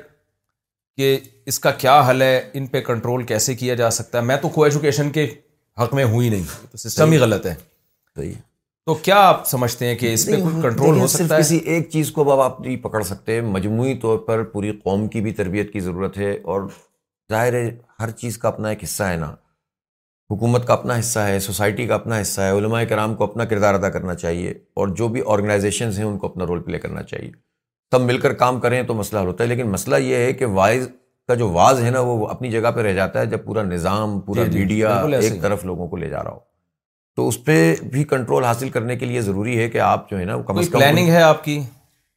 کہ 0.98 1.18
اس 1.52 1.60
کا 1.60 1.72
کیا 1.84 2.00
حل 2.10 2.22
ہے 2.22 2.36
ان 2.60 2.66
پہ 2.74 2.82
کنٹرول 2.90 3.24
کیسے 3.32 3.56
کیا 3.56 3.74
جا 3.76 3.90
سکتا 4.00 4.18
ہے 4.18 4.24
میں 4.24 4.38
تو 4.42 4.50
کو 4.56 4.64
ایجوکیشن 4.64 5.10
کے 5.12 5.26
حق 5.82 5.94
میں 5.94 6.04
ہوں 6.04 6.22
ہی 6.22 6.30
نہیں 6.30 6.72
تو 6.72 6.78
سسٹم 6.88 7.12
ہی 7.12 7.18
غلط 7.18 7.46
ہے 7.46 7.56
صحیح 8.16 8.34
تو 8.86 8.94
کیا 9.04 9.16
آپ 9.28 9.46
سمجھتے 9.48 9.88
ہیں 9.88 9.96
کہ 9.96 10.14
اس 10.14 10.26
پہ 10.26 10.40
کوئی 10.42 10.56
کنٹرول 10.62 11.00
ہو 11.00 11.06
سکتا 11.08 11.36
ہے 11.36 11.40
کسی 11.42 11.58
ایک 11.74 11.90
چیز 11.90 12.12
کو 12.12 12.32
اب 12.32 12.40
آپ 12.42 12.60
نہیں 12.62 12.76
پکڑ 12.84 13.02
سکتے 13.10 13.40
مجموعی 13.42 13.94
طور 14.02 14.18
پر 14.26 14.44
پوری 14.54 14.72
قوم 14.84 15.08
کی 15.10 15.22
بھی 15.28 15.32
تربیت 15.34 15.72
کی 15.74 15.80
ضرورت 15.86 16.18
ہے 16.18 16.32
اور 16.54 16.68
ظاہر 17.32 17.54
ہے 17.54 17.70
ہر 18.02 18.12
چیز 18.22 18.38
کا 18.38 18.48
اپنا 18.48 18.70
ایک 18.70 18.84
حصہ 18.84 19.04
ہے 19.12 19.16
نا 19.18 19.30
حکومت 20.32 20.68
کا 20.68 20.74
اپنا 20.74 21.00
حصہ 21.00 21.20
ہے 21.30 21.40
سوسائٹی 21.48 21.86
کا 21.88 21.96
اپنا 21.96 22.20
حصہ 22.22 22.42
ہے 22.42 22.58
علماء 22.58 22.82
کرام 22.90 23.16
کو 23.16 23.24
اپنا 23.24 23.46
کردار 23.54 23.74
ادا 23.74 23.90
کرنا 23.90 24.14
چاہیے 24.26 24.52
اور 24.82 24.88
جو 24.98 25.08
بھی 25.16 25.22
آرگنائزیشنز 25.34 26.00
ہیں 26.00 26.06
ان 26.06 26.18
کو 26.18 26.28
اپنا 26.28 26.46
رول 26.48 26.64
پلے 26.64 26.80
کرنا 26.80 27.04
چاہیے 27.04 27.32
تب 27.92 28.02
مل 28.02 28.18
کر 28.22 28.34
کام 28.46 28.60
کریں 28.60 28.82
تو 28.88 28.94
مسئلہ 28.94 29.20
حل 29.20 29.28
ہوتا 29.28 29.44
ہے 29.44 29.50
لیکن 29.50 29.70
مسئلہ 29.72 29.96
یہ 30.06 30.16
ہے 30.26 30.32
کہ 30.34 30.46
وائز 30.60 30.88
کا 31.28 31.36
جو 31.44 31.50
واز 31.52 31.80
ہے 31.84 31.90
نا 31.92 32.00
وہ 32.12 32.26
اپنی 32.28 32.52
جگہ 32.52 32.72
پہ 32.76 32.82
رہ 32.88 32.94
جاتا 32.94 33.20
ہے 33.22 33.26
جب 33.36 33.44
پورا 33.46 33.64
نظام 33.64 34.20
پورا 34.22 34.44
میڈیا 34.54 35.02
جی، 35.12 35.22
جی، 35.22 35.28
ایک 35.28 35.42
طرف 35.42 35.64
لوگوں 35.66 35.88
کو 35.88 35.98
لے 35.98 36.10
جا 36.10 36.24
رہا 36.24 36.32
ہو 36.32 36.40
تو 37.16 37.28
اس 37.28 37.43
پہ 37.45 37.55
بھی 37.91 38.03
کنٹرول 38.11 38.43
حاصل 38.43 38.70
کرنے 38.76 38.95
کے 38.97 39.05
لیے 39.05 39.22
ضروری 39.22 39.57
ہے 39.57 39.70
کہ 39.70 39.80
آپ 39.88 40.09
جو 40.09 40.20
ہے 40.20 40.26
نا 40.26 40.38
کم 40.47 40.57
از 40.57 40.70
کم 40.72 40.80
پلاننگ 40.80 41.07
ہے 41.09 41.22
آپ 41.22 41.43
کی 41.43 41.59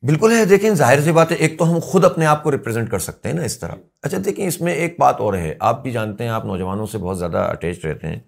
بالکل 0.06 0.32
ہے 0.32 0.44
دیکھیں 0.44 0.70
ظاہر 0.74 1.00
سی 1.04 1.12
بات 1.12 1.30
ہے 1.32 1.36
ایک 1.44 1.58
تو 1.58 1.70
ہم 1.72 1.78
خود 1.82 2.04
اپنے 2.04 2.26
آپ 2.26 2.42
کو 2.42 2.50
ریپرزینٹ 2.52 2.90
کر 2.90 2.98
سکتے 3.06 3.28
ہیں 3.28 3.34
نا 3.36 3.42
اس 3.44 3.58
طرح 3.58 3.74
اچھا 4.02 4.18
دیکھیں 4.24 4.46
اس 4.46 4.60
میں 4.60 4.72
ایک 4.74 4.96
بات 5.00 5.20
اور 5.20 5.34
ہے 5.34 5.54
آپ 5.70 5.82
بھی 5.82 5.90
جانتے 5.90 6.24
ہیں 6.24 6.30
آپ 6.30 6.44
نوجوانوں 6.44 6.86
سے 6.92 6.98
بہت 6.98 7.18
زیادہ 7.18 7.38
اٹیچ 7.52 7.84
رہتے 7.84 8.06
ہیں 8.08 8.18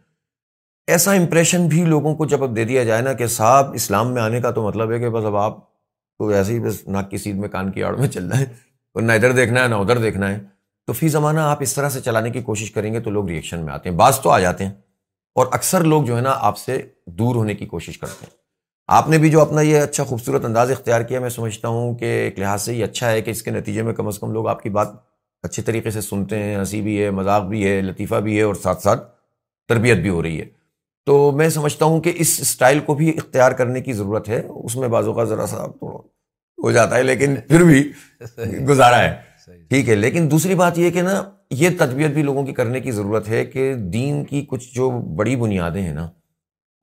ایسا 0.97 1.13
امپریشن 1.13 1.67
بھی 1.69 1.85
لوگوں 1.85 2.15
کو 2.17 2.25
جب 2.27 2.43
اب 2.45 2.55
دے 2.57 2.65
دیا 2.65 2.85
جائے 2.85 3.03
نا 3.03 3.13
کہ 3.13 3.27
صاحب 3.39 3.73
اسلام 3.75 4.13
میں 4.15 4.23
آنے 4.23 4.41
کا 4.41 4.51
تو 4.59 4.67
مطلب 4.67 4.93
ہے 4.93 4.99
کہ 4.99 5.09
بس 5.17 5.25
اب 5.27 5.37
آپ 5.37 5.59
تو 6.19 6.27
ایسے 6.29 6.53
ہی 6.53 6.61
بس 6.61 6.87
نہ 6.89 6.99
کسی 7.11 7.33
میں 7.33 7.49
کان 7.49 7.71
کی 7.73 7.83
آڑ 7.85 7.95
میں 7.97 8.09
چلنا 8.11 8.39
ہے 8.41 8.45
اور 8.95 9.03
نہ 9.03 9.13
ادھر 9.13 9.33
دیکھنا 9.33 9.63
ہے 9.63 9.69
نہ 9.69 9.75
ادھر 9.85 9.99
دیکھنا 10.03 10.31
ہے 10.31 10.39
تو 10.87 10.93
فی 11.01 11.09
زمانہ 11.09 11.41
آپ 11.51 11.63
اس 11.63 11.75
طرح 11.75 11.89
سے 11.97 12.01
چلانے 12.05 12.31
کی 12.31 12.43
کوشش 12.43 12.71
کریں 12.73 12.93
گے 12.93 13.01
تو 13.01 13.11
لوگ 13.11 13.29
ریئیکشن 13.29 13.65
میں 13.65 13.73
آتے 13.73 13.89
ہیں 13.91 13.97
بعض 13.97 14.21
تو 14.21 14.31
آ 14.31 14.39
جاتے 14.41 14.65
ہیں 14.67 14.71
اور 15.39 15.47
اکثر 15.53 15.85
لوگ 15.85 16.03
جو 16.05 16.17
ہے 16.17 16.21
نا 16.23 16.31
آپ 16.47 16.57
سے 16.59 16.77
دور 17.19 17.35
ہونے 17.37 17.55
کی 17.55 17.67
کوشش 17.73 17.99
کرتے 17.99 18.27
ہیں 18.27 18.33
آپ 18.97 19.09
نے 19.09 19.19
بھی 19.25 19.29
جو 19.31 19.41
اپنا 19.41 19.61
یہ 19.61 19.79
اچھا 19.81 20.05
خوبصورت 20.05 20.45
انداز 20.45 20.71
اختیار 20.71 21.01
کیا 21.11 21.21
میں 21.21 21.29
سمجھتا 21.31 21.69
ہوں 21.75 21.95
کہ 21.99 22.05
ایک 22.23 22.39
لحاظ 22.39 22.63
سے 22.63 22.75
یہ 22.75 22.85
اچھا 22.85 23.11
ہے 23.11 23.21
کہ 23.23 23.31
اس 23.31 23.43
کے 23.43 23.51
نتیجے 23.51 23.83
میں 23.89 23.93
کم 23.95 24.07
از 24.09 24.19
کم 24.21 24.33
لوگ 24.33 24.49
آپ 24.53 24.63
کی 24.63 24.71
بات 24.79 24.93
اچھے 25.49 25.63
طریقے 25.69 25.91
سے 25.97 26.01
سنتے 26.01 26.43
ہیں 26.43 26.57
ہنسی 26.57 26.81
بھی 26.89 27.03
ہے 27.03 27.11
مذاق 27.21 27.45
بھی 27.53 27.65
ہے 27.67 27.81
لطیفہ 27.91 28.21
بھی 28.27 28.37
ہے 28.39 28.43
اور 28.43 28.55
ساتھ 28.63 28.83
ساتھ 28.83 29.07
تربیت 29.69 29.99
بھی 30.07 30.11
ہو 30.11 30.23
رہی 30.23 30.41
ہے 30.41 30.45
تو 31.07 31.21
میں 31.41 31.49
سمجھتا 31.59 31.85
ہوں 31.93 32.01
کہ 32.07 32.13
اس 32.25 32.37
اسٹائل 32.49 32.81
کو 32.91 32.95
بھی 33.03 33.09
اختیار 33.17 33.53
کرنے 33.63 33.81
کی 33.81 33.93
ضرورت 34.01 34.29
ہے 34.29 34.41
اس 34.65 34.77
میں 34.77 34.89
بعضوں 34.97 35.15
کا 35.15 35.25
ذرا 35.35 35.47
سا 35.55 35.65
ہو 35.83 36.71
جاتا 36.73 36.97
ہے 36.97 37.03
لیکن 37.03 37.35
پھر 37.49 37.63
بھی 37.73 37.91
گزارا 38.69 39.03
ہے 39.03 39.17
ٹھیک 39.71 39.89
ہے 39.89 39.95
لیکن 39.95 40.31
دوسری 40.31 40.55
بات 40.55 40.79
یہ 40.79 40.91
کہ 40.91 41.03
نا 41.03 41.23
یہ 41.59 41.71
تجبیت 41.79 42.11
بھی 42.15 42.23
لوگوں 42.23 42.45
کی 42.47 42.53
کرنے 42.55 42.81
کی 42.81 42.91
ضرورت 42.93 43.29
ہے 43.29 43.45
کہ 43.45 43.73
دین 43.93 44.25
کی 44.25 44.45
کچھ 44.49 44.69
جو 44.75 44.91
بڑی 45.17 45.37
بنیادیں 45.37 45.83
ہیں 45.83 45.93
نا 45.95 46.09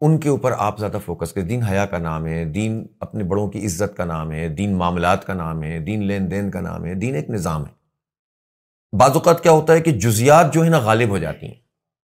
ان 0.05 0.18
کے 0.20 0.30
اوپر 0.30 0.53
آپ 0.59 0.80
زیادہ 0.80 0.97
فوکس 1.05 1.34
کریں 1.34 1.45
دین 1.47 1.63
حیا 1.63 1.86
کا 1.91 1.97
نام 1.97 2.26
ہے 2.28 2.43
دین 2.55 2.84
اپنے 3.01 3.24
بڑوں 3.34 3.47
کی 3.51 3.66
عزت 3.66 3.95
کا 3.97 4.05
نام 4.05 4.32
ہے 4.32 4.47
دین 4.57 4.74
معاملات 4.78 5.26
کا 5.28 5.34
نام 5.34 5.63
ہے 5.63 5.78
دین 5.86 6.03
لین 6.07 6.30
دین 6.32 6.49
کا 6.51 6.61
نام 6.61 6.86
ہے 6.86 6.93
دین 7.05 7.16
ایک 7.16 7.30
نظام 7.30 7.66
ہے 7.66 8.97
بعض 8.99 9.11
اوقات 9.16 9.41
کیا 9.43 9.51
ہوتا 9.51 9.74
ہے 9.74 9.82
کہ 9.82 9.91
جزیات 10.05 10.53
جو 10.53 10.63
ہے 10.66 10.70
نا 10.70 10.80
غالب 10.84 11.09
ہو 11.09 11.18
جاتی 11.18 11.45
ہیں 11.47 11.63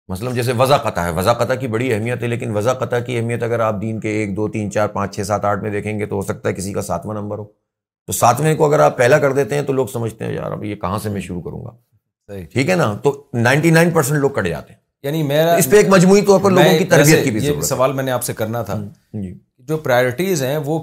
مثلا 0.08 0.30
جیسے 0.32 0.52
قطع 0.82 1.04
ہے 1.04 1.10
وضاقتہ 1.12 1.52
کی 1.60 1.66
بڑی 1.68 1.92
اہمیت 1.92 2.22
ہے 2.22 2.28
لیکن 2.28 2.58
قطع 2.80 2.98
کی 3.06 3.16
اہمیت 3.18 3.42
اگر 3.42 3.60
آپ 3.60 3.80
دین 3.80 4.00
کے 4.00 4.08
ایک 4.18 4.34
دو 4.36 4.48
تین 4.48 4.70
چار 4.70 4.88
پانچ 4.88 5.14
چھ 5.16 5.26
سات 5.26 5.44
آٹھ 5.44 5.62
میں 5.62 5.70
دیکھیں 5.70 5.98
گے 5.98 6.06
تو 6.06 6.16
ہو 6.16 6.22
سکتا 6.22 6.48
ہے 6.48 6.54
کسی 6.54 6.72
کا 6.72 6.82
ساتواں 6.82 7.14
نمبر 7.14 7.38
ہو 7.38 7.44
تو 8.06 8.12
ساتویں 8.12 8.54
کو 8.56 8.66
اگر 8.66 8.80
آپ 8.80 8.96
پہلا 8.96 9.18
کر 9.18 9.32
دیتے 9.34 9.54
ہیں 9.54 9.62
تو 9.66 9.72
لوگ 9.72 9.86
سمجھتے 9.92 10.24
ہیں 10.24 10.32
یار 10.34 10.52
اب 10.52 10.64
یہ 10.64 10.74
کہاں 10.80 10.98
سے 11.02 11.08
میں 11.10 11.20
شروع 11.20 11.40
کروں 11.42 11.62
گا 11.64 12.36
ٹھیک 12.52 12.68
ہے 12.70 12.74
نا 12.76 12.92
تو 13.02 13.12
نائنٹی 13.34 13.70
نائن 13.70 13.90
پرسینٹ 13.94 14.18
لوگ 14.20 14.30
کٹ 14.36 14.46
جاتے 14.48 14.72
ہیں 14.72 14.80
یعنی 15.02 15.22
میرا 15.26 15.54
اس 15.54 15.70
پہ 15.70 15.76
ایک 15.76 15.88
مجموعی 15.88 16.22
طور 16.26 16.40
پر 16.42 16.50
لوگوں 16.50 16.78
کی 16.78 16.84
تربیت 16.94 17.24
کی 17.24 17.30
بھی 17.30 17.40
سوال 17.62 17.92
میں 17.92 18.04
نے 18.04 18.10
آپ 18.10 18.24
سے 18.24 18.32
کرنا 18.34 18.62
تھا 18.68 18.80
جی۔ 19.22 19.32
جو 19.68 19.76
پرائرٹیز 19.86 20.42
ہیں 20.44 20.56
وہ 20.64 20.78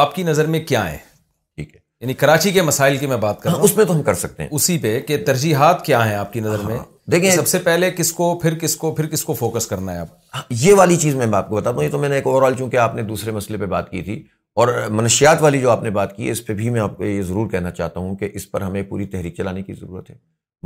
آپ 0.00 0.14
کی 0.14 0.22
نظر 0.22 0.46
میں 0.54 0.60
کیا 0.68 0.88
ہیں 0.90 0.98
ٹھیک 1.56 1.74
ہے 1.74 1.80
یعنی 2.00 2.14
کراچی 2.22 2.50
کے 2.52 2.62
مسائل 2.62 2.96
کی 2.96 3.06
میں 3.06 3.16
بات 3.26 3.40
کر 3.42 3.48
رہا 3.50 3.56
ہوں 3.56 3.64
اس 3.64 3.76
میں 3.76 3.84
تو 3.84 3.94
ہم 3.94 4.02
کر 4.02 4.14
سکتے 4.22 4.42
ہیں 4.42 4.50
اسی 4.54 4.78
پہ 4.82 4.98
کہ 5.06 5.16
ترجیحات 5.26 5.84
کیا 5.84 6.06
ہیں 6.08 6.14
آپ 6.16 6.32
کی 6.32 6.40
نظر 6.40 6.64
میں 6.66 6.76
ہاں۔ 6.78 6.84
دیکھیں 7.10 7.30
سب 7.30 7.46
سے 7.48 7.58
پہلے 7.64 7.90
کس 7.96 8.12
کو 8.12 8.34
پھر 8.38 8.58
کس 8.58 8.76
کو 8.76 8.94
پھر 8.94 9.06
کس 9.08 9.24
کو 9.24 9.34
فوکس 9.34 9.66
کرنا 9.66 9.92
ہے 9.94 9.98
آپ 9.98 10.08
ہاں، 10.34 10.42
یہ 10.64 10.74
والی 10.78 10.96
چیز 11.04 11.14
میں 11.14 11.26
آپ 11.36 11.48
کو 11.48 11.54
بتاتا 11.56 11.76
ہوں 11.76 11.84
یہ 11.84 11.90
تو 11.90 11.98
میں 11.98 12.08
نے 12.08 12.14
ایک 12.14 12.26
اوور 12.26 12.42
آل 12.46 12.54
چونکہ 12.58 12.76
آپ 12.86 12.94
نے 12.94 13.02
دوسرے 13.12 13.32
مسئلے 13.38 13.58
پہ 13.58 13.66
بات 13.74 13.90
کی 13.90 14.02
تھی 14.02 14.22
اور 14.60 14.68
منشیات 14.90 15.42
والی 15.42 15.58
جو 15.60 15.70
آپ 15.70 15.82
نے 15.82 15.90
بات 15.96 16.14
کی 16.14 16.26
ہے 16.26 16.30
اس 16.32 16.44
پہ 16.46 16.54
بھی 16.60 16.70
میں 16.76 16.80
آپ 16.80 16.96
کو 16.98 17.04
یہ 17.04 17.20
ضرور 17.22 17.48
کہنا 17.50 17.70
چاہتا 17.70 18.00
ہوں 18.00 18.14
کہ 18.18 18.28
اس 18.38 18.50
پر 18.50 18.60
ہمیں 18.60 18.80
پوری 18.88 19.04
تحریک 19.08 19.34
چلانے 19.36 19.62
کی 19.62 19.72
ضرورت 19.80 20.08
ہے 20.10 20.14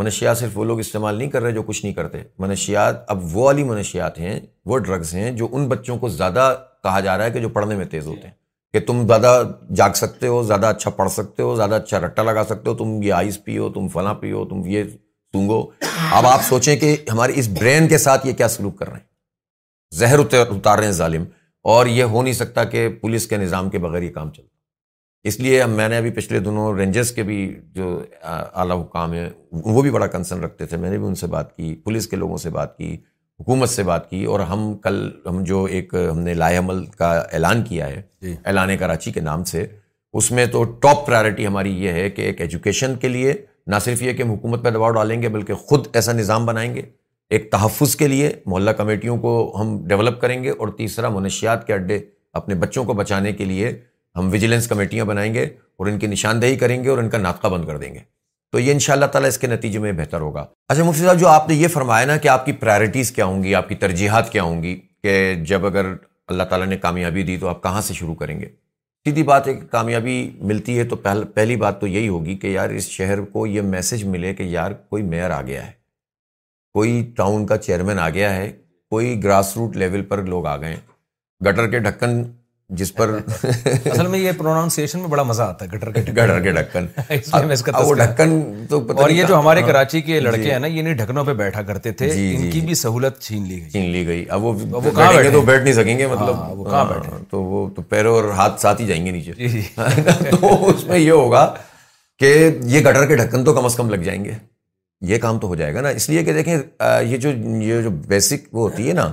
منشیات 0.01 0.39
صرف 0.39 0.57
وہ 0.59 0.65
لوگ 0.65 0.79
استعمال 0.81 1.15
نہیں 1.19 1.31
کر 1.31 1.43
رہے 1.43 1.53
جو 1.53 1.63
کچھ 1.63 1.85
نہیں 1.85 1.95
کرتے 1.95 2.23
منشیات 2.45 3.03
اب 3.15 3.25
وہ 3.37 3.45
والی 3.45 3.65
منشیات 3.73 4.19
ہیں 4.19 4.39
وہ 4.73 4.79
ڈرگز 4.87 5.13
ہیں 5.15 5.31
جو 5.41 5.49
ان 5.53 5.67
بچوں 5.69 5.97
کو 6.05 6.09
زیادہ 6.15 6.47
کہا 6.83 7.01
جا 7.09 7.17
رہا 7.19 7.25
ہے 7.25 7.31
کہ 7.33 7.41
جو 7.41 7.49
پڑھنے 7.59 7.75
میں 7.77 7.85
تیز 7.91 8.07
ہوتے 8.07 8.29
ہیں 8.29 8.35
کہ 8.73 8.81
تم 8.87 9.07
زیادہ 9.07 9.37
جاگ 9.83 9.93
سکتے 10.03 10.27
ہو 10.35 10.43
زیادہ 10.53 10.67
اچھا 10.77 10.91
پڑھ 11.03 11.11
سکتے 11.19 11.43
ہو 11.43 11.55
زیادہ 11.57 11.75
اچھا 11.85 12.01
رٹا 12.07 12.23
لگا 12.31 12.45
سکتے 12.51 12.71
ہو 12.71 12.75
تم 12.77 13.01
یہ 13.03 13.13
آئس 13.13 13.43
پیو 13.45 13.69
تم 13.73 13.89
فلاں 13.93 14.15
پیو 14.25 14.45
تم 14.51 14.65
یہ 14.75 14.85
سونگو 15.35 15.61
اب 16.13 16.27
آپ 16.33 16.43
سوچیں 16.49 16.75
کہ 16.77 16.97
ہمارے 17.13 17.33
اس 17.39 17.49
برین 17.61 17.89
کے 17.89 17.99
ساتھ 18.09 18.27
یہ 18.27 18.33
کیا 18.43 18.49
سلوک 18.59 18.79
کر 18.79 18.89
رہے 18.91 18.99
ہیں 19.01 19.97
زہر 19.99 20.19
اتار 20.19 20.79
رہے 20.79 20.85
ہیں 20.87 20.93
ظالم 21.05 21.25
اور 21.71 21.87
یہ 21.87 22.03
ہو 22.13 22.23
نہیں 22.23 22.33
سکتا 22.35 22.65
کہ 22.71 22.89
پولیس 23.01 23.27
کے 23.29 23.37
نظام 23.37 23.69
کے 23.71 23.79
بغیر 23.79 24.03
یہ 24.03 24.13
کام 24.13 24.31
چلتا 24.33 24.51
اس 25.29 25.39
لیے 25.41 25.65
میں 25.75 25.89
نے 25.89 25.97
ابھی 25.97 26.11
پچھلے 26.11 26.39
دنوں 26.47 26.75
رینجرز 26.77 27.11
کے 27.15 27.23
بھی 27.23 27.37
جو 27.75 27.99
اعلیٰ 28.31 28.81
حکام 28.81 29.13
ہیں 29.13 29.29
وہ 29.65 29.83
بھی 29.83 29.91
بڑا 29.91 30.07
کنسرن 30.15 30.43
رکھتے 30.45 30.67
تھے 30.67 30.77
میں 30.77 30.91
نے 30.91 30.99
بھی 30.99 31.07
ان 31.07 31.15
سے 31.15 31.27
بات 31.35 31.55
کی 31.57 31.75
پولیس 31.85 32.07
کے 32.09 32.17
لوگوں 32.17 32.37
سے 32.47 32.51
بات 32.57 32.77
کی 32.79 32.95
حکومت 33.41 33.69
سے 33.69 33.83
بات 33.83 34.09
کی 34.11 34.25
اور 34.33 34.41
ہم 34.51 34.73
کل 34.83 35.09
ہم 35.27 35.43
جو 35.45 35.63
ایک 35.77 35.95
ہم 36.11 36.19
نے 36.21 36.35
لائے 36.35 36.57
عمل 36.57 36.85
کا 36.99 37.13
اعلان 37.33 37.63
کیا 37.65 37.87
ہے 37.89 38.03
جی۔ 38.23 38.35
اعلان 38.45 38.77
کراچی 38.79 39.13
کے 39.13 39.21
نام 39.21 39.45
سے 39.53 39.67
اس 40.21 40.31
میں 40.31 40.47
تو 40.53 40.63
ٹاپ 40.83 41.07
پرائرٹی 41.07 41.47
ہماری 41.47 41.71
یہ 41.85 41.93
ہے 41.93 42.09
کہ 42.17 42.23
ایک 42.23 42.41
ایجوکیشن 42.41 42.97
کے 43.01 43.09
لیے 43.09 43.35
نہ 43.67 43.77
صرف 43.85 44.03
یہ 44.03 44.13
کہ 44.13 44.23
ہم 44.23 44.31
حکومت 44.31 44.65
پہ 44.65 44.71
دباؤ 44.71 44.91
ڈالیں 44.93 45.21
گے 45.23 45.29
بلکہ 45.37 45.55
خود 45.69 45.87
ایسا 45.97 46.13
نظام 46.13 46.47
بنائیں 46.47 46.75
گے 46.75 46.83
ایک 47.33 47.51
تحفظ 47.51 47.95
کے 47.97 48.07
لیے 48.09 48.31
محلہ 48.47 48.71
کمیٹیوں 48.79 49.17
کو 49.19 49.31
ہم 49.61 49.69
ڈیولپ 49.89 50.21
کریں 50.21 50.43
گے 50.43 50.51
اور 50.51 50.69
تیسرا 50.79 51.09
منشیات 51.11 51.67
کے 51.67 51.73
اڈے 51.75 51.99
اپنے 52.41 52.55
بچوں 52.65 52.85
کو 52.85 52.93
بچانے 52.95 53.33
کے 53.39 53.45
لیے 53.45 53.71
ہم 54.17 54.29
ویجیلنس 54.33 54.67
کمیٹیاں 54.69 55.05
بنائیں 55.11 55.33
گے 55.35 55.43
اور 55.45 55.87
ان 55.87 55.99
کی 55.99 56.07
نشاندہی 56.07 56.57
کریں 56.65 56.77
گے 56.85 56.89
اور 56.91 56.99
ان 57.03 57.09
کا 57.11 57.19
ناطقہ 57.19 57.49
بند 57.55 57.65
کر 57.67 57.79
دیں 57.85 57.95
گے 57.95 58.01
تو 58.53 58.59
یہ 58.59 58.71
ان 58.73 58.79
شاء 58.87 58.93
اللہ 58.95 59.07
تعالیٰ 59.15 59.29
اس 59.31 59.39
کے 59.39 59.47
نتیجے 59.47 59.79
میں 59.87 59.93
بہتر 60.03 60.21
ہوگا 60.27 60.45
اچھا 60.69 60.85
مفتی 60.85 61.05
صاحب 61.07 61.21
جو 61.21 61.29
آپ 61.29 61.49
نے 61.49 61.55
یہ 61.55 61.69
فرمایا 61.79 62.07
نا 62.07 62.17
کہ 62.17 62.29
آپ 62.29 62.45
کی 62.47 62.53
پرائیورٹیز 62.65 63.11
کیا 63.13 63.25
ہوں 63.31 63.43
گی 63.45 63.55
آپ 63.63 63.69
کی 63.69 63.75
ترجیحات 63.89 64.31
کیا 64.33 64.43
ہوں 64.43 64.63
گی 64.63 64.79
کہ 65.05 65.17
جب 65.53 65.67
اگر 65.67 65.93
اللہ 66.29 66.43
تعالیٰ 66.53 66.67
نے 66.69 66.77
کامیابی 66.87 67.23
دی 67.31 67.37
تو 67.45 67.49
آپ 67.49 67.63
کہاں 67.63 67.81
سے 67.89 67.95
شروع 67.95 68.15
کریں 68.15 68.39
گے 68.41 68.49
سیدھی 69.09 69.23
بات 69.33 69.47
ہے 69.49 69.55
کہ 69.55 69.67
کامیابی 69.73 70.21
ملتی 70.53 70.79
ہے 70.79 70.85
تو 70.89 70.97
پہلی 71.35 71.57
بات 71.67 71.81
تو 71.81 71.87
یہی 71.87 72.09
ہوگی 72.09 72.37
کہ 72.45 72.57
یار 72.61 72.71
اس 72.81 72.89
شہر 72.99 73.21
کو 73.33 73.47
یہ 73.47 73.61
میسج 73.77 74.05
ملے 74.17 74.35
کہ 74.35 74.43
یار 74.59 74.73
کوئی 74.91 75.03
میئر 75.15 75.31
آ 75.31 75.41
گیا 75.47 75.67
ہے 75.67 75.81
کوئی 76.75 77.01
ٹاؤن 77.17 77.47
کا 77.47 77.57
چیئرمین 77.57 77.99
آ 77.99 78.09
گیا 78.11 78.35
ہے 78.35 78.51
کوئی 78.91 79.23
گراس 79.25 79.57
روٹ 79.57 79.77
لیول 79.77 80.03
پر 80.09 80.23
لوگ 80.27 80.47
آ 80.47 80.57
گئے 80.61 80.77
گٹر 81.47 81.67
کے 81.71 81.79
ڈھکن 81.87 82.23
جس 82.81 82.93
پر 82.95 83.11
اصل 83.45 84.07
میں 84.11 84.19
یہ 84.19 84.33
پروناؤنسیشن 84.37 84.99
میں 85.01 85.09
بڑا 85.09 85.23
مزہ 85.31 85.43
آتا 85.43 85.65
ہے 85.65 85.71
گٹر 85.77 85.91
کے 85.93 86.01
گٹر 86.13 86.39
کے 86.43 86.51
ڈھکن 86.53 86.87
ڈھکن 87.99 88.31
تو 88.69 88.81
اور 89.03 89.11
یہ 89.11 89.25
جو 89.29 89.39
ہمارے 89.39 89.63
کراچی 89.63 90.01
کے 90.03 90.13
ہاں، 90.15 90.21
لڑکے 90.25 90.43
جی۔ 90.43 90.51
ہیں 90.51 90.59
نا 90.59 90.67
یہ 90.67 90.93
ڈھکنوں 90.99 91.25
پہ 91.25 91.33
بیٹھا 91.41 91.63
کرتے 91.63 91.93
تھے 91.99 92.09
جی، 92.11 92.31
ان 92.37 92.43
جی، 92.43 92.51
کی 92.51 92.61
بھی 92.67 92.75
سہولت 92.83 93.19
چھین 93.23 93.43
لی 93.49 93.61
گئی 93.63 93.71
چھین 93.71 93.91
لی 93.91 94.07
گئی 94.07 94.25
اب 94.31 94.45
وہ 94.45 94.53
کہاں 94.81 95.13
بیٹھے 95.13 95.31
تو 95.31 95.41
بیٹھ 95.47 95.63
نہیں 95.63 95.75
سکیں 95.83 95.99
گے 95.99 96.05
ہاں، 96.05 96.15
مطلب 96.15 96.65
کہاں 96.71 96.85
ہاں، 96.85 96.85
بیٹھے 96.93 97.17
تو 97.31 97.43
وہ 97.43 97.69
تو 97.77 97.83
پیروں 97.89 98.15
اور 98.15 98.29
ہاتھ 98.37 98.61
ساتھ 98.61 98.81
ہی 98.81 98.87
جائیں 98.87 99.05
گے 99.07 99.11
نیچے 99.11 99.61
تو 100.31 100.69
اس 100.71 100.85
میں 100.89 100.99
یہ 100.99 101.11
ہوگا 101.11 101.47
کہ 102.19 102.35
یہ 102.73 102.81
گٹر 102.89 103.07
کے 103.09 103.17
ڈھکن 103.17 103.45
تو 103.45 103.53
کم 103.55 103.65
از 103.65 103.75
کم 103.77 103.91
لگ 103.91 104.03
جائیں 104.05 104.25
گے 104.25 104.33
یہ 105.11 105.19
کام 105.19 105.39
تو 105.39 105.47
ہو 105.49 105.55
جائے 105.55 105.75
گا 105.75 105.81
نا 105.81 105.89
اس 105.99 106.09
لیے 106.09 106.23
کہ 106.25 106.33
دیکھیں 106.33 106.57
یہ 107.07 107.17
جو 107.23 107.31
یہ 107.69 107.81
جو 107.83 107.91
بیسک 108.09 108.45
وہ 108.55 108.69
ہوتی 108.69 108.89
ہے 108.89 108.93
نا 108.95 109.11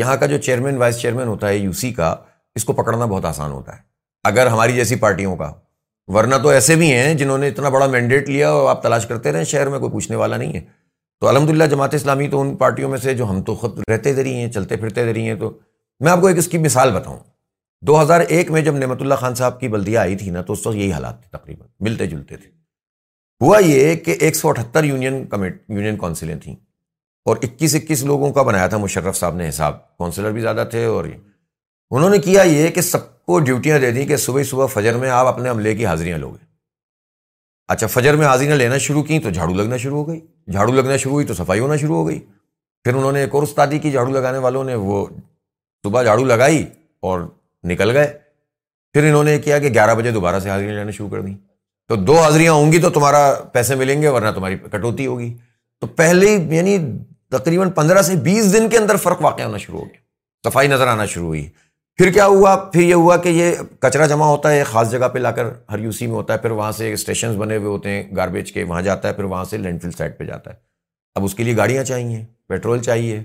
یہاں 0.00 0.16
کا 0.16 0.26
جو 0.26 0.38
چیئرمین 0.44 0.76
وائس 0.78 1.00
چیئرمین 1.00 1.26
ہوتا 1.28 1.48
ہے 1.48 1.56
یو 1.56 1.72
سی 1.80 1.92
کا 1.92 2.14
اس 2.56 2.64
کو 2.64 2.72
پکڑنا 2.82 3.04
بہت 3.04 3.24
آسان 3.24 3.50
ہوتا 3.52 3.76
ہے 3.76 3.80
اگر 4.28 4.46
ہماری 4.46 4.72
جیسی 4.74 4.96
پارٹیوں 5.06 5.34
کا 5.36 5.52
ورنہ 6.14 6.34
تو 6.42 6.48
ایسے 6.48 6.74
بھی 6.76 6.92
ہیں 6.92 7.12
جنہوں 7.14 7.38
نے 7.38 7.48
اتنا 7.48 7.68
بڑا 7.76 7.86
مینڈیٹ 7.86 8.28
لیا 8.28 8.48
اور 8.50 8.68
آپ 8.70 8.82
تلاش 8.82 9.06
کرتے 9.06 9.32
رہیں 9.32 9.44
شہر 9.54 9.68
میں 9.70 9.78
کوئی 9.78 9.90
پوچھنے 9.92 10.16
والا 10.16 10.36
نہیں 10.36 10.52
ہے 10.54 10.60
تو 11.20 11.28
الحمد 11.28 11.50
للہ 11.50 11.64
جماعت 11.70 11.94
اسلامی 11.94 12.28
تو 12.28 12.40
ان 12.40 12.54
پارٹیوں 12.62 12.88
میں 12.90 12.98
سے 13.02 13.14
جو 13.14 13.30
ہم 13.30 13.42
تو 13.50 13.54
خود 13.54 13.78
رہتے 13.90 14.12
دے 14.12 14.22
رہی 14.22 14.34
ہیں 14.40 14.50
چلتے 14.52 14.76
پھرتے 14.76 15.04
دے 15.04 15.12
رہی 15.12 15.26
ہیں 15.28 15.34
تو 15.40 15.50
میں 16.04 16.12
آپ 16.12 16.20
کو 16.20 16.26
ایک 16.26 16.38
اس 16.38 16.48
کی 16.54 16.58
مثال 16.58 16.92
بتاؤں 17.00 17.18
دو 17.86 18.00
ہزار 18.02 18.20
ایک 18.28 18.50
میں 18.50 18.60
جب 18.68 18.76
نعمت 18.76 19.02
اللہ 19.02 19.14
خان 19.20 19.34
صاحب 19.34 19.60
کی 19.60 19.68
بلدیہ 19.68 19.98
آئی 19.98 20.16
تھی 20.16 20.30
نا 20.30 20.42
تو 20.48 20.52
اس 20.52 20.66
وقت 20.66 20.76
یہی 20.76 20.92
حالات 20.92 21.20
تھے 21.22 21.38
تقریباً 21.38 21.66
ملتے 21.88 22.06
جلتے 22.06 22.36
تھے 22.36 22.50
ہوا 23.42 23.58
یہ 23.58 23.94
کہ 24.04 24.14
ایک 24.24 24.36
سو 24.36 24.48
اٹھہتر 24.48 24.84
یونین 24.84 25.24
کمیٹ 25.28 25.54
یونین 25.68 25.96
کونسلیں 26.00 26.34
تھیں 26.42 26.54
اور 27.30 27.36
اکیس 27.42 27.74
اکیس 27.74 28.02
لوگوں 28.10 28.30
کا 28.32 28.42
بنایا 28.48 28.66
تھا 28.66 28.76
مشرف 28.78 29.16
صاحب 29.18 29.36
نے 29.36 29.48
حساب 29.48 29.78
کونسلر 29.98 30.32
بھی 30.32 30.40
زیادہ 30.40 30.64
تھے 30.70 30.84
اور 30.84 31.04
انہوں 31.04 32.10
نے 32.10 32.18
کیا 32.28 32.42
یہ 32.46 32.68
کہ 32.74 32.80
سب 32.90 33.06
کو 33.26 33.38
ڈیوٹیاں 33.48 33.78
دے 33.78 33.90
دیں 33.92 34.06
کہ 34.06 34.16
صبح 34.26 34.42
صبح 34.50 34.66
فجر 34.74 34.96
میں 34.98 35.10
آپ 35.16 35.26
اپنے 35.32 35.48
عملے 35.48 35.74
کی 35.76 35.86
حاضریاں 35.86 36.18
لوگے 36.18 36.44
اچھا 37.72 37.86
فجر 37.96 38.16
میں 38.16 38.26
حاضریاں 38.26 38.56
لینا 38.56 38.78
شروع 38.86 39.02
کی 39.08 39.18
تو 39.24 39.30
جھاڑو 39.30 39.52
لگنا 39.54 39.76
شروع 39.86 39.98
ہو 39.98 40.08
گئی 40.08 40.20
جھاڑو 40.52 40.72
لگنا 40.72 40.96
شروع 40.96 41.12
ہوئی 41.14 41.26
تو 41.26 41.34
صفائی 41.34 41.60
ہونا 41.60 41.76
شروع 41.82 41.96
ہو 41.96 42.06
گئی 42.08 42.18
پھر 42.84 42.94
انہوں 42.94 43.12
نے 43.12 43.20
ایک 43.20 43.34
اور 43.34 43.42
استادی 43.42 43.78
کی 43.86 43.90
جھاڑو 43.90 44.10
لگانے 44.12 44.38
والوں 44.46 44.64
نے 44.64 44.74
وہ 44.88 45.04
صبح 45.86 46.02
جھاڑو 46.02 46.24
لگائی 46.24 46.64
اور 47.10 47.28
نکل 47.70 47.96
گئے 47.96 48.12
پھر 48.92 49.08
انہوں 49.08 49.24
نے 49.32 49.38
کیا 49.48 49.58
کہ 49.58 49.68
گیارہ 49.74 49.94
بجے 50.02 50.10
دوبارہ 50.20 50.38
سے 50.46 50.50
حاضریاں 50.50 50.74
لینا 50.74 50.90
شروع 50.98 51.08
کر 51.10 51.20
دیں 51.26 51.34
تو 51.88 51.96
دو 51.96 52.16
حاضریاں 52.20 52.52
ہوں 52.52 52.72
گی 52.72 52.80
تو 52.80 52.90
تمہارا 52.90 53.22
پیسے 53.52 53.74
ملیں 53.74 54.02
گے 54.02 54.08
ورنہ 54.08 54.30
تمہاری 54.34 54.56
کٹوتی 54.72 55.06
ہوگی 55.06 55.32
تو 55.80 55.86
پہلے 56.00 56.36
یعنی 56.56 56.78
تقریباً 57.30 57.70
پندرہ 57.76 58.02
سے 58.02 58.16
بیس 58.24 58.52
دن 58.52 58.68
کے 58.70 58.78
اندر 58.78 58.96
فرق 59.02 59.22
واقع 59.22 59.42
ہونا 59.42 59.58
شروع 59.58 59.78
ہو 59.78 59.84
گیا 59.84 60.50
صفائی 60.50 60.68
نظر 60.68 60.86
آنا 60.86 61.06
شروع 61.06 61.26
ہوئی 61.26 61.48
پھر 61.98 62.10
کیا 62.12 62.26
ہوا 62.26 62.54
پھر 62.72 62.80
یہ 62.82 62.94
ہوا 62.94 63.16
کہ 63.24 63.28
یہ 63.28 63.54
کچرا 63.80 64.06
جمع 64.12 64.24
ہوتا 64.26 64.50
ہے 64.52 64.62
خاص 64.66 64.90
جگہ 64.90 65.08
پہ 65.12 65.18
لا 65.18 65.30
کر 65.38 65.48
ہر 65.70 65.78
یو 65.78 65.90
سی 65.92 66.06
میں 66.06 66.14
ہوتا 66.14 66.34
ہے 66.34 66.38
پھر 66.42 66.50
وہاں 66.50 66.70
سے 66.78 66.92
اسٹیشنز 66.92 67.36
بنے 67.36 67.56
ہوئے 67.56 67.68
ہوتے 67.68 67.90
ہیں 67.90 68.02
گاربیج 68.16 68.52
کے 68.52 68.62
وہاں 68.64 68.82
جاتا 68.82 69.08
ہے 69.08 69.12
پھر 69.14 69.24
وہاں 69.34 69.44
سے 69.50 69.56
لینڈ 69.56 69.82
فل 69.82 69.90
سائڈ 69.96 70.16
پہ 70.18 70.24
جاتا 70.24 70.50
ہے 70.50 70.54
اب 71.16 71.24
اس 71.24 71.34
کے 71.34 71.44
لیے 71.44 71.56
گاڑیاں 71.56 71.84
چاہیے 71.84 72.24
پیٹرول 72.48 72.82
چاہیے 72.82 73.22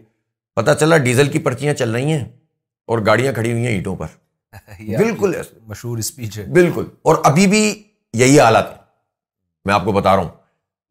پتہ 0.56 0.72
چلا 0.80 0.98
ڈیزل 0.98 1.28
کی 1.32 1.40
پرچیاں 1.46 1.74
چل 1.74 1.92
رہی 1.96 2.12
ہیں 2.12 2.24
اور 2.92 3.00
گاڑیاں 3.06 3.34
کھڑی 3.34 3.52
ہوئی 3.52 3.66
ہیں 3.66 3.72
اینٹوں 3.74 3.96
پر 3.96 4.08
بالکل 4.98 5.34
مشہور 5.68 5.98
اسپیچ 5.98 6.38
ہے 6.40 6.44
بالکل 6.52 6.86
اور 7.10 7.16
ابھی 7.24 7.48
بھی 7.48 7.64
یہی 8.14 8.40
حالت 8.40 8.68
میں 9.68 9.74
آپ 9.74 9.84
کو 9.86 9.92
بتا 9.92 10.16
رہا 10.16 10.22
ہوں 10.24 10.30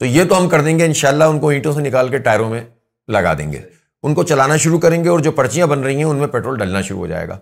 تو 0.01 0.07
یہ 0.07 0.25
تو 0.29 0.39
ہم 0.39 0.49
کر 0.49 0.62
دیں 0.62 0.79
گے 0.79 0.85
ان 0.85 0.93
شاء 0.95 1.09
اللہ 1.09 1.25
ان 1.25 1.39
کو 1.41 1.49
اینٹوں 1.51 1.73
سے 1.73 1.81
نکال 1.83 2.09
کے 2.09 2.19
ٹائروں 2.27 2.49
میں 2.51 2.61
لگا 3.12 3.33
دیں 3.39 3.51
گے 3.53 3.61
ان 4.07 4.14
کو 4.14 4.23
چلانا 4.23 4.57
شروع 4.64 4.79
کریں 4.81 5.03
گے 5.05 5.09
اور 5.09 5.19
جو 5.29 5.33
پرچیاں 5.33 5.67
بن 5.67 5.81
رہی 5.85 5.97
ہیں 5.97 6.05
ان 6.05 6.17
میں 6.19 6.27
پیٹرول 6.33 6.59
ڈلنا 6.59 6.81
شروع 6.81 6.99
ہو 6.99 7.07
جائے 7.07 7.29
گا 7.29 7.39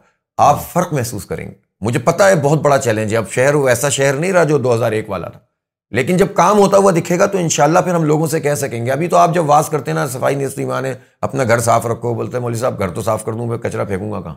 آپ 0.48 0.64
فرق 0.72 0.92
محسوس 0.92 1.24
کریں 1.26 1.44
گے 1.46 1.52
مجھے 1.86 1.98
پتا 2.04 2.28
ہے 2.28 2.34
بہت 2.42 2.60
بڑا 2.62 2.78
چیلنج 2.78 3.12
ہے 3.12 3.18
اب 3.18 3.30
شہر 3.32 3.54
ایسا 3.68 3.88
شہر 3.98 4.14
نہیں 4.18 4.32
رہا 4.32 4.44
جو 4.52 4.58
دو 4.58 4.74
ہزار 4.74 4.92
ایک 4.92 5.10
والا 5.10 5.28
تھا 5.28 5.38
لیکن 5.96 6.16
جب 6.16 6.32
کام 6.34 6.58
ہوتا 6.58 6.76
ہوا 6.76 6.90
دکھے 6.96 7.18
گا 7.18 7.26
تو 7.32 7.38
ان 7.38 7.48
شاء 7.56 7.64
اللہ 7.64 7.78
پھر 7.84 7.94
ہم 7.94 8.04
لوگوں 8.04 8.26
سے 8.26 8.40
کہہ 8.40 8.54
سکیں 8.60 8.84
گے 8.86 8.90
ابھی 8.92 9.08
تو 9.08 9.16
آپ 9.16 9.34
جب 9.34 9.48
واس 9.50 9.68
کرتے 9.68 9.90
ہیں 9.90 9.98
نا 9.98 10.06
صفائی 10.12 10.44
اپنا 11.28 11.44
گھر 11.44 11.60
صاف 11.68 11.86
رکھو 11.86 12.14
بولتے 12.14 12.36
ہیں 12.36 12.42
مولوی 12.42 12.58
صاحب 12.58 12.78
گھر 12.78 12.90
تو 12.94 13.02
صاف 13.02 13.24
کر 13.24 13.32
دوں 13.32 13.46
میں 13.46 13.58
کچرا 13.58 13.84
پھینکوں 13.84 14.12
گا 14.12 14.20
کہاں 14.20 14.34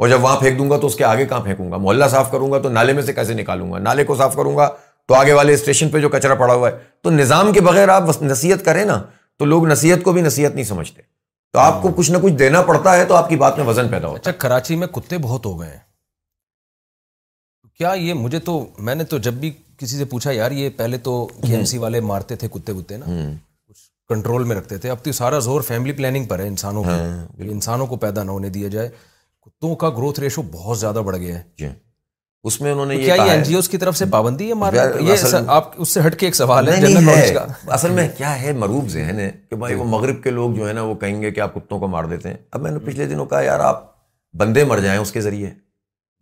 اور 0.00 0.08
جب 0.08 0.22
وہاں 0.22 0.36
پھینک 0.40 0.58
دوں 0.58 0.68
گا 0.70 0.76
تو 0.80 0.86
اس 0.86 0.94
کے 0.94 1.04
آگے 1.04 1.24
کہاں 1.26 1.40
پھینکوں 1.40 1.70
گا 1.72 1.76
محلہ 1.82 2.04
صاف 2.10 2.30
کروں 2.30 2.50
گا 2.52 2.58
تو 2.62 2.68
نالے 2.68 2.92
میں 2.92 3.02
سے 3.02 3.12
کیسے 3.12 3.34
نکالوں 3.34 3.72
گا 3.72 3.78
نالے 3.84 4.04
کو 4.04 4.16
صاف 4.16 4.34
کروں 4.36 4.56
گا 4.56 4.68
تو 5.08 5.14
آگے 5.14 5.32
والے 5.32 5.52
اسٹیشن 5.54 5.88
پہ 5.90 5.98
جو 6.00 6.08
کچرا 6.12 6.34
پڑا 6.34 6.54
ہوا 6.54 6.70
ہے 6.70 6.76
تو 7.02 7.10
نظام 7.10 7.52
کے 7.52 7.60
بغیر 7.68 7.88
آپ 7.88 8.10
نصیحت 8.22 8.64
کریں 8.64 8.84
نا 8.84 9.00
تو 9.38 9.44
لوگ 9.44 9.66
نصیحت 9.68 10.02
کو 10.04 10.12
بھی 10.12 10.22
نصیحت 10.22 10.54
نہیں 10.54 10.64
سمجھتے 10.64 11.02
تو 11.52 11.58
آپ 11.58 11.80
کو 11.82 11.92
کچھ 11.96 12.10
نہ 12.10 12.18
کچھ 12.22 12.32
دینا 12.42 12.62
پڑتا 12.70 12.96
ہے 12.96 13.04
تو 13.08 13.14
آپ 13.14 13.28
کی 13.28 13.36
بات 13.42 13.58
میں 13.58 13.66
وزن 13.66 13.88
پیدا 13.88 14.08
ہوتا 14.08 14.16
ہے 14.16 14.20
اچھا، 14.30 14.40
کراچی 14.48 14.76
میں 14.76 14.86
کتے 14.92 15.18
بہت 15.28 15.46
ہو 15.46 15.60
گئے 15.60 15.70
ہیں 15.70 15.78
کیا 17.78 17.92
یہ 17.98 18.14
مجھے 18.14 18.38
تو 18.50 18.64
میں 18.88 18.94
نے 18.94 19.04
تو 19.04 19.18
جب 19.26 19.34
بھی 19.40 19.50
کسی 19.78 19.96
سے 19.96 20.04
پوچھا 20.10 20.30
یار 20.32 20.50
یہ 20.58 20.68
پہلے 20.76 20.98
تو 21.08 21.16
جی 21.42 21.54
ایم 21.54 21.64
سی 21.72 21.78
والے 21.78 22.00
مارتے 22.12 22.36
تھے 22.42 22.48
کتے 22.52 22.72
کتے 22.74 22.96
نا 22.96 23.04
کچھ 23.14 23.80
کنٹرول 24.08 24.44
میں 24.50 24.56
رکھتے 24.56 24.78
تھے 24.78 24.90
اب 24.90 25.02
تو 25.04 25.12
سارا 25.22 25.38
زور 25.48 25.60
فیملی 25.68 25.92
پلاننگ 26.00 26.24
پر 26.26 26.38
ہے 26.38 26.48
انسانوں 26.48 26.82
کو 26.84 26.90
ہاں، 26.90 27.24
انسانوں 27.50 27.86
کو 27.86 27.96
پیدا 28.04 28.22
نہ 28.22 28.30
ہونے 28.30 28.48
دیا 28.58 28.68
جائے 28.76 28.88
کتوں 29.46 29.74
کا 29.82 29.88
گروتھ 29.96 30.18
ریشو 30.20 30.42
بہت 30.52 30.78
زیادہ 30.78 30.98
بڑھ 31.06 31.16
گیا 31.16 31.38
ہے 31.38 31.42
جی 31.58 31.66
جی 31.66 31.72
اس 32.48 32.60
میں 32.60 32.70
انہوں 32.72 32.86
نے 32.86 32.94
یہ 32.96 33.54
اوز 33.56 33.68
کی 33.68 33.78
طرف 33.78 33.96
سے 33.96 34.06
پابندی 34.10 34.50
ہے 34.50 35.02
یہ 35.06 35.36
آپ 35.56 35.70
اس 35.80 35.88
سے 35.94 36.00
ہٹ 36.06 36.18
کے 36.18 36.26
ایک 36.26 36.34
سوال 36.36 36.68
ہے 36.68 36.76
ہے 36.86 37.44
اصل 37.74 37.90
میں 37.94 38.08
کیا 38.16 38.34
مروب 38.58 38.88
ذہن 38.90 39.18
ہے 39.20 39.30
کہ 39.50 39.56
بھائی 39.56 39.74
جی۔ 39.74 39.80
وہ 39.80 39.84
مغرب 39.88 40.22
کے 40.22 40.30
لوگ 40.30 40.52
جو 40.56 40.66
ہے 40.68 40.72
نا 40.72 40.82
وہ 40.84 40.94
کہیں 41.04 41.20
گے 41.22 41.30
کہ 41.30 41.40
آپ 41.40 41.54
کتوں 41.54 41.78
کو 41.78 41.88
مار 41.94 42.04
دیتے 42.12 42.28
ہیں 42.28 42.36
اب 42.52 42.62
میں 42.62 42.70
نے 42.70 42.78
پچھلے 42.86 43.06
دنوں 43.14 43.26
کہا 43.26 43.40
یار 43.42 43.60
آپ 43.70 43.82
بندے 44.40 44.64
مر 44.72 44.80
جائیں 44.84 44.98
اس 45.00 45.12
کے 45.12 45.20
ذریعے 45.28 45.50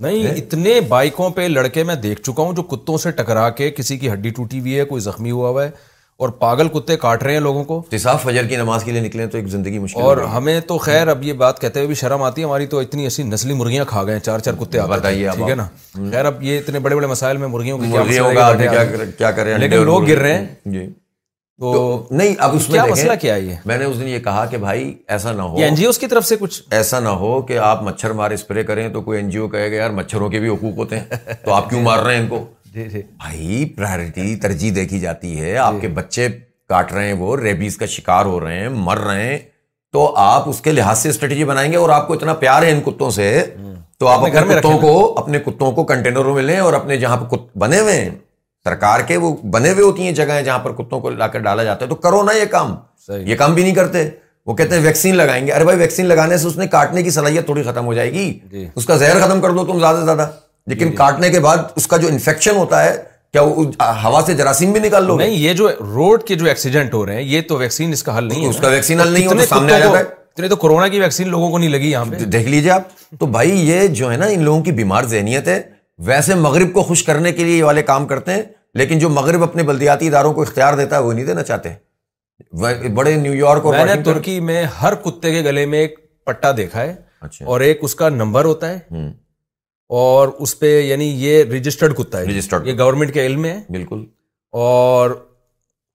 نہیں 0.03 0.27
اتنے 0.39 0.81
بائکوں 0.89 1.31
پہ 1.31 1.47
لڑکے 1.49 1.85
میں 1.91 1.95
دیکھ 2.05 2.21
چکا 2.23 2.43
ہوں 2.43 2.53
جو 2.55 2.63
کتوں 2.77 2.97
سے 2.99 3.11
ٹکرا 3.21 3.49
کے 3.61 3.71
کسی 3.71 3.99
کی 3.99 4.13
ہڈی 4.13 4.31
ٹوٹی 4.39 4.61
ہوئی 4.61 4.79
ہے 4.79 4.85
کوئی 4.93 5.03
زخمی 5.03 5.31
ہوا 5.31 5.49
ہوا 5.49 5.65
ہے 5.65 5.71
اور 6.19 6.29
پاگل 6.39 6.69
کتے 6.73 6.97
کاٹ 7.03 7.23
رہے 7.23 7.33
ہیں 7.33 7.41
لوگوں 7.41 7.63
کو 7.65 7.81
فجر 8.23 8.47
کی 8.49 8.57
نماز 8.57 8.85
کے 8.85 8.93
لیے 8.93 9.01
نکلے 9.01 9.27
تو 9.27 9.39
ایک 9.39 9.47
زندگی 9.51 9.79
مشکل 9.79 10.01
اور 10.03 10.17
ہمیں 10.35 10.59
تو 10.69 10.77
خیر 10.79 11.09
اب 11.09 11.23
یہ 11.25 11.33
بات 11.43 11.61
کہتے 11.61 11.79
ہوئے 11.81 11.87
بھی 11.87 11.95
شرم 12.01 12.23
آتی 12.23 12.41
ہے 12.41 12.47
ہماری 12.47 12.67
تو 12.75 12.79
اتنی 12.79 13.05
ایسی 13.05 13.23
نسلی 13.23 13.55
مرغیاں 13.55 13.85
کھا 13.89 14.03
گئے 14.07 14.21
چار 14.21 14.39
چار 14.39 14.55
کتے 14.61 14.81
بتائیے 14.91 15.29
ٹھیک 15.37 15.49
ہے 15.49 15.55
نا 15.55 15.67
خیر 15.95 16.25
اب 16.25 16.43
یہ 16.43 16.59
اتنے 16.59 16.79
بڑے 16.87 16.97
بڑے 16.97 17.07
مسائل 17.07 17.37
میں 17.37 17.49
مرغیوں 17.49 17.79
کیا 17.81 18.03
کر 19.31 19.45
رہے 19.45 19.45
رہے 19.45 19.51
ہیں 19.51 19.53
ہیں 19.53 19.59
لیکن 19.59 19.85
لوگ 19.85 20.07
گر 20.09 20.27
تو 21.61 21.77
نہیں 22.11 22.35
اب 22.45 22.55
اس 22.57 22.69
میں 22.71 22.81
مسئلہ 22.91 23.13
کیا 23.21 23.37
میں 23.67 23.77
نے 23.79 23.85
اس 23.85 23.99
دن 24.01 24.09
یہ 24.09 24.19
کہا 24.23 24.45
کہ 24.51 24.57
بھائی 24.59 24.93
ایسا 25.17 25.33
نہ 25.33 25.43
ہو 25.51 25.61
این 25.65 25.75
جی 25.75 25.85
اوز 25.87 25.99
کی 25.99 26.07
طرف 26.07 26.25
سے 26.27 26.37
کچھ 26.41 26.63
ایسا 26.79 27.01
نہ 27.01 27.09
ہو 27.23 27.41
کہ 27.49 27.59
آپ 27.69 27.83
مچھر 27.83 28.13
مار 28.21 28.31
اسپرے 28.31 28.63
کریں 28.71 28.89
تو 28.93 29.01
کوئی 29.03 29.19
این 29.19 29.29
جی 29.31 29.39
او 29.39 29.49
کہے 29.49 29.71
گا 29.71 29.77
یار 29.77 29.91
مچھروں 29.99 30.29
کے 30.31 30.41
بھی 30.41 30.49
حقوق 30.49 30.77
ہوتے 30.79 30.99
ہیں 30.99 31.35
تو 31.45 31.53
آپ 31.55 31.71
کیوں 31.71 31.83
مار 31.83 32.03
رہے 32.03 32.15
ہیں 32.17 32.21
ان 32.23 32.27
کو 32.29 32.45
جی، 32.75 32.89
جی۔ 32.91 33.01
بھائی 33.23 33.65
پرائرٹی 33.77 34.35
ترجیح 34.43 34.73
دیکھی 34.77 34.99
جاتی 35.01 35.41
ہے 35.41 35.57
آپ 35.57 35.73
جی۔ 35.73 35.81
کے 35.81 35.89
بچے 35.99 36.29
کاٹ 36.69 36.93
رہے 36.93 37.07
ہیں 37.07 37.13
وہ 37.19 37.37
ریبیز 37.37 37.77
کا 37.77 37.87
شکار 37.95 38.25
ہو 38.27 38.41
رہے 38.41 38.59
ہیں 38.61 38.69
مر 38.75 38.99
رہے 39.07 39.25
ہیں 39.27 39.39
تو 39.93 40.15
آپ 40.19 40.49
اس 40.49 40.61
کے 40.61 40.73
لحاظ 40.73 40.99
سے 40.99 41.09
اسٹریٹجی 41.09 41.45
بنائیں 41.45 41.71
گے 41.73 41.77
اور 41.77 41.89
آپ 41.99 42.07
کو 42.09 42.15
اتنا 42.15 42.35
پیار 42.45 42.63
ہے 42.63 42.71
ان 42.73 42.81
کتوں 42.85 43.11
سے 43.19 43.29
تو 43.99 44.09
آپ 44.09 44.27
کتوں 44.49 44.79
کو 44.81 44.93
اپنے 45.19 45.39
کتوں 45.45 45.71
کو 45.73 45.85
کنٹینروں 45.91 46.35
میں 46.35 46.43
لیں 46.43 46.59
اور 46.59 46.73
اپنے 46.81 46.97
جہاں 47.05 47.17
بنے 47.59 47.81
ہوئے 47.81 48.01
ہیں 48.01 48.11
سرکار 48.65 49.01
کے 49.07 49.17
وہ 49.25 49.35
بنے 49.53 49.71
ہوئے 49.71 49.85
ہوتی 49.85 50.03
ہیں 50.05 50.13
جگہیں 50.19 50.43
جہاں 50.43 50.59
پر 50.59 50.73
کتوں 50.77 51.01
کو 51.01 51.11
لا 51.11 51.27
کر 51.35 51.41
ڈالا 51.47 51.65
جاتا 51.65 51.85
ہے 51.85 51.89
تو 51.91 51.97
کرو 52.07 52.23
نا 52.25 52.33
یہ 52.37 52.45
کام 52.51 52.75
یہ 53.27 53.37
کام 53.37 53.55
بھی 53.55 53.63
نہیں 53.63 53.75
کرتے 53.75 54.09
وہ 54.47 54.55
کہتے 54.55 54.77
ہیں 54.77 54.83
ویکسین 54.85 55.15
لگائیں 55.17 55.47
گے 55.47 55.53
ارے 55.53 55.65
بھائی 55.65 55.79
ویکسین 55.79 56.07
لگانے 56.07 56.37
سے 56.39 56.47
اس 56.47 56.57
نے 56.59 56.67
کاٹنے 56.73 57.03
کی 57.03 57.11
صلاحیت 57.11 57.45
تھوڑی 57.45 57.63
ختم 57.63 57.87
ہو 57.87 57.95
جائے 57.95 58.13
گی 58.13 58.39
اس 58.75 58.87
کا 58.87 58.97
زہر 58.97 59.21
ختم 59.27 59.41
کر 59.41 59.51
دو 59.59 59.65
تم 59.67 59.79
زیادہ 59.79 59.97
سے 59.99 60.05
زیادہ 60.05 60.29
لیکن 60.71 60.93
کاٹنے 60.97 61.29
کے 61.31 61.41
بعد 61.41 61.59
اس 61.77 61.87
کا 61.87 61.97
جو 62.05 62.09
انفیکشن 62.09 62.57
ہوتا 62.57 62.85
ہے 62.85 62.95
کیا 63.33 63.43
وہ 63.43 63.65
ہوا 64.05 64.21
سے 64.27 64.35
جراثیم 64.35 64.73
بھی 64.73 64.81
نکال 64.81 65.05
لو 65.07 65.17
نہیں 65.19 65.31
یہ 65.35 65.53
جو 65.55 65.69
روڈ 65.95 66.23
کے 66.27 66.35
جو 66.43 66.47
ایکسیڈنٹ 66.49 66.95
ہو 66.95 67.05
رہے 67.07 67.15
ہیں 67.15 67.23
یہ 67.31 67.41
تو 67.49 67.57
ویکسین 67.59 67.93
اس 67.93 68.03
کا 68.03 68.17
حل 68.19 68.27
نہیں 68.29 68.47
اس 68.49 68.57
کا 68.61 68.69
ویکسین 68.69 69.01
ویکسین 69.01 69.01
حل 69.01 69.13
نہیں 69.21 69.27
نہیں 69.29 69.41
ہے 69.41 69.47
سامنے 69.47 69.75
آ 69.75 69.79
جاتا 69.79 69.99
اتنے 69.99 70.49
تو 70.49 70.57
کی 71.19 71.25
لوگوں 71.25 71.51
کو 71.51 71.59
لگی 71.59 71.91
یہاں 71.91 72.05
پہ 72.11 72.25
دیکھ 72.35 72.49
لیجیے 72.49 72.71
آپ 72.71 72.83
تو 73.21 73.27
بھائی 73.39 73.59
یہ 73.69 73.87
جو 74.01 74.11
ہے 74.13 74.17
نا 74.17 74.27
ان 74.37 74.43
لوگوں 74.45 74.63
کی 74.65 74.73
بیمار 74.81 75.05
ذہنیت 75.15 75.49
ہے 75.49 75.61
ویسے 76.07 76.35
مغرب 76.35 76.73
کو 76.75 76.83
خوش 76.83 77.03
کرنے 77.05 77.33
کے 77.33 77.45
لیے 77.45 77.57
یہ 77.59 77.65
والے 77.65 77.83
کام 77.91 78.07
کرتے 78.07 78.33
ہیں 78.35 78.43
لیکن 78.79 78.99
جو 78.99 79.09
مغرب 79.09 79.43
اپنے 79.43 79.63
بلدیاتی 79.63 80.07
اداروں 80.09 80.33
کو 80.35 80.43
اختیار 80.43 80.77
دیتا 80.79 80.97
ہے 80.99 81.03
وہ 81.03 81.13
نہیں 81.13 81.25
دینا 81.25 81.43
چاہتے 81.51 81.73
بڑے 82.95 83.15
نیو 83.17 83.35
یارک 83.35 83.67
اور 83.67 83.95
ترکی 84.05 84.39
میں 84.49 84.63
ہر 84.81 84.95
کتے 85.05 85.33
کے 85.33 85.43
گلے 85.49 85.67
میں 85.75 85.79
ایک 85.81 85.99
پٹا 86.27 86.51
دیکھا 86.57 86.81
ہے 86.81 86.95
اچھا۔ 87.29 87.45
اور 87.47 87.61
ایک 87.67 87.79
اس 87.85 87.95
کا 87.95 88.09
نمبر 88.09 88.45
ہوتا 88.45 88.69
ہے 88.71 89.07
اور 90.01 90.29
اس 90.43 90.59
پہ 90.59 90.67
یعنی 90.81 91.05
یہ 91.25 91.43
رجسٹرڈ 91.53 91.95
کتا 91.97 92.19
ہے 92.21 92.27
رجسٹرڈ 92.27 92.69
یہ 92.69 92.79
گورنمنٹ 92.79 93.13
کے 93.15 93.25
علم 93.27 93.45
ہے 93.45 93.59
بالکل 93.71 94.05
اور 94.67 95.11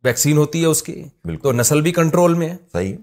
ویکسین 0.04 0.38
ہوتی 0.38 0.62
ہے 0.62 0.66
اس 0.66 0.82
کی 0.84 0.94
بالکل 1.26 1.42
تو 1.44 1.52
نسل 1.52 1.82
بھی 1.82 1.92
کنٹرول 1.92 2.34
میں 2.34 2.50
ہے 2.50 2.58
صحیح 2.74 2.96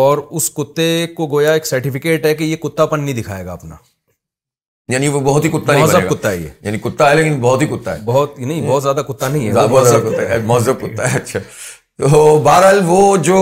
اور 0.00 0.18
اس 0.38 0.50
کتے 0.56 0.88
کو 1.16 1.26
گویا 1.30 1.52
ایک 1.52 1.66
سرٹیفکیٹ 1.66 2.26
ہے 2.26 2.34
کہ 2.34 2.44
یہ 2.44 2.56
کتا 2.62 2.86
پن 2.86 3.04
نہیں 3.04 3.14
دکھائے 3.20 3.44
گا 3.46 3.52
اپنا 3.52 3.76
یعنی 4.92 5.08
وہ 5.08 5.20
بہت 5.20 5.44
ہی 5.44 5.48
کتا 5.50 5.72
کتا 5.86 5.98
کتا 6.14 6.30
ہے 6.30 6.36
یعنی 6.62 6.78
ہے 6.84 6.84
مہذب 6.84 7.10
یعنی 7.12 7.16
لیکن 7.22 7.40
بہت 7.40 7.62
ہی 7.62 7.66
کتا 7.70 7.94
ہے 7.96 8.00
بہت 8.04 8.38
نہیں 8.38 8.66
بہت 8.68 8.82
زیادہ 8.82 9.00
کتا 9.08 9.28
نہیں 9.28 9.48
ہے 10.28 10.38
مہذب 10.46 10.80
کتا 10.80 11.12
ہے 11.12 11.18
اچھا 11.18 11.40
تو 12.02 12.38
بہرحال 12.44 12.80
وہ 12.86 13.16
جو 13.28 13.36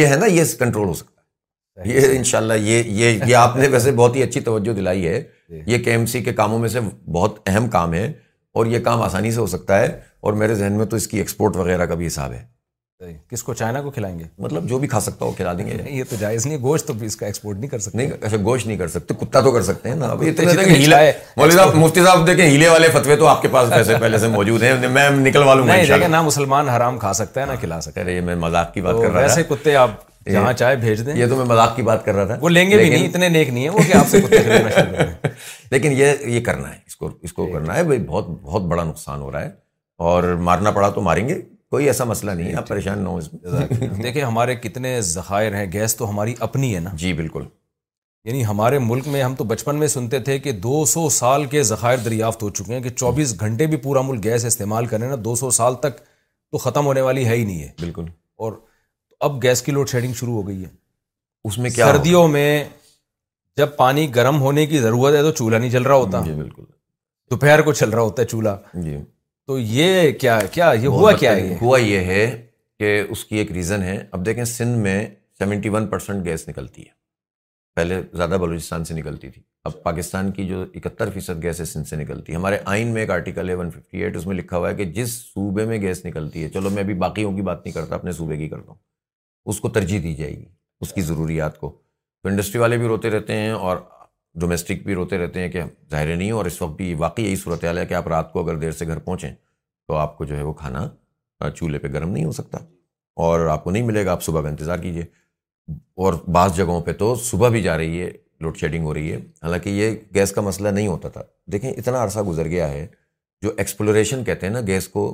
یہ 0.00 0.06
ہے 0.06 0.16
نا 0.16 0.26
یہ 0.26 0.44
کنٹرول 0.58 0.88
ہو 0.88 0.92
سکتا 0.94 1.82
ہے 1.86 1.94
یہ 1.94 2.16
انشاءاللہ 2.16 2.54
یہ 2.68 2.90
یہ 3.26 3.34
آپ 3.36 3.56
نے 3.56 3.68
ویسے 3.72 3.92
بہت 4.02 4.16
ہی 4.16 4.22
اچھی 4.22 4.40
توجہ 4.48 4.72
دلائی 4.76 5.06
ہے 5.08 5.22
جی۔ 5.50 5.60
یہ 5.72 5.78
کے 5.84 5.90
ایم 5.90 6.06
سی 6.14 6.22
کے 6.22 6.32
کاموں 6.32 6.58
میں 6.58 6.68
سے 6.68 6.80
بہت 7.12 7.38
اہم 7.48 7.66
کام 7.68 7.94
ہے 7.94 8.06
اور 8.56 8.66
یہ 8.66 8.80
کام 8.84 9.02
آسانی 9.02 9.30
سے 9.32 9.40
ہو 9.40 9.46
سکتا 9.56 9.80
ہے 9.80 9.86
اور 10.24 10.32
میرے 10.40 10.54
ذہن 10.54 10.72
میں 10.78 10.84
تو 10.92 10.96
اس 10.96 11.06
کی 11.08 11.18
ایکسپورٹ 11.18 11.56
وغیرہ 11.56 11.86
کا 11.86 11.94
بھی 12.00 12.06
حساب 12.06 12.32
ہے 12.32 12.44
کس 13.30 13.42
کو 13.42 13.52
چائنا 13.54 13.80
کو 13.82 13.90
کھلائیں 13.90 14.18
گے 14.18 14.24
مطلب 14.38 14.64
جو 14.68 14.78
بھی 14.78 14.88
کھا 14.88 15.00
سکتا 15.00 15.24
ہو 15.24 15.30
کھلا 15.36 15.52
دیں 15.58 15.66
گے 15.66 15.76
یہ 15.90 16.02
تو 16.08 16.16
جائز 16.18 16.46
نہیں 16.46 16.58
گوشت 16.62 16.86
تو 16.86 16.94
اس 17.04 17.14
کا 17.16 17.26
ایکسپورٹ 17.26 17.54
نہیں 17.56 17.60
نہیں 17.60 17.70
کر 17.70 17.78
سکتے 17.84 18.06
اچھا 18.26 18.36
گوشت 18.44 18.66
نہیں 18.66 18.76
کر 18.78 18.88
سکتے 18.96 19.14
کتا 19.20 19.40
تو 19.40 19.52
کر 19.52 19.62
سکتے 19.68 19.88
ہیں 19.90 19.96
جی 19.96 20.90
مولوی 21.36 21.54
صاحب 21.54 21.54
صاحب 21.54 21.74
مفتی 21.84 22.00
دیکھیں 22.26 22.44
ہیلے 22.46 22.68
والے 22.68 22.88
فتوے 23.00 23.16
تو 23.16 23.26
آپ 23.26 23.40
کے 23.42 23.48
پاس 23.52 23.70
پیسے 23.74 23.94
پہلے 24.00 24.18
سے 24.18 24.28
موجود 24.34 24.62
ہیں 24.62 24.88
میں 24.88 25.08
نکلوا 25.20 25.54
لوں 25.54 25.66
گا 25.68 26.06
نہ 26.06 26.22
مسلمان 26.22 26.68
حرام 26.68 26.98
کھا 26.98 27.12
سکتا 27.22 27.40
ہے 27.40 27.46
نہ 27.52 27.56
کھلا 27.60 27.80
سکتا 27.88 28.04
ہے 28.06 28.20
میں 28.26 28.34
مذاق 28.46 28.72
کی 28.74 28.80
بات 28.80 28.96
کر 29.02 29.10
رہا 29.10 29.18
ہوں 29.20 29.28
ایسے 29.28 29.42
کتے 29.48 29.74
آپ 29.86 29.98
جہاں 30.28 30.52
چاہے 30.52 30.76
بھیج 30.76 31.04
دیں 31.06 31.14
یہ 31.16 31.26
تو 31.28 31.36
میں 31.36 31.44
مذاق 31.44 31.74
کی 31.76 31.82
بات 31.82 32.04
کر 32.04 32.14
رہا 32.14 32.24
تھا 32.26 32.36
وہ 32.40 32.48
لیں 32.48 32.68
گے 32.70 32.76
بھی 32.76 32.88
نہیں 32.88 32.98
نہیں 32.98 33.08
اتنے 33.08 33.28
نیک 33.28 33.74
وہ 33.74 33.82
کہ 33.90 33.96
آپ 33.96 34.08
سے 34.08 34.18
ہیں 34.46 35.12
لیکن 35.70 35.92
یہ 35.96 36.26
یہ 36.26 36.40
کرنا 36.44 36.74
ہے 36.74 36.78
اس 36.86 36.94
اس 37.22 37.32
کو 37.32 37.46
کو 37.46 37.52
کرنا 37.52 37.76
ہے 37.76 37.84
بھائی 37.84 37.98
بہت 38.06 38.28
بہت 38.42 38.62
بڑا 38.72 38.84
نقصان 38.84 39.20
ہو 39.20 39.30
رہا 39.32 39.42
ہے 39.44 39.50
اور 40.08 40.24
مارنا 40.48 40.70
پڑا 40.70 40.88
تو 40.90 41.00
ماریں 41.02 41.28
گے 41.28 41.40
کوئی 41.70 41.86
ایسا 41.86 42.04
مسئلہ 42.12 42.30
نہیں 42.30 42.48
ہے 42.50 42.54
آپ 42.56 42.68
پریشان 42.68 43.02
نہ 43.04 43.08
ہو 43.08 43.16
اس 43.16 43.32
میں 43.32 43.88
دیکھیں 44.02 44.22
ہمارے 44.22 44.54
کتنے 44.56 45.00
ذخائر 45.14 45.54
ہیں 45.54 45.66
گیس 45.72 45.96
تو 45.96 46.08
ہماری 46.10 46.34
اپنی 46.48 46.74
ہے 46.74 46.80
نا 46.80 46.90
جی 47.02 47.12
بالکل 47.22 47.44
یعنی 48.24 48.44
ہمارے 48.46 48.78
ملک 48.78 49.06
میں 49.08 49.22
ہم 49.22 49.34
تو 49.34 49.44
بچپن 49.52 49.76
میں 49.78 49.86
سنتے 49.88 50.18
تھے 50.24 50.38
کہ 50.38 50.52
دو 50.66 50.84
سو 50.86 51.08
سال 51.24 51.44
کے 51.52 51.62
ذخائر 51.72 51.98
دریافت 52.04 52.42
ہو 52.42 52.50
چکے 52.58 52.74
ہیں 52.74 52.82
کہ 52.82 52.88
چوبیس 52.96 53.38
گھنٹے 53.40 53.66
بھی 53.66 53.76
پورا 53.86 54.00
ملک 54.08 54.24
گیس 54.24 54.44
استعمال 54.44 54.86
کریں 54.86 55.08
نا 55.08 55.16
دو 55.24 55.34
سو 55.44 55.50
سال 55.62 55.74
تک 55.84 55.96
تو 56.00 56.58
ختم 56.58 56.86
ہونے 56.86 57.00
والی 57.00 57.26
ہے 57.26 57.36
ہی 57.36 57.44
نہیں 57.44 57.62
ہے 57.62 57.70
بالکل 57.80 58.04
اور 58.44 58.52
اب 59.24 59.42
گیس 59.42 59.60
کی 59.62 59.72
لوڈ 59.72 59.88
شیڈنگ 59.88 60.12
شروع 60.18 60.34
ہو 60.34 60.46
گئی 60.46 60.62
ہے 60.64 60.68
اس 61.48 61.58
میں 61.58 61.70
کیا 61.70 61.86
سردیوں 61.86 62.26
میں 62.28 62.46
جب 63.56 63.76
پانی 63.76 64.06
گرم 64.14 64.40
ہونے 64.40 64.64
کی 64.66 64.78
ضرورت 64.78 65.14
ہے 65.16 65.22
تو 65.22 65.30
چولہا 65.40 65.58
نہیں 65.58 65.70
چل 65.70 65.82
رہا 65.82 65.94
ہوتا 65.94 66.20
جی، 66.26 66.32
بالکل 66.34 66.64
دوپہر 67.30 67.62
کو 67.62 67.72
چل 67.72 67.90
رہا 67.90 68.02
ہوتا 68.02 68.22
ہے 68.22 68.26
چولہا 68.26 68.56
جی 68.84 68.96
تو 69.46 69.58
یہ 69.58 70.10
کیا 70.20 70.38
کیا 70.52 70.70
یہ 70.82 70.86
ہوا 70.96 71.12
کیا 71.18 71.34
ہے 71.36 71.56
ہوا 71.60 71.78
یہ 71.78 72.04
ہے 72.12 72.24
کہ 72.78 72.98
اس 73.08 73.24
کی 73.24 73.36
ایک 73.38 73.52
ریزن 73.52 73.82
ہے 73.82 74.02
اب 74.12 74.24
دیکھیں 74.26 74.44
سندھ 74.56 74.78
میں 74.84 74.98
سیونٹی 75.38 75.68
ون 75.74 75.86
پرسینٹ 75.90 76.24
گیس 76.26 76.48
نکلتی 76.48 76.82
ہے 76.82 76.98
پہلے 77.76 78.00
زیادہ 78.12 78.36
بلوچستان 78.40 78.84
سے 78.84 78.94
نکلتی 78.94 79.30
تھی 79.30 79.42
اب 79.64 79.82
پاکستان 79.82 80.30
کی 80.32 80.46
جو 80.46 80.62
اکہتر 80.74 81.10
فیصد 81.14 81.42
گیس 81.42 81.60
ہے 81.60 81.64
سندھ 81.72 81.88
سے 81.88 81.96
نکلتی 81.96 82.32
ہے 82.32 82.36
ہمارے 82.38 82.58
آئین 82.74 82.88
میں 82.94 83.02
ایک 83.02 83.10
آرٹیکل 83.10 83.48
ہے 83.48 83.54
ون 83.54 83.70
ففٹی 83.70 84.02
ایٹ 84.04 84.16
اس 84.16 84.26
میں 84.26 84.36
لکھا 84.36 84.56
ہوا 84.58 84.68
ہے 84.70 84.74
کہ 84.76 84.84
جس 84.98 85.12
صوبے 85.34 85.64
میں 85.66 85.80
گیس 85.82 86.04
نکلتی 86.06 86.42
ہے 86.44 86.48
چلو 86.54 86.70
میں 86.70 86.82
ابھی 86.82 86.94
باقیوں 87.06 87.32
کی 87.36 87.42
بات 87.50 87.64
نہیں 87.64 87.74
کرتا 87.74 87.94
اپنے 87.94 88.12
صوبے 88.22 88.36
کی 88.36 88.48
کرتا 88.48 88.70
ہوں 88.70 88.78
اس 89.48 89.60
کو 89.60 89.68
ترجیح 89.72 90.00
دی 90.02 90.14
جائے 90.14 90.32
گی 90.36 90.44
اس 90.80 90.92
کی 90.92 91.00
ضروریات 91.02 91.58
کو 91.58 91.68
تو 92.22 92.28
انڈسٹری 92.28 92.60
والے 92.60 92.76
بھی 92.78 92.86
روتے 92.86 93.10
رہتے 93.10 93.34
ہیں 93.36 93.50
اور 93.50 93.76
ڈومیسٹک 94.40 94.82
بھی 94.86 94.94
روتے 94.94 95.18
رہتے 95.18 95.40
ہیں 95.40 95.48
کہ 95.52 95.62
ظاہر 95.90 96.14
نہیں 96.16 96.30
اور 96.30 96.44
اس 96.46 96.60
وقت 96.62 96.76
بھی 96.76 96.92
واقعی 96.98 97.24
یہی 97.24 97.36
صورتحال 97.36 97.78
ہے 97.78 97.86
کہ 97.86 97.94
آپ 97.94 98.08
رات 98.08 98.32
کو 98.32 98.42
اگر 98.44 98.56
دیر 98.58 98.72
سے 98.72 98.86
گھر 98.86 98.98
پہنچیں 98.98 99.30
تو 99.88 99.94
آپ 99.96 100.16
کو 100.18 100.24
جو 100.24 100.36
ہے 100.36 100.42
وہ 100.42 100.52
کھانا 100.60 100.88
چولہے 101.56 101.78
پہ 101.78 101.88
گرم 101.92 102.10
نہیں 102.12 102.24
ہو 102.24 102.32
سکتا 102.32 102.58
اور 103.26 103.46
آپ 103.50 103.64
کو 103.64 103.70
نہیں 103.70 103.82
ملے 103.82 104.04
گا 104.06 104.12
آپ 104.12 104.22
صبح 104.22 104.42
کا 104.42 104.48
انتظار 104.48 104.78
کیجیے 104.78 105.04
اور 106.04 106.14
بعض 106.34 106.56
جگہوں 106.56 106.80
پہ 106.82 106.92
تو 107.02 107.14
صبح 107.24 107.48
بھی 107.54 107.62
جا 107.62 107.76
رہی 107.78 108.00
ہے 108.00 108.10
لوڈ 108.40 108.56
شیڈنگ 108.56 108.84
ہو 108.84 108.94
رہی 108.94 109.12
ہے 109.12 109.16
حالانکہ 109.42 109.70
یہ 109.70 109.96
گیس 110.14 110.32
کا 110.32 110.40
مسئلہ 110.40 110.68
نہیں 110.68 110.86
ہوتا 110.86 111.08
تھا 111.16 111.22
دیکھیں 111.52 111.70
اتنا 111.70 112.02
عرصہ 112.04 112.20
گزر 112.28 112.48
گیا 112.48 112.68
ہے 112.70 112.86
جو 113.42 113.52
ایکسپلوریشن 113.56 114.24
کہتے 114.24 114.46
ہیں 114.46 114.52
نا 114.54 114.60
گیس 114.66 114.88
کو 114.88 115.04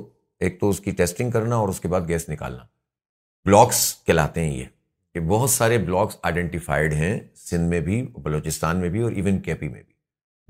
ایک 0.43 0.59
تو 0.59 0.69
اس 0.69 0.79
کی 0.79 0.91
ٹیسٹنگ 1.01 1.31
کرنا 1.31 1.55
اور 1.55 1.69
اس 1.69 1.79
کے 1.79 1.87
بعد 1.87 2.07
گیس 2.07 2.29
نکالنا 2.29 2.63
بلاکس 3.45 3.81
کہلاتے 4.05 4.43
ہیں 4.43 4.53
یہ 4.57 4.65
کہ 5.13 5.19
بہت 5.27 5.49
سارے 5.49 5.77
بلاکس 5.77 6.17
آئیڈینٹیفائڈ 6.23 6.93
ہیں 6.93 7.19
سندھ 7.49 7.69
میں 7.69 7.79
بھی 7.81 8.01
بلوچستان 8.23 8.77
میں 8.81 8.89
بھی 8.89 9.01
اور 9.01 9.11
ایون 9.11 9.39
کے 9.41 9.53
پی 9.55 9.67
میں 9.67 9.81
بھی 9.83 9.93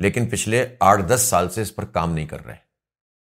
لیکن 0.04 0.26
پچھلے 0.30 0.66
آٹھ 0.88 1.02
دس 1.10 1.22
سال 1.30 1.50
سے 1.52 1.62
اس 1.62 1.76
پر 1.76 1.86
کام 1.94 2.14
نہیں 2.14 2.26
کر 2.28 2.46
رہے 2.46 2.66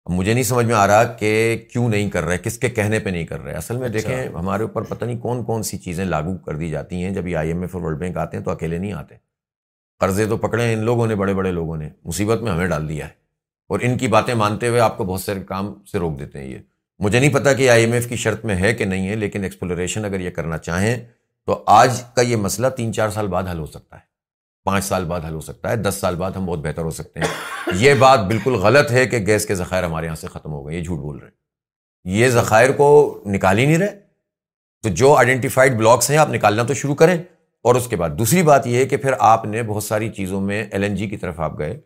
اب 0.06 0.12
مجھے 0.14 0.34
نہیں 0.34 0.44
سمجھ 0.44 0.66
میں 0.66 0.76
آ 0.76 0.86
رہا 0.88 1.04
کہ 1.20 1.30
کیوں 1.74 1.88
نہیں 1.90 2.10
کر 2.12 2.24
رہے 2.24 2.38
کس 2.38 2.58
کے 2.60 2.70
کہنے 2.70 3.00
پہ 3.00 3.10
نہیں 3.10 3.26
کر 3.26 3.40
رہے 3.44 3.54
اصل 3.58 3.78
میں 3.78 3.88
اچھا۔ 3.88 3.98
دیکھیں 3.98 4.36
ہمارے 4.40 4.64
اوپر 4.64 4.84
پتہ 4.90 5.06
نہیں 5.06 5.18
کون 5.20 5.44
کون 5.46 5.64
سی 5.70 5.78
چیزیں 5.86 6.04
لاگو 6.06 6.36
کر 6.46 6.56
دی 6.58 6.70
جاتی 6.70 7.04
ہیں 7.04 7.14
جب 7.14 7.28
یہ 7.28 7.38
I 7.38 7.50
M 7.52 7.62
F 7.62 7.76
World 7.76 7.98
Bank 8.00 8.18
آتے 8.26 8.38
ہیں 8.38 8.44
تو 8.44 8.52
اکیلے 8.52 8.78
نہیں 8.78 8.94
آتے 8.94 9.16
قرضے 10.00 10.26
تو 10.30 10.38
پکڑے 10.38 10.66
ہیں 10.66 10.74
ان 10.74 10.84
لوگوں 10.86 11.08
نے 11.08 11.16
بڑے 11.16 11.34
بڑے 11.34 11.52
لوگوں 11.52 11.78
نے 11.78 11.90
مصیبت 12.06 12.42
میں 12.42 12.52
ہمیں 12.52 12.66
ڈال 12.68 12.88
دیا 12.90 13.06
ہے 13.08 13.14
اور 13.74 13.80
ان 13.84 13.98
کی 13.98 14.08
باتیں 14.18 14.34
مانتے 14.44 14.68
ہوئے 14.68 14.80
آپ 14.80 14.98
کو 14.98 15.04
بہت 15.04 15.22
سارے 15.22 15.44
کام 15.48 15.74
سے 15.92 16.00
روک 16.00 16.20
دیتے 16.20 16.40
ہیں 16.40 16.48
یہ 16.48 16.58
مجھے 17.04 17.20
نہیں 17.20 17.34
پتا 17.34 17.52
کہ 17.54 17.70
آئی 17.70 17.84
ایم 17.84 17.94
ایف 17.94 18.08
کی 18.10 18.16
شرط 18.16 18.44
میں 18.46 18.56
ہے 18.56 18.74
کہ 18.74 18.86
نہیں 18.86 19.08
ہے 19.10 19.16
لیکن 19.16 19.44
ایکسپلوریشن 19.44 20.06
اگر 20.06 20.20
یہ 20.20 20.30
کرنا 20.36 20.58
چاہیں 20.58 20.96
تو 21.48 21.62
آج 21.78 22.02
کا 22.16 22.22
یہ 22.22 22.36
مسئلہ 22.44 22.68
تین 22.78 22.94
چار 22.94 23.10
سال 23.16 23.28
بعد 23.28 23.44
حل 23.52 23.60
ہو 23.60 23.66
سکتا 23.66 23.96
ہے 23.98 24.04
پانچ 24.66 24.84
سال 24.84 25.06
بعد 25.06 25.22
حل 25.28 25.34
ہو 25.34 25.40
سکتا 25.42 25.72
ہے 25.72 25.76
دس 25.78 25.96
سال 26.02 26.16
بعد 26.18 26.32
ہم 26.36 26.46
بہت 26.46 26.60
بہتر 26.60 26.84
ہو 26.84 26.90
سکتے 27.00 27.20
ہیں 27.20 27.76
یہ 27.80 27.94
بات 28.00 28.20
بالکل 28.28 28.54
غلط 28.62 28.92
ہے 28.92 29.06
کہ 29.08 29.18
گیس 29.28 29.46
کے 29.46 29.56
ذخائر 29.56 29.84
ہمارے 29.84 30.06
یہاں 30.06 30.16
سے 30.22 30.28
ختم 30.34 30.52
ہو 30.52 30.66
گئے 30.68 30.76
یہ 30.78 30.84
جھوٹ 30.84 31.00
بول 31.00 31.18
رہے 31.18 31.28
ہیں 31.28 32.18
یہ 32.18 32.30
ذخائر 32.30 32.72
کو 32.78 32.88
نکال 33.36 33.58
ہی 33.58 33.66
نہیں 33.66 33.78
رہے 33.78 33.98
تو 34.84 34.90
جو 35.02 35.14
آئیڈینٹیفائڈ 35.16 35.76
بلاکس 35.78 36.10
ہیں 36.12 36.18
آپ 36.18 36.30
نکالنا 36.34 36.64
تو 36.68 36.74
شروع 36.82 36.96
کریں 36.96 37.16
اور 37.68 37.76
اس 37.76 37.88
کے 37.90 37.96
بعد 37.98 38.10
دوسری 38.20 38.42
بات 38.50 38.68
یہ 38.68 38.78
ہے 38.78 38.86
کہ 38.88 38.98
پھر 39.06 39.14
آپ 39.34 39.46
نے 39.46 39.64
بہت 39.68 39.84
ساری 39.84 40.10
چیزوں 40.16 40.42
میں 40.42 40.64
ایل 40.72 40.84
این 40.84 40.96
جی 40.96 41.08
کی 41.10 41.18
طرف 41.18 41.40
آپ 41.48 41.60
گئے 41.60 41.78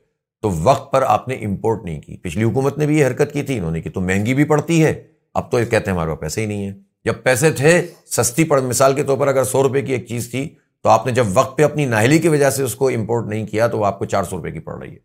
تو 0.41 0.49
وقت 0.63 0.91
پر 0.91 1.01
آپ 1.07 1.27
نے 1.27 1.35
امپورٹ 1.45 1.83
نہیں 1.85 1.99
کی 2.01 2.15
پچھلی 2.21 2.43
حکومت 2.43 2.77
نے 2.77 2.85
بھی 2.87 2.97
یہ 2.99 3.05
حرکت 3.05 3.31
کی 3.33 3.41
تھی 3.43 3.57
انہوں 3.57 3.71
نے 3.71 3.81
کہ 3.81 3.89
تو 3.93 4.01
مہنگی 4.01 4.33
بھی 4.33 4.43
پڑتی 4.51 4.83
ہے 4.83 4.93
اب 5.39 5.49
تو 5.51 5.57
کہتے 5.69 5.89
ہیں 5.91 5.97
ہمارے 5.97 6.09
پاس 6.11 6.19
پیسے 6.19 6.41
ہی 6.41 6.45
نہیں 6.45 6.63
ہیں 6.65 6.71
جب 7.05 7.15
پیسے 7.23 7.51
تھے 7.57 7.81
سستی 8.17 8.43
پڑ 8.51 8.61
مثال 8.61 8.93
کے 8.95 9.03
طور 9.03 9.17
پر 9.17 9.27
اگر 9.27 9.43
سو 9.51 9.63
روپے 9.63 9.81
کی 9.81 9.93
ایک 9.93 10.05
چیز 10.07 10.29
تھی 10.31 10.47
تو 10.83 10.89
آپ 10.89 11.05
نے 11.05 11.11
جب 11.13 11.27
وقت 11.37 11.57
پہ 11.57 11.63
اپنی 11.63 11.85
ناہلی 11.85 12.17
کی 12.19 12.27
وجہ 12.27 12.49
سے 12.57 12.63
اس 12.63 12.75
کو 12.75 12.87
امپورٹ 12.89 13.27
نہیں 13.29 13.45
کیا 13.47 13.67
تو 13.67 13.79
وہ 13.79 13.85
آپ 13.85 13.99
کو 13.99 14.05
چار 14.15 14.23
سو 14.29 14.35
روپے 14.37 14.51
کی 14.51 14.59
پڑ 14.59 14.77
رہی 14.81 14.91
ہے 14.93 14.97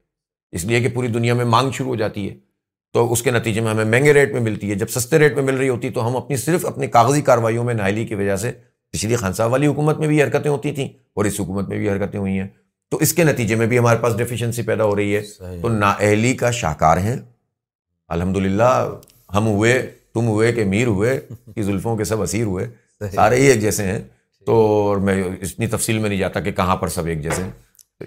اس 0.57 0.65
لیے 0.65 0.81
کہ 0.81 0.89
پوری 0.95 1.09
دنیا 1.17 1.35
میں 1.35 1.45
مانگ 1.45 1.71
شروع 1.77 1.89
ہو 1.89 1.97
جاتی 2.03 2.29
ہے 2.31 2.35
تو 2.95 3.11
اس 3.13 3.23
کے 3.23 3.31
نتیجے 3.31 3.61
میں 3.61 3.71
ہمیں 3.71 3.85
مہنگے 3.85 4.13
ریٹ 4.15 4.33
میں 4.33 4.41
ملتی 4.41 4.71
ہے 4.71 4.75
جب 4.79 4.89
سستے 4.95 5.19
ریٹ 5.19 5.35
میں 5.35 5.43
مل 5.43 5.55
رہی 5.57 5.69
ہوتی 5.69 5.91
تو 5.91 6.07
ہم 6.09 6.17
اپنی 6.17 6.37
صرف 6.37 6.67
اپنی 6.67 6.87
کاغذی 6.97 7.21
کاروائیوں 7.31 7.65
میں 7.65 7.75
ناہلی 7.75 8.05
کی 8.07 8.15
وجہ 8.15 8.37
سے 8.43 8.53
پچھلی 8.93 9.17
خان 9.17 9.33
صاحب 9.33 9.53
والی 9.53 9.67
حکومت 9.67 9.99
میں 9.99 10.09
بھی 10.09 10.23
حرکتیں 10.23 10.51
ہوتی 10.51 10.73
تھیں 10.75 10.89
اور 11.15 11.25
اس 11.25 11.41
حکومت 11.41 11.69
میں 11.69 11.79
بھی 11.79 11.89
حرکتیں 11.91 12.19
ہوئی 12.21 12.39
ہیں 12.39 12.47
تو 12.90 12.97
اس 13.02 13.12
کے 13.15 13.24
نتیجے 13.24 13.55
میں 13.56 13.66
بھی 13.66 13.78
ہمارے 13.78 13.98
پاس 14.01 14.16
ڈیفیشنسی 14.16 14.62
پیدا 14.62 14.85
ہو 14.85 14.97
رہی 14.97 15.16
ہے 15.16 15.56
تو 15.62 15.69
نااہلی 15.69 16.32
کا 16.36 16.51
شاہکار 16.61 16.97
ہیں 17.06 17.16
الحمد 18.16 18.36
للہ 18.36 18.73
ہم 19.35 19.47
ہوئے 19.47 19.74
تم 20.15 20.27
ہوئے 20.28 20.52
کہ 20.52 20.65
میر 20.73 20.86
ہوئے 20.86 21.19
کہ 21.55 21.62
زلفوں 21.62 21.97
کے 21.97 22.05
سب 22.05 22.20
اسیر 22.23 22.44
ہوئے 22.47 22.66
سارے 23.15 23.36
ہی 23.36 23.47
ایک 23.51 23.61
جیسے 23.61 23.85
ہیں 23.86 23.98
تو 24.47 24.56
میں 25.02 25.23
اتنی 25.24 25.66
تفصیل 25.66 25.98
میں 25.98 26.09
نہیں 26.09 26.19
جاتا 26.19 26.40
کہ 26.40 26.52
کہاں 26.52 26.77
پر 26.77 26.89
سب 26.97 27.06
ایک 27.12 27.23
جیسے 27.23 27.43
ہیں 27.43 27.51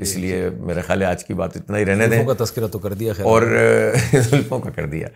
اس 0.03 0.15
لیے 0.17 0.47
میرے 0.69 0.81
خیال 0.87 1.01
ہے 1.01 1.07
آج 1.07 1.23
کی 1.25 1.33
بات 1.33 1.55
اتنا 1.57 1.77
ہی 1.77 1.85
رہنے 1.85 2.07
دیں 2.07 2.25
کا 2.27 2.33
تذکرہ 2.43 2.67
تو 2.71 2.79
کر 2.79 2.93
دیا 2.99 3.13
اور 3.31 3.41
زلفوں 4.29 4.59
کا 4.59 4.69
کر 4.75 4.85
دیا 4.89 5.07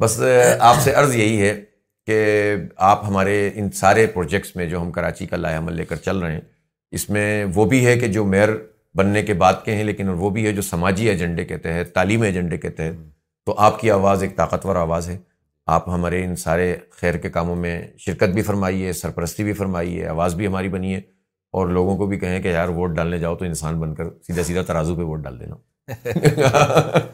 بس 0.00 0.20
آپ 0.58 0.76
سے 0.84 0.92
عرض 1.00 1.14
یہی 1.16 1.40
ہے 1.42 1.54
کہ 2.06 2.54
آپ 2.90 3.04
ہمارے 3.08 3.34
ان 3.54 3.70
سارے 3.80 4.06
پروجیکٹس 4.14 4.54
میں 4.56 4.66
جو 4.68 4.80
ہم 4.82 4.90
کراچی 4.92 5.26
کا 5.26 5.36
لائے 5.36 5.56
عمل 5.56 5.74
لے 5.76 5.84
کر 5.84 5.96
چل 6.04 6.18
رہے 6.18 6.32
ہیں 6.32 6.40
اس 6.98 7.08
میں 7.10 7.44
وہ 7.54 7.64
بھی 7.72 7.84
ہے 7.86 7.98
کہ 7.98 8.08
جو 8.18 8.24
میئر 8.26 8.50
بننے 8.98 9.22
کے 9.22 9.34
بعد 9.42 9.64
کے 9.64 9.74
ہیں 9.74 9.84
لیکن 9.84 10.08
وہ 10.18 10.30
بھی 10.30 10.46
ہے 10.46 10.52
جو 10.52 10.62
سماجی 10.62 11.08
ایجنڈے 11.08 11.44
کے 11.44 11.56
تحت 11.66 11.94
تعلیمی 11.94 12.26
ایجنڈے 12.26 12.56
کے 12.58 12.70
تحت 12.78 13.08
تو 13.46 13.54
آپ 13.66 13.80
کی 13.80 13.90
آواز 13.90 14.22
ایک 14.22 14.36
طاقتور 14.36 14.76
آواز 14.76 15.08
ہے 15.08 15.16
آپ 15.76 15.88
ہمارے 15.88 16.24
ان 16.24 16.34
سارے 16.36 16.74
خیر 17.00 17.16
کے 17.18 17.30
کاموں 17.30 17.54
میں 17.56 17.80
شرکت 18.06 18.32
بھی 18.34 18.42
فرمائیے 18.42 18.92
سرپرستی 19.00 19.44
بھی 19.44 19.52
فرمائیے 19.60 20.06
آواز 20.08 20.34
بھی 20.34 20.46
ہماری 20.46 20.68
بنی 20.68 20.94
ہے 20.94 21.00
اور 21.58 21.68
لوگوں 21.76 21.96
کو 21.96 22.06
بھی 22.06 22.18
کہیں 22.18 22.40
کہ 22.42 22.48
یار 22.48 22.68
ووٹ 22.78 22.90
ڈالنے 22.96 23.18
جاؤ 23.18 23.34
تو 23.36 23.44
انسان 23.44 23.78
بن 23.80 23.94
کر 23.94 24.08
سیدھا 24.26 24.42
سیدھا 24.48 24.62
ترازو 24.66 24.94
پہ 24.96 25.02
ووٹ 25.02 25.20
ڈال 25.24 25.40
دینا 25.40 25.94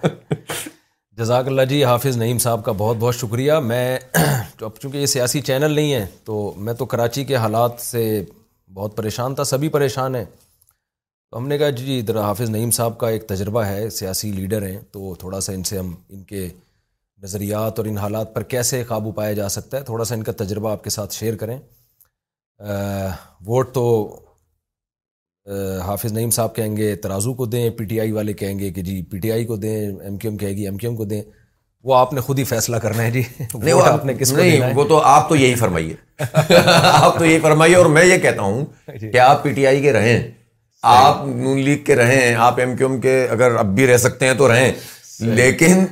جزاک 1.19 1.47
اللہ 1.49 1.63
جی 1.69 1.83
حافظ 1.85 2.17
نعیم 2.17 2.39
صاحب 2.39 2.65
کا 2.65 2.73
بہت 2.79 2.97
بہت 3.01 3.15
شکریہ 3.17 3.53
میں 3.67 3.99
چونکہ 4.61 4.97
یہ 4.97 5.07
سیاسی 5.15 5.41
چینل 5.41 5.73
نہیں 5.75 5.93
ہے 5.93 6.05
تو 6.25 6.53
میں 6.67 6.73
تو 6.83 6.87
کراچی 6.95 7.25
کے 7.25 7.37
حالات 7.45 7.81
سے 7.81 8.03
بہت 8.75 8.97
پریشان 8.97 9.35
تھا 9.35 9.45
سبھی 9.55 9.69
پریشان 9.79 10.15
ہیں 10.15 10.25
ہم 11.35 11.47
نے 11.49 11.57
کہا 11.59 11.69
جی 11.71 11.99
ادھر 11.99 12.15
جی، 12.15 12.21
حافظ 12.21 12.51
نعیم 12.51 12.71
صاحب 12.71 12.99
کا 12.99 13.09
ایک 13.11 13.27
تجربہ 13.29 13.65
ہے 13.65 13.89
سیاسی 13.91 14.31
لیڈر 14.33 14.67
ہیں 14.69 14.79
تو 14.93 15.15
تھوڑا 15.19 15.41
سا 15.47 15.53
ان 15.53 15.63
سے 15.71 15.79
ہم 15.79 15.95
ان 16.09 16.23
کے 16.25 16.49
نظریات 17.23 17.79
اور 17.79 17.87
ان 17.87 17.99
حالات 17.99 18.35
پر 18.35 18.43
کیسے 18.53 18.83
قابو 18.89 19.13
پایا 19.13 19.33
جا 19.39 19.49
سکتا 19.49 19.79
ہے 19.79 19.83
تھوڑا 19.85 20.05
سا 20.05 20.15
ان 20.15 20.23
کا 20.23 20.33
تجربہ 20.45 20.71
آپ 20.71 20.85
کے 20.85 20.91
ساتھ 20.91 21.15
شیئر 21.15 21.37
کریں 21.37 21.57
ووٹ 23.47 23.73
تو 23.75 23.85
حافظ 25.87 26.13
نعیم 26.13 26.31
صاحب 26.37 26.55
کہیں 26.55 26.77
گے 26.77 26.95
ترازو 27.03 27.33
کو 27.41 27.47
دیں 27.47 27.69
پی 27.79 27.85
ٹی 27.91 28.01
آئی 28.01 28.13
والے 28.13 28.33
کہیں 28.43 28.59
گے 28.59 28.71
کہ 28.77 28.83
جی 28.83 29.01
پی 29.11 29.19
ٹی 29.21 29.33
آئی 29.33 29.45
کو 29.47 29.57
دیں 29.65 29.77
ایم 29.81 30.17
کیو 30.19 30.31
ایم 30.31 30.39
کہے 30.39 30.53
گی 30.57 30.65
ایم 30.67 30.77
کیو 30.79 30.91
ایم 30.91 30.97
کو 30.97 31.05
دیں 31.13 31.21
وہ 31.89 31.95
آپ 31.97 32.13
نے 32.13 32.21
خود 32.29 32.39
ہی 32.39 32.45
فیصلہ 32.45 32.77
کرنا 32.83 33.03
ہے 33.03 33.11
جی 33.11 33.23
آپ 33.85 34.05
نے 34.05 34.15
کس 34.19 34.33
نہیں 34.33 34.73
وہ 34.75 34.85
تو 34.89 35.01
آپ 35.15 35.29
تو 35.29 35.37
یہی 35.37 35.55
فرمائیے 35.55 35.95
آپ 36.25 37.19
تو 37.19 37.25
یہی 37.25 37.39
فرمائیے 37.41 37.77
اور 37.77 37.87
میں 37.97 38.05
یہ 38.05 38.19
کہتا 38.23 38.43
ہوں 38.43 38.65
جی۔ 39.01 39.11
کہ 39.11 39.19
آپ 39.21 39.43
پی 39.43 39.53
ٹی 39.55 39.67
آئی 39.67 39.83
کے 39.83 39.93
رہیں 39.93 40.19
آپ 40.83 41.25
نون 41.27 41.59
لیگ 41.65 41.85
کے 41.85 41.95
رہے 41.97 42.21
ہیں 42.27 42.35
آپ 42.45 42.59
ایم 42.61 42.75
کیو 42.77 42.87
ایم 42.91 43.01
کے 43.01 43.23
اگر 43.31 43.55
اب 43.59 43.75
بھی 43.75 43.87
رہ 43.87 43.97
سکتے 43.99 44.27
ہیں 44.27 44.35
تو 44.39 44.49
رہیں 44.53 44.73
لیکن 45.21 45.85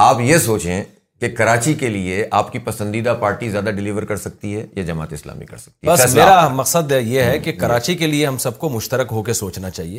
آپ 0.00 0.20
یہ 0.20 0.38
سوچیں 0.38 0.82
کہ 1.20 1.28
کراچی 1.36 1.72
کے 1.74 1.88
لیے 1.88 2.24
آپ 2.40 2.52
کی 2.52 2.58
پسندیدہ 2.64 3.16
پارٹی 3.20 3.48
زیادہ 3.50 3.70
ڈیلیور 3.76 4.02
کر 4.10 4.16
سکتی 4.16 4.54
ہے 4.56 4.64
یا 4.76 4.82
جماعت 4.86 5.12
اسلامی 5.12 5.46
کر 5.46 5.56
سکتی 5.58 5.86
ہے 5.86 5.92
بس 5.92 6.14
میرا 6.14 6.46
مقصد 6.54 6.92
یہ 7.02 7.22
ہے 7.22 7.38
کہ 7.44 7.52
کراچی 7.60 7.94
کے 8.02 8.06
لیے 8.06 8.26
ہم 8.26 8.38
سب 8.44 8.58
کو 8.58 8.68
مشترک 8.70 9.08
ہو 9.12 9.22
کے 9.22 9.32
سوچنا 9.32 9.70
چاہیے 9.70 9.98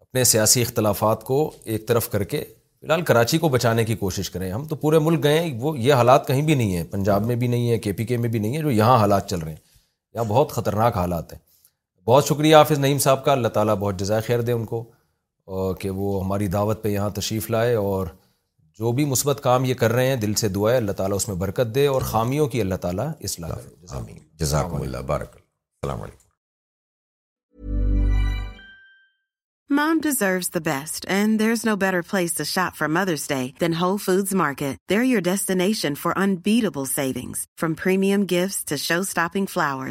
اپنے 0.00 0.24
سیاسی 0.24 0.62
اختلافات 0.62 1.24
کو 1.24 1.50
ایک 1.64 1.86
طرف 1.88 2.08
کر 2.10 2.22
کے 2.24 2.38
فی 2.40 2.86
الحال 2.86 3.02
کراچی 3.08 3.38
کو 3.38 3.48
بچانے 3.48 3.84
کی 3.84 3.94
کوشش 3.96 4.30
کریں 4.30 4.50
ہم 4.50 4.66
تو 4.68 4.76
پورے 4.76 4.98
ملک 4.98 5.22
گئے 5.24 5.40
وہ 5.60 5.76
یہ 5.78 5.94
حالات 5.94 6.26
کہیں 6.28 6.42
بھی 6.42 6.54
نہیں 6.54 6.76
ہیں 6.76 6.84
پنجاب 6.90 7.26
میں 7.26 7.36
بھی 7.36 7.46
نہیں 7.46 7.70
ہے 7.70 7.78
کے 7.86 7.92
پی 8.00 8.04
کے 8.06 8.16
میں 8.16 8.28
بھی 8.30 8.38
نہیں 8.38 8.56
ہے 8.56 8.62
جو 8.62 8.70
یہاں 8.70 8.98
حالات 8.98 9.30
چل 9.30 9.38
رہے 9.38 9.50
ہیں 9.52 9.58
یہاں 10.14 10.24
بہت 10.28 10.52
خطرناک 10.52 10.96
حالات 10.96 11.32
ہیں 11.32 11.38
بہت 12.06 12.26
شکریہ 12.28 12.56
حافظ 12.56 12.78
نعیم 12.78 12.98
صاحب 13.04 13.24
کا 13.24 13.32
اللہ 13.32 13.48
تعالیٰ 13.52 13.74
بہت 13.80 13.98
جزائے 13.98 14.20
خیر 14.26 14.40
دے 14.48 14.52
ان 14.52 14.64
کو 14.72 14.82
کہ 15.80 15.90
وہ 16.00 16.22
ہماری 16.24 16.46
دعوت 16.56 16.82
پہ 16.82 16.88
یہاں 16.88 17.10
تشریف 17.20 17.50
لائے 17.50 17.74
اور 17.90 18.06
جو 18.78 18.92
بھی 18.98 19.04
مثبت 19.04 19.40
کام 19.42 19.64
یہ 19.64 19.74
کر 19.82 19.92
رہے 19.92 20.06
ہیں 20.06 20.16
دل 20.26 20.34
سے 20.42 20.48
دعائے 20.56 20.76
اللہ 20.76 20.92
تعالیٰ 21.00 21.16
اس 21.16 21.28
میں 21.28 21.36
برکت 21.44 21.74
دے 21.74 21.86
اور 21.92 22.02
خامیوں 22.10 22.48
کی 22.54 22.60
اللہ 22.60 22.82
تعالیٰ 22.86 23.10
اسلام 23.28 23.50
اللہ 23.86 24.66
السلام 24.66 26.02
علیکم 26.02 26.23
mom 29.70 30.00
deserves 30.02 30.48
the 30.54 30.58
best 30.64 31.06
and 31.10 31.38
there 31.40 31.50
is 31.50 31.64
no 31.66 31.74
better 31.82 32.00
place 32.08 32.40
shop 32.46 32.74
from 32.76 32.92
Mother's 32.94 33.26
Day 33.28 33.46
then 33.60 33.74
whole 33.80 33.94
market 34.36 34.76
their 34.90 35.02
your 35.02 35.20
destination 35.28 35.94
for 36.00 36.12
unbeatable 36.22 36.84
savings 36.94 37.44
from 37.60 39.14
flower 39.52 39.86